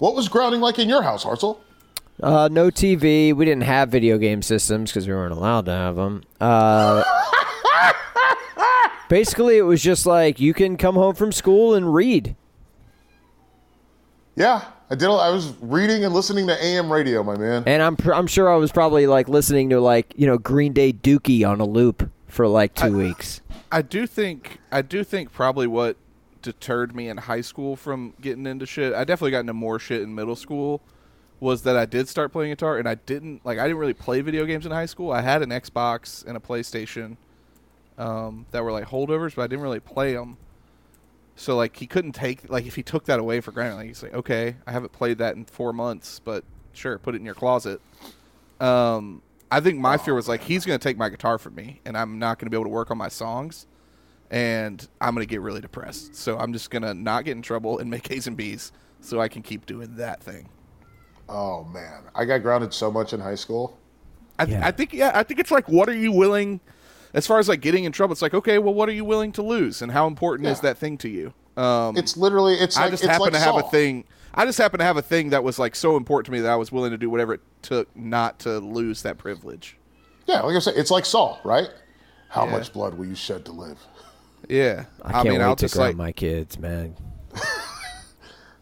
What 0.00 0.16
was 0.16 0.28
grounding 0.28 0.60
like 0.60 0.80
in 0.80 0.88
your 0.88 1.02
house, 1.02 1.22
Hartzell? 1.22 1.60
Uh, 2.22 2.48
no 2.50 2.70
TV. 2.70 3.34
We 3.34 3.44
didn't 3.44 3.62
have 3.62 3.88
video 3.88 4.18
game 4.18 4.42
systems 4.42 4.90
because 4.90 5.06
we 5.06 5.14
weren't 5.14 5.32
allowed 5.32 5.66
to 5.66 5.72
have 5.72 5.96
them. 5.96 6.22
Uh, 6.40 7.02
basically, 9.08 9.56
it 9.56 9.62
was 9.62 9.82
just 9.82 10.06
like 10.06 10.40
you 10.40 10.52
can 10.52 10.76
come 10.76 10.94
home 10.94 11.14
from 11.14 11.32
school 11.32 11.74
and 11.74 11.94
read. 11.94 12.36
Yeah, 14.36 14.64
I 14.90 14.94
did. 14.94 15.08
I 15.08 15.30
was 15.30 15.54
reading 15.60 16.04
and 16.04 16.14
listening 16.14 16.46
to 16.46 16.64
AM 16.64 16.92
radio, 16.92 17.22
my 17.22 17.36
man. 17.36 17.62
And 17.66 17.82
I'm 17.82 17.96
pr- 17.96 18.14
I'm 18.14 18.26
sure 18.26 18.50
I 18.50 18.56
was 18.56 18.72
probably 18.72 19.06
like 19.06 19.28
listening 19.28 19.70
to 19.70 19.80
like 19.80 20.12
you 20.16 20.26
know 20.26 20.38
Green 20.38 20.72
Day 20.72 20.92
Dookie 20.92 21.48
on 21.48 21.60
a 21.60 21.64
loop 21.66 22.10
for 22.26 22.46
like 22.46 22.74
two 22.74 22.96
weeks. 22.96 23.40
I 23.72 23.82
do 23.82 24.06
think 24.06 24.58
I 24.72 24.82
do 24.82 25.04
think 25.04 25.32
probably 25.32 25.66
what 25.66 25.96
deterred 26.42 26.94
me 26.94 27.08
in 27.08 27.16
high 27.18 27.40
school 27.40 27.76
from 27.76 28.14
getting 28.20 28.46
into 28.46 28.66
shit. 28.66 28.94
I 28.94 29.04
definitely 29.04 29.32
got 29.32 29.40
into 29.40 29.54
more 29.54 29.78
shit 29.78 30.02
in 30.02 30.14
middle 30.14 30.36
school. 30.36 30.82
Was 31.40 31.62
that 31.62 31.76
I 31.76 31.86
did 31.86 32.06
start 32.06 32.32
playing 32.32 32.52
guitar 32.52 32.76
and 32.76 32.86
I 32.86 32.96
didn't 32.96 33.44
like 33.44 33.58
I 33.58 33.62
didn't 33.62 33.78
really 33.78 33.94
play 33.94 34.20
video 34.20 34.44
games 34.44 34.66
in 34.66 34.72
high 34.72 34.86
school. 34.86 35.10
I 35.10 35.22
had 35.22 35.42
an 35.42 35.48
Xbox 35.50 36.24
and 36.26 36.36
a 36.36 36.40
PlayStation 36.40 37.16
um, 37.96 38.46
that 38.50 38.62
were 38.62 38.72
like 38.72 38.86
holdovers, 38.86 39.34
but 39.34 39.42
I 39.42 39.46
didn't 39.46 39.62
really 39.62 39.80
play 39.80 40.14
them. 40.14 40.36
So 41.36 41.56
like 41.56 41.76
he 41.76 41.86
couldn't 41.86 42.12
take 42.12 42.50
like 42.50 42.66
if 42.66 42.76
he 42.76 42.82
took 42.82 43.06
that 43.06 43.18
away 43.18 43.40
for 43.40 43.52
granted, 43.52 43.76
like 43.76 43.86
he's 43.86 44.02
like, 44.02 44.12
okay, 44.12 44.56
I 44.66 44.72
haven't 44.72 44.92
played 44.92 45.18
that 45.18 45.36
in 45.36 45.46
four 45.46 45.72
months, 45.72 46.20
but 46.22 46.44
sure, 46.72 46.98
put 46.98 47.14
it 47.14 47.18
in 47.18 47.24
your 47.24 47.34
closet. 47.34 47.80
Um, 48.60 49.22
I 49.50 49.60
think 49.60 49.78
my 49.78 49.96
fear 49.96 50.14
was 50.14 50.28
like 50.28 50.42
he's 50.42 50.66
gonna 50.66 50.78
take 50.78 50.98
my 50.98 51.08
guitar 51.08 51.38
from 51.38 51.54
me, 51.54 51.80
and 51.84 51.96
I'm 51.96 52.18
not 52.18 52.38
gonna 52.38 52.50
be 52.50 52.56
able 52.56 52.64
to 52.64 52.70
work 52.70 52.90
on 52.90 52.98
my 52.98 53.08
songs, 53.08 53.66
and 54.30 54.86
I'm 55.00 55.14
gonna 55.14 55.26
get 55.26 55.40
really 55.40 55.62
depressed. 55.62 56.14
So 56.14 56.38
I'm 56.38 56.52
just 56.52 56.70
gonna 56.70 56.92
not 56.92 57.24
get 57.24 57.32
in 57.32 57.42
trouble 57.42 57.78
and 57.78 57.90
make 57.90 58.10
A's 58.10 58.26
and 58.26 58.36
B's, 58.36 58.70
so 59.00 59.20
I 59.20 59.28
can 59.28 59.42
keep 59.42 59.64
doing 59.64 59.96
that 59.96 60.22
thing. 60.22 60.50
Oh 61.32 61.64
man, 61.72 62.02
I 62.14 62.24
got 62.24 62.42
grounded 62.42 62.74
so 62.74 62.90
much 62.90 63.12
in 63.12 63.20
high 63.20 63.36
school. 63.36 63.78
I, 64.38 64.44
Yeah. 64.44 64.66
I 64.66 64.70
think 64.72 64.92
yeah, 64.92 65.12
I 65.14 65.22
think 65.22 65.38
it's 65.40 65.50
like 65.50 65.68
what 65.68 65.88
are 65.88 65.94
you 65.96 66.10
willing 66.12 66.60
as 67.14 67.26
far 67.26 67.38
as 67.38 67.48
like 67.48 67.60
getting 67.60 67.84
in 67.84 67.92
trouble, 67.92 68.12
it's 68.12 68.22
like 68.22 68.34
okay, 68.34 68.58
well 68.58 68.74
what 68.74 68.88
are 68.88 68.92
you 68.92 69.04
willing 69.04 69.32
to 69.32 69.42
lose 69.42 69.80
and 69.82 69.92
how 69.92 70.06
important 70.06 70.48
is 70.48 70.60
that 70.60 70.76
thing 70.76 70.98
to 70.98 71.08
you? 71.08 71.32
Um 71.56 71.96
It's 71.96 72.16
literally 72.16 72.54
it's 72.54 72.76
like 72.76 72.86
I 72.86 72.90
just 72.90 73.04
it's 73.04 73.10
happen 73.10 73.24
like 73.24 73.32
to 73.34 73.38
have 73.38 73.56
a 73.56 73.62
thing 73.62 74.04
I 74.34 74.44
just 74.44 74.58
happen 74.58 74.78
to 74.78 74.84
have 74.84 74.96
a 74.96 75.02
thing 75.02 75.30
that 75.30 75.42
was 75.44 75.58
like 75.58 75.74
so 75.74 75.96
important 75.96 76.26
to 76.26 76.32
me 76.32 76.40
that 76.40 76.50
I 76.50 76.56
was 76.56 76.70
willing 76.72 76.90
to 76.92 76.98
do 76.98 77.10
whatever 77.10 77.34
it 77.34 77.40
took 77.62 77.94
not 77.96 78.38
to 78.40 78.58
lose 78.58 79.02
that 79.02 79.18
privilege. 79.18 79.76
Yeah, 80.26 80.40
like 80.42 80.54
I 80.54 80.60
said, 80.60 80.74
it's 80.76 80.90
like 80.90 81.04
Saul, 81.04 81.40
right? 81.44 81.68
How 82.28 82.44
Yeah. 82.44 82.52
much 82.52 82.72
blood 82.72 82.94
will 82.94 83.06
you 83.06 83.16
shed 83.16 83.44
to 83.46 83.52
live? 83.52 83.78
Yeah. 84.48 84.84
I 85.02 85.12
can't 85.12 85.24
mean, 85.30 85.38
wait 85.38 85.44
I'll 85.44 85.56
to 85.56 85.64
just 85.64 85.74
ground 85.74 85.88
like 85.90 85.96
my 85.96 86.12
kids, 86.12 86.58
man. 86.58 86.94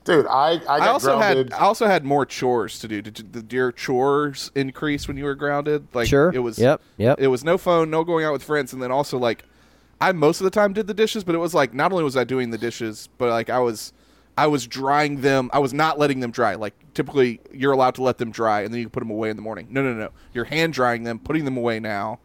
Dude, 0.08 0.26
I 0.26 0.52
I 0.52 0.56
got 0.56 0.80
I 0.80 0.86
also 0.88 1.16
grounded. 1.18 1.52
had 1.52 1.60
I 1.60 1.64
also 1.64 1.86
had 1.86 2.04
more 2.04 2.24
chores 2.24 2.78
to 2.80 2.88
do. 2.88 3.02
Did, 3.02 3.30
did 3.30 3.52
your 3.52 3.72
chores 3.72 4.50
increase 4.54 5.06
when 5.06 5.16
you 5.16 5.24
were 5.24 5.34
grounded? 5.34 5.86
Like 5.94 6.08
Sure. 6.08 6.32
it 6.34 6.38
was. 6.38 6.58
Yep, 6.58 6.80
yep. 6.96 7.20
It 7.20 7.28
was 7.28 7.44
no 7.44 7.58
phone, 7.58 7.90
no 7.90 8.04
going 8.04 8.24
out 8.24 8.32
with 8.32 8.42
friends, 8.42 8.72
and 8.72 8.82
then 8.82 8.90
also 8.90 9.18
like 9.18 9.44
I 10.00 10.12
most 10.12 10.40
of 10.40 10.44
the 10.44 10.50
time 10.50 10.72
did 10.72 10.86
the 10.86 10.94
dishes, 10.94 11.24
but 11.24 11.34
it 11.34 11.38
was 11.38 11.54
like 11.54 11.74
not 11.74 11.92
only 11.92 12.04
was 12.04 12.16
I 12.16 12.24
doing 12.24 12.50
the 12.50 12.58
dishes, 12.58 13.08
but 13.18 13.28
like 13.30 13.50
I 13.50 13.58
was 13.58 13.92
I 14.36 14.46
was 14.46 14.66
drying 14.66 15.20
them. 15.20 15.50
I 15.52 15.58
was 15.58 15.74
not 15.74 15.98
letting 15.98 16.20
them 16.20 16.30
dry. 16.30 16.54
Like 16.54 16.74
typically 16.94 17.40
you're 17.52 17.72
allowed 17.72 17.94
to 17.96 18.02
let 18.02 18.18
them 18.18 18.30
dry 18.30 18.62
and 18.62 18.72
then 18.72 18.78
you 18.78 18.86
can 18.86 18.90
put 18.90 19.00
them 19.00 19.10
away 19.10 19.30
in 19.30 19.36
the 19.36 19.42
morning. 19.42 19.66
No, 19.70 19.82
no, 19.82 19.92
no. 19.92 20.10
You're 20.32 20.44
hand 20.46 20.72
drying 20.72 21.02
them, 21.04 21.18
putting 21.18 21.44
them 21.44 21.56
away 21.56 21.80
now. 21.80 22.20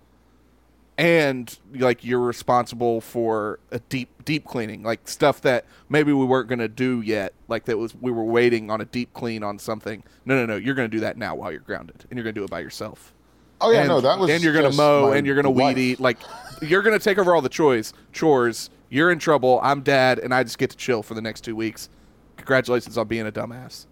And 0.98 1.58
like 1.74 2.04
you're 2.04 2.20
responsible 2.20 3.02
for 3.02 3.60
a 3.72 3.80
deep 3.80 4.10
deep 4.26 4.46
cleaning, 4.46 4.84
like 4.84 5.08
stuff 5.08 5.42
that 5.42 5.66
maybe 5.90 6.14
we 6.14 6.26
weren't 6.26 6.48
going 6.48 6.60
to 6.60 6.68
do 6.68 7.02
yet, 7.02 7.34
like 7.48 7.66
that 7.66 7.78
was 7.78 7.96
we 7.96 8.12
were 8.12 8.24
waiting 8.24 8.70
on 8.70 8.80
a 8.80 8.86
deep 8.86 9.14
clean 9.14 9.44
on 9.44 9.58
something. 9.58 10.04
No, 10.26 10.36
no, 10.36 10.46
no. 10.46 10.56
You're 10.56 10.76
going 10.76 10.90
to 10.90 10.96
do 10.96 11.02
that 11.02 11.18
now 11.18 11.36
while 11.36 11.52
you're 11.52 11.62
grounded, 11.62 12.06
and 12.10 12.18
you're 12.18 12.24
going 12.24 12.36
to 12.36 12.40
do 12.40 12.46
it 12.46 12.52
by 12.52 12.60
yourself 12.60 13.14
oh 13.62 13.72
yeah, 13.72 13.80
and, 13.80 13.88
no, 13.88 14.02
that 14.02 14.20
was. 14.20 14.30
and 14.30 14.44
you're 14.44 14.54
gonna 14.54 14.74
mow 14.74 15.14
and 15.14 15.26
you're 15.26 15.36
gonna 15.36 15.50
weed 15.50 15.78
eat 15.78 16.00
like 16.00 16.18
you're 16.62 16.82
gonna 16.82 17.00
take 17.00 17.18
over 17.18 17.34
all 17.34 17.42
the 17.42 17.48
chores 17.48 17.94
chores 18.12 18.70
you're 18.90 19.10
in 19.12 19.20
trouble 19.20 19.60
i'm 19.64 19.82
dad 19.82 20.20
and 20.20 20.34
i 20.34 20.44
just 20.44 20.58
get 20.58 20.70
to 20.70 20.76
chill 20.76 21.02
for 21.02 21.14
the 21.14 21.22
next 21.22 21.42
two 21.42 21.56
weeks 21.56 21.88
congratulations 22.36 22.98
on 22.98 23.08
being 23.08 23.26
a 23.26 23.32
dumbass 23.32 23.86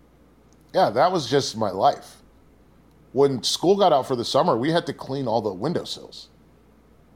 Yeah, 0.73 0.89
that 0.91 1.11
was 1.11 1.29
just 1.29 1.57
my 1.57 1.69
life. 1.69 2.21
When 3.13 3.43
school 3.43 3.75
got 3.75 3.91
out 3.91 4.07
for 4.07 4.15
the 4.15 4.23
summer, 4.23 4.57
we 4.57 4.71
had 4.71 4.85
to 4.85 4.93
clean 4.93 5.27
all 5.27 5.41
the 5.41 5.53
windowsills 5.53 6.29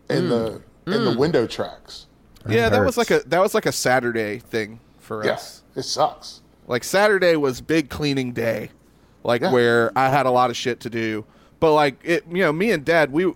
and 0.09 0.29
the 0.31 0.61
and 0.85 1.07
the 1.07 1.15
window 1.17 1.47
tracks. 1.47 2.07
yeah 2.47 2.69
that 2.69 2.83
was 2.85 2.97
like 2.97 3.09
a 3.11 3.19
that 3.25 3.39
was 3.39 3.53
like 3.53 3.65
a 3.65 3.71
saturday 3.71 4.39
thing 4.39 4.79
for 4.99 5.23
Yeah, 5.25 5.33
us 5.33 5.63
it 5.75 5.83
sucks. 5.83 6.41
Like 6.67 6.83
Saturday 6.83 7.35
was 7.35 7.61
big 7.61 7.89
cleaning 7.89 8.33
day, 8.33 8.71
like 9.23 9.41
Yeah. 9.41 9.51
where 9.51 9.91
I 9.95 10.09
had 10.09 10.25
a 10.25 10.31
lot 10.31 10.49
of 10.49 10.57
shit 10.57 10.79
to 10.79 10.89
do. 10.89 11.23
But 11.59 11.73
like 11.73 11.99
it, 12.03 12.23
you 12.27 12.39
know, 12.39 12.51
me 12.51 12.71
and 12.71 12.83
Dad, 12.83 13.11
we, 13.11 13.31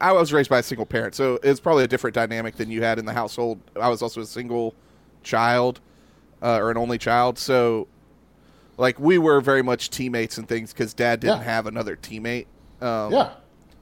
I 0.00 0.12
was 0.12 0.32
raised 0.32 0.48
by 0.48 0.60
a 0.60 0.62
single 0.62 0.86
parent, 0.86 1.14
so 1.14 1.38
it's 1.42 1.60
probably 1.60 1.84
a 1.84 1.88
different 1.88 2.14
dynamic 2.14 2.56
than 2.56 2.70
you 2.70 2.82
had 2.82 2.98
in 2.98 3.04
the 3.04 3.12
household. 3.12 3.60
I 3.78 3.88
was 3.90 4.00
also 4.00 4.22
a 4.22 4.26
single 4.26 4.74
child, 5.22 5.80
uh, 6.42 6.56
or 6.56 6.70
an 6.70 6.78
only 6.78 6.96
child, 6.96 7.38
so 7.38 7.86
like 8.78 8.98
we 8.98 9.18
were 9.18 9.40
very 9.42 9.62
much 9.62 9.90
teammates 9.90 10.38
and 10.38 10.48
things 10.48 10.72
because 10.72 10.94
Dad 10.94 11.20
didn't 11.20 11.38
Yeah. 11.40 11.44
have 11.44 11.66
another 11.66 11.96
teammate. 11.96 12.46
Um, 12.80 13.12
Yeah. 13.12 13.30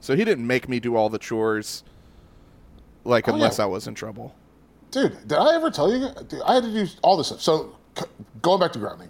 So 0.01 0.15
he 0.17 0.25
didn't 0.25 0.45
make 0.45 0.67
me 0.67 0.81
do 0.81 0.95
all 0.97 1.09
the 1.09 1.19
chores, 1.19 1.83
like 3.03 3.27
Oh, 3.27 3.33
unless 3.33 3.57
yeah. 3.57 3.65
I 3.65 3.67
was 3.67 3.87
in 3.87 3.95
trouble. 3.95 4.35
Dude, 4.91 5.27
did 5.27 5.37
I 5.37 5.55
ever 5.55 5.69
tell 5.71 5.91
you? 5.91 6.09
Dude, 6.27 6.41
I 6.45 6.55
had 6.55 6.63
to 6.63 6.71
do 6.71 6.87
all 7.01 7.17
this 7.17 7.27
stuff. 7.27 7.41
So, 7.41 7.75
c- 7.97 8.05
going 8.41 8.59
back 8.59 8.71
to 8.73 8.79
grounding, 8.79 9.09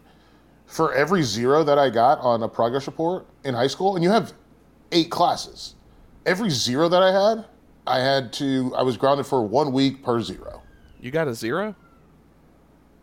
for 0.65 0.93
every 0.93 1.21
zero 1.23 1.63
that 1.63 1.77
I 1.77 1.89
got 1.89 2.19
on 2.19 2.41
a 2.43 2.47
progress 2.47 2.87
report 2.87 3.25
in 3.43 3.53
high 3.53 3.67
school, 3.67 3.95
and 3.95 4.03
you 4.03 4.09
have 4.09 4.33
eight 4.93 5.09
classes, 5.11 5.75
every 6.25 6.49
zero 6.49 6.87
that 6.89 7.03
I 7.03 7.11
had, 7.11 7.45
I 7.85 7.99
had 7.99 8.31
to, 8.33 8.73
I 8.75 8.81
was 8.83 8.95
grounded 8.95 9.25
for 9.25 9.45
one 9.45 9.73
week 9.73 10.03
per 10.03 10.21
zero. 10.21 10.61
You 11.01 11.11
got 11.11 11.27
a 11.27 11.33
zero? 11.33 11.75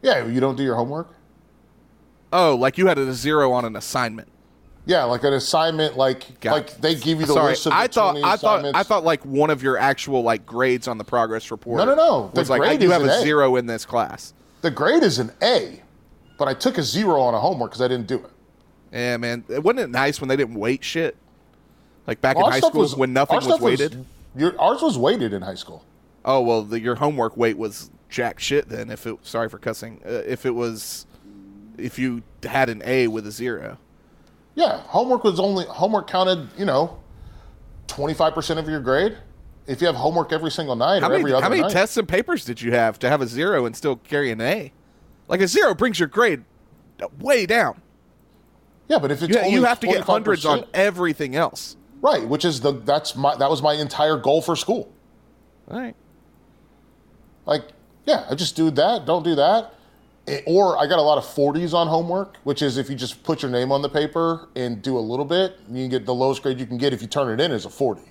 Yeah, 0.03 0.25
you 0.27 0.41
don't 0.41 0.57
do 0.57 0.63
your 0.63 0.75
homework? 0.77 1.09
Oh, 2.33 2.55
like 2.57 2.79
you 2.79 2.87
had 2.87 2.97
a 2.97 3.13
zero 3.13 3.53
on 3.53 3.65
an 3.67 3.77
assignment. 3.77 4.29
Yeah, 4.87 5.05
like 5.05 5.23
an 5.25 5.35
assignment, 5.35 5.97
like 5.97 6.41
Got 6.41 6.53
like 6.53 6.77
they 6.81 6.95
give 6.95 7.21
you 7.21 7.27
the 7.27 7.35
Sorry, 7.35 7.51
list 7.53 7.67
of 7.67 7.71
the 7.73 7.77
I 7.79 7.87
thought 7.87 8.13
20 8.13 8.25
I 8.25 8.29
thought 8.37 8.37
assignments. 8.57 8.79
I 8.79 8.83
thought 8.83 9.05
like 9.05 9.25
one 9.25 9.51
of 9.51 9.63
your 9.63 9.77
actual 9.77 10.23
like 10.23 10.47
grades 10.47 10.89
on 10.89 10.99
the 10.99 11.05
progress 11.05 11.51
report. 11.51 11.79
No, 11.79 11.85
no, 11.85 11.95
no. 11.95 12.31
The 12.35 12.41
Was 12.41 12.51
like 12.51 12.63
I 12.63 12.69
grade 12.69 12.81
do 12.81 12.87
is 12.87 12.93
have 12.93 13.03
an 13.03 13.09
a 13.11 13.13
A. 13.13 13.21
zero 13.23 13.57
in 13.57 13.67
this 13.67 13.85
class. 13.85 14.33
the 14.63 14.71
grade 14.71 15.03
is 15.03 15.19
an 15.19 15.33
A, 15.43 15.81
but 16.39 16.49
I 16.49 16.55
took 16.55 16.79
a 16.79 16.83
zero 16.83 17.21
on 17.21 17.35
a 17.35 17.41
homework 17.41 17.71
because 17.73 17.83
I 17.83 17.89
didn't 17.89 18.07
do 18.09 18.17
it. 18.17 18.31
Yeah, 18.93 19.17
man. 19.19 19.45
Wasn't 19.49 19.79
it 19.79 19.91
nice 19.91 20.21
when 20.21 20.29
they 20.29 20.37
didn't 20.37 20.55
weight 20.57 20.83
shit? 20.83 21.17
Like 22.07 22.21
back 22.21 22.37
in 22.37 22.43
Our 22.43 22.51
high 22.51 22.59
stuff 22.59 22.73
school 22.73 22.89
when 22.99 23.13
nothing 23.13 23.35
our 23.35 23.39
was 23.41 23.45
stuff 23.47 23.61
weighted. 23.61 24.05
your, 24.35 24.59
ours 24.61 24.83
was 24.83 24.97
weighted 24.99 25.33
in 25.33 25.43
high 25.43 25.55
school. 25.55 25.85
Oh 26.25 26.41
well, 26.41 26.63
the, 26.63 26.81
your 26.81 26.97
homework 26.97 27.37
weight 27.37 27.57
was 27.59 27.91
jack 28.09 28.41
shit. 28.41 28.69
Then 28.69 28.91
if 28.91 29.07
it 29.07 29.17
sorry 29.23 29.49
for 29.51 29.59
cussing, 29.59 30.01
uh, 30.05 30.09
if 30.27 30.45
it 30.47 30.55
was 30.55 31.07
if 31.79 31.99
you 31.99 32.23
had 32.43 32.69
an 32.71 32.83
A 32.85 33.07
with 33.09 33.27
a 33.27 33.31
zero. 33.31 33.77
Yeah, 34.55 34.81
homework 34.83 35.25
was 35.25 35.39
only 35.41 35.65
homework 35.67 36.09
counted. 36.09 36.49
You 36.59 36.65
know, 36.65 36.99
twenty 37.87 38.15
five 38.15 38.35
percent 38.35 38.59
of 38.59 38.69
your 38.69 38.81
grade. 38.81 39.17
If 39.67 39.81
you 39.81 39.87
have 39.87 39.97
homework 39.97 40.33
every 40.33 40.51
single 40.51 40.75
night 40.75 41.03
How 41.03 41.09
or 41.09 41.11
many 41.11 41.21
every 41.23 41.33
other 41.33 41.43
how 41.43 41.49
many 41.49 41.63
night, 41.63 41.71
tests 41.71 41.97
and 41.97 42.09
papers 42.09 42.45
did 42.45 42.61
you 42.61 42.73
have 42.73 42.99
to 43.01 43.09
have 43.09 43.21
a 43.21 43.27
zero 43.27 43.67
and 43.67 43.77
still 43.77 43.97
carry 43.97 44.31
an 44.33 44.41
A? 44.41 44.73
Like 45.29 45.41
a 45.41 45.47
zero 45.47 45.75
brings 45.75 46.01
your 46.01 46.09
grade 46.09 46.45
way 47.21 47.47
down. 47.47 47.81
yeah, 48.89 48.99
but 48.99 49.13
if 49.13 49.23
it's 49.23 49.33
You, 49.33 49.39
only 49.41 49.53
you 49.53 49.65
have 49.65 49.79
to 49.81 49.87
get 49.87 50.01
hundreds 50.03 50.45
on 50.45 50.65
everything 50.75 51.37
else. 51.37 51.77
right, 52.03 52.27
which 52.27 52.45
is 52.45 52.61
the 52.63 52.73
that's 52.73 53.15
my 53.15 53.37
that 53.37 53.49
was 53.49 53.63
my 53.63 53.75
entire 53.75 54.17
goal 54.17 54.43
for 54.43 54.57
school. 54.57 54.93
All 55.71 55.79
right. 55.79 55.95
Like, 57.47 57.63
yeah, 58.07 58.27
I 58.29 58.35
just 58.35 58.57
do 58.57 58.71
that. 58.73 59.07
Don't 59.07 59.23
do 59.23 59.35
that. 59.37 59.75
Or 60.47 60.79
I 60.79 60.87
got 60.87 60.99
a 60.99 61.03
lot 61.03 61.19
of 61.19 61.25
40s 61.25 61.75
on 61.75 61.87
homework, 61.87 62.37
which 62.45 62.63
is 62.63 62.77
if 62.77 62.89
you 62.89 62.97
just 62.97 63.23
put 63.23 63.43
your 63.43 63.51
name 63.51 63.73
on 63.73 63.83
the 63.83 63.89
paper 63.89 64.49
and 64.55 64.81
do 64.81 64.97
a 64.97 65.01
little 65.01 65.25
bit, 65.25 65.59
you 65.69 65.83
can 65.83 65.89
get 65.89 66.07
the 66.07 66.15
lowest 66.15 66.43
grade 66.43 66.61
you 66.61 66.67
can 66.67 66.79
get 66.79 66.93
if 66.93 67.03
you 67.03 67.09
turn 67.09 67.29
it 67.33 67.43
in 67.43 67.51
is 67.51 67.65
a 67.65 67.71
40. 67.71 68.03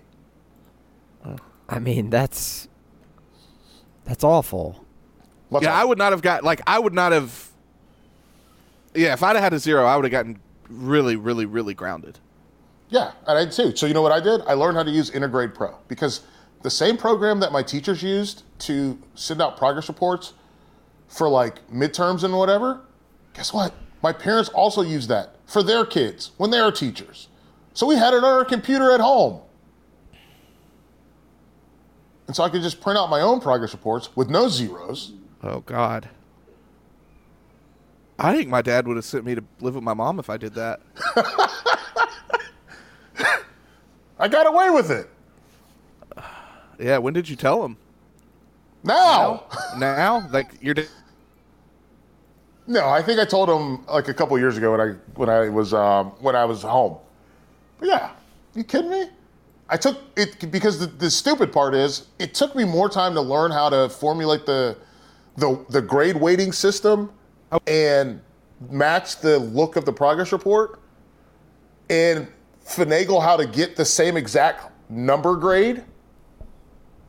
I 1.69 1.79
mean, 1.79 2.09
that's 2.09 2.67
that's 4.05 4.23
awful. 4.23 4.83
What's 5.49 5.63
yeah, 5.63 5.73
up? 5.73 5.81
I 5.81 5.85
would 5.85 5.97
not 5.97 6.11
have 6.11 6.21
got 6.21 6.43
like 6.43 6.61
I 6.65 6.79
would 6.79 6.93
not 6.93 7.11
have. 7.11 7.47
Yeah, 8.95 9.13
if 9.13 9.21
I'd 9.21 9.35
have 9.35 9.43
had 9.43 9.53
a 9.53 9.59
zero, 9.59 9.85
I 9.85 9.95
would 9.95 10.03
have 10.05 10.11
gotten 10.11 10.39
really, 10.67 11.15
really, 11.15 11.45
really 11.45 11.75
grounded. 11.75 12.17
Yeah, 12.89 13.11
and 13.27 13.37
I 13.37 13.45
too. 13.45 13.75
So 13.75 13.85
you 13.85 13.93
know 13.93 14.01
what 14.01 14.11
I 14.11 14.19
did? 14.19 14.41
I 14.47 14.53
learned 14.53 14.77
how 14.77 14.83
to 14.83 14.89
use 14.89 15.11
Integrade 15.11 15.53
Pro 15.53 15.75
because 15.87 16.21
the 16.63 16.71
same 16.71 16.97
program 16.97 17.39
that 17.39 17.51
my 17.51 17.61
teachers 17.61 18.01
used 18.01 18.43
to 18.59 18.97
send 19.13 19.41
out 19.41 19.57
progress 19.57 19.87
reports 19.87 20.33
for 21.09 21.27
like 21.27 21.67
midterms 21.69 22.23
and 22.23 22.37
whatever, 22.37 22.79
guess 23.33 23.53
what? 23.53 23.73
My 24.01 24.13
parents 24.13 24.49
also 24.49 24.81
use 24.81 25.07
that 25.07 25.35
for 25.45 25.61
their 25.61 25.85
kids 25.85 26.31
when 26.37 26.51
they 26.51 26.59
are 26.59 26.71
teachers. 26.71 27.27
So 27.73 27.85
we 27.87 27.95
had 27.95 28.13
it 28.13 28.23
on 28.23 28.31
our 28.31 28.45
computer 28.45 28.91
at 28.91 29.01
home. 29.01 29.41
And 32.27 32.35
so 32.35 32.43
I 32.43 32.49
could 32.49 32.61
just 32.61 32.79
print 32.79 32.97
out 32.97 33.09
my 33.09 33.21
own 33.21 33.41
progress 33.41 33.73
reports 33.73 34.15
with 34.15 34.29
no 34.29 34.47
zeros. 34.47 35.13
Oh 35.43 35.61
God. 35.61 36.07
I 38.19 38.35
think 38.35 38.49
my 38.49 38.61
dad 38.61 38.87
would 38.87 38.97
have 38.97 39.05
sent 39.05 39.25
me 39.25 39.33
to 39.33 39.43
live 39.61 39.75
with 39.75 39.83
my 39.83 39.93
mom 39.93 40.19
if 40.19 40.29
I 40.29 40.37
did 40.37 40.53
that. 40.53 40.81
I 44.19 44.27
got 44.27 44.45
away 44.45 44.69
with 44.69 44.91
it. 44.91 45.09
Yeah, 46.77 46.97
when 46.97 47.13
did 47.13 47.27
you 47.27 47.35
tell 47.35 47.63
him? 47.63 47.77
Now. 48.83 49.45
now, 49.77 50.27
like 50.31 50.51
you're. 50.61 50.75
No, 52.69 52.87
I 52.87 53.01
think 53.01 53.19
I 53.19 53.25
told 53.25 53.49
him 53.49 53.83
like 53.87 54.09
a 54.09 54.13
couple 54.13 54.37
years 54.37 54.55
ago 54.55 54.71
when 54.71 54.79
I 54.79 54.93
when 55.15 55.27
I 55.27 55.49
was 55.49 55.73
um, 55.73 56.11
when 56.19 56.35
I 56.35 56.45
was 56.45 56.61
home. 56.61 56.97
But 57.79 57.87
yeah, 57.87 58.11
you 58.53 58.63
kidding 58.63 58.91
me? 58.91 59.05
I 59.67 59.75
took 59.75 59.99
it 60.15 60.51
because 60.51 60.79
the, 60.79 60.85
the 60.85 61.09
stupid 61.09 61.51
part 61.51 61.73
is 61.73 62.05
it 62.19 62.35
took 62.35 62.55
me 62.55 62.63
more 62.65 62.87
time 62.87 63.15
to 63.15 63.21
learn 63.21 63.49
how 63.49 63.69
to 63.69 63.89
formulate 63.89 64.45
the 64.45 64.77
the 65.35 65.65
the 65.69 65.81
grade 65.81 66.15
weighting 66.15 66.51
system 66.51 67.11
and 67.65 68.21
match 68.69 69.19
the 69.19 69.39
look 69.39 69.75
of 69.75 69.85
the 69.85 69.93
progress 69.93 70.31
report 70.31 70.79
and 71.89 72.27
finagle 72.63 73.19
how 73.19 73.35
to 73.35 73.47
get 73.47 73.77
the 73.77 73.85
same 73.85 74.15
exact 74.15 74.71
number 74.91 75.35
grade 75.35 75.83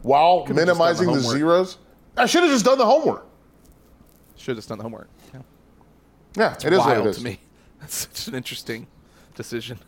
while 0.01 0.47
done 0.47 0.57
the 0.57 0.65
minimizing 0.65 1.13
the, 1.13 1.21
zeros. 1.21 1.77
I 2.17 2.25
should 2.25 2.45
have 2.45 2.53
just 2.53 2.65
done 2.65 2.79
the 2.79 2.87
homework. 2.87 3.27
Should 4.37 4.57
have 4.57 4.67
done 4.67 4.79
the 4.79 4.85
homework. 4.85 5.11
Yeah. 6.37 6.57
Yeah, 6.61 6.67
it 6.69 6.73
is 6.73 6.79
Wild 6.79 6.99
what 6.99 7.07
it 7.07 7.11
is. 7.11 7.17
to 7.19 7.25
me. 7.25 7.41
That's 7.81 7.95
such 7.95 8.29
an 8.29 8.35
interesting 8.35 8.87
decision. 9.35 9.79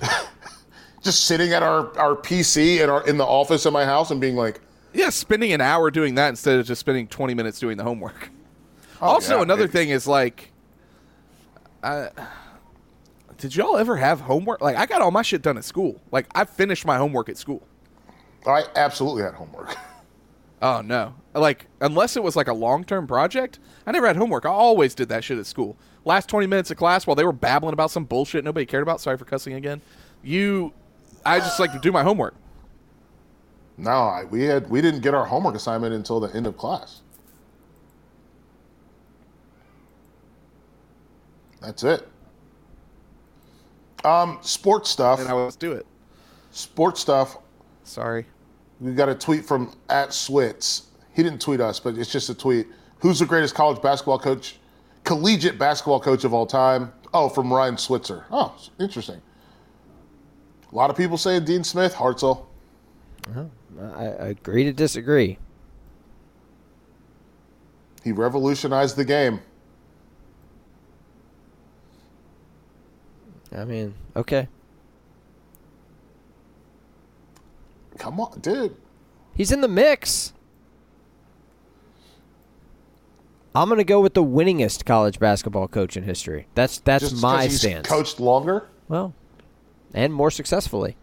just 1.02 1.24
sitting 1.26 1.52
at 1.52 1.62
our, 1.62 1.96
our 1.98 2.16
PC 2.16 2.82
in 2.82 2.90
our 2.90 3.06
in 3.06 3.18
the 3.18 3.24
office 3.24 3.66
in 3.66 3.72
my 3.72 3.84
house 3.84 4.10
and 4.10 4.20
being 4.20 4.36
like, 4.36 4.60
Yeah, 4.92 5.10
spending 5.10 5.52
an 5.52 5.60
hour 5.60 5.90
doing 5.90 6.14
that 6.16 6.28
instead 6.28 6.58
of 6.58 6.66
just 6.66 6.80
spending 6.80 7.06
20 7.06 7.34
minutes 7.34 7.58
doing 7.58 7.76
the 7.76 7.84
homework. 7.84 8.30
Oh, 9.02 9.08
also, 9.08 9.36
yeah, 9.36 9.42
another 9.42 9.66
thing 9.66 9.90
is 9.90 10.06
like, 10.06 10.52
I, 11.82 12.08
did 13.36 13.54
y'all 13.54 13.76
ever 13.76 13.96
have 13.96 14.20
homework? 14.20 14.62
Like, 14.62 14.76
I 14.76 14.86
got 14.86 15.02
all 15.02 15.10
my 15.10 15.20
shit 15.20 15.42
done 15.42 15.58
at 15.58 15.64
school. 15.64 16.00
Like, 16.10 16.26
I 16.34 16.44
finished 16.44 16.86
my 16.86 16.96
homework 16.96 17.28
at 17.28 17.36
school. 17.36 17.66
I 18.46 18.62
absolutely 18.76 19.24
had 19.24 19.34
homework. 19.34 19.76
Oh 20.64 20.80
no! 20.80 21.14
Like, 21.34 21.66
unless 21.82 22.16
it 22.16 22.22
was 22.22 22.36
like 22.36 22.48
a 22.48 22.54
long 22.54 22.84
term 22.84 23.06
project, 23.06 23.58
I 23.86 23.92
never 23.92 24.06
had 24.06 24.16
homework. 24.16 24.46
I 24.46 24.48
always 24.48 24.94
did 24.94 25.10
that 25.10 25.22
shit 25.22 25.36
at 25.36 25.44
school. 25.44 25.76
Last 26.06 26.26
20 26.30 26.46
minutes 26.46 26.70
of 26.70 26.78
class 26.78 27.06
while 27.06 27.14
they 27.14 27.24
were 27.24 27.32
babbling 27.32 27.74
about 27.74 27.90
some 27.90 28.06
bullshit 28.06 28.44
nobody 28.44 28.64
cared 28.64 28.82
about. 28.82 29.02
Sorry 29.02 29.18
for 29.18 29.26
cussing 29.26 29.52
again. 29.52 29.82
You, 30.22 30.72
I 31.24 31.38
just 31.40 31.60
like 31.60 31.72
to 31.72 31.78
do 31.78 31.92
my 31.92 32.02
homework. 32.02 32.34
no, 33.76 33.90
I, 33.90 34.24
we 34.24 34.44
had 34.44 34.70
we 34.70 34.80
didn't 34.80 35.02
get 35.02 35.12
our 35.12 35.26
homework 35.26 35.54
assignment 35.54 35.92
until 35.92 36.18
the 36.18 36.34
end 36.34 36.46
of 36.46 36.56
class. 36.56 37.02
That's 41.60 41.82
it. 41.84 42.08
Um, 44.02 44.38
sports 44.40 44.88
stuff. 44.88 45.20
And 45.20 45.28
I 45.28 45.34
would 45.34 45.58
do 45.58 45.72
it. 45.72 45.84
Sports 46.52 47.00
stuff. 47.02 47.36
Sorry. 47.82 48.24
We 48.80 48.92
got 48.92 49.08
a 49.08 49.14
tweet 49.14 49.44
from 49.44 49.74
at 49.88 50.10
Switz. 50.10 50.86
He 51.12 51.22
didn't 51.22 51.40
tweet 51.40 51.60
us, 51.60 51.78
but 51.80 51.96
it's 51.96 52.10
just 52.10 52.28
a 52.28 52.34
tweet. 52.34 52.66
Who's 52.98 53.18
the 53.18 53.26
greatest 53.26 53.54
college 53.54 53.80
basketball 53.80 54.18
coach, 54.18 54.56
collegiate 55.04 55.58
basketball 55.58 56.00
coach 56.00 56.24
of 56.24 56.34
all 56.34 56.46
time? 56.46 56.92
Oh, 57.12 57.28
from 57.28 57.52
Ryan 57.52 57.78
Switzer. 57.78 58.24
Oh, 58.30 58.54
interesting. 58.80 59.20
A 60.72 60.74
lot 60.74 60.90
of 60.90 60.96
people 60.96 61.16
saying 61.16 61.44
Dean 61.44 61.62
Smith, 61.62 61.94
Hartzell. 61.94 62.46
I, 63.80 64.04
I 64.04 64.26
agree 64.28 64.64
to 64.64 64.72
disagree. 64.72 65.38
He 68.02 68.12
revolutionized 68.12 68.96
the 68.96 69.04
game. 69.04 69.40
I 73.56 73.64
mean, 73.64 73.94
okay. 74.16 74.48
Come 77.98 78.20
on, 78.20 78.40
dude. 78.40 78.76
He's 79.34 79.52
in 79.52 79.60
the 79.60 79.68
mix. 79.68 80.32
I'm 83.54 83.68
gonna 83.68 83.84
go 83.84 84.00
with 84.00 84.14
the 84.14 84.24
winningest 84.24 84.84
college 84.84 85.20
basketball 85.20 85.68
coach 85.68 85.96
in 85.96 86.02
history. 86.02 86.46
That's 86.54 86.78
that's 86.78 87.10
Just 87.10 87.22
my 87.22 87.44
he's 87.44 87.60
stance. 87.60 87.86
Coached 87.88 88.18
longer. 88.18 88.66
Well, 88.88 89.14
and 89.92 90.12
more 90.12 90.30
successfully. 90.30 90.96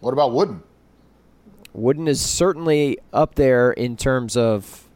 What 0.00 0.12
about 0.12 0.32
Wooden? 0.32 0.62
Wooden 1.72 2.06
is 2.06 2.20
certainly 2.20 2.98
up 3.12 3.34
there 3.34 3.72
in 3.72 3.96
terms 3.96 4.36
of. 4.36 4.88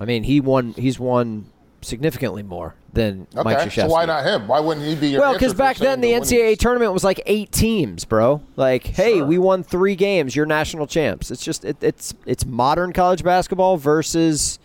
I 0.00 0.06
mean, 0.06 0.24
he 0.24 0.40
won. 0.40 0.72
He's 0.72 0.98
won 0.98 1.52
significantly 1.84 2.42
more 2.42 2.74
than 2.92 3.26
Mike 3.34 3.58
Krzyzewski. 3.58 3.82
so 3.82 3.86
why 3.88 4.04
not 4.04 4.24
him? 4.24 4.48
Why 4.48 4.60
wouldn't 4.60 4.86
he 4.86 4.94
be 4.94 5.08
your 5.08 5.20
Well, 5.20 5.32
because 5.32 5.54
back 5.54 5.76
then 5.76 6.00
the 6.00 6.08
winning- 6.12 6.22
NCAA 6.22 6.56
tournament 6.58 6.92
was 6.92 7.04
like 7.04 7.20
eight 7.26 7.52
teams, 7.52 8.04
bro. 8.04 8.40
Like, 8.56 8.84
hey, 8.86 9.18
Sure. 9.18 9.26
we 9.26 9.38
won 9.38 9.62
three 9.62 9.94
games. 9.96 10.34
You're 10.36 10.46
national 10.46 10.86
champs. 10.86 11.30
It's 11.30 11.42
just 11.44 11.64
it, 11.64 11.76
it's 11.80 12.14
it's 12.26 12.44
modern 12.46 12.92
college 12.92 13.22
basketball 13.24 13.76
versus, 13.76 14.58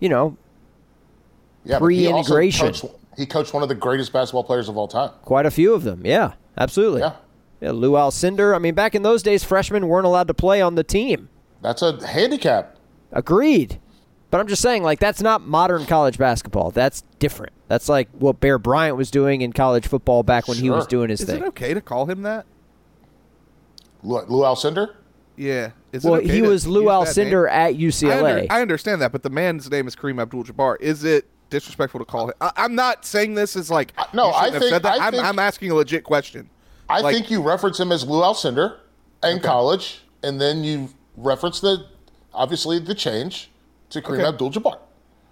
you 0.00 0.08
know, 0.08 0.36
Yeah, 1.64 1.78
but 1.78 1.86
he 1.88 2.06
pre-integration. 2.06 2.66
coached- 2.68 2.84
He 3.16 3.26
coached 3.26 3.52
one 3.52 3.62
of 3.62 3.68
the 3.68 3.74
greatest 3.74 4.12
basketball 4.12 4.44
players 4.44 4.68
of 4.68 4.76
all 4.76 4.86
time. 4.88 5.10
quite 5.24 5.44
a 5.46 5.50
few 5.50 5.74
of 5.74 5.82
them. 5.82 6.02
Yeah, 6.04 6.32
absolutely. 6.56 7.00
Yeah. 7.00 7.12
Yeah, 7.60 7.72
Lou 7.72 7.92
Alcindor. 7.92 8.54
I 8.54 8.58
mean, 8.60 8.74
back 8.74 8.94
in 8.94 9.02
those 9.02 9.22
days, 9.24 9.42
freshmen 9.42 9.88
weren't 9.88 10.06
allowed 10.06 10.28
to 10.28 10.34
play 10.34 10.62
on 10.62 10.76
the 10.76 10.84
team. 10.84 11.28
That's 11.60 11.82
a 11.82 12.06
handicap. 12.06 12.76
Agreed. 13.10 13.80
But 14.30 14.40
I'm 14.40 14.46
just 14.46 14.60
saying, 14.60 14.82
like, 14.82 15.00
that's 15.00 15.22
not 15.22 15.46
modern 15.46 15.86
college 15.86 16.18
basketball. 16.18 16.70
That's 16.70 17.02
different. 17.18 17.52
That's 17.68 17.88
like 17.88 18.08
what 18.12 18.40
Bear 18.40 18.58
Bryant 18.58 18.96
was 18.96 19.10
doing 19.10 19.40
in 19.40 19.52
college 19.52 19.86
football 19.86 20.22
back 20.22 20.48
when 20.48 20.58
he 20.58 20.68
was 20.70 20.86
doing 20.86 21.08
his 21.08 21.20
Is 21.20 21.26
thing. 21.26 21.36
Is 21.36 21.42
it 21.42 21.48
okay 21.48 21.74
to 21.74 21.80
call 21.80 22.06
him 22.06 22.22
that? 22.22 22.44
Lou, 24.02 24.20
Lou 24.26 24.42
Alcindor? 24.42 24.94
Yeah. 25.36 25.70
Is 25.92 26.04
it 26.04 26.08
well, 26.10 26.20
okay 26.20 26.28
he 26.32 26.42
was 26.42 26.66
Lou 26.66 26.82
use 26.82 27.14
that? 27.14 27.26
Alcindor 27.26 27.48
at 27.50 27.66
I, 27.68 27.74
UCLA. 27.74 28.38
under- 28.40 28.52
I 28.52 28.60
understand 28.60 29.00
that, 29.02 29.12
but 29.12 29.22
the 29.22 29.30
man's 29.30 29.70
name 29.70 29.86
is 29.88 29.96
Kareem 29.96 30.20
Abdul-Jabbar. 30.20 30.76
Is 30.80 31.04
it 31.04 31.26
disrespectful 31.50 31.98
to 32.00 32.04
call 32.06 32.28
him? 32.28 32.34
I, 32.40 32.52
I'm 32.56 32.74
not 32.74 33.04
saying 33.06 33.34
this 33.34 33.56
as 33.56 33.70
like 33.70 33.92
uh, 33.96 34.04
no, 34.12 34.26
you 34.28 34.32
shouldn't 34.34 34.42
I 34.42 34.44
have 34.52 34.62
think- 34.62 34.70
said 34.70 34.82
that. 34.82 35.00
I 35.00 35.06
I'm, 35.06 35.12
think- 35.12 35.24
I'm 35.24 35.38
asking 35.38 35.70
a 35.70 35.74
legit 35.74 36.04
question. 36.04 36.50
I 36.90 37.00
Like- 37.00 37.14
think 37.14 37.30
you 37.30 37.42
reference 37.42 37.78
him 37.80 37.92
as 37.92 38.04
Lou 38.06 38.20
Alcindor 38.20 38.76
in 39.22 39.40
college, 39.40 40.02
and 40.22 40.40
then 40.40 40.64
you 40.64 40.90
reference 41.16 41.60
the 41.60 41.86
obviously 42.34 42.78
the 42.78 42.94
change 42.94 43.50
to 43.90 44.02
Kareem 44.02 44.14
Okay. 44.20 44.24
Abdul-Jabbar. 44.28 44.78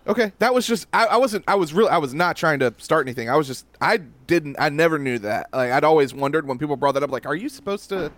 Okay, 0.08 0.32
that 0.38 0.54
was 0.54 0.66
just 0.66 0.86
I, 0.92 1.06
I 1.06 1.16
wasn't 1.16 1.44
I 1.48 1.56
was 1.56 1.74
real 1.74 1.88
I 1.88 1.98
was 1.98 2.14
not 2.14 2.36
trying 2.36 2.60
to 2.60 2.72
start 2.78 3.06
anything. 3.06 3.28
I 3.28 3.34
was 3.36 3.48
just 3.48 3.66
I 3.80 3.96
didn't 3.96 4.54
I 4.58 4.68
never 4.68 4.98
knew 5.00 5.18
that. 5.18 5.48
Like 5.52 5.72
I'd 5.72 5.82
always 5.82 6.14
wondered 6.14 6.46
when 6.46 6.58
people 6.58 6.76
brought 6.76 6.92
that 6.92 7.02
up 7.02 7.10
like 7.10 7.26
are 7.26 7.34
you 7.34 7.48
supposed 7.48 7.88
to 7.88 8.12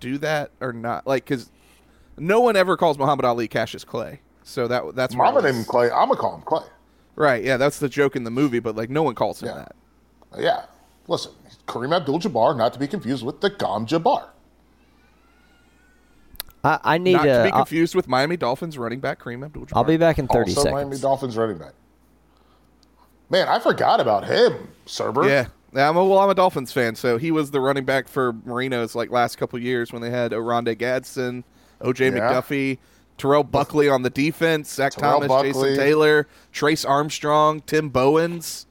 do 0.00 0.16
that 0.18 0.50
or 0.62 0.72
not? 0.72 1.06
Like 1.06 1.26
cuz 1.26 1.50
no 2.16 2.40
one 2.40 2.56
ever 2.56 2.76
calls 2.78 2.96
Muhammad 2.96 3.26
Ali 3.26 3.48
Cassius 3.48 3.84
Clay. 3.84 4.20
So 4.44 4.66
that 4.68 4.94
that's 4.94 5.14
I 5.14 5.40
named 5.42 5.66
Clay. 5.66 5.90
I'm 5.90 6.08
gonna 6.08 6.16
call 6.16 6.36
him 6.36 6.42
Clay. 6.42 6.64
Right, 7.16 7.44
yeah, 7.44 7.58
that's 7.58 7.78
the 7.78 7.88
joke 7.90 8.16
in 8.16 8.24
the 8.24 8.30
movie, 8.30 8.60
but 8.60 8.74
like 8.74 8.88
no 8.88 9.02
one 9.02 9.14
calls 9.14 9.42
him 9.42 9.48
Yeah. 9.48 9.54
that. 9.56 9.76
Yeah. 10.38 10.62
Listen, 11.06 11.32
Kareem 11.66 11.94
Abdul-Jabbar, 11.94 12.56
not 12.56 12.72
to 12.72 12.78
be 12.78 12.86
confused 12.86 13.26
with 13.26 13.40
the 13.42 13.50
gom 13.50 13.84
jabbar. 13.84 14.28
I, 16.62 16.78
I 16.82 16.98
need 16.98 17.14
Not 17.14 17.22
to 17.24 17.28
to. 17.38 17.42
be 17.44 17.50
I'll, 17.50 17.58
confused 17.60 17.94
with 17.94 18.08
Miami 18.08 18.36
Dolphins 18.36 18.76
running 18.76 19.00
back 19.00 19.20
Kareem 19.22 19.44
Abdul-Jabbar. 19.44 19.72
I'll 19.76 19.84
be 19.84 19.96
back 19.96 20.18
in 20.18 20.26
30 20.28 20.50
also, 20.50 20.62
seconds. 20.62 20.72
Miami 20.72 20.98
Dolphins 20.98 21.36
running 21.36 21.58
back. 21.58 21.72
Man, 23.30 23.48
I 23.48 23.58
forgot 23.60 24.00
about 24.00 24.24
him, 24.26 24.68
Serber. 24.86 25.26
Yeah. 25.28 25.46
Yeah, 25.72 25.88
I'm 25.88 25.96
a, 25.96 26.04
well, 26.04 26.18
I'm 26.18 26.28
a 26.28 26.34
Dolphins 26.34 26.72
fan, 26.72 26.96
so 26.96 27.16
he 27.16 27.30
was 27.30 27.52
the 27.52 27.60
running 27.60 27.84
back 27.84 28.08
for 28.08 28.32
Marino's 28.44 28.96
like 28.96 29.10
last 29.12 29.36
couple 29.38 29.56
years 29.60 29.92
when 29.92 30.02
they 30.02 30.10
had 30.10 30.32
Oronde 30.34 30.76
Gadsden, 30.76 31.44
OJ 31.80 32.12
Yeah. 32.12 32.18
McDuffie, 32.18 32.78
Terrell 33.16 33.44
Buckley 33.44 33.88
on 33.88 34.02
the 34.02 34.10
defense, 34.10 34.74
Zach 34.74 34.94
Terrell 34.94 35.20
Thomas, 35.20 35.28
Buckley. 35.28 35.52
Jason 35.52 35.76
Taylor, 35.76 36.26
Trace 36.50 36.84
Armstrong, 36.84 37.60
Tim 37.60 37.88
Bowens. 37.88 38.66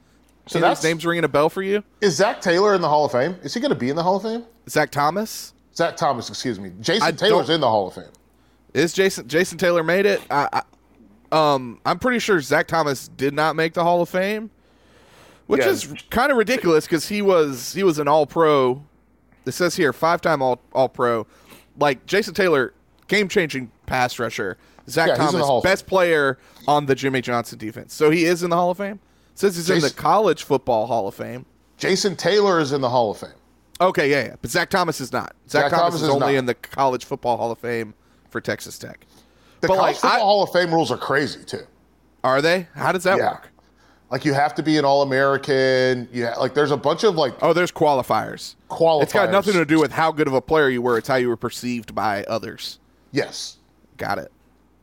So 0.46 0.58
Any 0.58 0.68
that's 0.68 0.82
these 0.82 0.90
names 0.90 1.06
ringing 1.06 1.24
a 1.24 1.28
bell 1.28 1.48
for 1.48 1.62
you? 1.62 1.82
Is 2.02 2.16
Zach 2.16 2.42
Taylor 2.42 2.74
in 2.74 2.82
the 2.82 2.88
Hall 2.88 3.06
of 3.06 3.12
Fame? 3.12 3.36
Is 3.42 3.54
he 3.54 3.60
going 3.60 3.70
to 3.70 3.74
be 3.78 3.88
in 3.88 3.96
the 3.96 4.02
Hall 4.02 4.16
of 4.16 4.22
Fame? 4.24 4.44
Zach 4.68 4.90
Thomas 4.90 5.54
Zach 5.80 5.96
Thomas, 5.96 6.28
excuse 6.28 6.60
me. 6.60 6.72
Jason 6.78 7.02
I 7.02 7.10
Taylor's 7.12 7.48
in 7.48 7.62
the 7.62 7.68
Hall 7.68 7.88
of 7.88 7.94
Fame. 7.94 8.04
is 8.74 8.92
Jason 8.92 9.26
Jason 9.26 9.56
Taylor 9.56 9.82
made 9.82 10.04
it. 10.04 10.20
I, 10.30 10.62
I, 11.32 11.54
um, 11.54 11.80
I'm 11.86 11.98
pretty 11.98 12.18
sure 12.18 12.38
Zach 12.42 12.68
Thomas 12.68 13.08
did 13.08 13.32
not 13.32 13.56
make 13.56 13.72
the 13.72 13.82
Hall 13.82 14.02
of 14.02 14.10
Fame, 14.10 14.50
which 15.46 15.64
is 15.64 15.90
kind 16.10 16.30
of 16.30 16.36
ridiculous 16.36 16.84
because 16.84 17.08
he 17.08 17.22
was 17.22 17.72
he 17.72 17.82
was 17.82 17.98
an 17.98 18.08
All 18.08 18.26
Pro. 18.26 18.84
It 19.46 19.52
says 19.52 19.74
here 19.74 19.94
five 19.94 20.20
time 20.20 20.42
All 20.42 20.60
All 20.74 20.90
Pro. 20.90 21.26
Like 21.78 22.04
Jason 22.04 22.34
Taylor, 22.34 22.74
game 23.08 23.26
changing 23.26 23.70
pass 23.86 24.18
rusher. 24.18 24.58
Zach 24.86 25.08
Yeah, 25.08 25.14
he's 25.14 25.20
in 25.20 25.24
the 25.24 25.30
Thomas, 25.32 25.46
Hall 25.46 25.58
of 25.58 25.64
Fame. 25.64 25.72
best 25.72 25.86
player 25.86 26.36
on 26.68 26.84
the 26.84 26.94
Jimmy 26.94 27.22
Johnson 27.22 27.58
defense. 27.58 27.94
So 27.94 28.10
he 28.10 28.26
is 28.26 28.42
in 28.42 28.50
the 28.50 28.56
Hall 28.56 28.70
of 28.70 28.76
Fame. 28.76 29.00
Says 29.34 29.56
he's 29.56 29.70
in 29.70 29.80
the 29.80 29.88
College 29.88 30.42
Football 30.42 30.88
Hall 30.88 31.08
of 31.08 31.14
Fame. 31.14 31.46
Jason 31.78 32.16
Taylor 32.16 32.60
is 32.60 32.72
in 32.72 32.82
the 32.82 32.90
Hall 32.90 33.12
of 33.12 33.16
Fame. 33.16 33.30
Okay, 33.80 34.10
yeah, 34.10 34.24
yeah. 34.24 34.36
But 34.40 34.50
Zach 34.50 34.68
Thomas 34.70 35.00
is 35.00 35.12
not. 35.12 35.34
Zach, 35.48 35.62
Zach 35.62 35.70
Thomas, 35.70 35.80
Thomas 35.80 35.94
is, 35.96 36.02
is 36.02 36.08
only 36.10 36.32
not. 36.34 36.38
in 36.38 36.46
the 36.46 36.54
College 36.54 37.04
Football 37.04 37.36
Hall 37.38 37.50
of 37.50 37.58
Fame 37.58 37.94
for 38.28 38.40
Texas 38.40 38.78
Tech. 38.78 39.06
The 39.60 39.68
But, 39.68 39.76
College 39.76 39.92
like, 39.94 39.96
Football 39.96 40.16
I- 40.18 40.20
Hall 40.20 40.42
of 40.42 40.50
Fame 40.52 40.72
rules 40.74 40.90
are 40.90 40.98
crazy 40.98 41.42
too. 41.44 41.66
Are 42.22 42.42
they? 42.42 42.68
How 42.74 42.92
does 42.92 43.04
that 43.04 43.16
Yeah. 43.18 43.30
work? 43.32 43.48
Like 44.10 44.24
you 44.24 44.34
have 44.34 44.54
to 44.56 44.62
be 44.62 44.76
an 44.76 44.84
All 44.84 45.02
American. 45.02 46.08
Yeah, 46.12 46.34
like 46.34 46.52
there's 46.52 46.72
a 46.72 46.76
bunch 46.76 47.04
of 47.04 47.14
like 47.14 47.34
Oh, 47.42 47.52
there's 47.52 47.70
qualifiers. 47.72 48.56
qualifiers. 48.68 49.02
It's 49.04 49.12
got 49.12 49.30
nothing 49.30 49.54
to 49.54 49.64
do 49.64 49.78
with 49.80 49.92
how 49.92 50.10
good 50.12 50.26
of 50.26 50.34
a 50.34 50.40
player 50.40 50.68
you 50.68 50.82
were. 50.82 50.98
It's 50.98 51.06
how 51.08 51.14
you 51.14 51.28
were 51.28 51.36
perceived 51.36 51.94
by 51.94 52.24
others. 52.24 52.80
Yes. 53.12 53.58
Got 53.96 54.18
it. 54.18 54.32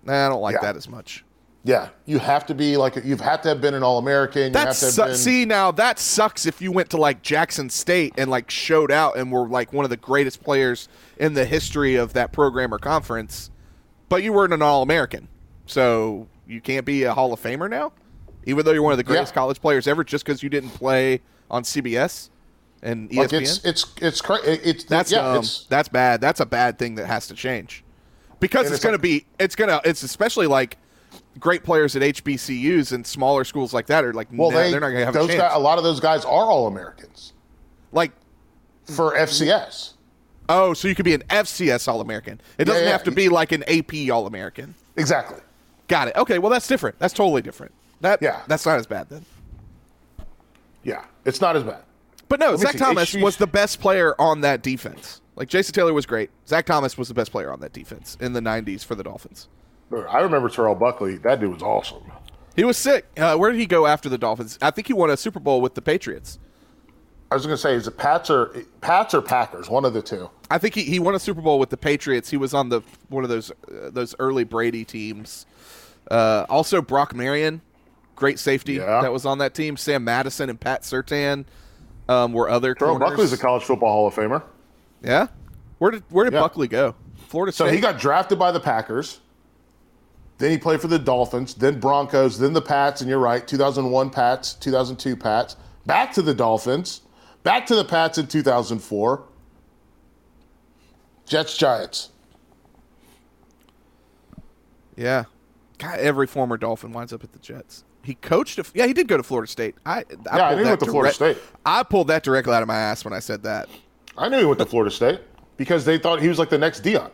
Nah, 0.03 0.25
I 0.27 0.29
don't 0.29 0.41
like 0.41 0.53
Yeah. 0.55 0.61
that 0.61 0.75
as 0.77 0.87
much. 0.87 1.25
Yeah, 1.67 1.89
you 2.05 2.17
have 2.19 2.45
to 2.45 2.55
be 2.55 2.77
like 2.77 2.95
you've 3.03 3.19
had 3.19 3.43
to 3.43 3.49
have 3.49 3.59
been 3.59 3.73
an 3.73 3.83
All 3.83 3.97
American. 3.97 4.53
That 4.53 4.67
have 4.67 4.77
to 4.77 4.85
have 4.85 4.93
su- 4.93 5.03
been, 5.03 5.15
see 5.15 5.43
now 5.45 5.69
that 5.73 5.99
sucks 5.99 6.45
if 6.45 6.61
you 6.61 6.71
went 6.71 6.89
to 6.91 6.97
like 6.97 7.21
Jackson 7.23 7.69
State 7.69 8.13
and 8.17 8.31
like 8.31 8.49
showed 8.49 8.89
out 8.89 9.17
and 9.17 9.33
were 9.33 9.45
like 9.49 9.73
one 9.73 9.83
of 9.83 9.89
the 9.89 9.97
greatest 9.97 10.41
players 10.41 10.87
in 11.17 11.33
the 11.33 11.43
history 11.43 11.95
of 11.95 12.13
that 12.13 12.31
program 12.31 12.73
or 12.73 12.79
conference, 12.79 13.51
but 14.07 14.23
you 14.23 14.31
weren't 14.31 14.53
an 14.53 14.61
All 14.61 14.81
American, 14.81 15.27
so 15.65 16.29
you 16.47 16.61
can't 16.61 16.85
be 16.85 17.03
a 17.03 17.13
Hall 17.13 17.33
of 17.33 17.41
Famer 17.41 17.69
now, 17.69 17.91
even 18.45 18.63
though 18.63 18.71
you're 18.71 18.81
one 18.81 18.93
of 18.93 18.97
the 18.97 19.03
greatest 19.03 19.31
Yeah. 19.33 19.41
college 19.41 19.59
players 19.59 19.87
ever, 19.89 20.05
just 20.05 20.23
because 20.25 20.41
you 20.41 20.47
didn't 20.47 20.69
play 20.69 21.19
on 21.51 21.63
CBS 21.63 22.29
and 22.81 23.09
ESPN. 23.09 23.17
like 23.17 23.33
it's 23.33 23.65
it's 23.65 23.85
it's 24.01 24.21
cra- 24.21 24.39
it's 24.45 24.85
That's 24.85 25.11
yeah, 25.11 25.31
um, 25.31 25.39
it's 25.39 25.65
that's 25.65 25.89
bad. 25.89 26.21
That's 26.21 26.39
a 26.39 26.45
bad 26.45 26.79
thing 26.79 26.95
that 26.95 27.07
has 27.07 27.27
to 27.27 27.33
change 27.33 27.83
because 28.39 28.67
And 28.67 28.67
it's, 28.67 28.75
it's 28.75 28.83
going 28.85 28.95
to 28.95 29.01
be 29.01 29.25
it's 29.37 29.55
going 29.57 29.69
to 29.69 29.81
it's 29.83 30.01
especially 30.03 30.47
like 30.47 30.77
great 31.39 31.63
players 31.63 31.95
at 31.95 32.01
HBCUs 32.01 32.91
and 32.91 33.05
smaller 33.05 33.43
schools 33.43 33.73
like 33.73 33.87
that 33.87 34.03
are 34.03 34.13
like 34.13 34.27
well 34.31 34.51
no, 34.51 34.57
they 34.57 34.71
they're 34.71 34.79
not 34.79 34.89
going 34.89 34.99
to 34.99 35.05
have 35.05 35.13
those 35.13 35.25
a 35.25 35.33
chance. 35.33 35.41
guys, 35.41 35.55
a 35.55 35.59
lot 35.59 35.77
of 35.77 35.83
those 35.83 35.99
guys 35.99 36.25
are 36.25 36.45
All 36.45 36.67
Americans 36.67 37.33
like 37.91 38.11
for 38.85 39.15
FCS. 39.15 39.93
oh, 40.49 40.73
so 40.73 40.87
you 40.87 40.95
could 40.95 41.05
be 41.05 41.13
an 41.13 41.23
FCS 41.29 41.87
All 41.87 42.01
American. 42.01 42.39
It 42.57 42.65
doesn't 42.65 42.83
yeah. 42.83 42.91
have 42.91 43.03
to 43.03 43.11
be 43.11 43.29
like 43.29 43.51
an 43.51 43.63
AP 43.67 44.09
All 44.11 44.27
American. 44.27 44.75
Exactly. 44.95 45.39
Got 45.87 46.09
it. 46.09 46.15
Okay, 46.15 46.39
well 46.39 46.51
that's 46.51 46.67
different. 46.67 46.97
That's 46.99 47.13
totally 47.13 47.41
different. 47.41 47.73
That 48.01 48.21
Yeah. 48.21 48.41
that's 48.47 48.65
not 48.65 48.77
as 48.79 48.87
bad 48.87 49.09
then. 49.09 49.25
Yeah, 50.83 51.03
it's 51.25 51.41
not 51.41 51.55
as 51.55 51.63
bad. 51.63 51.83
But 52.29 52.39
no, 52.39 52.51
me 52.51 52.57
Zach. 52.57 52.77
Thomas 52.77 53.13
was 53.13 53.37
the 53.37 53.47
best 53.47 53.79
player 53.79 54.13
on 54.19 54.41
that 54.41 54.61
defense. 54.61 55.21
Like 55.35 55.49
Jason 55.49 55.73
Taylor 55.73 55.93
was 55.93 56.05
great. 56.05 56.29
Zach 56.47 56.65
Thomas 56.65 56.97
was 56.97 57.07
the 57.07 57.13
best 57.13 57.31
player 57.31 57.51
on 57.51 57.59
that 57.61 57.73
defense 57.73 58.17
in 58.19 58.33
the 58.33 58.39
'90s 58.41 58.83
for 58.83 58.95
the 58.95 59.03
Dolphins. 59.03 59.47
I 59.91 60.19
remember 60.19 60.49
Terrell 60.49 60.75
Buckley. 60.75 61.17
That 61.17 61.39
dude 61.39 61.53
was 61.53 61.61
awesome. 61.63 62.03
He 62.55 62.63
was 62.63 62.77
sick. 62.77 63.05
Uh, 63.17 63.35
where 63.37 63.51
did 63.51 63.59
he 63.59 63.65
go 63.65 63.85
after 63.85 64.09
the 64.09 64.17
Dolphins? 64.17 64.57
I 64.61 64.71
think 64.71 64.87
he 64.87 64.93
won 64.93 65.09
a 65.09 65.17
Super 65.17 65.39
Bowl 65.39 65.61
with 65.61 65.75
the 65.75 65.81
Patriots. 65.81 66.39
I 67.31 67.35
was 67.35 67.45
going 67.45 67.55
to 67.55 67.61
say, 67.61 67.73
is 67.73 67.87
it 67.87 67.97
Pats 67.97 68.29
or 68.29 68.47
Pats 68.81 69.13
or 69.13 69.21
Packers? 69.21 69.69
One 69.69 69.85
of 69.85 69.93
the 69.93 70.01
two. 70.01 70.29
I 70.49 70.57
think 70.57 70.75
he, 70.75 70.83
he 70.83 70.97
won 70.99 71.13
a 71.13 71.19
Super 71.19 71.41
Bowl 71.41 71.59
with 71.59 71.69
the 71.69 71.77
Patriots. 71.77 72.29
He 72.29 72.37
was 72.37 72.53
on 72.53 72.69
the 72.69 72.81
one 73.09 73.23
of 73.23 73.29
those 73.29 73.51
uh, 73.51 73.89
those 73.91 74.15
early 74.17 74.43
Brady 74.45 74.83
teams. 74.85 75.45
Uh, 76.09 76.45
also, 76.49 76.81
Brock 76.81 77.13
Marion, 77.13 77.61
great 78.15 78.39
safety 78.39 78.73
Yeah. 78.75 79.01
that 79.01 79.11
was 79.11 79.25
on 79.25 79.39
that 79.39 79.53
team. 79.53 79.75
Sam 79.77 80.03
Madison 80.05 80.49
and 80.49 80.59
Pat 80.59 80.83
Surtain 80.83 81.43
um, 82.07 82.31
were 82.31 82.49
other 82.49 82.73
Terrell. 82.73 82.97
Buckley's 82.97 83.33
a 83.33 83.37
college 83.37 83.63
football 83.63 83.91
Hall 83.91 84.07
of 84.07 84.15
Famer. 84.15 84.41
yeah. 85.03 85.27
Where 85.79 85.91
did 85.91 86.03
where 86.09 86.23
did 86.25 86.33
Yeah. 86.33 86.39
Buckley 86.39 86.67
go? 86.69 86.95
Florida 87.27 87.51
So 87.51 87.65
State. 87.65 87.75
he 87.75 87.81
got 87.81 87.99
drafted 87.99 88.39
by 88.39 88.51
the 88.53 88.59
Packers. 88.61 89.19
Then 90.37 90.51
he 90.51 90.57
played 90.57 90.81
for 90.81 90.87
the 90.87 90.99
Dolphins, 90.99 91.55
then 91.55 91.79
Broncos, 91.79 92.37
then 92.37 92.53
the 92.53 92.61
Pats, 92.61 93.01
and 93.01 93.09
you're 93.09 93.19
right, 93.19 93.47
2001 93.47 94.09
Pats, 94.11 94.53
2002 94.53 95.15
Pats, 95.15 95.55
back 95.85 96.13
to 96.13 96.21
the 96.21 96.33
Dolphins, 96.33 97.01
back 97.43 97.65
to 97.67 97.75
the 97.75 97.83
Pats 97.83 98.17
in 98.17 98.27
2004. 98.27 99.23
Jets 101.25 101.57
Giants. 101.57 102.11
yeah. 104.95 105.25
God, 105.77 105.99
every 105.99 106.25
former 106.25 106.57
Dolphin 106.57 106.91
winds 106.91 107.13
up 107.13 107.23
at 107.23 107.33
the 107.33 107.39
Jets. 107.39 107.83
He 108.03 108.15
coached. 108.15 108.57
A, 108.57 108.65
yeah, 108.73 108.87
he 108.87 108.93
did 108.93 109.07
go 109.07 109.17
to 109.17 109.23
Florida 109.23 109.51
State. 109.51 109.75
I, 109.85 110.05
I 110.31 110.37
Yeah, 110.37 110.47
I 110.47 110.55
knew 110.55 110.63
he 110.63 110.69
went 110.69 110.79
to 110.79 110.85
Florida 110.85 111.13
State. 111.13 111.37
I 111.65 111.83
pulled 111.83 112.07
that 112.07 112.23
directly 112.23 112.53
out 112.53 112.61
of 112.61 112.67
my 112.67 112.77
ass 112.77 113.03
when 113.03 113.13
I 113.13 113.19
said 113.19 113.43
that. 113.43 113.69
I 114.17 114.29
knew 114.29 114.39
he 114.39 114.45
went 114.45 114.59
to 114.59 114.65
Florida 114.65 114.89
State 114.89 115.19
because 115.57 115.85
they 115.85 115.97
thought 115.97 116.21
he 116.21 116.29
was 116.29 116.39
like 116.39 116.49
the 116.49 116.57
next 116.57 116.83
Deion. 116.83 117.11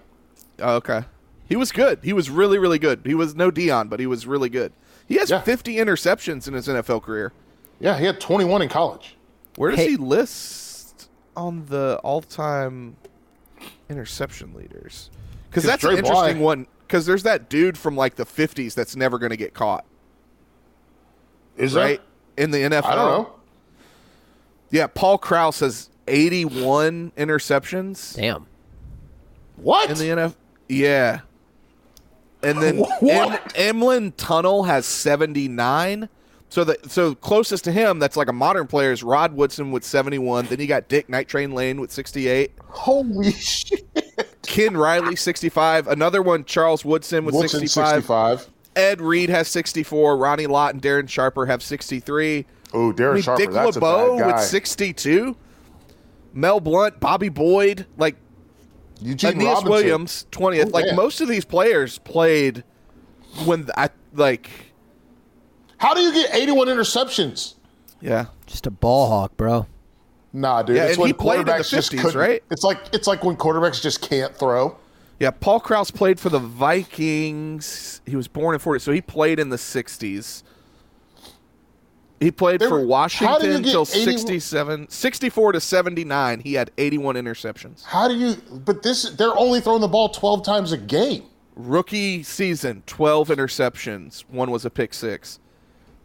Oh, 0.59 0.75
okay. 0.75 1.01
He 1.47 1.55
was 1.55 1.71
good. 1.71 1.99
He 2.03 2.13
was 2.13 2.29
really, 2.29 2.57
really 2.57 2.79
good. 2.79 3.01
He 3.05 3.13
was 3.13 3.35
no 3.35 3.51
Deion, 3.51 3.89
but 3.89 3.99
he 3.99 4.07
was 4.07 4.25
really 4.25 4.49
good. 4.49 4.71
He 5.07 5.15
has 5.15 5.29
Yeah. 5.29 5.41
50 5.41 5.75
interceptions 5.75 6.47
in 6.47 6.53
his 6.53 6.67
NFL 6.67 7.01
career. 7.03 7.33
Yeah, 7.79 7.97
he 7.99 8.05
had 8.05 8.19
21 8.19 8.61
in 8.61 8.69
college. 8.69 9.15
Where 9.57 9.71
does 9.71 9.79
Hey- 9.81 9.91
he 9.91 9.97
list 9.97 11.09
on 11.35 11.65
the 11.65 11.99
all-time 12.03 12.95
interception 13.89 14.53
leaders? 14.53 15.09
Because 15.49 15.63
'Cause 15.63 15.69
that's 15.69 15.83
an 15.83 15.89
Dre 15.89 15.97
interesting 15.99 16.37
Bly- 16.37 16.43
one. 16.45 16.67
Because 16.87 17.05
there's 17.05 17.23
that 17.23 17.49
dude 17.49 17.77
from 17.77 17.95
like 17.95 18.15
the 18.15 18.25
50s 18.25 18.73
that's 18.75 18.95
never 18.95 19.17
going 19.19 19.31
to 19.31 19.37
get 19.37 19.53
caught. 19.53 19.83
Is 21.57 21.73
there? 21.73 21.83
right? 21.85 22.01
In 22.37 22.51
the 22.51 22.59
NFL. 22.63 22.85
I 22.91 22.95
don't 22.95 23.05
know. 23.23 23.29
Yeah, 24.71 24.87
Paul 24.87 25.17
Krause 25.19 25.59
has 25.59 25.89
81 26.07 27.11
interceptions 27.17 28.15
Damn. 28.15 28.47
What? 29.55 29.89
in 29.91 29.97
the 29.97 30.05
NFL. 30.09 30.35
Yeah. 30.67 31.19
And 32.43 32.61
then 32.61 32.77
em- 33.01 33.39
Emlen 33.55 34.13
Tunnell 34.13 34.65
has 34.67 34.85
79. 34.85 36.09
So 36.49 36.63
the 36.63 36.77
so 36.87 37.15
closest 37.15 37.63
to 37.63 37.71
him 37.71 37.97
that's 37.97 38.15
like 38.15 38.27
a 38.27 38.33
modern 38.33 38.67
player 38.67 38.91
is 38.91 39.01
Rod 39.01 39.33
Woodson 39.33 39.71
with 39.71 39.83
71. 39.83 40.45
Then 40.45 40.59
you 40.59 40.67
got 40.67 40.87
Dick 40.87 41.09
Night 41.09 41.27
Train 41.27 41.53
Lane 41.53 41.81
with 41.81 41.91
68. 41.91 42.51
Holy 42.69 43.31
shit. 43.31 43.89
Ken 44.43 44.77
Riley 44.77 45.15
65. 45.15 45.87
Another 45.87 46.21
one 46.21 46.43
Charles 46.45 46.85
Woodson 46.85 47.25
with 47.25 47.33
Woodson 47.33 47.61
65. 47.61 48.03
65. 48.03 48.49
Ed 48.75 49.01
Reed 49.01 49.29
has 49.29 49.47
64. 49.47 50.15
Ronnie 50.17 50.45
Lott 50.45 50.73
and 50.73 50.81
Darren 50.83 51.09
Sharper 51.09 51.45
have 51.47 51.63
63. 51.63 52.45
Oh, 52.73 52.91
Darren 52.91 53.11
I 53.11 53.13
mean, 53.13 53.23
Sharper, 53.23 53.41
Dick 53.41 53.51
that's 53.51 53.77
a 53.77 53.79
bad 53.81 54.19
guy. 54.19 54.31
with 54.33 54.41
62. 54.41 55.35
Mel 56.33 56.59
Blount, 56.59 56.99
Bobby 56.99 57.29
Boyd, 57.29 57.85
like 57.97 58.15
Eugene 59.01 59.31
Aeneas 59.33 59.45
Robinson. 59.55 59.69
Williams, 59.71 60.25
20th. 60.31 60.65
Oh, 60.67 60.69
like 60.69 60.85
yeah. 60.85 60.95
most 60.95 61.21
of 61.21 61.27
these 61.27 61.45
players 61.45 61.97
played 61.99 62.63
when 63.45 63.67
I 63.75 63.89
like 64.13 64.49
How 65.77 65.93
do 65.93 66.01
you 66.01 66.13
get 66.13 66.33
81 66.35 66.67
interceptions? 66.67 67.55
yeah. 68.01 68.25
Just 68.45 68.67
a 68.67 68.71
ball 68.71 69.07
hawk, 69.09 69.35
bro. 69.37 69.65
Nah, 70.31 70.61
dude. 70.63 70.75
Yeah, 70.75 70.83
it's 70.85 70.93
and 70.93 71.01
when 71.01 71.07
he 71.07 71.13
played 71.13 71.39
in 71.41 71.45
the 71.45 71.51
quarterbacks 71.53 71.69
just 71.69 71.91
50s, 71.91 72.01
couldn't- 72.01 72.19
right? 72.19 72.43
It's 72.51 72.63
like 72.63 72.77
it's 72.93 73.07
like 73.07 73.23
when 73.23 73.35
quarterbacks 73.35 73.81
just 73.81 74.01
can't 74.01 74.35
throw. 74.35 74.77
Yeah, 75.19 75.31
Paul 75.31 75.59
Krause 75.59 75.91
played 75.91 76.19
for 76.19 76.29
the 76.29 76.39
Vikings. 76.39 78.01
He 78.05 78.15
was 78.15 78.27
born 78.27 78.53
in 78.55 78.59
40, 78.59 78.79
so 78.79 78.91
he 78.91 78.99
played 79.01 79.39
in 79.39 79.49
the 79.49 79.57
60s. 79.57 80.43
He 82.19 82.31
played 82.31 82.61
for 82.61 82.69
were- 82.69 82.75
how 82.77 82.79
do 82.79 82.85
you 82.85 82.87
Washington 82.89 83.55
until 83.65 83.81
80 83.81 84.03
67, 84.05 84.89
64 84.89 85.51
to 85.53 85.59
79. 85.59 86.39
He 86.39 86.53
had 86.53 86.71
81 86.77 87.15
interceptions. 87.15 87.83
How 87.83 88.07
do 88.07 88.15
you? 88.15 88.35
But 88.51 88.83
this, 88.83 89.09
they're 89.11 89.37
only 89.37 89.59
throwing 89.59 89.81
the 89.81 89.87
ball 89.87 90.09
12 90.09 90.43
times 90.45 90.71
a 90.71 90.77
game. 90.77 91.23
Rookie 91.55 92.23
season, 92.23 92.83
12 92.85 93.27
interceptions. 93.29 94.21
One 94.29 94.51
was 94.51 94.65
a 94.65 94.69
pick 94.69 94.93
six. 94.93 95.39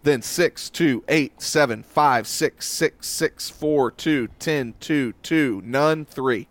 Then 0.02 0.22
6, 0.22 0.70
2, 0.70 1.04
8, 1.08 1.42
7, 1.42 1.82
5, 1.82 2.26
6, 2.26 2.66
6, 2.66 3.06
6, 3.06 3.50
4, 3.50 3.90
2, 3.90 4.28
10, 4.38 4.74
2, 4.78 5.12
2, 5.22 5.62
none, 5.64 6.04
3. 6.04 6.46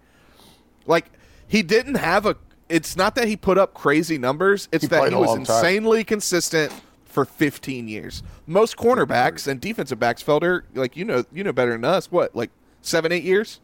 Like, 0.85 1.05
he 1.47 1.61
didn't 1.63 1.95
have 1.95 2.25
a. 2.25 2.35
It's 2.69 2.97
not 2.97 3.15
that 3.15 3.27
he 3.27 3.37
put 3.37 3.57
up 3.57 3.73
crazy 3.73 4.17
numbers, 4.17 4.67
it's 4.71 4.83
He 4.83 4.87
that 4.87 5.09
he 5.09 5.15
was 5.15 5.35
insanely 5.35 6.03
consistent 6.03 6.73
for 7.17 7.25
15 7.25 7.87
years. 7.87 8.21
Most 8.45 8.77
cornerbacks 8.77 9.47
and 9.47 9.59
defensive 9.59 9.97
backs, 9.99 10.21
Felder, 10.21 10.61
like, 10.75 10.95
you 10.95 11.03
know, 11.03 11.23
you 11.33 11.43
know 11.43 11.51
better 11.51 11.71
than 11.71 11.83
us, 11.83 12.11
what, 12.11 12.35
like 12.35 12.51
seven, 12.83 13.11
eight 13.11 13.23
years? 13.23 13.59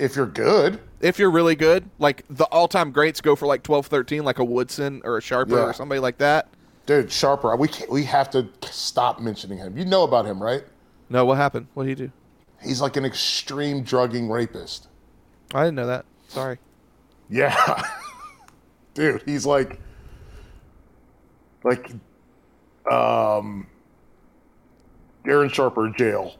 If 0.00 0.16
you're 0.16 0.26
good, 0.26 0.80
if 1.00 1.16
you're 1.16 1.30
really 1.30 1.54
good, 1.54 1.88
like 2.00 2.24
the 2.28 2.42
all-time 2.46 2.90
greats 2.90 3.20
go 3.20 3.36
for 3.36 3.46
like 3.46 3.62
12, 3.62 3.86
13, 3.86 4.24
like 4.24 4.40
a 4.40 4.44
Woodson 4.44 5.00
or 5.04 5.16
a 5.16 5.22
Sharper 5.22 5.54
Yeah. 5.54 5.66
or 5.66 5.72
somebody 5.72 6.00
like 6.00 6.18
that. 6.18 6.48
dude, 6.86 7.12
Sharper, 7.12 7.54
we 7.54 7.68
can't, 7.68 7.88
we 7.88 8.02
have 8.02 8.28
to 8.30 8.48
stop 8.62 9.20
mentioning 9.20 9.58
him. 9.58 9.78
You 9.78 9.84
know 9.84 10.02
about 10.02 10.26
him, 10.26 10.42
right? 10.42 10.64
No, 11.08 11.24
what 11.24 11.36
happened? 11.36 11.68
What 11.74 11.84
did 11.84 11.96
he 11.98 12.06
do? 12.06 12.12
He's 12.64 12.80
like 12.80 12.96
an 12.96 13.04
extreme 13.04 13.84
drugging 13.84 14.28
rapist. 14.28 14.88
I 15.54 15.60
didn't 15.62 15.76
know 15.76 15.86
that. 15.86 16.04
Sorry. 16.26 16.58
Yeah. 17.30 17.80
Dude, 18.94 19.22
he's 19.24 19.46
like 19.46 19.78
like 21.62 21.92
um 22.90 23.66
Darren 25.24 25.52
Sharper 25.52 25.88
jail. 25.96 26.34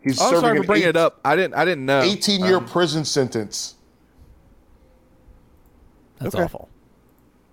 He's 0.00 0.20
Oh, 0.20 0.24
I'm 0.24 0.30
serving 0.30 0.40
sorry 0.40 0.56
an 0.58 0.62
for 0.62 0.66
bringing 0.68 0.86
eight- 0.86 0.90
it 0.90 0.96
up. 0.96 1.18
I 1.24 1.34
didn't. 1.36 1.54
I 1.54 1.64
didn't 1.64 1.84
know. 1.84 2.00
18 2.02 2.44
year 2.44 2.58
Um, 2.58 2.66
prison 2.66 3.04
sentence. 3.04 3.74
That's 6.20 6.34
Okay. 6.34 6.44
awful. 6.44 6.68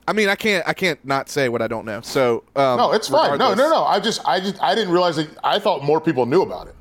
I 0.07 0.13
mean, 0.13 0.29
I 0.29 0.35
can't. 0.35 0.63
I 0.67 0.73
can't 0.73 1.03
not 1.03 1.29
say 1.29 1.49
what 1.49 1.61
I 1.63 1.67
don't 1.67 1.85
know. 1.85 2.01
So 2.01 2.43
um, 2.55 2.77
No, 2.77 2.91
it's 2.91 3.07
fine. 3.07 3.37
No, 3.39 3.53
no, 3.55 3.69
no. 3.69 3.83
I 3.85 3.99
just 3.99 4.21
I 4.27 4.39
just 4.39 4.61
I 4.61 4.75
didn't 4.75 4.93
realize 4.93 5.15
that 5.15 5.27
I 5.43 5.57
thought 5.59 5.83
more 5.83 5.99
people 5.99 6.25
knew 6.27 6.43
about 6.43 6.67
it. 6.67 6.75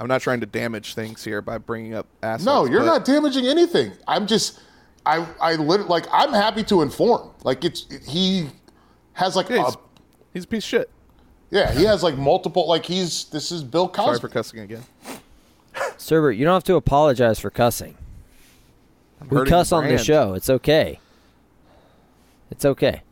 I'm 0.00 0.08
not 0.08 0.20
trying 0.20 0.40
to 0.40 0.46
damage 0.46 0.94
things 0.94 1.22
here 1.24 1.40
by 1.40 1.58
bringing 1.58 1.94
up 1.94 2.06
assets. 2.22 2.44
No, 2.44 2.64
you're 2.66 2.80
but- 2.80 2.86
not 2.86 3.04
damaging 3.04 3.46
anything. 3.46 3.92
I'm 4.08 4.26
just 4.26 4.58
I 5.06 5.24
I 5.40 5.54
lit, 5.54 5.88
like 5.88 6.06
I'm 6.12 6.32
happy 6.32 6.64
to 6.64 6.82
inform. 6.82 7.30
Like 7.44 7.64
it's 7.64 7.86
he 8.08 8.48
has 9.18 9.36
like 9.36 9.48
Yeah, 9.48 9.62
a 9.62 9.64
he's, 9.66 9.76
he's 10.32 10.44
a 10.44 10.48
piece 10.48 10.64
of 10.64 10.68
shit. 10.68 10.90
yeah, 11.50 11.70
he 11.72 11.84
has 11.84 12.02
like 12.02 12.16
multiple 12.16 12.66
like 12.66 12.84
he's 12.86 13.24
this 13.26 13.52
is 13.52 13.62
Bill 13.62 13.88
Cosby. 13.88 14.06
Sorry 14.06 14.20
for 14.20 14.28
cussing 14.28 14.60
again. 14.60 14.82
Serbert, 15.96 16.32
you 16.32 16.44
don't 16.44 16.54
have 16.54 16.64
to 16.64 16.74
apologize 16.76 17.38
for 17.38 17.50
cussing. 17.50 17.96
I'm 19.20 19.28
We 19.28 19.36
hurting 19.38 19.50
cuss 19.52 19.70
the 19.70 19.76
on 19.76 19.88
the 19.88 19.98
show. 19.98 20.34
It's 20.34 20.48
okay. 20.50 21.00
It's 22.50 22.64
okay. 22.64 23.02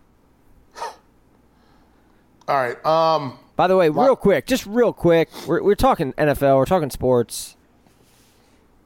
All 2.48 2.56
right. 2.56 2.84
Um 2.86 3.38
By 3.56 3.66
the 3.66 3.76
way, 3.76 3.88
real 3.88 4.16
quick, 4.16 4.46
just 4.46 4.66
real 4.66 4.92
quick, 4.92 5.28
we're 5.46 5.62
we're 5.62 5.74
talking 5.74 6.12
NFL, 6.14 6.56
we're 6.56 6.64
talking 6.66 6.90
sports. 6.90 7.56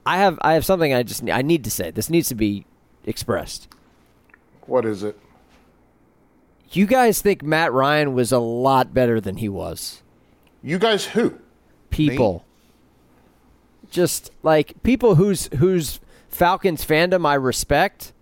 I 0.06 0.16
have 0.16 0.38
I 0.42 0.54
have 0.54 0.64
something 0.64 0.94
I 0.94 1.02
just 1.02 1.28
I 1.28 1.42
need 1.42 1.62
to 1.64 1.70
say. 1.70 1.90
This 1.90 2.08
needs 2.08 2.28
to 2.28 2.34
be 2.34 2.64
expressed. 3.04 3.68
what 4.66 4.84
is 4.86 5.02
it? 5.02 5.18
You 6.72 6.86
guys 6.86 7.20
think 7.20 7.42
Matt 7.42 7.72
Ryan 7.72 8.14
was 8.14 8.30
a 8.32 8.38
lot 8.38 8.94
better 8.94 9.20
than 9.20 9.36
he 9.38 9.48
was? 9.48 10.02
You 10.62 10.78
guys 10.78 11.06
who? 11.06 11.38
People. 11.90 12.44
Just 13.90 14.30
like 14.42 14.80
people 14.82 15.16
whose 15.16 15.48
whose 15.56 15.98
Falcons 16.28 16.84
fandom 16.84 17.26
I 17.26 17.34
respect. 17.34 18.12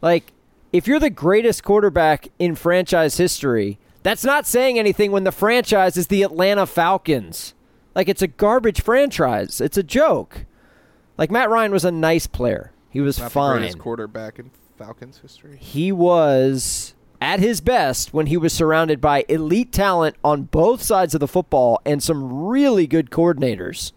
Like 0.00 0.32
if 0.72 0.86
you're 0.86 1.00
the 1.00 1.10
greatest 1.10 1.64
quarterback 1.64 2.28
in 2.38 2.54
franchise 2.54 3.16
history, 3.16 3.78
that's 4.04 4.24
not 4.24 4.46
saying 4.46 4.78
anything 4.78 5.10
when 5.10 5.24
the 5.24 5.32
franchise 5.32 5.96
is 5.96 6.06
the 6.08 6.22
Atlanta 6.22 6.66
Falcons. 6.66 7.54
Like 7.96 8.08
it's 8.08 8.22
a 8.22 8.28
garbage 8.28 8.82
franchise. 8.82 9.60
It's 9.60 9.76
a 9.78 9.82
joke. 9.82 10.44
Like 11.18 11.30
Matt 11.30 11.50
Ryan 11.50 11.72
was 11.72 11.84
a 11.84 11.90
nice 11.92 12.26
player. 12.28 12.70
He 12.90 13.00
was 13.00 13.18
Not 13.18 13.24
the 13.26 13.30
fine. 13.30 13.58
greatest 13.58 13.78
quarterback 13.80 14.38
in 14.38 14.50
Falcons 14.78 15.18
history. 15.18 15.56
he 15.56 15.90
was 15.90 16.93
at 17.24 17.40
his 17.40 17.62
best 17.62 18.12
when 18.12 18.26
he 18.26 18.36
was 18.36 18.52
surrounded 18.52 19.00
by 19.00 19.24
elite 19.30 19.72
talent 19.72 20.14
on 20.22 20.42
both 20.42 20.82
sides 20.82 21.14
of 21.14 21.20
the 21.20 21.26
football 21.26 21.80
and 21.86 22.02
some 22.02 22.44
really 22.44 22.86
good 22.86 23.10
coordinators. 23.10 23.92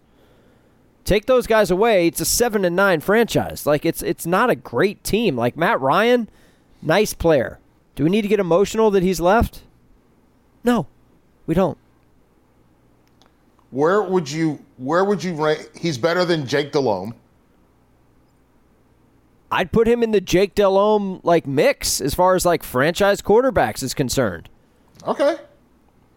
Take 1.03 1.25
those 1.25 1.45
guys 1.45 1.69
away, 1.69 2.07
it's 2.07 2.21
a 2.21 2.25
7 2.25 2.63
and 2.63 2.73
9 2.73 3.01
franchise. 3.01 3.65
Like 3.65 3.85
it's 3.85 4.01
it's 4.01 4.25
not 4.25 4.49
a 4.49 4.55
great 4.55 5.03
team. 5.03 5.35
Like 5.35 5.57
Matt 5.57 5.81
Ryan, 5.81 6.29
nice 6.81 7.13
player. 7.13 7.59
Do 7.95 8.05
we 8.05 8.09
need 8.09 8.21
to 8.21 8.29
get 8.29 8.39
emotional 8.39 8.91
that 8.91 9.03
he's 9.03 9.19
left? 9.19 9.63
No. 10.63 10.87
We 11.47 11.53
don't. 11.53 11.77
Where 13.71 14.03
would 14.03 14.31
you 14.31 14.63
where 14.77 15.03
would 15.03 15.21
you 15.21 15.33
rank 15.33 15.77
he's 15.77 15.97
better 15.97 16.23
than 16.23 16.47
Jake 16.47 16.71
Delhomme. 16.71 17.13
I'd 19.51 19.71
put 19.71 19.87
him 19.87 20.03
in 20.03 20.11
the 20.11 20.21
Jake 20.21 20.55
Delhomme 20.55 21.21
like 21.23 21.47
mix 21.47 22.01
as 22.01 22.13
far 22.13 22.35
as 22.35 22.45
like 22.45 22.63
franchise 22.63 23.21
quarterbacks 23.21 23.81
is 23.81 23.93
concerned. 23.93 24.49
Okay. 25.05 25.37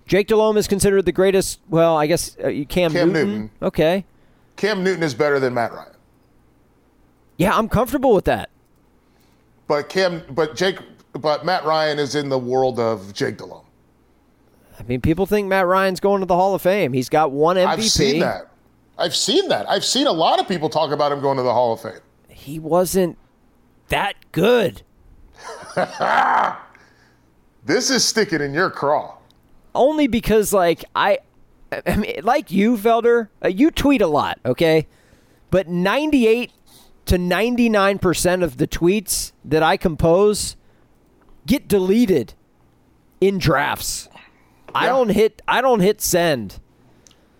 Jake 0.06 0.26
Delhomme 0.26 0.56
is 0.56 0.66
considered 0.66 1.04
the 1.04 1.12
greatest. 1.12 1.60
Well, 1.68 1.96
I 1.96 2.06
guess 2.08 2.36
uh, 2.38 2.50
Cam, 2.68 2.92
Cam 2.92 2.92
Newton. 2.92 3.12
Newton. 3.12 3.50
Okay, 3.62 4.04
Cam 4.56 4.82
Newton 4.82 5.04
is 5.04 5.14
better 5.14 5.38
than 5.38 5.54
Matt 5.54 5.72
Ryan. 5.72 5.94
yeah, 7.36 7.56
I'm 7.56 7.68
comfortable 7.68 8.12
with 8.12 8.24
that. 8.24 8.50
But 9.68 9.88
Cam 9.88 10.24
but 10.30 10.56
Jake 10.56 10.80
but 11.12 11.44
Matt 11.44 11.64
Ryan 11.64 12.00
is 12.00 12.16
in 12.16 12.28
the 12.28 12.38
world 12.38 12.80
of 12.80 13.14
Jake 13.14 13.38
Delhomme. 13.38 13.64
I 14.80 14.82
mean, 14.82 15.00
people 15.00 15.26
think 15.26 15.46
Matt 15.46 15.66
Ryan's 15.66 16.00
going 16.00 16.20
to 16.20 16.26
the 16.26 16.34
Hall 16.34 16.56
of 16.56 16.62
Fame. 16.62 16.92
He's 16.92 17.08
got 17.08 17.30
one 17.30 17.56
MVP. 17.56 17.66
I've 17.68 17.84
seen 17.84 18.20
that. 18.20 18.50
I've 18.98 19.14
seen 19.14 19.48
that. 19.48 19.68
I've 19.70 19.84
seen 19.84 20.08
a 20.08 20.12
lot 20.12 20.40
of 20.40 20.48
people 20.48 20.68
talk 20.68 20.90
about 20.90 21.12
him 21.12 21.20
going 21.20 21.36
to 21.36 21.42
the 21.44 21.52
Hall 21.52 21.72
of 21.72 21.80
Fame. 21.80 22.00
He 22.40 22.58
wasn't 22.58 23.18
that 23.88 24.14
good. 24.32 24.82
This 27.64 27.90
is 27.90 28.04
sticking 28.04 28.40
in 28.40 28.54
your 28.54 28.70
craw. 28.70 29.16
Only 29.74 30.06
because, 30.06 30.52
like, 30.52 30.84
I, 30.96 31.18
I 31.86 31.96
mean, 31.96 32.20
like 32.22 32.50
you, 32.50 32.76
Felder, 32.76 33.28
uh, 33.44 33.48
you 33.48 33.70
tweet 33.70 34.02
a 34.02 34.06
lot, 34.06 34.40
okay? 34.44 34.86
But 35.50 35.68
98 35.68 36.50
to 37.06 37.16
99% 37.16 38.42
of 38.42 38.56
the 38.56 38.66
tweets 38.66 39.32
that 39.44 39.62
I 39.62 39.76
compose 39.76 40.56
get 41.46 41.68
deleted 41.68 42.34
in 43.20 43.38
drafts. 43.38 44.08
I 44.74 44.86
don't 44.86 45.08
hit 45.08 45.42
I 45.48 45.60
don't 45.60 45.80
hit 45.80 46.00
send. 46.00 46.60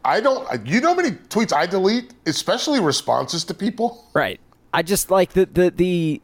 I 0.05 0.21
don't 0.21 0.67
you 0.67 0.81
know 0.81 0.89
how 0.89 0.95
many 0.95 1.11
tweets 1.13 1.53
I 1.53 1.67
delete, 1.67 2.13
especially 2.27 2.81
responses 2.81 3.45
to 3.45 3.55
people? 3.55 4.05
Right. 4.13 4.41
I 4.73 4.83
just 4.83 5.11
like 5.11 5.33
the 5.33 5.47
the 5.47 5.71
the 5.71 6.23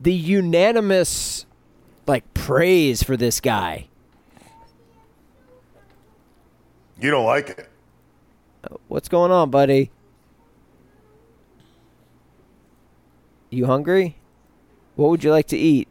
the 0.00 0.12
unanimous 0.12 1.46
like 2.06 2.32
praise 2.34 3.02
for 3.02 3.16
this 3.16 3.40
guy. 3.40 3.86
You 7.00 7.10
don't 7.10 7.24
like 7.26 7.50
it. 7.50 7.68
What's 8.88 9.08
going 9.08 9.30
on, 9.30 9.50
buddy? 9.50 9.90
You 13.48 13.66
hungry? 13.66 14.16
What 14.96 15.10
would 15.10 15.24
you 15.24 15.30
like 15.30 15.46
to 15.48 15.56
eat? 15.56 15.88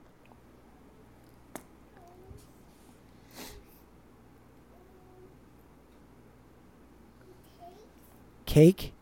Cake? 8.46 8.94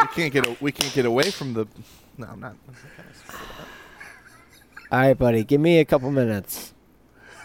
We 0.00 0.06
can't 0.08 0.32
get 0.32 0.46
a, 0.46 0.56
we 0.60 0.72
can't 0.72 0.92
get 0.92 1.06
away 1.06 1.30
from 1.30 1.54
the. 1.54 1.66
No, 2.18 2.26
I'm 2.32 2.40
not. 2.40 2.56
All 4.92 4.98
right, 4.98 5.14
buddy. 5.16 5.44
Give 5.44 5.60
me 5.60 5.78
a 5.78 5.84
couple 5.84 6.10
minutes. 6.10 6.72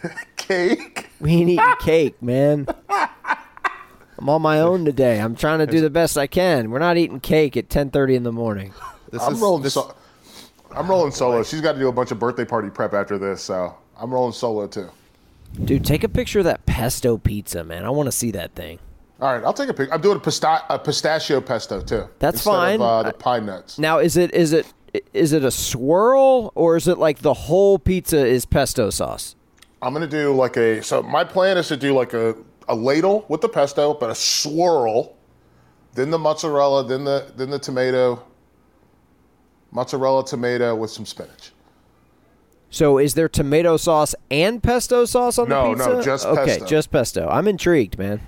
Cake. 0.36 1.10
We 1.20 1.32
ain't 1.32 1.50
eating 1.52 1.76
cake, 1.80 2.22
man. 2.22 2.68
I'm 2.90 4.30
on 4.30 4.42
my 4.42 4.60
own 4.60 4.86
today. 4.86 5.20
I'm 5.20 5.36
trying 5.36 5.60
to 5.60 5.66
do 5.66 5.82
the 5.82 5.90
best 5.90 6.18
I 6.18 6.28
can. 6.28 6.70
We're 6.70 6.80
not 6.80 6.98
eating 6.98 7.20
cake 7.20 7.58
at 7.58 7.70
10:30 7.70 8.16
in 8.16 8.24
the 8.24 8.32
morning. 8.32 8.74
This 9.12 9.22
I'm 9.22 9.34
is 9.34 9.40
rolling. 9.40 9.64
this, 9.64 9.74
So- 9.74 9.96
I'm 10.72 10.88
rolling 10.88 11.08
oh, 11.08 11.16
solo. 11.16 11.44
She's 11.44 11.62
got 11.62 11.74
to 11.74 11.80
do 11.80 11.88
a 11.88 11.92
bunch 11.92 12.12
of 12.12 12.20
birthday 12.20 12.46
party 12.46 12.70
prep 12.70 12.94
after 12.94 13.18
this, 13.18 13.42
so 13.42 13.76
I'm 13.98 14.14
rolling 14.14 14.34
solo 14.34 14.68
too. 14.68 14.90
Dude, 15.64 15.86
take 15.86 16.04
a 16.04 16.10
picture 16.10 16.40
of 16.40 16.46
that 16.46 16.66
pesto 16.66 17.18
pizza, 17.18 17.64
man. 17.64 17.86
I 17.86 17.90
want 17.90 18.08
to 18.08 18.12
see 18.12 18.32
that 18.32 18.54
thing. 18.56 18.80
All 19.22 19.34
right, 19.34 19.44
I'll 19.44 19.54
take 19.54 19.70
a 19.70 19.74
pic. 19.74 19.90
I'm 19.94 20.02
doing 20.02 20.18
a, 20.18 20.20
pista- 20.20 20.66
a 20.70 20.78
pistachio 20.78 21.40
pesto 21.40 21.82
too. 21.82 22.10
That's 22.20 22.42
fine. 22.44 22.76
Of, 22.76 22.82
uh, 22.82 23.04
the 23.04 23.14
pine 23.14 23.46
nuts. 23.46 23.80
Now, 23.80 24.00
is 24.00 24.18
it 24.18 24.34
is 24.34 24.52
it 24.52 24.66
is 25.14 25.32
it 25.32 25.44
a 25.44 25.52
swirl 25.52 26.52
or 26.56 26.76
is 26.76 26.88
it 26.88 26.98
like 26.98 27.20
the 27.20 27.34
whole 27.34 27.80
pizza 27.80 28.26
is 28.26 28.46
pesto 28.46 28.90
sauce? 28.90 29.36
I'm 29.82 29.94
gonna 29.94 30.08
do 30.08 30.34
like 30.34 30.58
a. 30.58 30.82
So 30.84 31.02
my 31.02 31.24
plan 31.24 31.58
is 31.58 31.68
to 31.70 31.78
do 31.78 31.94
like 31.94 32.14
a, 32.14 32.36
a 32.68 32.76
ladle 32.76 33.26
with 33.30 33.42
the 33.42 33.50
pesto, 33.50 33.94
but 33.94 34.10
a 34.10 34.16
swirl, 34.16 35.16
then 35.94 36.10
the 36.12 36.20
mozzarella, 36.20 36.86
then 36.86 37.06
the 37.06 37.32
then 37.38 37.50
the 37.52 37.60
tomato, 37.60 38.22
mozzarella 39.72 40.26
tomato 40.26 40.76
with 40.76 40.92
some 40.92 41.06
spinach. 41.06 41.52
So, 42.70 42.98
is 42.98 43.14
there 43.14 43.30
tomato 43.30 43.78
sauce 43.78 44.16
and 44.30 44.62
pesto 44.62 45.06
sauce 45.06 45.38
on 45.38 45.48
No, 45.48 45.70
the 45.70 45.76
pizza? 45.76 45.90
no, 45.90 45.96
no, 45.96 46.02
just 46.02 46.26
pesto. 46.26 46.42
okay, 46.42 46.52
pesto. 46.60 46.66
just 46.66 46.92
pesto. 46.92 47.30
I'm 47.30 47.48
intrigued, 47.48 47.98
man. 47.98 48.20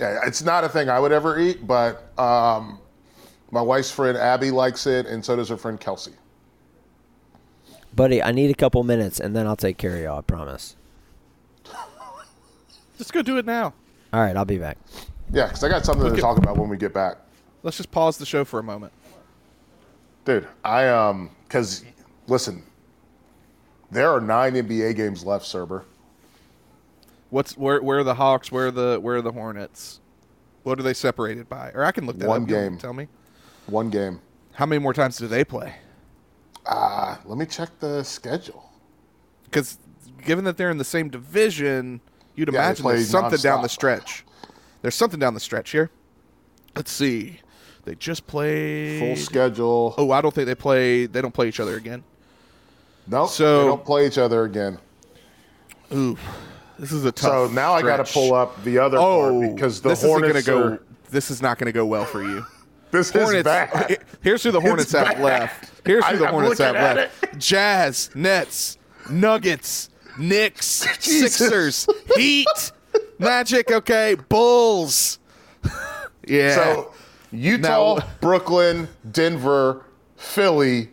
Yeah, 0.00 0.20
it's 0.26 0.42
not 0.42 0.64
a 0.64 0.68
thing 0.68 0.88
I 0.88 0.98
would 0.98 1.12
ever 1.12 1.38
eat, 1.38 1.66
but 1.66 2.18
um, 2.18 2.80
my 3.50 3.60
wife's 3.60 3.90
friend 3.90 4.16
Abby 4.16 4.50
likes 4.50 4.86
it, 4.86 5.04
and 5.04 5.22
so 5.22 5.36
does 5.36 5.50
her 5.50 5.58
friend 5.58 5.78
Kelsey. 5.78 6.12
Buddy, 7.94 8.22
I 8.22 8.32
need 8.32 8.50
a 8.50 8.54
couple 8.54 8.82
minutes 8.82 9.20
and 9.20 9.36
then 9.36 9.46
I'll 9.46 9.56
take 9.56 9.76
care 9.76 9.96
of 9.96 10.00
y'all, 10.02 10.18
I 10.18 10.22
promise. 10.22 10.74
just 12.98 13.12
go 13.12 13.20
do 13.20 13.36
it 13.36 13.44
now. 13.44 13.74
All 14.12 14.20
right, 14.20 14.34
I'll 14.36 14.44
be 14.44 14.58
back. 14.58 14.78
Yeah, 15.32 15.46
because 15.48 15.62
I 15.64 15.68
got 15.68 15.84
something 15.84 16.06
to 16.06 16.12
Okay. 16.12 16.20
talk 16.20 16.38
about 16.38 16.56
when 16.56 16.68
we 16.68 16.76
get 16.76 16.94
back. 16.94 17.18
Let's 17.62 17.76
just 17.76 17.90
pause 17.90 18.16
the 18.16 18.24
show 18.24 18.44
for 18.44 18.58
a 18.58 18.62
moment. 18.62 18.92
Dude, 20.24 20.46
I 20.64 20.88
um, 20.88 21.30
because 21.44 21.84
listen, 22.26 22.62
there 23.90 24.10
are 24.10 24.20
nine 24.20 24.54
NBA 24.54 24.96
games 24.96 25.24
left, 25.26 25.44
Serber. 25.44 25.82
What's 27.30 27.56
where? 27.56 27.80
Where 27.82 27.98
are 28.00 28.04
the 28.04 28.14
Hawks? 28.14 28.50
Where 28.52 28.66
are 28.66 28.70
the 28.70 28.98
where 29.00 29.16
are 29.16 29.22
the 29.22 29.32
Hornets? 29.32 30.00
What 30.62 30.78
are 30.78 30.82
they 30.82 30.94
separated 30.94 31.48
by? 31.48 31.70
Or 31.74 31.84
I 31.84 31.92
can 31.92 32.06
look 32.06 32.18
that 32.18 32.28
One 32.28 32.42
up. 32.42 32.48
Game. 32.48 32.76
Tell 32.78 32.92
me. 32.92 33.08
One 33.66 33.88
game. 33.88 34.20
How 34.52 34.66
many 34.66 34.78
more 34.80 34.92
times 34.92 35.16
do 35.16 35.26
they 35.26 35.44
play? 35.44 35.74
Uh, 36.66 37.16
let 37.24 37.38
me 37.38 37.46
check 37.46 37.70
the 37.80 38.02
schedule. 38.02 38.68
Because 39.44 39.78
given 40.24 40.44
that 40.44 40.56
they're 40.56 40.70
in 40.70 40.76
the 40.78 40.84
same 40.84 41.08
division, 41.08 42.00
you'd 42.34 42.52
Yeah, 42.52 42.66
imagine 42.66 42.86
there's 42.86 43.08
something 43.08 43.38
down 43.40 43.62
the 43.62 43.68
stretch. 43.68 44.24
There's 44.82 44.94
something 44.94 45.18
down 45.20 45.34
the 45.34 45.40
stretch 45.40 45.70
here. 45.70 45.90
Let's 46.76 46.92
see. 46.92 47.40
They 47.84 47.94
just 47.94 48.26
played 48.26 48.98
Full 49.00 49.16
schedule. 49.16 49.94
Oh, 49.96 50.10
I 50.10 50.20
don't 50.20 50.34
think 50.34 50.46
they 50.46 50.54
play. 50.54 51.06
They 51.06 51.22
don't 51.22 51.32
play 51.32 51.48
each 51.48 51.60
other 51.60 51.76
again. 51.76 52.04
no, 53.06 53.26
so- 53.26 53.60
they 53.62 53.66
don't 53.68 53.84
play 53.84 54.06
each 54.06 54.18
other 54.18 54.44
again. 54.44 54.78
Ooh, 55.92 56.16
this 56.80 56.92
is 56.92 57.04
a 57.04 57.12
tough. 57.12 57.30
So 57.48 57.54
now 57.54 57.72
I 57.74 57.82
got 57.82 58.04
to 58.04 58.12
pull 58.12 58.34
up 58.34 58.62
the 58.64 58.78
other 58.78 58.98
Oh, 58.98 59.38
part 59.40 59.54
because 59.54 59.80
the 59.80 59.90
this 59.90 60.02
Hornets 60.02 60.38
isn't 60.38 60.52
gonna 60.54 60.66
are, 60.66 60.76
go. 60.78 60.82
This 61.10 61.30
is 61.30 61.40
not 61.42 61.58
going 61.58 61.66
to 61.66 61.72
go 61.72 61.86
well 61.86 62.04
for 62.04 62.22
you. 62.22 62.44
This 62.92 63.10
Hornets. 63.10 63.34
is 63.36 63.44
bad. 63.44 63.98
Here's 64.20 64.42
who 64.42 64.50
the 64.50 64.60
Hornets 64.60 64.90
have 64.90 65.20
left. 65.20 65.70
Here's 65.86 66.04
who 66.06 66.10
I- 66.14 66.16
the 66.16 66.26
I'm 66.26 66.32
Hornets 66.32 66.58
have 66.58 66.74
left: 66.74 67.38
Jazz, 67.38 68.10
Nets, 68.16 68.78
Nuggets, 69.08 69.90
Knicks, 70.18 70.66
Sixers, 70.98 71.86
Heat, 72.16 72.48
Magic. 73.20 73.70
Okay, 73.70 74.16
Bulls. 74.28 75.20
yeah. 76.26 76.54
So 76.56 76.92
Utah, 77.30 77.94
Now- 77.98 78.06
Brooklyn, 78.20 78.88
Denver, 79.12 79.84
Philly, 80.16 80.88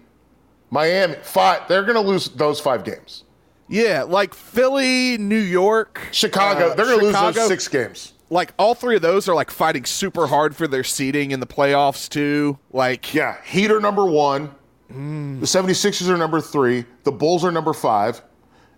Miami. 0.69 1.15
Five. 1.23 1.67
They're 1.67 1.81
going 1.81 1.95
to 1.95 2.01
lose 2.07 2.29
those 2.29 2.59
five 2.59 2.83
games. 2.83 3.23
Yeah, 3.67 4.03
like 4.03 4.33
Philly, 4.33 5.17
New 5.17 5.37
York, 5.39 6.07
Chicago. 6.11 6.69
uh, 6.69 6.75
they're 6.75 6.85
going 6.85 6.99
to 6.99 7.05
lose 7.05 7.35
those 7.35 7.47
six 7.47 7.67
games. 7.67 8.13
Like 8.29 8.53
all 8.59 8.75
three 8.75 8.97
of 8.97 9.01
those 9.01 9.29
are 9.29 9.35
like 9.35 9.49
fighting 9.51 9.85
super 9.85 10.27
hard 10.27 10.55
for 10.55 10.67
their 10.67 10.83
seeding 10.83 11.31
in 11.31 11.39
the 11.39 11.47
playoffs 11.47 12.09
too. 12.09 12.59
Like 12.71 13.13
Yeah, 13.13 13.37
Heat 13.45 13.71
are 13.71 13.79
number 13.79 14.05
one. 14.05 14.53
The 14.89 15.45
76ers 15.45 16.07
are 16.09 16.17
number 16.17 16.39
three. 16.39 16.85
The 17.03 17.11
Bulls 17.11 17.43
are 17.43 17.51
number 17.51 17.73
five. 17.73 18.21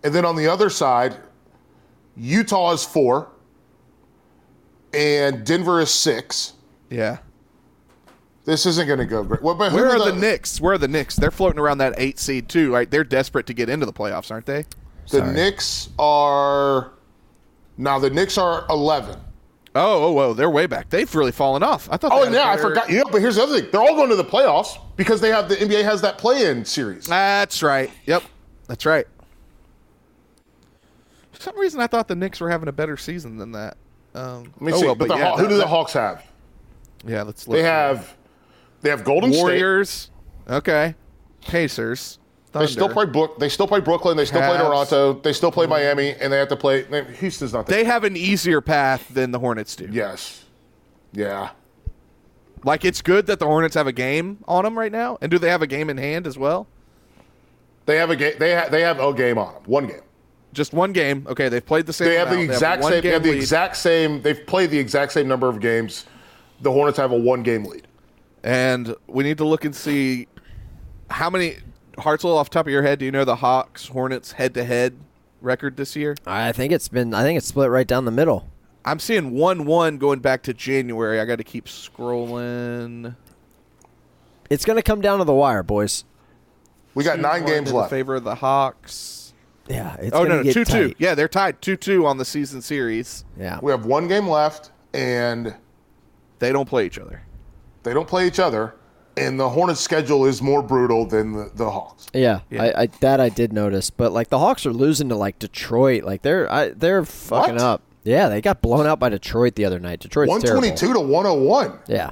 And 0.04 0.14
then 0.14 0.26
on 0.26 0.36
the 0.36 0.48
other 0.48 0.70
side, 0.70 1.18
Utah 2.16 2.72
is 2.74 2.84
four. 2.84 3.30
And 4.94 5.46
Denver 5.46 5.80
is 5.82 5.92
six. 5.94 6.54
yeah. 6.90 7.18
This 8.50 8.66
isn't 8.66 8.88
going 8.88 8.98
to 8.98 9.06
go 9.06 9.24
great. 9.24 9.44
Well, 9.44 9.54
but 9.54 9.72
who 9.72 9.78
Where 9.78 9.90
are 9.90 10.00
are 10.00 10.12
the, 10.12 10.20
Knicks? 10.20 10.60
Where 10.60 10.74
are 10.74 10.78
the 10.80 10.88
Knicks? 10.88 11.16
They're 11.16 11.30
floating 11.30 11.60
around 11.60 11.78
that 11.78 11.94
eight 11.98 12.18
seed 12.18 12.50
too. 12.50 12.74
Right? 12.74 12.90
They're 12.90 13.04
desperate 13.04 13.46
to 13.46 13.54
get 13.54 13.70
into 13.70 13.86
the 13.86 13.94
playoffs, 13.94 14.32
aren't 14.32 14.48
they? 14.48 14.66
The 15.12 15.22
Knicks 15.32 15.90
are. 16.00 16.92
Now, 17.78 18.00
the 18.00 18.10
Knicks 18.10 18.40
are 18.40 18.66
11. 18.70 19.20
Oh, 19.76 20.06
oh, 20.06 20.12
whoa, 20.14 20.34
they're 20.34 20.50
way 20.50 20.66
back. 20.66 20.90
They've 20.90 21.14
really 21.14 21.32
fallen 21.32 21.62
off. 21.62 21.88
I 21.92 21.98
thought. 21.98 22.12
Oh, 22.12 22.22
they 22.22 22.26
had 22.26 22.34
a 22.34 22.38
yeah, 22.38 22.48
I 22.48 22.56
better- 22.56 22.70
forgot. 22.70 22.90
Yeah, 22.90 23.04
but 23.12 23.22
here's 23.22 23.36
the 23.36 23.44
other 23.44 23.60
thing. 23.60 23.70
They're 23.72 23.82
all 23.82 23.96
going 23.96 24.10
to 24.10 24.16
the 24.16 24.26
playoffs 24.26 24.80
because 24.96 25.22
they 25.22 25.30
have 25.30 25.48
the 25.48 25.56
NBA 25.56 25.84
has 25.84 26.02
that 26.02 26.18
play-in 26.18 26.66
series. 26.66 27.06
That's 27.06 27.62
right. 27.62 27.92
Yep, 28.08 28.24
that's 28.68 28.86
right. 28.88 29.06
For 31.34 31.42
some 31.42 31.58
reason, 31.60 31.80
I 31.82 31.88
thought 31.88 32.08
the 32.08 32.16
Knicks 32.16 32.42
were 32.42 32.50
having 32.50 32.68
a 32.68 32.72
better 32.72 32.98
season 32.98 33.38
than 33.38 33.52
that. 33.52 33.78
Um, 34.16 34.52
Let 34.56 34.62
me 34.62 34.74
oh, 34.74 34.80
see. 34.80 34.86
well, 34.88 34.96
but 34.96 35.08
the, 35.08 35.18
yeah, 35.18 35.30
Haw- 35.30 35.38
who 35.38 35.48
do 35.48 35.58
the 35.58 35.68
Hawks 35.68 35.94
have? 35.94 36.26
Yeah, 37.06 37.22
let's 37.22 37.48
look. 37.48 37.56
They 37.56 37.64
have 37.64 38.18
they 38.82 38.90
have 38.90 39.04
Golden 39.04 39.32
State. 39.32 39.42
Warriors. 39.42 40.12
Okay, 40.50 40.96
Pacers. 41.42 42.20
They 42.52 42.66
still 42.66 42.90
play 42.90 43.06
Brook. 43.06 43.38
They 43.38 43.50
still 43.50 43.68
play 43.68 43.80
Brooklyn. 43.80 44.18
They 44.18 44.26
still 44.26 44.42
play 44.42 44.58
Toronto. 44.58 45.14
They 45.14 45.34
still 45.34 45.52
play 45.52 45.68
Miami, 45.68 46.16
and 46.16 46.34
they 46.34 46.38
have 46.38 46.48
to 46.48 46.56
play. 46.56 46.84
Houston's 47.20 47.54
not. 47.54 47.68
There. 47.68 47.78
They 47.78 47.84
have 47.84 48.04
an 48.04 48.18
easier 48.18 48.60
path 48.60 49.08
than 49.14 49.32
the 49.32 49.40
Hornets 49.40 49.76
do. 49.76 49.88
yes, 49.92 50.46
yeah. 51.14 51.52
Like 52.64 52.84
it's 52.84 53.02
good 53.02 53.28
that 53.28 53.40
the 53.40 53.46
Hornets 53.46 53.76
have 53.76 53.88
a 53.88 53.94
game 53.94 54.40
on 54.48 54.64
them 54.64 54.78
right 54.78 54.92
now, 54.92 55.18
and 55.22 55.32
do 55.32 55.38
they 55.38 55.50
have 55.50 55.62
a 55.62 55.68
game 55.68 55.90
in 55.90 55.98
hand 55.98 56.28
as 56.28 56.38
well? 56.38 56.68
They 57.86 57.98
have 57.98 58.10
a 58.10 58.16
game. 58.16 58.34
They 58.38 58.52
have 58.52 58.72
they 58.72 58.82
have 58.82 59.00
a 59.00 59.14
game 59.14 59.38
on 59.38 59.54
them. 59.54 59.64
One 59.66 59.88
game. 59.88 60.02
Just 60.52 60.74
one 60.74 60.92
game. 60.92 61.26
Okay, 61.30 61.50
they've 61.50 61.66
played 61.66 61.86
the 61.86 61.94
same. 61.94 62.08
They 62.10 62.16
have 62.16 62.32
the 62.32 62.42
exact 62.42 62.82
one 62.82 62.92
same. 62.92 63.04
They 63.04 63.10
have 63.10 63.24
the 63.24 63.32
lead. 63.32 63.38
exact 63.38 63.78
same. 63.78 64.22
They've 64.22 64.46
played 64.46 64.72
the 64.72 64.80
exact 64.80 65.12
same 65.12 65.28
number 65.28 65.48
of 65.48 65.60
games. 65.60 66.06
The 66.62 66.72
Hornets 66.72 66.98
have 66.98 67.12
a 67.12 67.18
one 67.18 67.44
game 67.44 67.64
lead. 67.66 67.88
And 68.44 68.96
we 69.08 69.24
need 69.24 69.38
to 69.40 69.46
look 69.46 69.66
and 69.66 69.76
see 69.76 70.28
how 71.10 71.30
many 71.30 71.58
Hartzell 71.98 72.36
off 72.36 72.50
top 72.50 72.66
of 72.68 72.72
your 72.72 72.84
head. 72.84 73.00
Do 73.00 73.06
you 73.06 73.12
know 73.12 73.26
the 73.26 73.38
Hawks 73.38 73.88
Hornets 73.88 74.34
head 74.34 74.54
to 74.54 74.64
head 74.64 74.96
record 75.42 75.78
this 75.78 75.96
year? 75.96 76.16
I 76.26 76.52
think 76.52 76.72
it's 76.72 76.88
been 76.88 77.14
I 77.14 77.24
think 77.24 77.38
it's 77.38 77.48
split 77.48 77.70
right 77.70 77.88
down 77.88 78.06
the 78.06 78.12
middle. 78.12 78.50
I'm 78.86 79.00
seeing 79.00 79.32
one 79.32 79.66
one 79.66 79.98
going 79.98 80.20
back 80.20 80.42
to 80.44 80.54
January. 80.54 81.20
I 81.20 81.26
got 81.26 81.38
to 81.38 81.44
keep 81.44 81.66
scrolling. 81.66 83.16
It's 84.50 84.66
going 84.66 84.78
to 84.78 84.84
come 84.84 85.02
down 85.02 85.20
to 85.20 85.26
the 85.26 85.34
wire, 85.34 85.62
boys. 85.64 86.06
We 86.96 87.04
got 87.04 87.20
nine 87.20 87.44
2-1 87.44 87.48
games 87.48 87.70
in 87.70 87.76
left. 87.76 87.90
favor 87.92 88.16
of 88.16 88.24
the 88.24 88.36
Hawks. 88.36 89.34
Yeah, 89.68 89.96
it's 90.00 90.16
oh 90.16 90.24
gonna 90.24 90.30
no, 90.30 90.36
no 90.38 90.44
get 90.44 90.54
two 90.54 90.66
two. 90.66 90.96
Yeah, 90.98 91.14
they're 91.14 91.28
tied 91.28 91.62
two 91.62 91.76
two 91.76 92.08
on 92.08 92.18
the 92.18 92.26
season 92.26 92.62
series. 92.62 93.24
Yeah. 93.38 93.60
We 93.62 93.72
have 93.72 93.86
one 93.86 94.08
game 94.08 94.28
left, 94.28 94.72
and 94.94 95.56
They 96.40 96.52
don't 96.52 96.68
play 96.68 96.88
each 96.88 96.98
other. 96.98 97.22
They 97.84 97.94
don't 97.94 98.08
play 98.08 98.28
each 98.28 98.40
other. 98.40 98.76
And 99.18 99.38
the 99.38 99.50
Hornets' 99.50 99.82
schedule 99.82 100.26
is 100.26 100.42
more 100.42 100.62
brutal 100.64 101.06
than 101.06 101.34
the, 101.34 101.52
the 101.54 101.70
Hawks. 101.70 102.08
Yeah, 102.14 102.40
Yeah. 102.50 102.64
I, 102.64 102.82
I 102.84 102.86
that 103.02 103.20
I 103.20 103.28
did 103.28 103.52
notice, 103.52 103.90
but 103.90 104.14
like 104.14 104.30
the 104.30 104.40
Hawks 104.40 104.66
are 104.66 104.72
losing 104.72 105.10
to 105.10 105.16
like 105.16 105.40
Detroit, 105.40 106.04
like 106.04 106.22
they're 106.22 106.50
I, 106.50 106.70
they're 106.70 107.04
fucking 107.04 107.56
What? 107.56 107.62
up. 107.64 107.82
Yeah, 108.04 108.30
they 108.30 108.40
got 108.40 108.62
blown 108.62 108.88
out 108.88 108.98
by 108.98 109.10
Detroit 109.10 109.56
the 109.56 109.66
other 109.66 109.80
night. 109.80 110.00
Detroit 110.00 110.30
one 110.30 110.42
twenty 110.42 110.70
two 110.70 110.88
terrible. 110.88 111.02
to 111.04 111.08
one 111.10 111.26
hundred 111.26 111.42
one. 111.44 111.80
Yeah, 111.88 112.12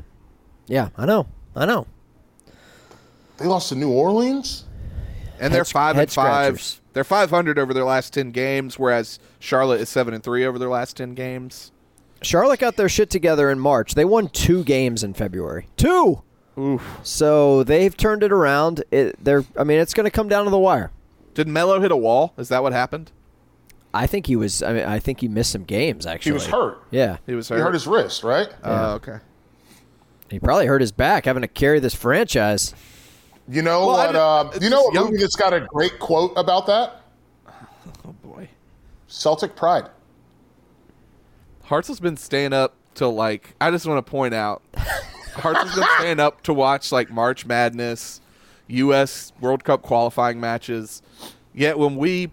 yeah, 0.67 0.89
I 0.97 1.05
know, 1.05 1.27
I 1.55 1.65
know. 1.65 1.87
They 3.37 3.45
lost 3.45 3.69
to 3.69 3.75
New 3.75 3.89
Orleans. 3.91 4.65
and 5.39 5.53
they're 5.53 5.63
five 5.63 5.97
and 5.97 6.11
five. 6.11 6.81
They're 6.93 7.03
five 7.05 7.29
hundred 7.29 7.57
over 7.57 7.73
their 7.73 7.85
last 7.85 8.13
ten 8.13 8.31
games, 8.31 8.77
whereas 8.77 9.19
Charlotte 9.39 9.79
is 9.79 9.87
seven 9.87 10.13
and 10.13 10.21
three 10.23 10.45
over 10.45 10.59
their 10.59 10.67
last 10.69 10.97
ten 10.97 11.13
games. 11.13 11.71
Charlotte 12.21 12.59
got 12.59 12.75
their 12.77 12.89
shit 12.89 13.09
together 13.09 13.49
in 13.51 13.59
March. 13.59 13.93
They 13.95 14.05
won 14.05 14.29
two 14.29 14.63
games 14.63 15.03
in 15.03 15.13
February. 15.13 15.67
Two. 15.77 16.21
Oof. 16.57 16.99
So 17.03 17.63
they've 17.63 17.95
turned 17.95 18.23
it 18.23 18.31
around. 18.31 18.83
It, 18.91 19.23
they're. 19.23 19.45
I 19.57 19.63
mean, 19.63 19.79
it's 19.79 19.93
going 19.93 20.05
to 20.05 20.11
come 20.11 20.27
down 20.27 20.45
to 20.45 20.49
the 20.51 20.57
wire. 20.57 20.91
Did 21.35 21.47
Melo 21.47 21.79
hit 21.79 21.91
a 21.91 21.97
wall? 21.97 22.33
Is 22.37 22.49
that 22.49 22.63
what 22.63 22.73
happened? 22.73 23.11
I 23.93 24.07
think 24.07 24.25
he 24.25 24.35
was. 24.35 24.63
I 24.63 24.73
mean, 24.73 24.83
I 24.85 24.97
think 24.99 25.21
he 25.21 25.27
missed 25.27 25.51
some 25.51 25.63
games. 25.63 26.05
Actually, 26.05 26.31
He 26.31 26.33
was 26.33 26.47
hurt. 26.47 26.81
Yeah, 26.91 27.17
He 27.27 27.35
was 27.35 27.47
hurt. 27.49 27.55
He 27.55 27.59
hurt. 27.61 27.65
hurt 27.67 27.73
his 27.75 27.87
wrist, 27.87 28.23
right? 28.23 28.49
Oh, 28.63 28.93
okay. 28.93 29.17
he 30.29 30.39
probably 30.39 30.65
hurt 30.65 30.81
his 30.81 30.91
back 30.91 31.25
having 31.25 31.41
to 31.41 31.47
carry 31.47 31.79
this 31.79 31.93
franchise. 31.95 32.73
You 33.49 33.61
know 33.61 33.85
Well, 33.87 34.07
what? 34.07 34.15
Uh, 34.15 34.51
you 34.59 34.69
know 34.69 34.81
what 34.83 34.93
young- 34.93 35.05
movie 35.11 35.17
that's 35.21 35.35
got 35.37 35.53
a 35.53 35.61
great 35.61 35.99
quote 35.99 36.33
about 36.35 36.65
that? 36.67 37.01
Oh 38.05 38.11
boy. 38.23 38.49
Celtic 39.07 39.55
Pride. 39.55 39.89
Hearts 41.67 41.89
has 41.89 41.99
been 41.99 42.15
staying 42.15 42.53
up 42.53 42.75
till 42.95 43.13
like 43.13 43.53
I 43.59 43.71
just 43.71 43.85
want 43.85 44.03
to 44.05 44.09
point 44.09 44.33
out 44.33 44.63
Hearts 45.33 45.63
has 45.63 45.75
been 45.75 45.87
staying 45.99 46.19
up 46.21 46.41
to 46.43 46.53
watch 46.53 46.93
like 46.93 47.11
March 47.11 47.45
Madness, 47.45 48.21
US 48.67 49.33
World 49.41 49.65
Cup 49.65 49.81
qualifying 49.81 50.39
matches. 50.39 51.01
Yet 51.53 51.77
when 51.77 51.97
we 51.97 52.31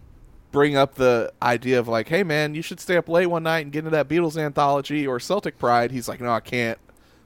bring 0.53 0.77
up 0.77 0.95
the 0.95 1.33
idea 1.43 1.81
of 1.81 1.89
like, 1.89 2.09
hey 2.09 2.23
man, 2.23 2.55
you 2.55 2.63
should 2.63 2.79
stay 2.79 2.97
up 2.97 3.09
late 3.09 3.27
one 3.27 3.43
night 3.43 3.61
and 3.65 3.73
get 3.73 3.81
into 3.81 3.91
that 3.91 4.09
Beatles 4.09 4.41
anthology 4.41 5.05
or 5.05 5.19
Celtic 5.19 5.59
Pride, 5.59 5.91
he's 5.91 6.09
like, 6.09 6.21
No, 6.21 6.31
I 6.31 6.41
can't. 6.41 6.79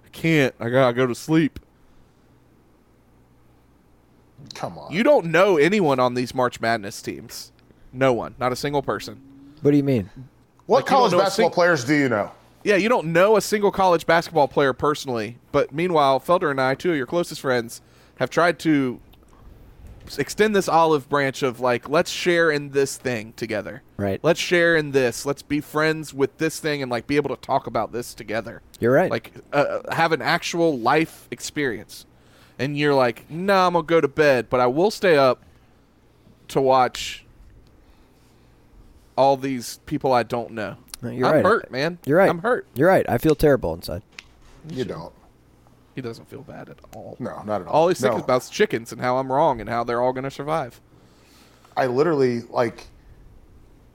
I 0.06 0.08
can't. 0.08 0.54
I 0.58 0.70
gotta 0.70 0.94
go 0.94 1.06
to 1.06 1.14
sleep. 1.14 1.60
Come 4.54 4.78
on. 4.78 4.92
You 4.92 5.02
don't 5.02 5.26
know 5.26 5.58
anyone 5.58 6.00
on 6.00 6.14
these 6.14 6.34
March 6.34 6.58
Madness 6.58 7.02
teams. 7.02 7.52
No 7.92 8.14
one. 8.14 8.34
Not 8.38 8.50
a 8.50 8.56
single 8.56 8.82
person. 8.82 9.20
What 9.60 9.72
do 9.72 9.76
you 9.76 9.82
mean? 9.82 10.08
What 10.68 10.80
like, 10.80 10.86
college 10.86 11.12
basketball 11.12 11.50
sing- 11.50 11.54
players 11.54 11.84
do 11.84 11.94
you 11.94 12.08
know? 12.08 12.30
Yeah, 12.62 12.76
you 12.76 12.90
don't 12.90 13.12
know 13.12 13.36
a 13.36 13.40
single 13.40 13.70
college 13.70 14.04
basketball 14.04 14.48
player 14.48 14.74
personally, 14.74 15.38
but 15.50 15.72
meanwhile, 15.72 16.20
Felder 16.20 16.50
and 16.50 16.60
I, 16.60 16.74
two 16.74 16.90
of 16.90 16.96
your 16.96 17.06
closest 17.06 17.40
friends, 17.40 17.80
have 18.16 18.28
tried 18.28 18.58
to 18.60 19.00
extend 20.18 20.54
this 20.54 20.68
olive 20.68 21.08
branch 21.08 21.42
of 21.42 21.60
like, 21.60 21.88
let's 21.88 22.10
share 22.10 22.50
in 22.50 22.70
this 22.70 22.98
thing 22.98 23.32
together. 23.34 23.82
Right. 23.96 24.20
Let's 24.22 24.40
share 24.40 24.76
in 24.76 24.90
this. 24.90 25.24
Let's 25.24 25.40
be 25.40 25.60
friends 25.60 26.12
with 26.12 26.36
this 26.36 26.60
thing 26.60 26.82
and 26.82 26.90
like 26.90 27.06
be 27.06 27.16
able 27.16 27.34
to 27.34 27.40
talk 27.40 27.66
about 27.66 27.92
this 27.92 28.12
together. 28.12 28.60
You're 28.78 28.92
right. 28.92 29.10
Like, 29.10 29.32
uh, 29.52 29.80
have 29.94 30.12
an 30.12 30.20
actual 30.20 30.78
life 30.78 31.28
experience. 31.30 32.04
And 32.58 32.76
you're 32.76 32.94
like, 32.94 33.30
nah, 33.30 33.68
I'm 33.68 33.72
gonna 33.72 33.84
go 33.84 34.00
to 34.00 34.08
bed, 34.08 34.50
but 34.50 34.60
I 34.60 34.66
will 34.66 34.90
stay 34.90 35.16
up 35.16 35.42
to 36.48 36.60
watch 36.60 37.24
all 39.18 39.36
these 39.36 39.78
people 39.86 40.12
I 40.12 40.22
don't 40.22 40.52
know. 40.52 40.76
No, 41.02 41.10
you're 41.10 41.26
I'm 41.26 41.34
right. 41.34 41.44
hurt, 41.44 41.70
man. 41.70 41.98
You're 42.06 42.18
right. 42.18 42.30
I'm 42.30 42.38
hurt. 42.38 42.66
You're 42.74 42.88
right. 42.88 43.04
I 43.08 43.18
feel 43.18 43.34
terrible 43.34 43.74
inside. 43.74 44.02
You 44.70 44.84
don't. 44.84 45.12
He 45.94 46.00
doesn't 46.00 46.28
feel 46.30 46.42
bad 46.42 46.68
at 46.68 46.78
all. 46.94 47.16
No, 47.18 47.42
not 47.42 47.60
at 47.62 47.66
all. 47.66 47.72
All 47.72 47.88
he's 47.88 48.00
thinking 48.00 48.18
No. 48.18 48.24
about 48.24 48.42
is 48.42 48.50
chickens 48.50 48.92
and 48.92 49.00
how 49.00 49.18
I'm 49.18 49.30
wrong 49.30 49.60
and 49.60 49.68
how 49.68 49.82
they're 49.84 50.00
all 50.00 50.12
going 50.12 50.24
to 50.24 50.30
survive. 50.30 50.80
I 51.76 51.86
literally 51.86 52.42
like, 52.42 52.86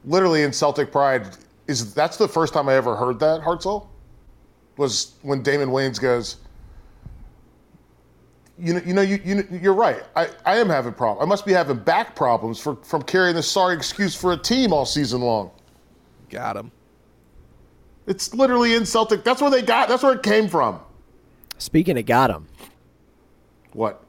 literally 0.05 0.43
in 0.43 0.51
Celtic 0.51 0.91
Pride 0.91 1.27
is 1.67 1.93
that's 1.93 2.17
the 2.17 2.27
first 2.27 2.53
time 2.53 2.67
I 2.67 2.75
ever 2.75 2.95
heard 2.95 3.19
that 3.19 3.41
Hartzell 3.41 3.87
was 4.77 5.13
when 5.21 5.41
Damon 5.43 5.69
Wayans 5.69 5.99
goes. 6.01 6.37
You 8.59 8.75
know, 8.75 8.81
you 8.85 8.93
know, 8.93 9.01
you, 9.01 9.19
you 9.25 9.47
you're 9.61 9.73
right. 9.73 10.03
I, 10.15 10.29
I 10.45 10.57
am 10.57 10.69
having 10.69 10.93
problems. 10.93 11.25
I 11.25 11.27
must 11.27 11.45
be 11.45 11.53
having 11.53 11.77
back 11.77 12.15
problems 12.15 12.59
for, 12.59 12.75
from 12.77 13.01
carrying 13.01 13.35
this 13.35 13.49
sorry 13.49 13.75
excuse 13.75 14.15
for 14.15 14.33
a 14.33 14.37
team 14.37 14.71
all 14.71 14.85
season 14.85 15.21
long. 15.21 15.49
Got 16.29 16.57
him. 16.57 16.71
It's 18.05 18.33
literally 18.33 18.75
in 18.75 18.85
Celtic. 18.85 19.23
That's 19.23 19.41
where 19.41 19.49
they 19.49 19.61
got. 19.61 19.89
That's 19.89 20.03
where 20.03 20.13
it 20.13 20.23
came 20.23 20.47
from. 20.47 20.79
Speaking 21.57 21.97
of 21.97 22.05
got 22.05 22.29
him, 22.29 22.47
What? 23.71 24.03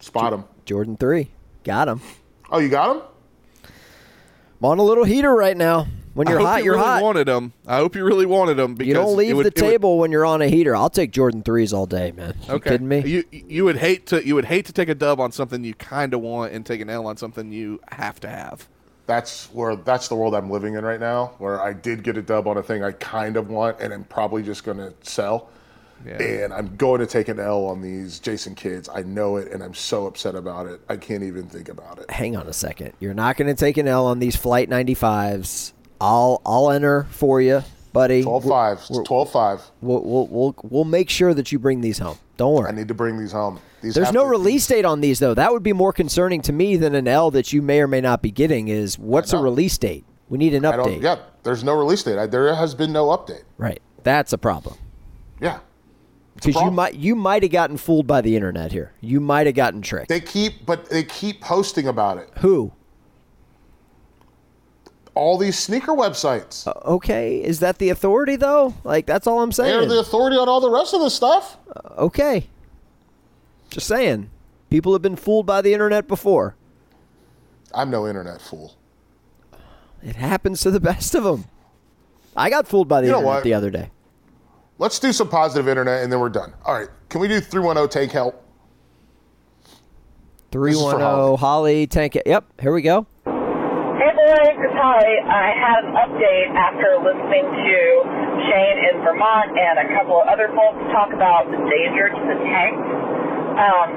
Spot 0.00 0.32
him. 0.32 0.44
Jordan 0.64 0.96
three, 0.96 1.30
got 1.64 1.88
him. 1.88 2.00
Oh, 2.50 2.58
you 2.58 2.68
got 2.68 2.96
him. 2.96 3.02
I'm 4.60 4.64
on 4.64 4.78
a 4.78 4.82
little 4.82 5.04
heater 5.04 5.34
right 5.34 5.56
now. 5.56 5.86
When 6.18 6.26
you're 6.28 6.38
I 6.40 6.42
hope 6.42 6.48
hot, 6.50 6.58
you 6.58 6.64
you're 6.64 6.74
really 6.74 6.84
hot. 6.86 7.02
wanted 7.02 7.28
them. 7.28 7.52
I 7.66 7.76
hope 7.76 7.94
you 7.94 8.04
really 8.04 8.26
wanted 8.26 8.54
them. 8.56 8.74
because 8.74 8.88
You 8.88 8.94
don't 8.94 9.16
leave 9.16 9.36
would- 9.36 9.44
the 9.46 9.48
it 9.56 9.62
would- 9.62 9.70
table 9.70 9.98
when 9.98 10.10
you're 10.10 10.26
on 10.26 10.42
a 10.42 10.48
heater. 10.48 10.74
I'll 10.74 10.90
take 10.90 11.12
Jordan 11.12 11.42
threes 11.42 11.72
all 11.72 11.86
day, 11.86 12.12
man. 12.16 12.34
You 12.48 12.54
okay. 12.54 12.70
kidding 12.70 12.88
me? 12.88 13.00
You 13.06 13.24
you 13.30 13.64
would 13.64 13.76
hate 13.76 14.06
to 14.06 14.26
you 14.26 14.34
would 14.34 14.46
hate 14.46 14.66
to 14.66 14.72
take 14.72 14.88
a 14.88 14.94
dub 14.96 15.20
on 15.20 15.30
something 15.30 15.62
you 15.62 15.74
kind 15.74 16.12
of 16.14 16.20
want 16.20 16.52
and 16.52 16.66
take 16.66 16.80
an 16.80 16.90
L 16.90 17.06
on 17.06 17.16
something 17.16 17.52
you 17.52 17.80
have 17.92 18.18
to 18.20 18.28
have. 18.28 18.66
That's 19.06 19.46
where 19.52 19.76
that's 19.76 20.08
the 20.08 20.16
world 20.16 20.34
I'm 20.34 20.50
living 20.50 20.74
in 20.74 20.84
right 20.84 21.00
now, 21.00 21.34
where 21.38 21.62
I 21.62 21.72
did 21.72 22.02
get 22.02 22.16
a 22.18 22.22
dub 22.22 22.46
on 22.48 22.56
a 22.56 22.62
thing 22.62 22.82
I 22.82 22.90
kind 22.92 23.36
of 23.36 23.48
want, 23.48 23.76
and 23.80 23.94
I'm 23.94 24.04
probably 24.04 24.42
just 24.42 24.64
going 24.64 24.78
to 24.78 24.92
sell. 25.02 25.48
Yeah. 26.06 26.20
And 26.22 26.52
I'm 26.52 26.76
going 26.76 27.00
to 27.00 27.06
take 27.06 27.28
an 27.28 27.40
L 27.40 27.64
on 27.66 27.80
these 27.80 28.18
Jason 28.20 28.54
kids. 28.54 28.88
I 28.94 29.02
know 29.02 29.36
it, 29.36 29.50
and 29.50 29.62
I'm 29.64 29.74
so 29.74 30.06
upset 30.06 30.34
about 30.36 30.66
it. 30.66 30.80
I 30.88 30.96
can't 30.96 31.22
even 31.24 31.46
think 31.46 31.68
about 31.68 31.98
it. 31.98 32.10
Hang 32.10 32.36
on 32.36 32.46
a 32.46 32.52
second. 32.52 32.92
You're 33.00 33.14
not 33.14 33.36
going 33.36 33.48
to 33.48 33.54
take 33.54 33.78
an 33.78 33.88
L 33.88 34.06
on 34.06 34.18
these 34.20 34.36
flight 34.36 34.68
95s. 34.70 35.72
I'll 36.00 36.40
I'll 36.46 36.70
enter 36.70 37.04
for 37.10 37.40
you, 37.40 37.62
buddy. 37.92 38.22
12 38.22 38.44
5. 38.44 38.78
It's 38.90 38.98
12 39.04 39.30
5. 39.30 39.62
We'll, 39.80 40.02
we'll 40.02 40.26
we'll 40.28 40.54
we'll 40.62 40.84
make 40.84 41.10
sure 41.10 41.34
that 41.34 41.50
you 41.52 41.58
bring 41.58 41.80
these 41.80 41.98
home. 41.98 42.18
Don't 42.36 42.54
worry. 42.54 42.68
I 42.68 42.72
need 42.72 42.88
to 42.88 42.94
bring 42.94 43.18
these 43.18 43.32
home. 43.32 43.60
These 43.82 43.94
There's 43.94 44.12
no 44.12 44.24
to- 44.24 44.30
release 44.30 44.66
date 44.66 44.84
on 44.84 45.00
these 45.00 45.18
though. 45.18 45.34
That 45.34 45.52
would 45.52 45.62
be 45.62 45.72
more 45.72 45.92
concerning 45.92 46.42
to 46.42 46.52
me 46.52 46.76
than 46.76 46.94
an 46.94 47.08
L 47.08 47.30
that 47.32 47.52
you 47.52 47.62
may 47.62 47.80
or 47.80 47.88
may 47.88 48.00
not 48.00 48.22
be 48.22 48.30
getting. 48.30 48.68
Is 48.68 48.98
what's 48.98 49.32
a 49.32 49.38
release 49.38 49.78
date? 49.78 50.04
We 50.28 50.36
need 50.38 50.54
an 50.54 50.62
update. 50.64 51.02
yeah, 51.02 51.16
there's 51.42 51.64
no 51.64 51.74
release 51.74 52.02
date. 52.02 52.18
I, 52.18 52.26
there 52.26 52.54
has 52.54 52.74
been 52.74 52.92
no 52.92 53.06
update. 53.06 53.44
Right. 53.56 53.80
That's 54.02 54.32
a 54.32 54.38
problem. 54.38 54.76
Yeah. 55.40 55.60
Because 56.34 56.62
you 56.62 56.70
might 56.70 56.94
you 56.94 57.16
might 57.16 57.42
have 57.42 57.50
gotten 57.52 57.76
fooled 57.76 58.06
by 58.06 58.20
the 58.20 58.36
internet 58.36 58.70
here. 58.70 58.92
You 59.00 59.20
might 59.20 59.46
have 59.46 59.56
gotten 59.56 59.82
tricked. 59.82 60.08
They 60.08 60.20
keep, 60.20 60.64
but 60.66 60.88
they 60.88 61.02
keep 61.02 61.40
posting 61.40 61.88
about 61.88 62.18
it. 62.18 62.30
Who? 62.38 62.72
All 65.18 65.36
these 65.36 65.58
sneaker 65.58 65.90
websites. 65.90 66.64
Uh, 66.64 66.72
okay, 66.92 67.42
is 67.42 67.58
that 67.58 67.78
the 67.78 67.88
authority 67.88 68.36
though? 68.36 68.72
Like 68.84 69.04
that's 69.04 69.26
all 69.26 69.42
I'm 69.42 69.50
saying. 69.50 69.76
They 69.76 69.84
are 69.84 69.88
the 69.88 69.98
authority 69.98 70.36
on 70.36 70.48
all 70.48 70.60
the 70.60 70.70
rest 70.70 70.94
of 70.94 71.00
the 71.00 71.10
stuff. 71.10 71.56
Uh, 71.74 72.04
okay. 72.04 72.46
Just 73.68 73.88
saying. 73.88 74.30
People 74.70 74.92
have 74.92 75.02
been 75.02 75.16
fooled 75.16 75.44
by 75.44 75.60
the 75.60 75.72
internet 75.72 76.06
before. 76.06 76.54
I'm 77.74 77.90
no 77.90 78.06
internet 78.06 78.40
fool. 78.40 78.76
It 80.04 80.14
happens 80.14 80.60
to 80.60 80.70
the 80.70 80.78
best 80.92 81.16
of 81.16 81.24
them. 81.24 81.46
I 82.36 82.48
got 82.48 82.68
fooled 82.68 82.86
by 82.86 83.00
the 83.00 83.08
You 83.08 83.12
know 83.14 83.18
internet 83.18 83.34
what? 83.38 83.44
the 83.44 83.54
other 83.54 83.70
day. 83.70 83.90
Let's 84.78 85.00
do 85.00 85.12
some 85.12 85.28
positive 85.28 85.66
internet 85.66 86.04
and 86.04 86.12
then 86.12 86.20
we're 86.20 86.28
done. 86.28 86.54
All 86.64 86.74
right. 86.74 86.88
Can 87.08 87.20
we 87.20 87.26
do 87.26 87.40
310 87.40 87.88
take 87.88 88.12
help? 88.12 88.40
Three 90.52 90.70
is 90.70 90.78
for 90.78 90.84
one 90.84 90.98
zero 90.98 91.36
Holly 91.36 91.88
Tank. 91.88 92.16
Yep, 92.24 92.60
here 92.60 92.72
we 92.72 92.82
go. 92.82 93.08
Holly. 94.28 95.16
I 95.24 95.56
had 95.56 95.80
an 95.88 95.94
update 95.96 96.52
after 96.52 97.00
listening 97.00 97.48
to 97.48 97.78
Shane 98.44 98.78
in 98.92 99.00
Vermont 99.00 99.56
and 99.56 99.80
a 99.80 99.88
couple 99.96 100.20
of 100.20 100.28
other 100.28 100.52
folks 100.52 100.84
talk 100.92 101.16
about 101.16 101.48
the 101.48 101.56
danger 101.56 102.12
to 102.12 102.22
the 102.28 102.36
tank. 102.36 102.76
Um, 103.56 103.88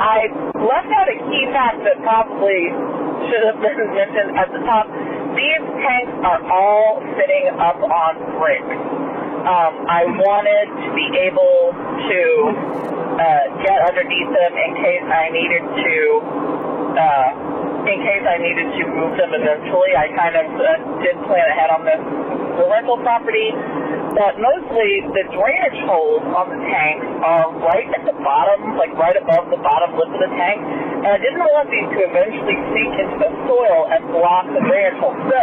I 0.00 0.32
left 0.56 0.88
out 0.88 1.08
a 1.12 1.18
key 1.20 1.44
fact 1.52 1.84
that 1.84 2.00
probably 2.00 2.72
should 3.28 3.44
have 3.44 3.60
been 3.60 3.76
mentioned 3.98 4.40
at 4.40 4.48
the 4.56 4.62
top. 4.64 4.88
These 5.36 5.64
tanks 5.84 6.16
are 6.24 6.40
all 6.48 7.04
sitting 7.20 7.52
up 7.60 7.76
on 7.76 8.12
bricks. 8.40 8.72
Um, 8.72 9.72
I 9.84 10.08
wanted 10.16 10.66
to 10.80 10.88
be 10.96 11.06
able 11.28 11.76
to 11.76 12.20
uh, 13.20 13.44
get 13.60 13.84
underneath 13.84 14.32
them 14.32 14.52
in 14.56 14.70
case 14.80 15.04
I 15.04 15.28
needed 15.28 15.64
to 15.76 15.94
uh, 16.96 17.57
in 17.88 18.00
case 18.04 18.24
I 18.24 18.36
needed 18.36 18.68
to 18.76 18.82
move 18.92 19.16
them 19.16 19.32
eventually. 19.32 19.92
I 19.96 20.12
kind 20.12 20.36
of 20.36 20.46
uh, 20.52 20.66
did 21.00 21.16
plan 21.24 21.48
ahead 21.48 21.70
on 21.72 21.82
this 21.88 22.02
the 22.58 22.66
rental 22.66 22.98
property, 23.06 23.54
but 24.18 24.34
mostly 24.42 25.06
the 25.14 25.24
drainage 25.30 25.78
holes 25.86 26.26
on 26.34 26.50
the 26.50 26.58
tanks 26.58 27.06
are 27.22 27.54
right 27.62 27.86
at 27.94 28.02
the 28.02 28.18
bottom, 28.18 28.74
like 28.74 28.90
right 28.98 29.14
above 29.14 29.46
the 29.46 29.62
bottom 29.62 29.94
lip 29.94 30.10
of 30.10 30.18
the 30.18 30.32
tank, 30.34 30.58
and 30.58 31.06
I 31.06 31.18
didn't 31.22 31.38
want 31.38 31.70
these 31.70 31.86
to 31.86 32.00
eventually 32.02 32.58
sink 32.74 32.92
into 32.98 33.16
the 33.22 33.30
soil 33.46 33.86
and 33.94 34.02
block 34.10 34.50
the 34.50 34.58
drainage 34.66 34.98
hole. 34.98 35.14
So 35.30 35.42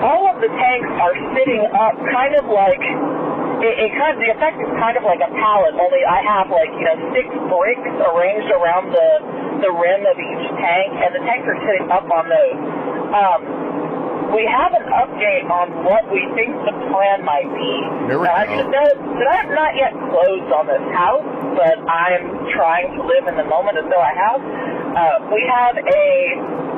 all 0.00 0.32
of 0.32 0.40
the 0.40 0.48
tanks 0.48 0.88
are 0.96 1.12
sitting 1.36 1.60
up, 1.76 1.92
kind 2.08 2.32
of 2.40 2.48
like 2.48 2.80
it, 3.60 3.74
it 3.76 3.90
kind 4.00 4.16
of 4.16 4.18
the 4.24 4.32
effect 4.32 4.56
is 4.56 4.72
kind 4.80 4.96
of 4.96 5.04
like 5.04 5.20
a 5.20 5.28
pallet, 5.36 5.76
only 5.76 6.00
I 6.08 6.24
have 6.24 6.48
like 6.48 6.72
you 6.72 6.88
know 6.88 6.96
six 7.12 7.28
bricks 7.52 7.92
arranged 8.00 8.48
around 8.48 8.96
the 8.96 9.08
the 9.62 9.72
rim 9.72 10.02
of 10.06 10.16
each 10.18 10.44
tank, 10.60 10.90
and 11.00 11.10
the 11.16 11.22
tanks 11.24 11.46
are 11.48 11.60
sitting 11.66 11.88
up 11.92 12.06
on 12.10 12.24
those. 12.28 12.58
Um, 13.16 13.40
we 14.34 14.42
have 14.50 14.74
an 14.74 14.90
update 14.90 15.46
on 15.46 15.86
what 15.86 16.02
we 16.10 16.18
think 16.34 16.50
the 16.66 16.74
plan 16.90 17.22
might 17.22 17.46
be. 17.46 17.72
There 18.10 18.18
we 18.18 18.26
Now, 18.26 18.34
I 18.42 18.44
go. 18.46 18.58
should 18.58 18.70
note 18.74 18.98
that 19.22 19.26
I 19.30 19.36
have 19.46 19.52
not 19.54 19.72
yet 19.78 19.94
closed 20.10 20.50
on 20.50 20.64
this 20.66 20.82
house, 20.92 21.24
but 21.54 21.76
I'm 21.86 22.24
trying 22.58 22.90
to 22.98 23.00
live 23.06 23.30
in 23.30 23.38
the 23.38 23.46
moment 23.46 23.78
as 23.78 23.86
though 23.86 24.02
I 24.02 24.12
have. 24.12 24.40
Uh, 24.42 25.30
we 25.30 25.40
have 25.46 25.78
a 25.78 26.04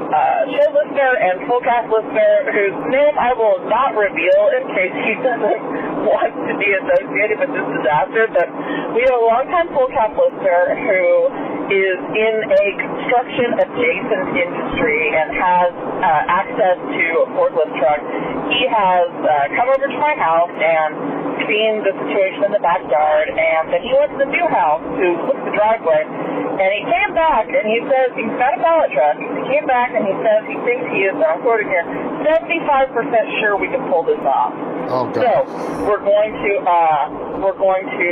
uh, 0.09 0.48
show 0.48 0.68
listener 0.72 1.12
and 1.20 1.44
fullcast 1.44 1.93
listener 1.93 2.32
whose 2.48 2.76
name 2.89 3.14
I 3.20 3.36
will 3.36 3.60
not 3.68 3.93
reveal 3.93 4.43
in 4.56 4.62
case 4.72 4.94
he 5.05 5.12
doesn't 5.20 5.62
want 6.09 6.32
to 6.32 6.52
be 6.56 6.68
associated 6.72 7.36
with 7.44 7.52
this 7.52 7.68
disaster. 7.80 8.24
But 8.32 8.48
we 8.97 9.05
have 9.05 9.16
a 9.16 9.24
longtime 9.24 9.68
fullcast 9.76 10.16
listener 10.16 10.62
who 10.80 11.05
is 11.68 11.98
in 12.01 12.35
a 12.48 12.64
construction 12.80 13.48
adjacent 13.60 14.26
industry 14.32 15.01
and 15.12 15.28
has 15.36 15.70
uh, 15.76 16.40
access 16.40 16.76
to 16.80 17.05
a 17.20 17.26
forklift 17.36 17.76
truck. 17.76 18.01
He 18.56 18.64
has 18.64 19.09
uh, 19.12 19.52
come 19.52 19.68
over 19.68 19.93
to 19.93 19.98
my 20.01 20.16
house 20.16 20.52
and 20.56 21.18
seen 21.47 21.85
the 21.85 21.94
situation 21.94 22.48
in 22.48 22.52
the 22.52 22.62
backyard, 22.65 23.28
and 23.31 23.70
then 23.70 23.81
he 23.85 23.93
went 23.94 24.10
to 24.16 24.19
the 24.19 24.31
new 24.31 24.47
house 24.48 24.82
to 24.82 25.06
look 25.28 25.39
the 25.44 25.55
driveway, 25.55 26.02
and 26.59 26.69
he 26.74 26.82
came 26.82 27.15
back 27.15 27.47
and 27.47 27.65
he 27.70 27.78
says 27.86 28.10
he's 28.19 28.35
got 28.35 28.59
a 28.59 28.60
pallet 28.62 28.90
truck. 28.90 29.15
He 29.15 29.43
came 29.47 29.66
back 29.70 29.94
and 29.94 30.02
he 30.02 30.15
says 30.27 30.43
he 30.51 30.59
thinks 30.66 30.90
he 30.90 31.06
is, 31.06 31.15
and 31.15 31.23
I'm 31.23 31.39
quoting 31.47 31.70
here, 31.70 31.86
75% 32.27 33.39
sure 33.39 33.55
we 33.55 33.70
can 33.70 33.86
pull 33.86 34.02
this 34.02 34.19
off. 34.27 34.51
Oh, 34.90 35.06
God. 35.15 35.23
So 35.23 35.31
we're 35.86 36.02
going 36.02 36.35
to 36.35 36.52
uh, 36.66 37.02
we're 37.39 37.59
going 37.60 37.86
to 37.86 38.10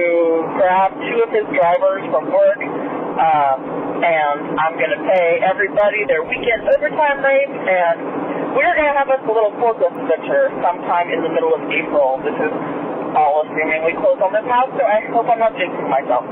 grab 0.54 0.94
two 0.94 1.18
of 1.26 1.30
his 1.34 1.46
drivers 1.58 2.06
from 2.14 2.30
work, 2.30 2.60
uh, 2.62 3.54
and 4.04 4.38
I'm 4.60 4.78
going 4.78 4.94
to 4.94 5.02
pay 5.10 5.42
everybody 5.42 6.06
their 6.06 6.22
weekend 6.22 6.68
overtime 6.70 7.24
rate, 7.24 7.50
and 7.50 8.54
we're 8.54 8.76
going 8.78 8.92
to 8.92 8.96
have 8.96 9.10
us 9.10 9.20
a 9.26 9.32
little 9.32 9.52
forklift 9.58 9.96
adventure 9.96 10.54
sometime 10.62 11.10
in 11.10 11.24
the 11.26 11.32
middle 11.32 11.50
of 11.50 11.66
April. 11.66 12.22
This 12.22 12.36
is 12.38 12.52
all 13.16 13.42
assuming 13.44 13.84
we 13.84 13.92
close 13.94 14.20
on 14.22 14.32
this 14.32 14.44
house, 14.44 14.70
so 14.76 14.84
I 14.84 15.00
hope 15.10 15.26
I'm 15.26 15.38
not 15.38 15.52
jinxing 15.56 15.88
myself. 15.88 16.24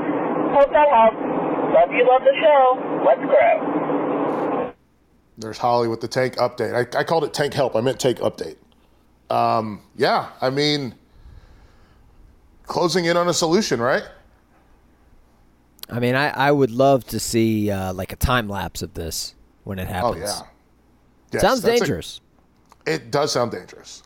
Hope 0.53 0.71
that 0.71 0.87
helps. 0.89 1.17
Love 1.73 1.91
you, 1.91 2.05
love 2.07 2.21
the 2.21 2.35
show. 2.41 3.03
Let's 3.05 3.21
grow. 3.25 4.73
There's 5.37 5.57
Holly 5.57 5.87
with 5.87 5.99
the 5.99 6.07
tank 6.07 6.35
update. 6.37 6.73
I, 6.95 6.99
I 6.99 7.03
called 7.03 7.23
it 7.25 7.33
tank 7.33 7.53
help. 7.53 7.75
I 7.75 7.81
meant 7.81 7.99
tank 7.99 8.19
update. 8.19 8.55
Um, 9.29 9.81
yeah, 9.97 10.29
I 10.39 10.49
mean, 10.49 10.95
closing 12.67 13.05
in 13.05 13.17
on 13.17 13.27
a 13.27 13.33
solution, 13.33 13.81
right? 13.81 14.03
I 15.89 15.99
mean, 15.99 16.15
I, 16.15 16.29
I 16.29 16.51
would 16.51 16.71
love 16.71 17.03
to 17.07 17.19
see 17.19 17.69
uh, 17.69 17.93
like 17.93 18.11
a 18.11 18.15
time 18.15 18.47
lapse 18.47 18.81
of 18.81 18.93
this 18.93 19.35
when 19.63 19.77
it 19.79 19.87
happens. 19.87 20.15
Oh 20.15 20.19
happens. 20.19 20.41
yeah. 20.41 20.47
Yes, 21.33 21.41
Sounds 21.41 21.61
that's 21.61 21.75
a- 21.81 21.83
dangerous. 21.85 22.21
it 22.87 23.11
does 23.11 23.31
sound 23.31 23.51
dangerous. 23.51 24.03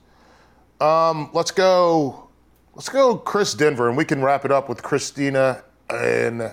Um, 0.81 1.30
let's 1.34 1.51
go. 1.51 2.28
Let's 2.80 2.88
go, 2.88 3.18
Chris 3.18 3.53
Denver, 3.56 3.89
and 3.89 3.97
we 3.97 4.06
can 4.06 4.23
wrap 4.23 4.45
it 4.45 4.53
up 4.53 4.69
with 4.69 4.81
Christina 4.81 5.65
in 5.91 6.49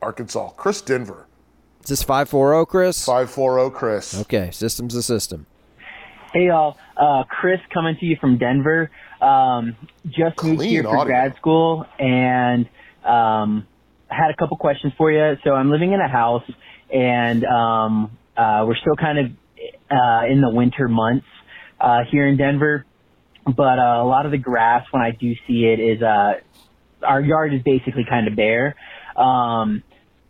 Arkansas. 0.00 0.50
Chris 0.50 0.80
Denver, 0.80 1.26
Is 1.82 1.88
this 1.88 2.02
540, 2.04 2.64
Chris? 2.70 3.04
five 3.04 3.28
four 3.28 3.58
zero. 3.58 3.68
Chris. 3.68 4.20
Okay, 4.20 4.52
system's 4.52 4.94
a 4.94 5.02
system. 5.02 5.46
Hey 6.32 6.46
y'all, 6.46 6.76
uh, 6.96 7.24
Chris 7.24 7.58
coming 7.74 7.96
to 7.98 8.06
you 8.06 8.16
from 8.20 8.38
Denver. 8.38 8.92
Um, 9.20 9.74
just 10.06 10.40
moved 10.44 10.58
Clean 10.58 10.70
here 10.70 10.84
for 10.84 10.96
audio. 10.96 11.04
grad 11.06 11.34
school 11.34 11.86
and 11.98 12.68
um, 13.04 13.66
had 14.06 14.30
a 14.30 14.36
couple 14.38 14.56
questions 14.58 14.92
for 14.96 15.10
you. 15.10 15.34
So 15.42 15.54
I'm 15.54 15.72
living 15.72 15.90
in 15.90 15.98
a 16.00 16.08
house 16.08 16.48
and 16.88 17.44
um, 17.44 18.16
uh, 18.36 18.64
we're 18.64 18.76
still 18.76 18.94
kind 18.94 19.18
of 19.18 19.26
uh, 19.90 20.26
in 20.30 20.40
the 20.40 20.50
winter 20.50 20.86
months 20.86 21.26
uh, 21.80 22.04
here 22.12 22.28
in 22.28 22.36
Denver. 22.36 22.86
But 23.44 23.78
uh, 23.78 24.02
a 24.02 24.06
lot 24.06 24.26
of 24.26 24.32
the 24.32 24.38
grass, 24.38 24.86
when 24.90 25.02
I 25.02 25.10
do 25.10 25.34
see 25.46 25.64
it, 25.64 25.80
is 25.80 26.02
uh, 26.02 26.34
our 27.04 27.20
yard 27.20 27.54
is 27.54 27.62
basically 27.62 28.04
kind 28.08 28.28
of 28.28 28.36
bare. 28.36 28.76
Um, 29.16 29.82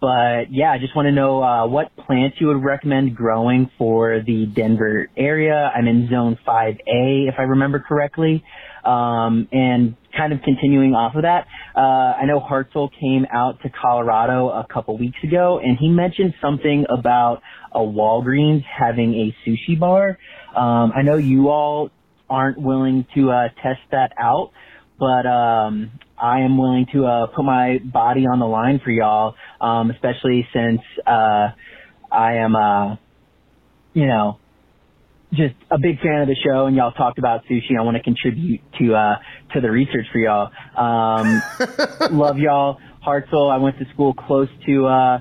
but 0.02 0.50
yeah, 0.52 0.72
I 0.72 0.78
just 0.78 0.96
want 0.96 1.06
to 1.06 1.12
know 1.12 1.40
uh, 1.40 1.66
what 1.68 1.94
plants 1.94 2.38
you 2.40 2.48
would 2.48 2.64
recommend 2.64 3.14
growing 3.14 3.70
for 3.78 4.20
the 4.26 4.46
Denver 4.46 5.08
area. 5.16 5.70
I'm 5.72 5.86
in 5.86 6.08
Zone 6.10 6.36
5A, 6.44 7.28
if 7.28 7.34
I 7.38 7.42
remember 7.42 7.78
correctly. 7.78 8.42
Um, 8.84 9.46
and 9.52 9.94
kind 10.16 10.32
of 10.32 10.42
continuing 10.42 10.92
off 10.92 11.14
of 11.14 11.22
that, 11.22 11.46
uh, 11.76 11.78
I 11.78 12.24
know 12.24 12.40
Hartzell 12.40 12.90
came 13.00 13.26
out 13.32 13.62
to 13.62 13.70
Colorado 13.70 14.48
a 14.48 14.66
couple 14.66 14.98
weeks 14.98 15.18
ago, 15.22 15.60
and 15.62 15.78
he 15.78 15.88
mentioned 15.88 16.34
something 16.42 16.84
about 16.90 17.42
a 17.70 17.78
Walgreens 17.78 18.64
having 18.64 19.14
a 19.14 19.48
sushi 19.48 19.78
bar. 19.78 20.18
Um, 20.56 20.92
I 20.96 21.02
know 21.02 21.16
you 21.16 21.48
all 21.48 21.92
aren't 22.32 22.58
willing 22.58 23.06
to 23.14 23.30
uh, 23.30 23.48
test 23.62 23.80
that 23.90 24.12
out, 24.18 24.52
but 24.98 25.26
um, 25.26 25.92
I 26.18 26.40
am 26.40 26.56
willing 26.56 26.86
to 26.94 27.04
uh, 27.04 27.26
put 27.26 27.44
my 27.44 27.78
body 27.84 28.26
on 28.26 28.38
the 28.38 28.46
line 28.46 28.80
for 28.82 28.90
y'all, 28.90 29.34
um, 29.60 29.90
especially 29.90 30.48
since 30.52 30.80
uh, 31.06 31.48
I 32.10 32.36
am, 32.36 32.56
uh, 32.56 32.96
you 33.92 34.06
know, 34.06 34.38
just 35.32 35.54
a 35.70 35.78
big 35.78 36.00
fan 36.00 36.22
of 36.22 36.28
the 36.28 36.36
show, 36.36 36.66
and 36.66 36.76
y'all 36.76 36.92
talked 36.92 37.18
about 37.18 37.44
sushi. 37.44 37.78
I 37.78 37.82
want 37.82 37.96
to 37.96 38.02
contribute 38.02 38.60
to 38.78 38.94
uh, 38.94 39.16
to 39.54 39.60
the 39.60 39.70
research 39.70 40.06
for 40.12 40.18
y'all. 40.18 40.50
Um, 40.76 41.42
love 42.12 42.38
y'all, 42.38 42.78
Hartzell. 43.06 43.52
I 43.52 43.58
went 43.58 43.78
to 43.78 43.84
school 43.92 44.14
close 44.14 44.48
to 44.66 44.86
uh, 44.86 45.18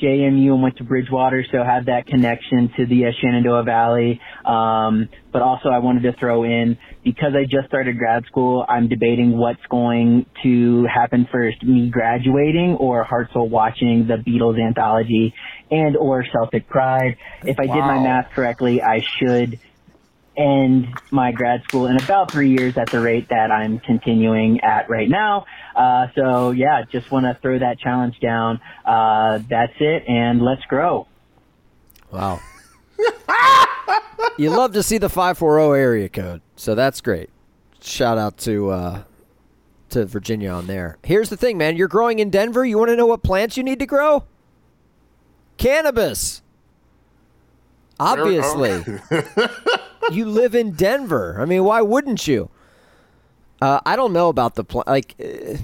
JMU 0.00 0.52
and 0.52 0.62
went 0.62 0.76
to 0.78 0.84
Bridgewater, 0.84 1.44
so 1.50 1.64
have 1.64 1.86
that 1.86 2.06
connection 2.06 2.70
to 2.76 2.86
the 2.86 3.06
uh, 3.06 3.10
Shenandoah 3.20 3.64
Valley. 3.64 4.20
Um, 4.44 5.08
but 5.32 5.42
also, 5.42 5.68
I 5.68 5.78
wanted 5.78 6.02
to 6.02 6.18
throw 6.18 6.44
in 6.44 6.78
because 7.04 7.32
I 7.34 7.44
just 7.44 7.68
started 7.68 7.98
grad 7.98 8.24
school. 8.26 8.64
I'm 8.68 8.88
debating 8.88 9.36
what's 9.36 9.64
going 9.70 10.26
to 10.42 10.86
happen 10.92 11.26
first: 11.30 11.62
me 11.62 11.90
graduating 11.90 12.76
or 12.78 13.06
Hartzell 13.06 13.48
watching 13.48 14.06
the 14.06 14.16
Beatles 14.16 14.60
anthology 14.60 15.34
and 15.70 15.96
or 15.96 16.24
Celtic 16.32 16.68
Pride. 16.68 17.16
If 17.42 17.58
I 17.58 17.66
did 17.66 17.80
my 17.80 17.98
math 17.98 18.30
correctly, 18.32 18.82
I 18.82 19.00
should 19.18 19.58
end 20.36 20.88
my 21.10 21.32
grad 21.32 21.62
school 21.64 21.86
in 21.86 21.96
about 22.00 22.30
three 22.30 22.50
years 22.50 22.76
at 22.76 22.90
the 22.90 23.00
rate 23.00 23.28
that 23.28 23.50
I'm 23.50 23.78
continuing 23.80 24.60
at 24.60 24.88
right 24.88 25.08
now. 25.08 25.46
Uh, 25.74 26.08
so 26.14 26.50
yeah, 26.50 26.82
just 26.90 27.10
want 27.10 27.24
to 27.26 27.38
throw 27.40 27.58
that 27.58 27.78
challenge 27.78 28.18
down. 28.20 28.60
Uh, 28.84 29.40
that's 29.48 29.74
it, 29.80 30.04
and 30.08 30.42
let's 30.42 30.62
grow. 30.62 31.06
Wow. 32.12 32.40
you 34.38 34.50
love 34.50 34.72
to 34.72 34.82
see 34.82 34.98
the 34.98 35.08
540 35.08 35.78
area 35.78 36.08
code, 36.08 36.40
so 36.56 36.74
that's 36.74 37.00
great. 37.00 37.30
Shout 37.80 38.18
out 38.18 38.38
to 38.38 38.70
uh, 38.70 39.02
to 39.90 40.06
Virginia 40.06 40.50
on 40.50 40.66
there. 40.66 40.98
Here's 41.02 41.28
the 41.28 41.36
thing, 41.36 41.58
man. 41.58 41.76
You're 41.76 41.88
growing 41.88 42.18
in 42.18 42.30
Denver. 42.30 42.64
You 42.64 42.78
want 42.78 42.90
to 42.90 42.96
know 42.96 43.06
what 43.06 43.22
plants 43.22 43.56
you 43.56 43.62
need 43.62 43.78
to 43.78 43.86
grow? 43.86 44.24
Cannabis. 45.56 46.42
Obviously. 47.98 48.82
you 50.12 50.26
live 50.26 50.54
in 50.54 50.72
Denver. 50.72 51.36
I 51.40 51.44
mean, 51.44 51.64
why 51.64 51.80
wouldn't 51.82 52.26
you? 52.26 52.50
Uh, 53.60 53.80
I 53.86 53.96
don't 53.96 54.12
know 54.12 54.28
about 54.28 54.54
the 54.54 54.64
plant. 54.64 54.86
Like, 54.86 55.14
uh, 55.20 55.56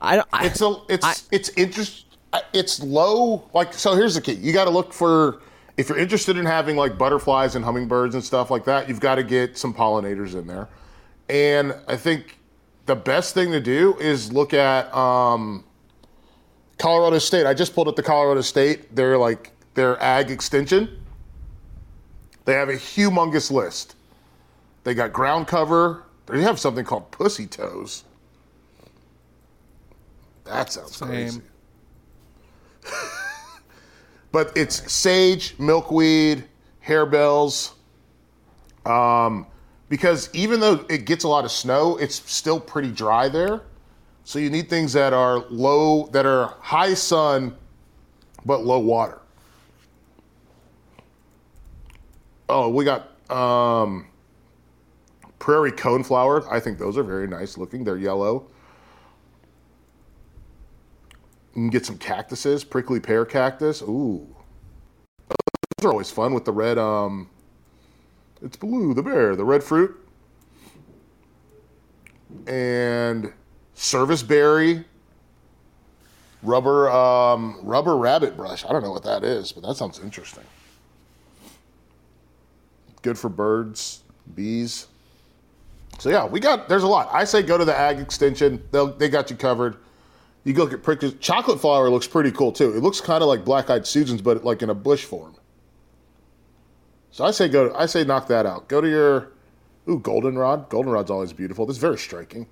I 0.00 0.16
don't. 0.16 0.28
I, 0.32 0.46
It's 0.46 0.60
a 0.60 0.76
it's 0.88 1.04
I- 1.04 1.14
it's 1.32 1.48
interest. 1.50 2.06
It's 2.52 2.82
low. 2.82 3.48
Like 3.54 3.72
so, 3.72 3.94
here's 3.94 4.14
the 4.14 4.20
key. 4.20 4.32
You 4.32 4.52
got 4.52 4.64
to 4.64 4.70
look 4.70 4.92
for 4.92 5.40
if 5.76 5.88
you're 5.88 5.98
interested 5.98 6.36
in 6.36 6.46
having 6.46 6.76
like 6.76 6.98
butterflies 6.98 7.54
and 7.54 7.64
hummingbirds 7.64 8.14
and 8.14 8.24
stuff 8.24 8.50
like 8.50 8.64
that. 8.64 8.88
You've 8.88 9.00
got 9.00 9.16
to 9.16 9.22
get 9.22 9.56
some 9.56 9.72
pollinators 9.72 10.34
in 10.34 10.46
there. 10.46 10.68
And 11.28 11.74
I 11.86 11.96
think 11.96 12.38
the 12.86 12.96
best 12.96 13.34
thing 13.34 13.52
to 13.52 13.60
do 13.60 13.96
is 13.98 14.32
look 14.32 14.52
at 14.52 14.92
um, 14.94 15.64
Colorado 16.78 17.18
State. 17.18 17.46
I 17.46 17.54
just 17.54 17.74
pulled 17.74 17.88
up 17.88 17.96
the 17.96 18.02
Colorado 18.02 18.40
State. 18.40 18.94
They're 18.94 19.16
like 19.18 19.52
their 19.74 20.00
ag 20.02 20.30
extension. 20.30 21.00
They 22.44 22.54
have 22.54 22.68
a 22.68 22.74
humongous 22.74 23.50
list. 23.50 23.96
They 24.84 24.94
got 24.94 25.12
ground 25.12 25.46
cover. 25.46 26.02
They 26.26 26.42
have 26.42 26.58
something 26.58 26.84
called 26.84 27.10
pussy 27.10 27.46
toes. 27.46 28.04
That 30.44 30.70
sounds 30.72 30.96
crazy. 31.00 31.40
but 34.32 34.52
it's 34.56 34.92
sage, 34.92 35.54
milkweed, 35.58 36.44
harebells. 36.86 37.72
Um, 38.84 39.46
because 39.88 40.28
even 40.34 40.60
though 40.60 40.84
it 40.90 41.06
gets 41.06 41.24
a 41.24 41.28
lot 41.28 41.44
of 41.44 41.50
snow, 41.50 41.96
it's 41.96 42.16
still 42.30 42.60
pretty 42.60 42.90
dry 42.90 43.28
there. 43.28 43.62
So 44.24 44.38
you 44.38 44.50
need 44.50 44.68
things 44.68 44.92
that 44.94 45.12
are 45.12 45.38
low, 45.50 46.06
that 46.08 46.26
are 46.26 46.54
high 46.60 46.94
sun, 46.94 47.56
but 48.44 48.64
low 48.64 48.78
water. 48.78 49.20
Oh, 52.48 52.68
we 52.68 52.84
got 52.84 53.10
um, 53.30 54.06
prairie 55.38 55.72
coneflower. 55.72 56.46
I 56.50 56.60
think 56.60 56.78
those 56.78 56.98
are 56.98 57.02
very 57.02 57.26
nice 57.26 57.56
looking. 57.56 57.84
They're 57.84 57.96
yellow. 57.96 58.46
You 61.54 61.62
can 61.62 61.70
get 61.70 61.86
some 61.86 61.98
cactuses, 61.98 62.64
prickly 62.64 63.00
pear 63.00 63.24
cactus. 63.24 63.80
Ooh. 63.82 64.26
Those 65.28 65.86
are 65.86 65.90
always 65.90 66.10
fun 66.10 66.34
with 66.34 66.44
the 66.44 66.52
red, 66.52 66.78
um, 66.78 67.30
it's 68.42 68.56
blue, 68.56 68.92
the 68.92 69.02
bear, 69.02 69.36
the 69.36 69.44
red 69.44 69.62
fruit. 69.62 69.96
And 72.46 73.32
service 73.74 74.22
berry. 74.22 74.84
Rubber 76.42 76.90
um, 76.90 77.58
rubber 77.62 77.96
rabbit 77.96 78.36
brush. 78.36 78.66
I 78.66 78.72
don't 78.72 78.82
know 78.82 78.90
what 78.90 79.04
that 79.04 79.24
is, 79.24 79.52
but 79.52 79.62
that 79.62 79.76
sounds 79.76 79.98
interesting. 80.00 80.44
Good 83.04 83.18
for 83.18 83.28
birds, 83.28 84.02
bees. 84.34 84.86
So 85.98 86.08
yeah, 86.08 86.24
we 86.24 86.40
got 86.40 86.70
there's 86.70 86.84
a 86.84 86.88
lot. 86.88 87.10
I 87.12 87.24
say 87.24 87.42
go 87.42 87.58
to 87.58 87.64
the 87.66 87.78
ag 87.78 88.00
extension. 88.00 88.66
They'll 88.70 88.94
they 88.94 89.10
got 89.10 89.28
you 89.28 89.36
covered. 89.36 89.76
You 90.44 90.54
go 90.54 90.66
get 90.66 90.82
prickles. 90.82 91.12
Chocolate 91.20 91.60
flower 91.60 91.90
looks 91.90 92.06
pretty 92.06 92.30
cool 92.30 92.50
too. 92.50 92.74
It 92.74 92.82
looks 92.82 93.02
kind 93.02 93.20
of 93.20 93.28
like 93.28 93.44
black 93.44 93.68
eyed 93.68 93.86
Susans, 93.86 94.22
but 94.22 94.42
like 94.42 94.62
in 94.62 94.70
a 94.70 94.74
bush 94.74 95.04
form. 95.04 95.36
So 97.10 97.26
I 97.26 97.30
say 97.30 97.46
go. 97.46 97.74
I 97.76 97.84
say 97.84 98.04
knock 98.04 98.26
that 98.28 98.46
out. 98.46 98.68
Go 98.68 98.80
to 98.80 98.88
your 98.88 99.32
ooh 99.86 99.98
goldenrod. 99.98 100.70
Goldenrod's 100.70 101.10
always 101.10 101.34
beautiful. 101.34 101.66
This 101.66 101.76
is 101.76 101.82
very 101.82 101.98
striking. 101.98 102.46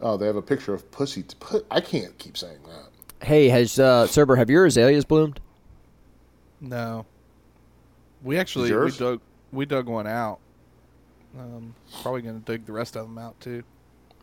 Oh, 0.00 0.16
they 0.16 0.24
have 0.24 0.36
a 0.36 0.42
picture 0.42 0.72
of 0.72 0.90
pussy. 0.90 1.24
Put 1.40 1.66
I 1.70 1.82
can't 1.82 2.16
keep 2.16 2.38
saying 2.38 2.60
that. 2.64 3.26
Hey, 3.26 3.50
has 3.50 3.78
uh, 3.78 4.06
Serber, 4.06 4.38
have 4.38 4.48
your 4.48 4.64
azaleas 4.64 5.04
bloomed? 5.04 5.40
No. 6.62 7.04
We 8.26 8.38
actually 8.38 8.76
we 8.76 8.90
dug 8.90 9.20
we 9.52 9.66
dug 9.66 9.86
one 9.86 10.08
out. 10.08 10.40
Um, 11.38 11.76
probably 12.02 12.22
gonna 12.22 12.40
dig 12.40 12.66
the 12.66 12.72
rest 12.72 12.96
of 12.96 13.06
them 13.06 13.18
out 13.18 13.40
too. 13.40 13.62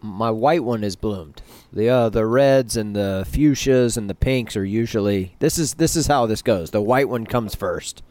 My 0.02 0.30
white 0.30 0.66
one 0.66 0.84
is 0.84 0.98
bloomed. 0.98 1.42
The 1.72 1.88
uh, 1.88 2.10
the 2.10 2.26
reds 2.26 2.76
and 2.76 2.94
the 2.94 3.26
fuchsias 3.26 3.96
and 3.96 4.10
the 4.10 4.14
pinks 4.14 4.58
are 4.58 4.66
usually 4.66 5.38
this 5.40 5.58
is 5.58 5.76
this 5.76 5.96
is 5.96 6.08
how 6.08 6.26
this 6.26 6.42
goes. 6.42 6.72
The 6.72 6.82
white 6.82 7.08
one 7.08 7.26
comes 7.26 7.56
1st 7.56 8.02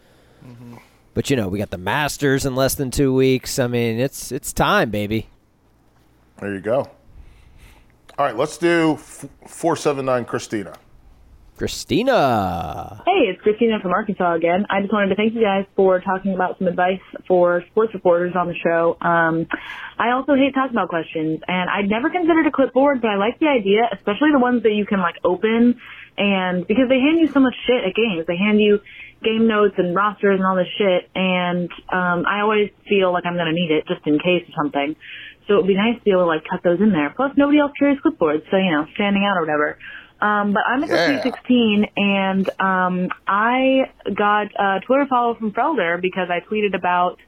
But 1.13 1.29
you 1.29 1.37
know, 1.37 1.49
we 1.49 1.59
got 1.59 1.71
the 1.71 1.77
Masters 1.77 2.47
in 2.47 2.55
less 2.55 2.75
than 2.75 2.91
two 2.91 3.13
weeks. 3.15 3.59
I 3.59 3.67
mean, 3.67 4.01
it's 4.01 4.33
it's 4.33 4.55
time, 4.55 4.89
baby. 4.89 5.29
There 6.41 6.55
you 6.55 6.61
go. 6.61 6.91
All 8.19 8.25
right, 8.25 8.37
let's 8.37 8.57
do 8.57 8.97
four 8.97 9.77
seven 9.77 10.07
nine 10.07 10.25
Christina. 10.25 10.73
Christina. 11.63 13.05
Hey, 13.07 13.31
it's 13.31 13.41
Christina 13.41 13.79
from 13.81 13.93
Arkansas 13.93 14.35
again. 14.35 14.67
I 14.69 14.81
just 14.81 14.93
wanted 14.93 15.11
to 15.11 15.15
thank 15.15 15.33
you 15.33 15.43
guys 15.43 15.65
for 15.77 16.01
talking 16.01 16.35
about 16.35 16.59
some 16.59 16.67
advice 16.67 16.99
for 17.29 17.63
sports 17.71 17.95
reporters 17.95 18.35
on 18.35 18.49
the 18.49 18.59
show. 18.59 18.99
Um, 19.01 19.47
I 19.97 20.11
also 20.11 20.35
hate 20.35 20.59
talking 20.59 20.75
about 20.75 20.89
questions, 20.89 21.39
and 21.47 21.71
I'd 21.71 21.89
never 21.89 22.11
considered 22.11 22.49
a 22.49 22.51
clipboard, 22.51 23.01
but 23.01 23.11
I 23.11 23.15
like 23.15 23.39
the 23.39 23.47
idea, 23.47 23.87
especially 23.95 24.35
the 24.35 24.41
ones 24.41 24.65
that 24.65 24.75
you 24.75 24.85
can 24.87 24.99
like 24.99 25.15
open, 25.23 25.79
and 26.19 26.67
because 26.67 26.89
they 26.89 26.99
hand 26.99 27.23
you 27.23 27.31
so 27.31 27.39
much 27.39 27.55
shit 27.63 27.79
at 27.87 27.95
games, 27.95 28.27
they 28.27 28.37
hand 28.37 28.61
you 28.61 28.81
game 29.23 29.47
notes 29.47 29.79
and 29.79 29.95
rosters 29.95 30.43
and 30.43 30.45
all 30.45 30.57
this 30.57 30.67
shit, 30.75 31.15
and 31.15 31.71
um, 31.95 32.27
I 32.27 32.43
always 32.43 32.75
feel 32.89 33.13
like 33.13 33.23
I'm 33.25 33.37
gonna 33.37 33.55
need 33.55 33.71
it 33.71 33.87
just 33.87 34.03
in 34.05 34.19
case 34.19 34.43
or 34.51 34.55
something. 34.59 34.97
So 35.47 35.55
it 35.55 35.57
would 35.63 35.71
be 35.71 35.79
nice 35.79 35.95
to 35.95 36.03
be 36.03 36.11
able 36.11 36.27
to 36.27 36.27
like 36.27 36.43
cut 36.43 36.67
those 36.67 36.81
in 36.83 36.91
there. 36.91 37.15
Plus, 37.15 37.31
nobody 37.37 37.61
else 37.61 37.71
carries 37.79 38.03
clipboards, 38.03 38.51
so 38.51 38.59
you 38.59 38.75
know, 38.75 38.87
standing 38.99 39.23
out 39.23 39.39
or 39.39 39.47
whatever. 39.47 39.79
Um, 40.23 40.53
but 40.53 40.63
I'm 40.67 40.85
at 40.85 40.89
the 40.89 40.95
Yeah. 40.95 41.21
316, 41.21 41.87
and 41.97 42.49
um, 42.61 43.09
I 43.27 43.91
got 44.15 44.47
a 44.57 44.81
Twitter 44.87 45.07
follow 45.11 45.35
from 45.35 45.51
Felder 45.51 46.01
because 46.01 46.29
I 46.31 46.39
tweeted 46.49 46.75
about 46.77 47.19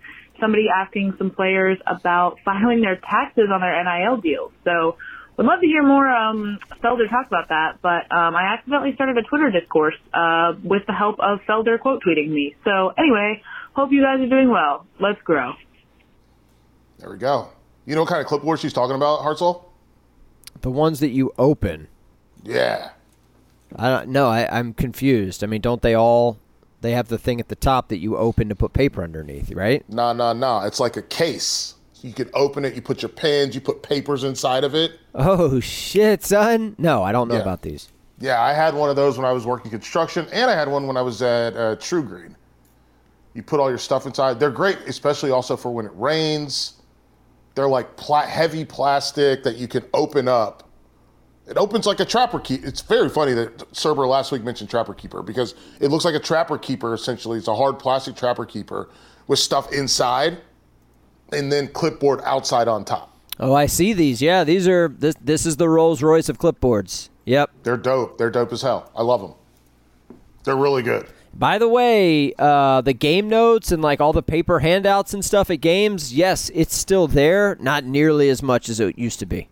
somebody 0.41 0.67
asking 0.71 1.15
some 1.19 1.31
players 1.31 1.79
about 1.87 2.39
filing 2.45 2.83
their 2.83 2.97
taxes 2.97 3.49
on 3.53 3.61
their 3.61 3.75
NIL 3.83 4.19
deals. 4.19 4.53
So 4.63 4.97
would 5.37 5.47
love 5.47 5.61
to 5.61 5.67
hear 5.67 5.83
more 5.83 6.07
um, 6.09 6.61
Felder 6.83 7.11
talk 7.11 7.27
about 7.27 7.49
that. 7.49 7.79
But 7.83 8.15
um, 8.15 8.37
I 8.37 8.55
accidentally 8.55 8.95
started 8.95 9.19
a 9.19 9.23
Twitter 9.23 9.51
discourse 9.51 9.97
uh, 10.13 10.53
with 10.63 10.83
the 10.87 10.93
help 10.93 11.17
of 11.19 11.41
Felder 11.49 11.81
quote 11.81 12.01
tweeting 12.07 12.31
me. 12.31 12.55
So 12.65 12.93
anyway, 12.97 13.43
hope 13.75 13.91
you 13.91 14.03
guys 14.03 14.21
are 14.21 14.29
doing 14.29 14.51
well. 14.51 14.87
Let's 15.01 15.21
grow. 15.23 15.55
There 16.99 17.11
we 17.11 17.19
go. 17.19 17.49
You 17.87 17.97
know 17.97 18.03
what 18.03 18.11
kind 18.11 18.21
of 18.21 18.29
clipboard 18.29 18.61
she's 18.61 18.73
talking 18.73 18.95
about, 18.95 19.21
Hartzell? 19.21 19.65
The 20.61 20.71
ones 20.71 21.01
that 21.01 21.11
you 21.11 21.33
open. 21.37 21.89
Yeah. 22.45 22.91
I 23.77 23.89
don't 23.91 24.09
no, 24.11 24.29
I, 24.29 24.47
I'm 24.57 24.73
confused. 24.75 25.43
I 25.43 25.47
mean, 25.49 25.61
don't 25.61 25.83
they 25.83 25.95
all 25.95 26.39
they 26.81 26.93
have 26.93 27.09
the 27.09 27.19
thing 27.19 27.41
at 27.41 27.49
the 27.49 27.57
top 27.57 27.89
that 27.89 27.99
you 27.99 28.17
open 28.17 28.49
to 28.51 28.55
put 28.55 28.73
paper 28.73 29.03
underneath, 29.03 29.51
right? 29.53 29.85
Nah, 29.89 30.13
nah, 30.13 30.33
nah. 30.33 30.65
It's 30.67 30.79
like 30.81 30.97
a 30.97 31.03
case. 31.03 31.75
You 32.03 32.13
can 32.13 32.29
open 32.35 32.65
it. 32.67 32.75
You 32.75 32.83
put 32.83 33.01
your 33.01 33.09
pens. 33.09 33.55
You 33.55 33.63
put 33.63 33.83
papers 33.83 34.25
inside 34.25 34.63
of 34.65 34.75
it. 34.75 34.93
Oh 35.15 35.59
shit, 35.61 36.23
son. 36.23 36.77
No, 36.79 37.03
I 37.03 37.11
don't 37.13 37.29
know 37.29 37.37
Yeah. 37.37 37.41
about 37.43 37.63
these. 37.63 37.89
Yeah, 38.21 38.41
I 38.41 38.53
had 38.53 38.75
one 38.75 38.91
of 38.91 38.97
those 38.97 39.17
when 39.17 39.25
I 39.27 39.33
was 39.33 39.45
working 39.47 39.71
construction, 39.71 40.27
and 40.33 40.51
I 40.51 40.55
had 40.55 40.69
one 40.69 40.87
when 40.87 40.97
I 40.97 41.03
was 41.03 41.21
at 41.23 41.55
uh, 41.57 41.77
TruGreen. 41.77 42.35
You 43.35 43.43
put 43.43 43.59
all 43.59 43.69
your 43.69 43.79
stuff 43.79 44.07
inside. 44.07 44.39
They're 44.39 44.51
great, 44.51 44.79
especially 44.87 45.31
also 45.33 45.57
for 45.57 45.73
when 45.75 45.87
it 45.87 45.93
rains. 45.95 46.75
They're 47.57 47.69
like 47.69 47.97
pla- 47.97 48.27
heavy 48.27 48.65
plastic 48.65 49.43
that 49.43 49.57
you 49.57 49.67
can 49.67 49.85
open 49.95 50.29
up. 50.29 50.69
It 51.47 51.59
opens 51.59 51.87
like 51.87 52.01
a 52.01 52.05
trapper 52.05 52.41
keeper. 52.41 52.67
It's 52.67 52.81
very 52.81 53.09
funny 53.11 53.35
that 53.35 53.59
Serber 53.73 54.09
last 54.09 54.33
week 54.33 54.43
mentioned 54.43 54.71
trapper 54.71 54.95
keeper 54.95 55.23
because 55.23 55.55
it 55.79 55.91
looks 55.91 56.05
like 56.05 56.15
a 56.15 56.21
trapper 56.21 56.57
keeper 56.57 56.95
essentially. 56.95 57.39
It's 57.39 57.49
a 57.49 57.55
hard 57.55 57.79
plastic 57.79 58.17
trapper 58.17 58.47
keeper 58.47 58.89
with 59.27 59.39
stuff 59.39 59.73
inside, 59.73 60.39
and 61.33 61.53
then 61.53 61.69
clipboard 61.69 62.21
outside 62.25 62.69
on 62.69 62.85
top. 62.85 63.15
Oh, 63.39 63.55
I 63.55 63.67
see 63.67 63.93
these. 63.93 64.23
Yeah, 64.23 64.45
these 64.45 64.67
are 64.69 64.89
this 64.89 65.15
this 65.21 65.45
is 65.45 65.57
the 65.57 65.69
Rolls 65.69 66.03
Royce 66.03 66.29
of 66.29 66.39
clipboards. 66.39 67.11
Yep. 67.27 67.51
They're 67.63 67.77
dope. 67.77 68.19
They're 68.19 68.31
dope 68.31 68.53
as 68.53 68.63
hell. 68.63 68.91
I 68.95 69.03
love 69.03 69.21
them. 69.21 69.35
They're 70.45 70.57
really 70.57 70.83
good. 70.83 71.07
By 71.37 71.59
the 71.59 71.69
way, 71.69 72.33
uh, 72.39 72.81
the 72.83 72.93
game 72.93 73.29
notes 73.29 73.73
and 73.73 73.83
like 73.83 74.01
all 74.01 74.13
the 74.13 74.23
paper 74.23 74.61
handouts 74.61 75.13
and 75.13 75.25
stuff 75.25 75.51
at 75.51 75.61
games, 75.61 76.15
yes, 76.15 76.51
it's 76.55 76.77
still 76.77 77.09
there. 77.09 77.57
Not 77.59 77.85
nearly 77.85 78.29
as 78.29 78.43
much 78.43 78.69
as 78.69 78.79
it 78.79 78.99
used 78.99 79.19
to 79.19 79.27
be. 79.27 79.49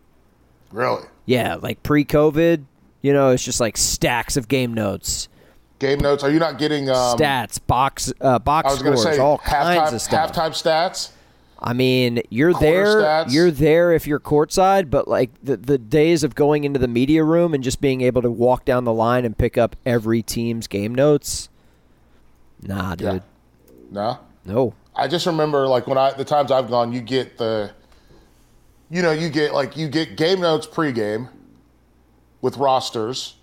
Really. 0.70 1.05
Yeah, 1.27 1.57
like 1.57 1.82
pre-COVID, 1.82 2.65
you 3.01 3.12
know, 3.12 3.31
it's 3.31 3.44
just 3.44 3.61
like 3.61 3.77
stacks 3.77 4.36
of 4.36 4.49
game 4.49 4.74
notes, 4.74 5.28
Game 5.78 5.99
notes. 5.99 6.23
Are 6.23 6.31
you 6.31 6.39
not 6.39 6.59
getting 6.59 6.89
um, 6.89 7.19
stats, 7.19 7.59
box, 7.66 8.12
uh, 8.20 8.39
box 8.39 8.69
I 8.69 8.70
was 8.70 8.78
scores, 8.81 9.03
say 9.03 9.19
all 9.19 9.39
halftime, 9.39 9.77
kinds 9.78 9.93
of 9.94 10.01
stuff. 10.01 10.32
halftime 10.32 10.51
stats. 10.51 11.11
I 11.65 11.73
mean, 11.73 12.23
you're 12.28 12.53
Quarter 12.53 12.66
there. 12.66 13.03
stats. 13.03 13.32
You're 13.32 13.51
there 13.51 13.93
if 13.93 14.07
you're 14.07 14.20
courtside, 14.20 14.90
but 14.90 15.07
like 15.09 15.31
the 15.43 15.57
the 15.57 15.78
days 15.78 16.23
of 16.24 16.35
going 16.35 16.65
into 16.65 16.78
the 16.81 16.89
media 16.89 17.23
room 17.24 17.53
and 17.55 17.62
just 17.65 17.81
being 17.81 18.01
able 18.01 18.23
to 18.23 18.31
walk 18.31 18.65
down 18.65 18.85
the 18.85 18.93
line 18.93 19.24
and 19.24 19.36
pick 19.36 19.57
up 19.59 19.74
every 19.86 20.23
team's 20.23 20.66
game 20.66 20.94
notes. 20.94 21.49
Nah, 22.62 22.94
dude. 22.94 23.07
Yeah. 23.15 23.19
No, 23.90 24.19
No. 24.44 24.74
I 24.94 25.09
just 25.09 25.27
remember 25.27 25.66
like 25.66 25.86
when 25.86 25.99
I 25.99 26.12
the 26.12 26.24
times 26.24 26.51
I've 26.53 26.69
gone, 26.69 26.93
you 26.93 27.01
get 27.01 27.39
the, 27.39 27.70
you 28.93 29.01
know, 29.01 29.10
you 29.10 29.31
get 29.31 29.55
like 29.55 29.74
you 29.74 29.89
get 29.89 30.19
game 30.19 30.40
notes 30.40 30.66
pregame, 30.66 31.31
with 32.43 32.59
rosters, 32.59 33.36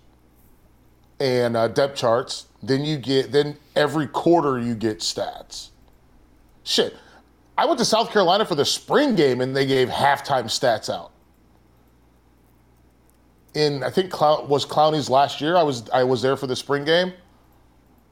and 1.18 1.56
uh, 1.56 1.66
depth 1.66 1.96
charts. 1.96 2.46
Then 2.62 2.84
you 2.84 2.98
get 2.98 3.32
then 3.32 3.56
every 3.74 4.06
quarter 4.06 4.60
you 4.60 4.76
get 4.76 5.00
stats. 5.00 5.70
Shit, 6.62 6.94
I 7.58 7.66
went 7.66 7.80
to 7.80 7.84
South 7.84 8.12
Carolina 8.12 8.44
for 8.44 8.54
the 8.54 8.64
spring 8.64 9.16
game 9.16 9.40
and 9.40 9.56
they 9.56 9.66
gave 9.66 9.88
halftime 9.88 10.44
stats 10.44 10.88
out. 10.88 11.10
In 13.54 13.82
I 13.82 13.90
think 13.90 14.12
Clown, 14.12 14.48
was 14.48 14.64
Clowney's 14.64 15.10
last 15.10 15.40
year. 15.40 15.56
I 15.56 15.64
was 15.64 15.90
I 15.90 16.04
was 16.04 16.22
there 16.22 16.36
for 16.36 16.46
the 16.46 16.54
spring 16.54 16.84
game, 16.84 17.12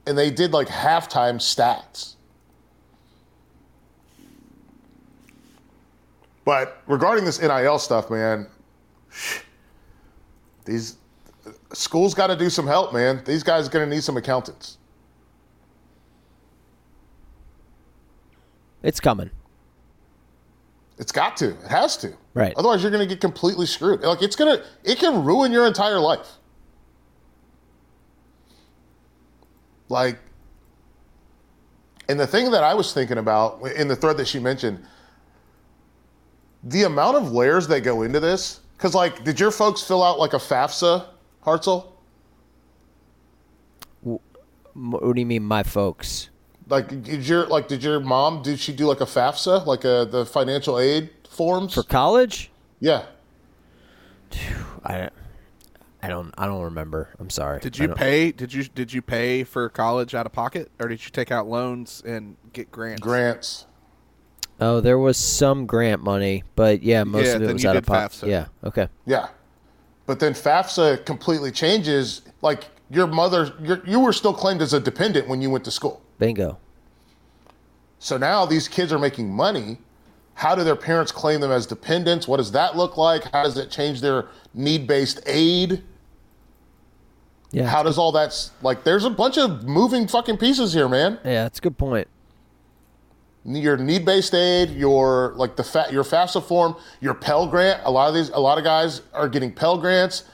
and 0.05 0.17
they 0.17 0.29
did 0.29 0.51
like 0.51 0.67
halftime 0.67 1.35
stats. 1.35 2.15
But 6.49 6.81
regarding 6.87 7.25
this 7.25 7.39
NIL 7.39 7.77
stuff, 7.77 8.09
man, 8.09 8.47
these 10.65 10.97
schools 11.73 12.15
got 12.15 12.25
to 12.25 12.35
do 12.35 12.49
some 12.49 12.65
help, 12.65 12.91
man. 12.91 13.21
These 13.23 13.43
guys 13.43 13.67
are 13.67 13.69
going 13.69 13.87
to 13.87 13.95
need 13.95 14.03
some 14.03 14.17
accountants. 14.17 14.79
It's 18.81 18.99
coming. 18.99 19.29
It's 20.97 21.11
got 21.11 21.37
to. 21.37 21.49
It 21.49 21.67
has 21.67 21.95
to. 21.97 22.15
Right. 22.33 22.55
Otherwise, 22.57 22.81
you're 22.81 22.89
going 22.89 23.07
to 23.07 23.13
get 23.13 23.21
completely 23.21 23.67
screwed. 23.67 24.01
Like 24.01 24.23
it's 24.23 24.35
gonna, 24.35 24.63
it 24.83 24.97
can 24.97 25.23
ruin 25.23 25.51
your 25.51 25.67
entire 25.67 25.99
life. 25.99 26.29
Like, 29.87 30.17
and 32.07 32.19
the 32.19 32.25
thing 32.25 32.49
that 32.49 32.63
I 32.63 32.73
was 32.73 32.91
thinking 32.91 33.19
about 33.19 33.61
in 33.67 33.87
the 33.87 33.95
thread 33.95 34.17
that 34.17 34.27
she 34.27 34.39
mentioned, 34.39 34.83
the 36.63 36.83
amount 36.83 37.17
of 37.17 37.31
layers 37.31 37.67
that 37.67 37.81
go 37.81 38.03
into 38.03 38.19
this. 38.19 38.61
Because, 38.77 38.95
like, 38.95 39.23
did 39.23 39.39
your 39.39 39.51
folks 39.51 39.81
fill 39.81 40.03
out 40.03 40.19
like 40.19 40.33
a 40.33 40.37
FAFSA, 40.37 41.05
Hartzell? 41.45 41.87
What 44.01 45.15
do 45.15 45.19
you 45.19 45.25
mean, 45.25 45.43
my 45.43 45.63
folks? 45.63 46.29
Like, 46.69 46.87
did 47.03 47.27
your 47.27 47.47
like, 47.47 47.67
did 47.67 47.83
your 47.83 47.99
mom? 47.99 48.41
Did 48.41 48.59
she 48.59 48.73
do 48.73 48.85
like 48.85 49.01
a 49.01 49.05
FAFSA, 49.05 49.65
like 49.65 49.83
a 49.83 50.07
the 50.09 50.25
financial 50.25 50.79
aid 50.79 51.09
forms? 51.29 51.73
For 51.73 51.83
college? 51.83 52.51
yeah. 52.79 53.05
I, 54.85 55.09
I 56.01 56.07
don't. 56.07 56.33
I 56.37 56.45
don't 56.45 56.63
remember. 56.63 57.09
I'm 57.19 57.29
sorry. 57.29 57.59
Did 57.59 57.77
you 57.77 57.89
pay? 57.89 58.31
Did 58.31 58.53
you 58.53 58.63
did 58.63 58.93
you 58.93 59.01
pay 59.01 59.43
for 59.43 59.67
college 59.69 60.15
out 60.15 60.25
of 60.25 60.31
pocket, 60.31 60.71
or 60.79 60.87
did 60.87 61.03
you 61.03 61.11
take 61.11 61.31
out 61.31 61.47
loans 61.47 62.01
and 62.05 62.37
get 62.53 62.71
grants? 62.71 63.01
Grants. 63.01 63.65
Oh, 64.61 64.81
there 64.81 64.97
was 64.99 65.17
some 65.17 65.65
grant 65.65 66.03
money, 66.03 66.43
but 66.55 66.83
yeah, 66.83 67.03
most 67.03 67.25
Yeah, 67.27 67.35
of 67.35 67.43
it 67.43 67.53
was 67.53 67.65
out 67.65 67.75
of 67.77 67.85
pocket. 67.85 68.11
FAFSA. 68.11 68.27
Yeah. 68.27 68.45
Okay. 68.63 68.89
Yeah. 69.05 69.29
But 70.05 70.19
then 70.19 70.33
FAFSA 70.33 71.05
completely 71.05 71.51
changes. 71.51 72.21
Like 72.41 72.65
your 72.89 73.07
mother, 73.07 73.53
your, 73.61 73.81
you 73.85 73.99
were 73.99 74.13
still 74.13 74.33
claimed 74.33 74.61
as 74.61 74.73
a 74.73 74.79
dependent 74.79 75.27
when 75.27 75.41
you 75.41 75.49
went 75.49 75.63
to 75.65 75.71
school. 75.71 76.01
Bingo. 76.17 76.57
So 77.99 78.17
now 78.17 78.45
these 78.45 78.67
kids 78.67 78.91
are 78.91 78.99
making 78.99 79.29
money. 79.31 79.77
How 80.33 80.55
do 80.55 80.63
their 80.63 80.75
parents 80.75 81.11
claim 81.11 81.41
them 81.41 81.51
as 81.51 81.65
dependents? 81.65 82.27
What 82.27 82.37
does 82.37 82.51
that 82.53 82.75
look 82.77 82.97
like? 82.97 83.25
How 83.31 83.43
does 83.43 83.57
it 83.57 83.69
change 83.69 84.01
their 84.01 84.27
need 84.53 84.87
based 84.87 85.21
aid? 85.25 85.83
Yeah. 87.51 87.67
How 87.67 87.83
does 87.83 87.97
all 87.97 88.11
that 88.13 88.49
like? 88.61 88.83
There's 88.83 89.05
a 89.05 89.09
bunch 89.09 89.37
of 89.37 89.63
moving 89.63 90.07
fucking 90.07 90.37
pieces 90.37 90.71
here, 90.73 90.87
man. 90.87 91.19
yeah, 91.25 91.43
that's 91.43 91.59
a 91.59 91.61
good 91.61 91.77
point. 91.77 92.07
Your 93.45 93.77
need 93.77 94.05
based 94.05 94.33
aid, 94.33 94.71
your 94.71 95.33
like 95.35 95.55
the 95.55 95.63
fat, 95.63 95.91
your 95.93 96.03
FAFSA 96.03 96.43
form, 96.43 96.75
your 96.99 97.13
Pell 97.13 97.47
Grant. 97.47 97.81
A 97.85 97.91
lot 97.91 98.09
of 98.09 98.15
these, 98.15 98.29
a 98.29 98.39
lot 98.39 98.57
of 98.57 98.63
guys 98.63 99.01
are 99.13 99.29
getting 99.29 99.51
Pell 99.51 99.77
Grants. 99.77 100.25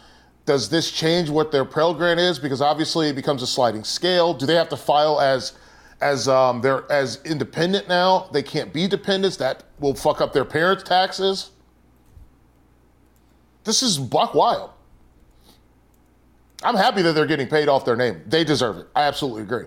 Does 0.45 0.69
this 0.69 0.91
change 0.91 1.29
what 1.29 1.51
their 1.51 1.65
Pell 1.65 1.93
Grant 1.93 2.19
is? 2.19 2.39
Because 2.39 2.61
obviously 2.61 3.09
it 3.09 3.15
becomes 3.15 3.41
a 3.41 3.47
sliding 3.47 3.83
scale. 3.83 4.33
Do 4.33 4.45
they 4.45 4.55
have 4.55 4.69
to 4.69 4.77
file 4.77 5.21
as 5.21 5.53
as 6.01 6.27
um, 6.27 6.61
they're 6.61 6.91
as 6.91 7.19
independent 7.25 7.87
now? 7.87 8.27
They 8.33 8.43
can't 8.43 8.73
be 8.73 8.87
dependents. 8.87 9.37
That 9.37 9.63
will 9.79 9.95
fuck 9.95 10.19
up 10.19 10.33
their 10.33 10.45
parents' 10.45 10.83
taxes. 10.83 11.51
This 13.63 13.81
is 13.81 13.97
buck 13.97 14.33
wild. 14.33 14.71
I'm 16.63 16.75
happy 16.75 17.01
that 17.03 17.13
they're 17.13 17.25
getting 17.25 17.47
paid 17.47 17.67
off 17.67 17.85
their 17.85 17.95
name. 17.95 18.21
They 18.27 18.43
deserve 18.43 18.77
it. 18.77 18.87
I 18.95 19.03
absolutely 19.03 19.43
agree. 19.43 19.65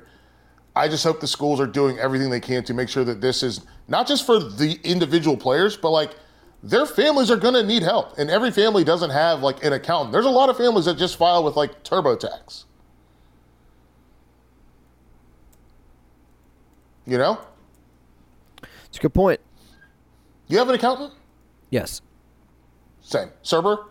I 0.78 0.86
just 0.86 1.02
hope 1.02 1.18
the 1.18 1.26
schools 1.26 1.59
are 1.60 1.66
doing 1.66 1.98
everything 1.98 2.30
they 2.30 2.38
can 2.38 2.62
to 2.62 2.72
make 2.72 2.88
sure 2.88 3.02
that 3.02 3.20
this 3.20 3.42
is 3.42 3.66
not 3.88 4.06
just 4.06 4.24
for 4.24 4.38
the 4.38 4.78
individual 4.84 5.36
players, 5.36 5.76
but 5.76 5.90
like 5.90 6.14
their 6.62 6.86
families 6.86 7.32
are 7.32 7.36
going 7.36 7.55
to 7.55 7.64
need 7.64 7.82
help. 7.82 8.16
And 8.16 8.30
every 8.30 8.52
family 8.52 8.84
doesn't 8.84 9.10
have 9.10 9.42
like 9.42 9.64
an 9.64 9.72
accountant. 9.72 10.12
There's 10.12 10.24
a 10.24 10.30
lot 10.30 10.48
of 10.48 10.56
families 10.56 10.84
that 10.84 10.96
just 10.96 11.16
file 11.16 11.42
with 11.42 11.56
like 11.56 11.82
TurboTax. 11.82 12.64
You 17.06 17.18
know? 17.18 17.40
It's 18.86 18.98
a 18.98 19.00
good 19.00 19.14
point. 19.14 19.40
You 20.46 20.59
have 20.59 20.68
an 20.68 20.76
accountant? 20.76 21.12
Yes. 21.70 22.02
Same. 23.00 23.30
Serber? 23.42 23.86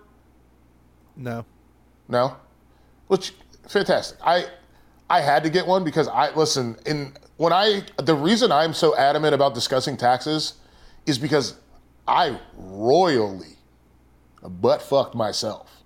No. 1.18 1.46
No. 2.08 2.38
Which 3.08 3.34
fantastic. 3.68 4.20
I 4.24 4.46
I 5.10 5.22
had 5.22 5.44
to 5.44 5.50
get 5.50 5.66
one 5.66 5.84
because 5.84 6.08
I 6.08 6.34
listen 6.36 6.78
in 6.86 7.14
when 7.38 7.54
I 7.54 7.84
the 7.98 8.16
reason 8.16 8.52
I'm 8.52 8.74
so 8.74 8.96
adamant 8.96 9.34
about 9.34 9.54
discussing 9.54 9.98
taxes 9.98 10.56
is 11.06 11.18
because 11.18 11.56
I 12.08 12.40
royally 12.56 13.58
butt 14.42 14.82
fucked 14.82 15.16
myself 15.16 15.84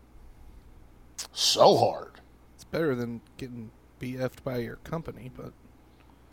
so 1.34 1.77
hard. 1.77 2.19
It's 2.56 2.64
better 2.64 2.95
than 2.95 3.22
getting 3.38 3.72
BF'd 3.99 4.43
by 4.43 4.57
your 4.57 4.77
company, 4.77 5.31
but. 5.35 5.53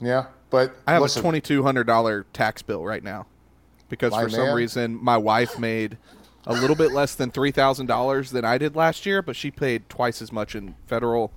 Yeah, 0.01 0.27
but 0.51 0.77
I 0.87 0.93
have 0.93 1.03
listen, 1.03 1.19
a 1.19 1.23
twenty 1.23 1.41
two 1.41 1.65
hundred 1.65 1.89
dollar 1.89 2.25
tax 2.33 2.63
bill 2.63 2.85
right 2.85 3.03
now 3.03 3.27
because 3.89 4.13
My 4.13 4.23
for 4.23 4.29
some 4.29 4.55
reason 4.55 5.03
my 5.03 5.17
wife 5.17 5.59
made 5.59 5.99
a 6.47 6.53
little 6.53 6.77
bit 6.77 6.93
less 6.93 7.17
than 7.17 7.33
three 7.33 7.51
thousand 7.51 7.87
dollars 7.87 8.31
than 8.31 8.45
I 8.45 8.59
did 8.59 8.77
last 8.77 9.07
year, 9.07 9.23
but 9.23 9.35
she 9.35 9.51
paid 9.51 9.89
twice 9.89 10.23
as 10.23 10.31
much 10.31 10.55
in 10.55 10.77
federal 10.87 11.33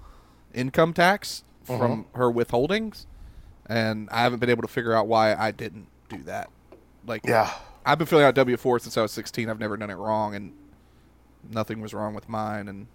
income 0.53 0.93
tax 0.93 1.43
from 1.63 1.81
Uh-huh. 1.81 2.19
her 2.19 2.31
withholdings, 2.31 3.05
and 3.67 4.09
I 4.11 4.21
haven't 4.23 4.39
been 4.39 4.49
able 4.49 4.63
to 4.63 4.67
figure 4.67 4.93
out 4.93 5.07
why 5.07 5.35
I 5.35 5.51
didn't 5.51 5.87
do 6.09 6.23
that. 6.23 6.49
Like, 7.05 7.25
Yeah. 7.25 7.51
I've 7.85 7.97
been 7.97 8.07
filling 8.07 8.25
out 8.25 8.35
W 8.35 8.57
four 8.57 8.77
since 8.79 8.95
I 8.97 9.01
was 9.01 9.11
sixteen. 9.11 9.49
I've 9.49 9.59
never 9.59 9.75
done 9.77 9.89
it 9.89 9.95
wrong, 9.95 10.35
and 10.35 10.53
nothing 11.49 11.81
was 11.81 11.93
wrong 11.93 12.13
with 12.13 12.29
mine, 12.29 12.67
and 12.67 12.87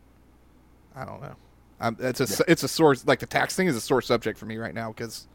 I 0.95 1.05
don't 1.05 1.21
know. 1.21 1.35
I'm, 1.81 1.97
it's 2.01 2.21
a 2.21 2.45
it's 2.51 2.63
a 2.63 2.69
sore 2.69 2.95
like 3.05 3.19
the 3.19 3.27
tax 3.27 3.55
thing 3.57 3.67
is 3.67 3.75
a 3.77 3.81
sore 3.81 4.01
subject 4.01 4.39
for 4.39 4.47
me 4.47 4.57
right 4.57 4.73
now 4.75 4.89
because 4.93 5.27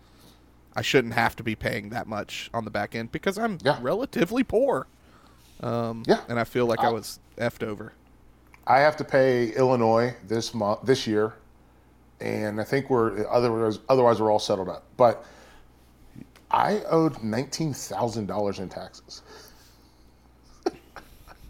I 0.75 0.81
shouldn't 0.81 1.13
have 1.15 1.35
to 1.35 1.43
be 1.43 1.53
paying 1.55 1.89
that 1.89 2.07
much 2.07 2.49
on 2.53 2.63
the 2.63 2.71
back 2.71 2.95
end 2.95 3.11
because 3.11 3.37
I'm 3.37 3.57
Yeah. 3.61 3.77
relatively 3.81 4.43
poor. 4.43 4.87
Um, 5.61 6.03
Yeah. 6.07 6.21
and 6.29 6.39
I 6.39 6.45
feel 6.45 6.65
like 6.65 6.79
I 6.79 6.89
was 6.89 7.19
effed 7.37 7.61
over. 7.61 7.91
I 8.65 8.79
have 8.79 8.95
to 8.97 9.03
pay 9.03 9.49
Illinois 9.49 10.15
this 10.25 10.53
month, 10.53 10.79
this 10.83 11.05
year, 11.05 11.33
and 12.21 12.61
I 12.61 12.63
think 12.63 12.89
we're 12.89 13.27
otherwise 13.29 13.79
otherwise 13.89 14.21
we're 14.21 14.31
all 14.31 14.39
settled 14.39 14.69
up. 14.69 14.83
But 14.97 15.25
I 16.49 16.81
owed 16.89 17.21
nineteen 17.23 17.73
thousand 17.73 18.27
dollars 18.27 18.59
in 18.59 18.69
taxes. 18.69 19.21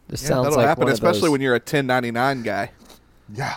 This 0.08 0.22
Yeah, 0.24 0.30
sounds 0.30 0.44
that'll 0.46 0.58
like 0.58 0.68
happen, 0.68 0.84
one 0.84 0.90
of 0.90 0.94
especially 0.94 1.22
those, 1.22 1.30
when 1.32 1.42
you're 1.42 1.54
a 1.54 1.60
1099 1.60 2.44
guy. 2.44 2.72
Yeah, 3.34 3.56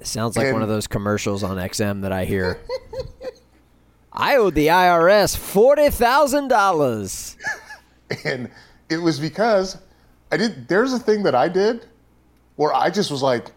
It 0.00 0.06
sounds 0.08 0.36
like 0.36 0.52
one 0.52 0.62
of 0.62 0.68
those 0.68 0.88
commercials 0.88 1.44
on 1.44 1.58
XM 1.58 2.02
that 2.02 2.10
I 2.10 2.24
hear. 2.24 2.58
I 4.12 4.36
owed 4.36 4.54
the 4.54 4.66
IRS 4.66 5.36
forty 5.36 5.90
thousand 5.90 6.48
dollars. 6.48 7.36
and 8.24 8.50
it 8.88 8.98
was 8.98 9.20
because 9.20 9.78
I 10.30 10.36
did. 10.36 10.66
There's 10.68 10.92
a 10.92 10.98
thing 10.98 11.22
that 11.22 11.34
I 11.34 11.48
did 11.48 11.86
where 12.56 12.74
I 12.74 12.90
just 12.90 13.10
was 13.10 13.22
like, 13.22 13.52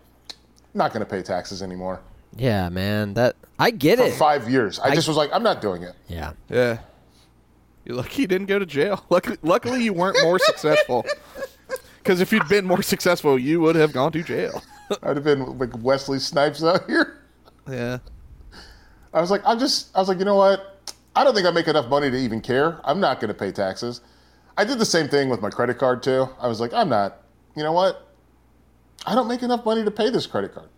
not 0.73 0.93
going 0.93 1.03
to 1.03 1.09
pay 1.09 1.21
taxes 1.21 1.61
anymore 1.63 1.99
Yeah, 2.35 2.69
man. 2.69 3.13
That 3.13 3.35
I 3.57 3.71
get 3.71 3.99
it. 3.99 4.09
for 4.09 4.15
it. 4.15 4.17
five 4.17 4.49
years. 4.49 4.79
I, 4.79 4.93
just 4.93 5.07
was 5.07 5.17
like, 5.17 5.29
I'm 5.33 5.43
not 5.43 5.61
doing 5.61 5.83
it. 5.83 5.93
Yeah. 6.07 6.33
Yeah. 6.49 6.79
You're 7.85 7.97
lucky 7.97 8.23
you 8.23 8.27
didn't 8.27 8.47
go 8.47 8.59
to 8.59 8.65
jail. 8.65 9.05
Luckily, 9.09 9.37
luckily 9.43 9.83
you 9.83 9.93
weren't 9.93 10.17
more 10.23 10.39
successful. 10.39 11.05
Because 12.05 12.21
if 12.21 12.31
you'd 12.31 12.47
been 12.47 12.65
more 12.65 12.83
successful, 12.83 13.39
you 13.39 13.59
would 13.61 13.75
have 13.75 13.91
gone 13.91 14.11
to 14.11 14.21
jail. 14.21 14.61
I'd 15.01 15.17
have 15.17 15.23
been 15.23 15.57
like 15.57 15.71
Wesley 15.81 16.19
Snipes 16.19 16.63
out 16.63 16.85
here. 16.85 17.23
Yeah. 17.67 17.97
I 19.11 19.21
was 19.21 19.31
like, 19.31 19.41
I'm 19.43 19.57
just, 19.57 19.89
I 19.95 20.01
was 20.01 20.07
like, 20.07 20.19
you 20.19 20.25
know 20.25 20.35
what? 20.35 20.93
I 21.15 21.23
don't 21.23 21.33
think 21.33 21.47
I 21.47 21.49
make 21.49 21.67
enough 21.67 21.89
money 21.89 22.11
to 22.11 22.17
even 22.17 22.41
care. 22.41 22.79
I'm 22.83 22.99
not 22.99 23.19
going 23.19 23.29
to 23.29 23.33
pay 23.33 23.51
taxes. 23.51 24.01
I 24.55 24.65
did 24.65 24.77
the 24.77 24.85
same 24.85 25.07
thing 25.07 25.29
with 25.29 25.41
my 25.41 25.49
credit 25.49 25.79
card 25.79 26.03
too. 26.03 26.29
I 26.39 26.47
was 26.47 26.59
like, 26.59 26.75
I'm 26.75 26.89
not, 26.89 27.23
you 27.55 27.63
know 27.63 27.71
what? 27.71 28.07
I 29.07 29.15
don't 29.15 29.27
make 29.27 29.41
enough 29.41 29.65
money 29.65 29.83
to 29.83 29.89
pay 29.89 30.11
this 30.11 30.27
credit 30.27 30.53
card. 30.53 30.69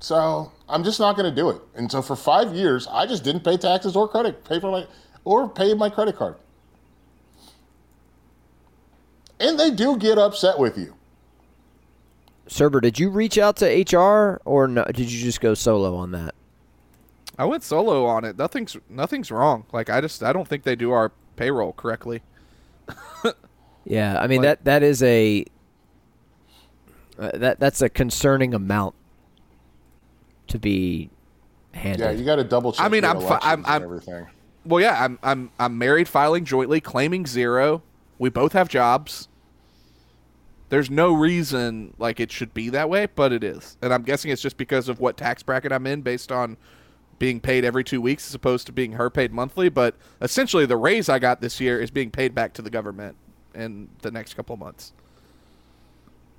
So 0.00 0.50
I'm 0.68 0.82
just 0.82 0.98
not 0.98 1.16
going 1.16 1.28
to 1.32 1.34
do 1.34 1.50
it. 1.50 1.60
And 1.74 1.90
so 1.92 2.00
for 2.02 2.16
five 2.16 2.54
years, 2.54 2.88
I 2.90 3.06
just 3.06 3.22
didn't 3.22 3.44
pay 3.44 3.56
taxes 3.56 3.94
or 3.94 4.08
credit, 4.08 4.44
pay 4.44 4.58
for 4.58 4.70
my, 4.72 4.86
or 5.24 5.48
pay 5.48 5.74
my 5.74 5.90
credit 5.90 6.16
card. 6.16 6.36
And 9.38 9.58
they 9.58 9.70
do 9.70 9.96
get 9.96 10.18
upset 10.18 10.58
with 10.58 10.76
you. 10.76 10.94
Serber, 12.48 12.80
did 12.80 12.98
you 12.98 13.10
reach 13.10 13.38
out 13.38 13.56
to 13.58 13.66
HR 13.66 14.40
or 14.44 14.66
no, 14.66 14.84
did 14.86 15.10
you 15.10 15.20
just 15.22 15.40
go 15.40 15.54
solo 15.54 15.94
on 15.94 16.10
that? 16.12 16.34
I 17.38 17.44
went 17.44 17.62
solo 17.62 18.04
on 18.06 18.24
it. 18.24 18.36
Nothing's 18.36 18.76
nothing's 18.90 19.30
wrong. 19.30 19.64
Like 19.72 19.88
I 19.88 20.00
just 20.00 20.22
I 20.22 20.32
don't 20.32 20.46
think 20.46 20.64
they 20.64 20.76
do 20.76 20.90
our 20.90 21.10
payroll 21.36 21.72
correctly. 21.72 22.22
Yeah, 23.86 24.20
I 24.20 24.26
mean 24.26 24.42
Like- 24.42 24.62
that 24.62 24.64
that 24.64 24.82
is 24.82 25.02
a 25.02 25.46
uh, 27.18 27.30
that 27.34 27.58
that's 27.60 27.80
a 27.80 27.88
concerning 27.88 28.52
amount 28.52 28.94
to 30.50 30.58
be 30.58 31.10
handled. 31.72 32.12
Yeah, 32.12 32.18
you 32.18 32.24
got 32.24 32.36
to 32.36 32.44
double 32.44 32.72
check. 32.72 32.84
I 32.84 32.88
mean, 32.88 33.02
your 33.02 33.12
I'm 33.16 33.20
fi- 33.20 33.38
I'm- 33.42 33.64
I'm- 33.66 33.82
everything. 33.82 34.26
Well, 34.64 34.82
yeah, 34.82 35.02
I'm 35.02 35.18
I'm 35.22 35.50
I'm 35.58 35.78
married, 35.78 36.06
filing 36.06 36.44
jointly, 36.44 36.80
claiming 36.82 37.26
zero. 37.26 37.82
We 38.18 38.28
both 38.28 38.52
have 38.52 38.68
jobs. 38.68 39.26
There's 40.68 40.90
no 40.90 41.12
reason 41.14 41.94
like 41.98 42.20
it 42.20 42.30
should 42.30 42.52
be 42.52 42.68
that 42.68 42.88
way, 42.90 43.06
but 43.14 43.32
it 43.32 43.42
is, 43.42 43.78
and 43.80 43.92
I'm 43.92 44.02
guessing 44.02 44.30
it's 44.30 44.42
just 44.42 44.56
because 44.58 44.88
of 44.88 45.00
what 45.00 45.16
tax 45.16 45.42
bracket 45.42 45.72
I'm 45.72 45.86
in, 45.86 46.02
based 46.02 46.30
on 46.30 46.58
being 47.18 47.40
paid 47.40 47.64
every 47.64 47.82
two 47.82 48.00
weeks 48.02 48.28
as 48.28 48.34
opposed 48.34 48.66
to 48.66 48.72
being 48.72 48.92
her 48.92 49.08
paid 49.10 49.32
monthly. 49.32 49.68
But 49.70 49.94
essentially, 50.20 50.66
the 50.66 50.76
raise 50.76 51.08
I 51.08 51.18
got 51.18 51.40
this 51.40 51.58
year 51.60 51.80
is 51.80 51.90
being 51.90 52.10
paid 52.10 52.34
back 52.34 52.52
to 52.54 52.62
the 52.62 52.70
government 52.70 53.16
in 53.54 53.88
the 54.02 54.10
next 54.10 54.34
couple 54.34 54.56
months. 54.58 54.92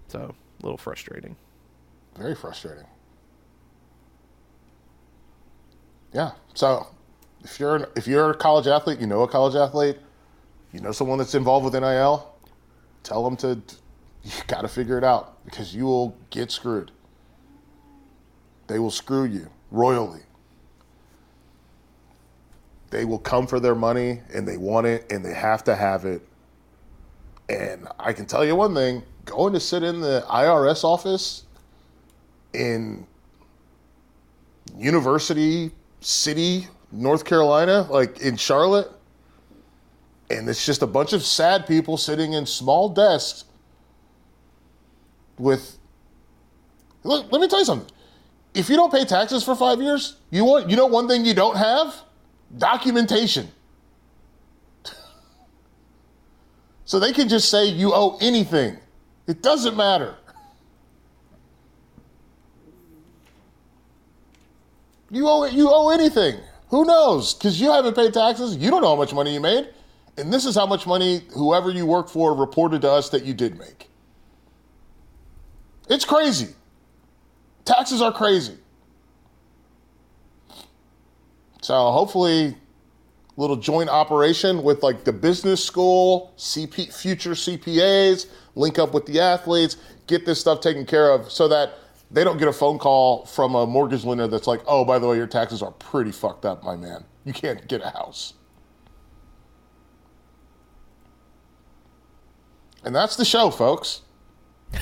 So 0.10 0.36
a 0.62 0.64
little 0.64 0.78
frustrating. 0.78 1.36
Very 2.18 2.36
frustrating. 2.36 2.86
Yeah. 6.14 6.32
So 6.54 6.88
if 7.44 7.60
you're 7.60 7.76
an, 7.76 7.86
if 7.96 8.08
you're 8.08 8.32
a 8.32 8.36
college 8.36 8.68
athlete, 8.68 9.00
you 9.00 9.08
know 9.08 9.22
a 9.22 9.28
college 9.28 9.56
athlete, 9.56 9.98
you 10.74 10.80
know 10.80 10.92
someone 10.92 11.18
that's 11.18 11.36
involved 11.36 11.66
with 11.66 11.74
NIL, 11.74 12.34
tell 13.04 13.24
them 13.24 13.38
to 13.38 13.62
you 14.24 14.32
got 14.48 14.62
to 14.62 14.68
figure 14.68 14.98
it 14.98 15.04
out 15.04 15.44
because 15.46 15.76
you 15.76 15.86
will 15.86 16.16
get 16.30 16.52
screwed. 16.52 16.92
They 18.68 18.80
will 18.80 18.92
screw 18.92 19.24
you 19.24 19.50
royally. 19.72 20.22
They 22.92 23.06
will 23.06 23.20
come 23.20 23.48
for 23.48 23.60
their 23.60 23.76
money 23.76 24.22
and 24.34 24.48
they 24.48 24.58
want 24.58 24.86
it 24.86 25.12
and 25.12 25.26
they 25.26 25.34
have 25.34 25.64
to 25.66 25.76
have 25.76 26.06
it. 26.06 26.22
And 27.50 27.88
I 28.00 28.14
can 28.14 28.26
tell 28.26 28.46
you 28.46 28.56
one 28.56 28.76
thing, 28.76 29.04
going 29.26 29.54
to 29.54 29.60
sit 29.60 29.84
in 29.84 30.02
the 30.02 30.24
IRS 30.30 30.84
office 30.84 31.44
in 32.54 33.08
University 34.78 35.72
City, 36.02 36.68
North 36.92 37.24
Carolina, 37.24 37.88
like 37.90 38.20
in 38.20 38.36
Charlotte, 38.36 38.92
and 40.30 40.50
it's 40.50 40.66
just 40.66 40.82
a 40.82 40.88
bunch 40.88 41.14
of 41.14 41.24
sad 41.24 41.68
people 41.68 41.96
sitting 41.96 42.34
in 42.34 42.46
small 42.46 42.90
desks 42.90 43.46
with 45.38 45.78
Look, 47.04 47.32
let 47.32 47.42
me 47.42 47.48
tell 47.48 47.60
you 47.60 47.66
something. 47.66 47.90
If 48.54 48.70
you 48.70 48.76
don't 48.76 48.92
pay 48.92 49.06
taxes 49.06 49.44
for 49.44 49.56
five 49.56 49.82
years, 49.82 50.18
you 50.30 50.46
want 50.46 50.70
you 50.70 50.76
know 50.76 50.86
one 50.86 51.08
thing 51.08 51.26
you 51.26 51.34
don't 51.34 51.58
have? 51.58 51.96
Documentation. 52.58 53.48
so 56.86 57.00
they 57.00 57.14
can 57.14 57.28
just 57.28 57.50
say 57.50 57.66
you 57.66 57.92
owe 57.94 58.18
anything. 58.22 58.78
It 59.28 59.42
doesn't 59.42 59.76
matter. 59.76 60.16
You 65.12 65.28
owe 65.28 65.46
you 65.46 65.70
owe 65.70 65.90
anything. 65.90 66.40
Who 66.70 66.86
knows? 66.86 67.34
Because 67.34 67.60
you 67.60 67.72
haven't 67.72 67.96
paid 67.96 68.14
taxes. 68.14 68.56
You 68.56 68.72
don't 68.72 68.82
know 68.82 68.90
how 68.90 68.96
much 68.96 69.14
money 69.14 69.34
you 69.34 69.42
made. 69.42 69.68
And 70.18 70.32
this 70.32 70.46
is 70.46 70.56
how 70.56 70.66
much 70.66 70.88
money 70.88 71.22
whoever 71.34 71.70
you 71.70 71.86
work 71.86 72.10
for 72.10 72.34
reported 72.34 72.82
to 72.82 72.90
us 72.90 73.10
that 73.10 73.26
you 73.26 73.34
did 73.34 73.60
make. 73.60 73.90
It's 75.90 76.06
crazy. 76.06 76.56
Taxes 77.66 78.02
are 78.02 78.14
crazy. 78.14 78.58
So 81.62 81.92
hopefully, 81.92 82.56
little 83.36 83.58
joint 83.58 83.90
operation 83.90 84.64
with 84.64 84.82
like 84.82 85.04
the 85.04 85.14
business 85.14 85.64
school, 85.64 86.34
CP, 86.38 86.94
future 86.94 87.32
CPAs, 87.32 88.28
link 88.56 88.80
up 88.80 88.94
with 88.94 89.06
the 89.06 89.20
athletes, 89.20 89.78
get 90.08 90.26
this 90.26 90.40
stuff 90.40 90.62
taken 90.62 90.86
care 90.86 91.12
of 91.12 91.32
so 91.32 91.48
that 91.50 91.74
they 92.12 92.24
don't 92.24 92.38
get 92.38 92.48
a 92.48 92.54
phone 92.54 92.78
call 92.78 93.26
from 93.26 93.56
a 93.56 93.66
mortgage 93.66 94.04
lender 94.04 94.28
that's 94.28 94.48
like, 94.48 94.62
oh, 94.68 94.84
by 94.84 95.00
the 95.00 95.08
way, 95.08 95.18
your 95.18 95.28
taxes 95.28 95.62
are 95.62 95.72
pretty 95.72 96.12
fucked 96.12 96.46
up, 96.46 96.64
my 96.64 96.76
man. 96.76 97.06
You 97.24 97.34
can't 97.34 97.68
get 97.68 97.82
a 97.82 97.90
house. 97.90 98.34
And 102.84 102.96
that's 102.96 103.16
the 103.16 103.26
show, 103.26 103.52
folks. 103.52 104.02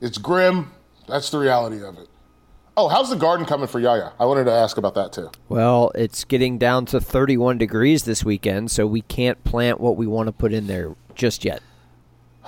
it's 0.00 0.18
grim. 0.18 0.72
That's 1.06 1.30
the 1.30 1.38
reality 1.38 1.82
of 1.82 1.96
it. 1.98 2.08
Oh, 2.76 2.88
how's 2.88 3.10
the 3.10 3.16
garden 3.16 3.46
coming 3.46 3.66
for 3.66 3.78
Yaya? 3.80 4.12
I 4.18 4.24
wanted 4.24 4.44
to 4.44 4.52
ask 4.52 4.76
about 4.76 4.94
that 4.94 5.12
too. 5.12 5.30
Well, 5.48 5.92
it's 5.94 6.24
getting 6.24 6.56
down 6.56 6.86
to 6.86 7.00
31 7.00 7.58
degrees 7.58 8.04
this 8.04 8.24
weekend, 8.24 8.70
so 8.70 8.86
we 8.86 9.02
can't 9.02 9.42
plant 9.44 9.80
what 9.80 9.96
we 9.96 10.06
want 10.06 10.28
to 10.28 10.32
put 10.32 10.52
in 10.52 10.66
there 10.66 10.94
just 11.14 11.44
yet. 11.44 11.62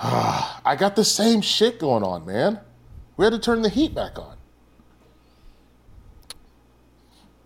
Ah, 0.05 0.59
I 0.65 0.75
got 0.75 0.97
the 0.97 1.05
same 1.05 1.39
shit 1.39 1.79
going 1.79 2.03
on, 2.03 2.25
man. 2.25 2.59
We 3.15 3.23
had 3.23 3.31
to 3.31 3.39
turn 3.39 3.61
the 3.61 3.69
heat 3.69 3.95
back 3.95 4.19
on. 4.19 4.35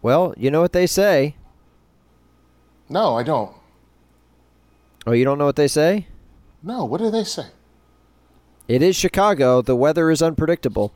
Well, 0.01 0.33
you 0.37 0.49
know 0.49 0.61
what 0.61 0.73
they 0.73 0.87
say. 0.87 1.35
No, 2.89 3.15
I 3.15 3.21
don't. 3.21 3.55
Oh, 5.05 5.11
you 5.11 5.23
don't 5.23 5.37
know 5.37 5.45
what 5.45 5.55
they 5.55 5.67
say? 5.67 6.07
No, 6.63 6.83
what 6.83 6.99
do 6.99 7.11
they 7.11 7.23
say? 7.23 7.45
It 8.67 8.81
is 8.81 8.95
Chicago. 8.95 9.61
The 9.61 9.75
weather 9.75 10.09
is 10.09 10.23
unpredictable. 10.23 10.93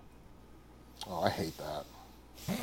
Oh, 1.08 1.22
I 1.22 1.30
hate 1.30 1.54
that. 1.58 2.58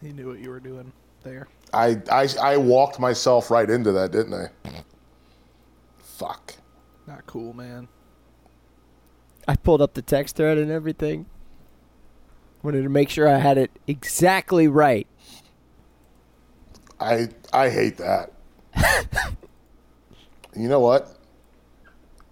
You 0.00 0.14
knew 0.14 0.28
what 0.28 0.38
you 0.38 0.48
were 0.48 0.60
doing 0.60 0.90
there. 1.24 1.46
I, 1.74 1.98
I, 2.10 2.26
I 2.40 2.56
walked 2.56 2.98
myself 2.98 3.50
right 3.50 3.68
into 3.68 3.92
that, 3.92 4.12
didn't 4.12 4.32
I? 4.32 4.46
Fuck. 5.98 6.54
Not 7.10 7.26
cool, 7.26 7.52
man. 7.54 7.88
I 9.48 9.56
pulled 9.56 9.82
up 9.82 9.94
the 9.94 10.02
text 10.02 10.36
thread 10.36 10.58
and 10.58 10.70
everything. 10.70 11.26
Wanted 12.62 12.82
to 12.82 12.88
make 12.88 13.10
sure 13.10 13.26
I 13.26 13.38
had 13.38 13.58
it 13.58 13.72
exactly 13.88 14.68
right. 14.68 15.08
I 17.00 17.30
I 17.52 17.68
hate 17.68 17.96
that. 17.96 18.30
you 20.56 20.68
know 20.68 20.78
what? 20.78 21.18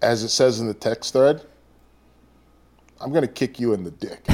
As 0.01 0.23
it 0.23 0.29
says 0.29 0.61
in 0.61 0.67
the 0.67 0.73
text 0.73 1.11
thread, 1.11 1.41
I'm 3.01 3.11
gonna 3.11 3.27
kick 3.27 3.59
you 3.59 3.73
in 3.73 3.83
the 3.83 3.91
dick. 3.91 4.25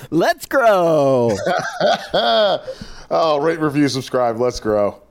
Let's 0.10 0.46
grow. 0.46 1.36
oh, 2.12 3.38
rate, 3.40 3.60
review, 3.60 3.86
subscribe. 3.86 4.40
Let's 4.40 4.58
grow. 4.58 5.01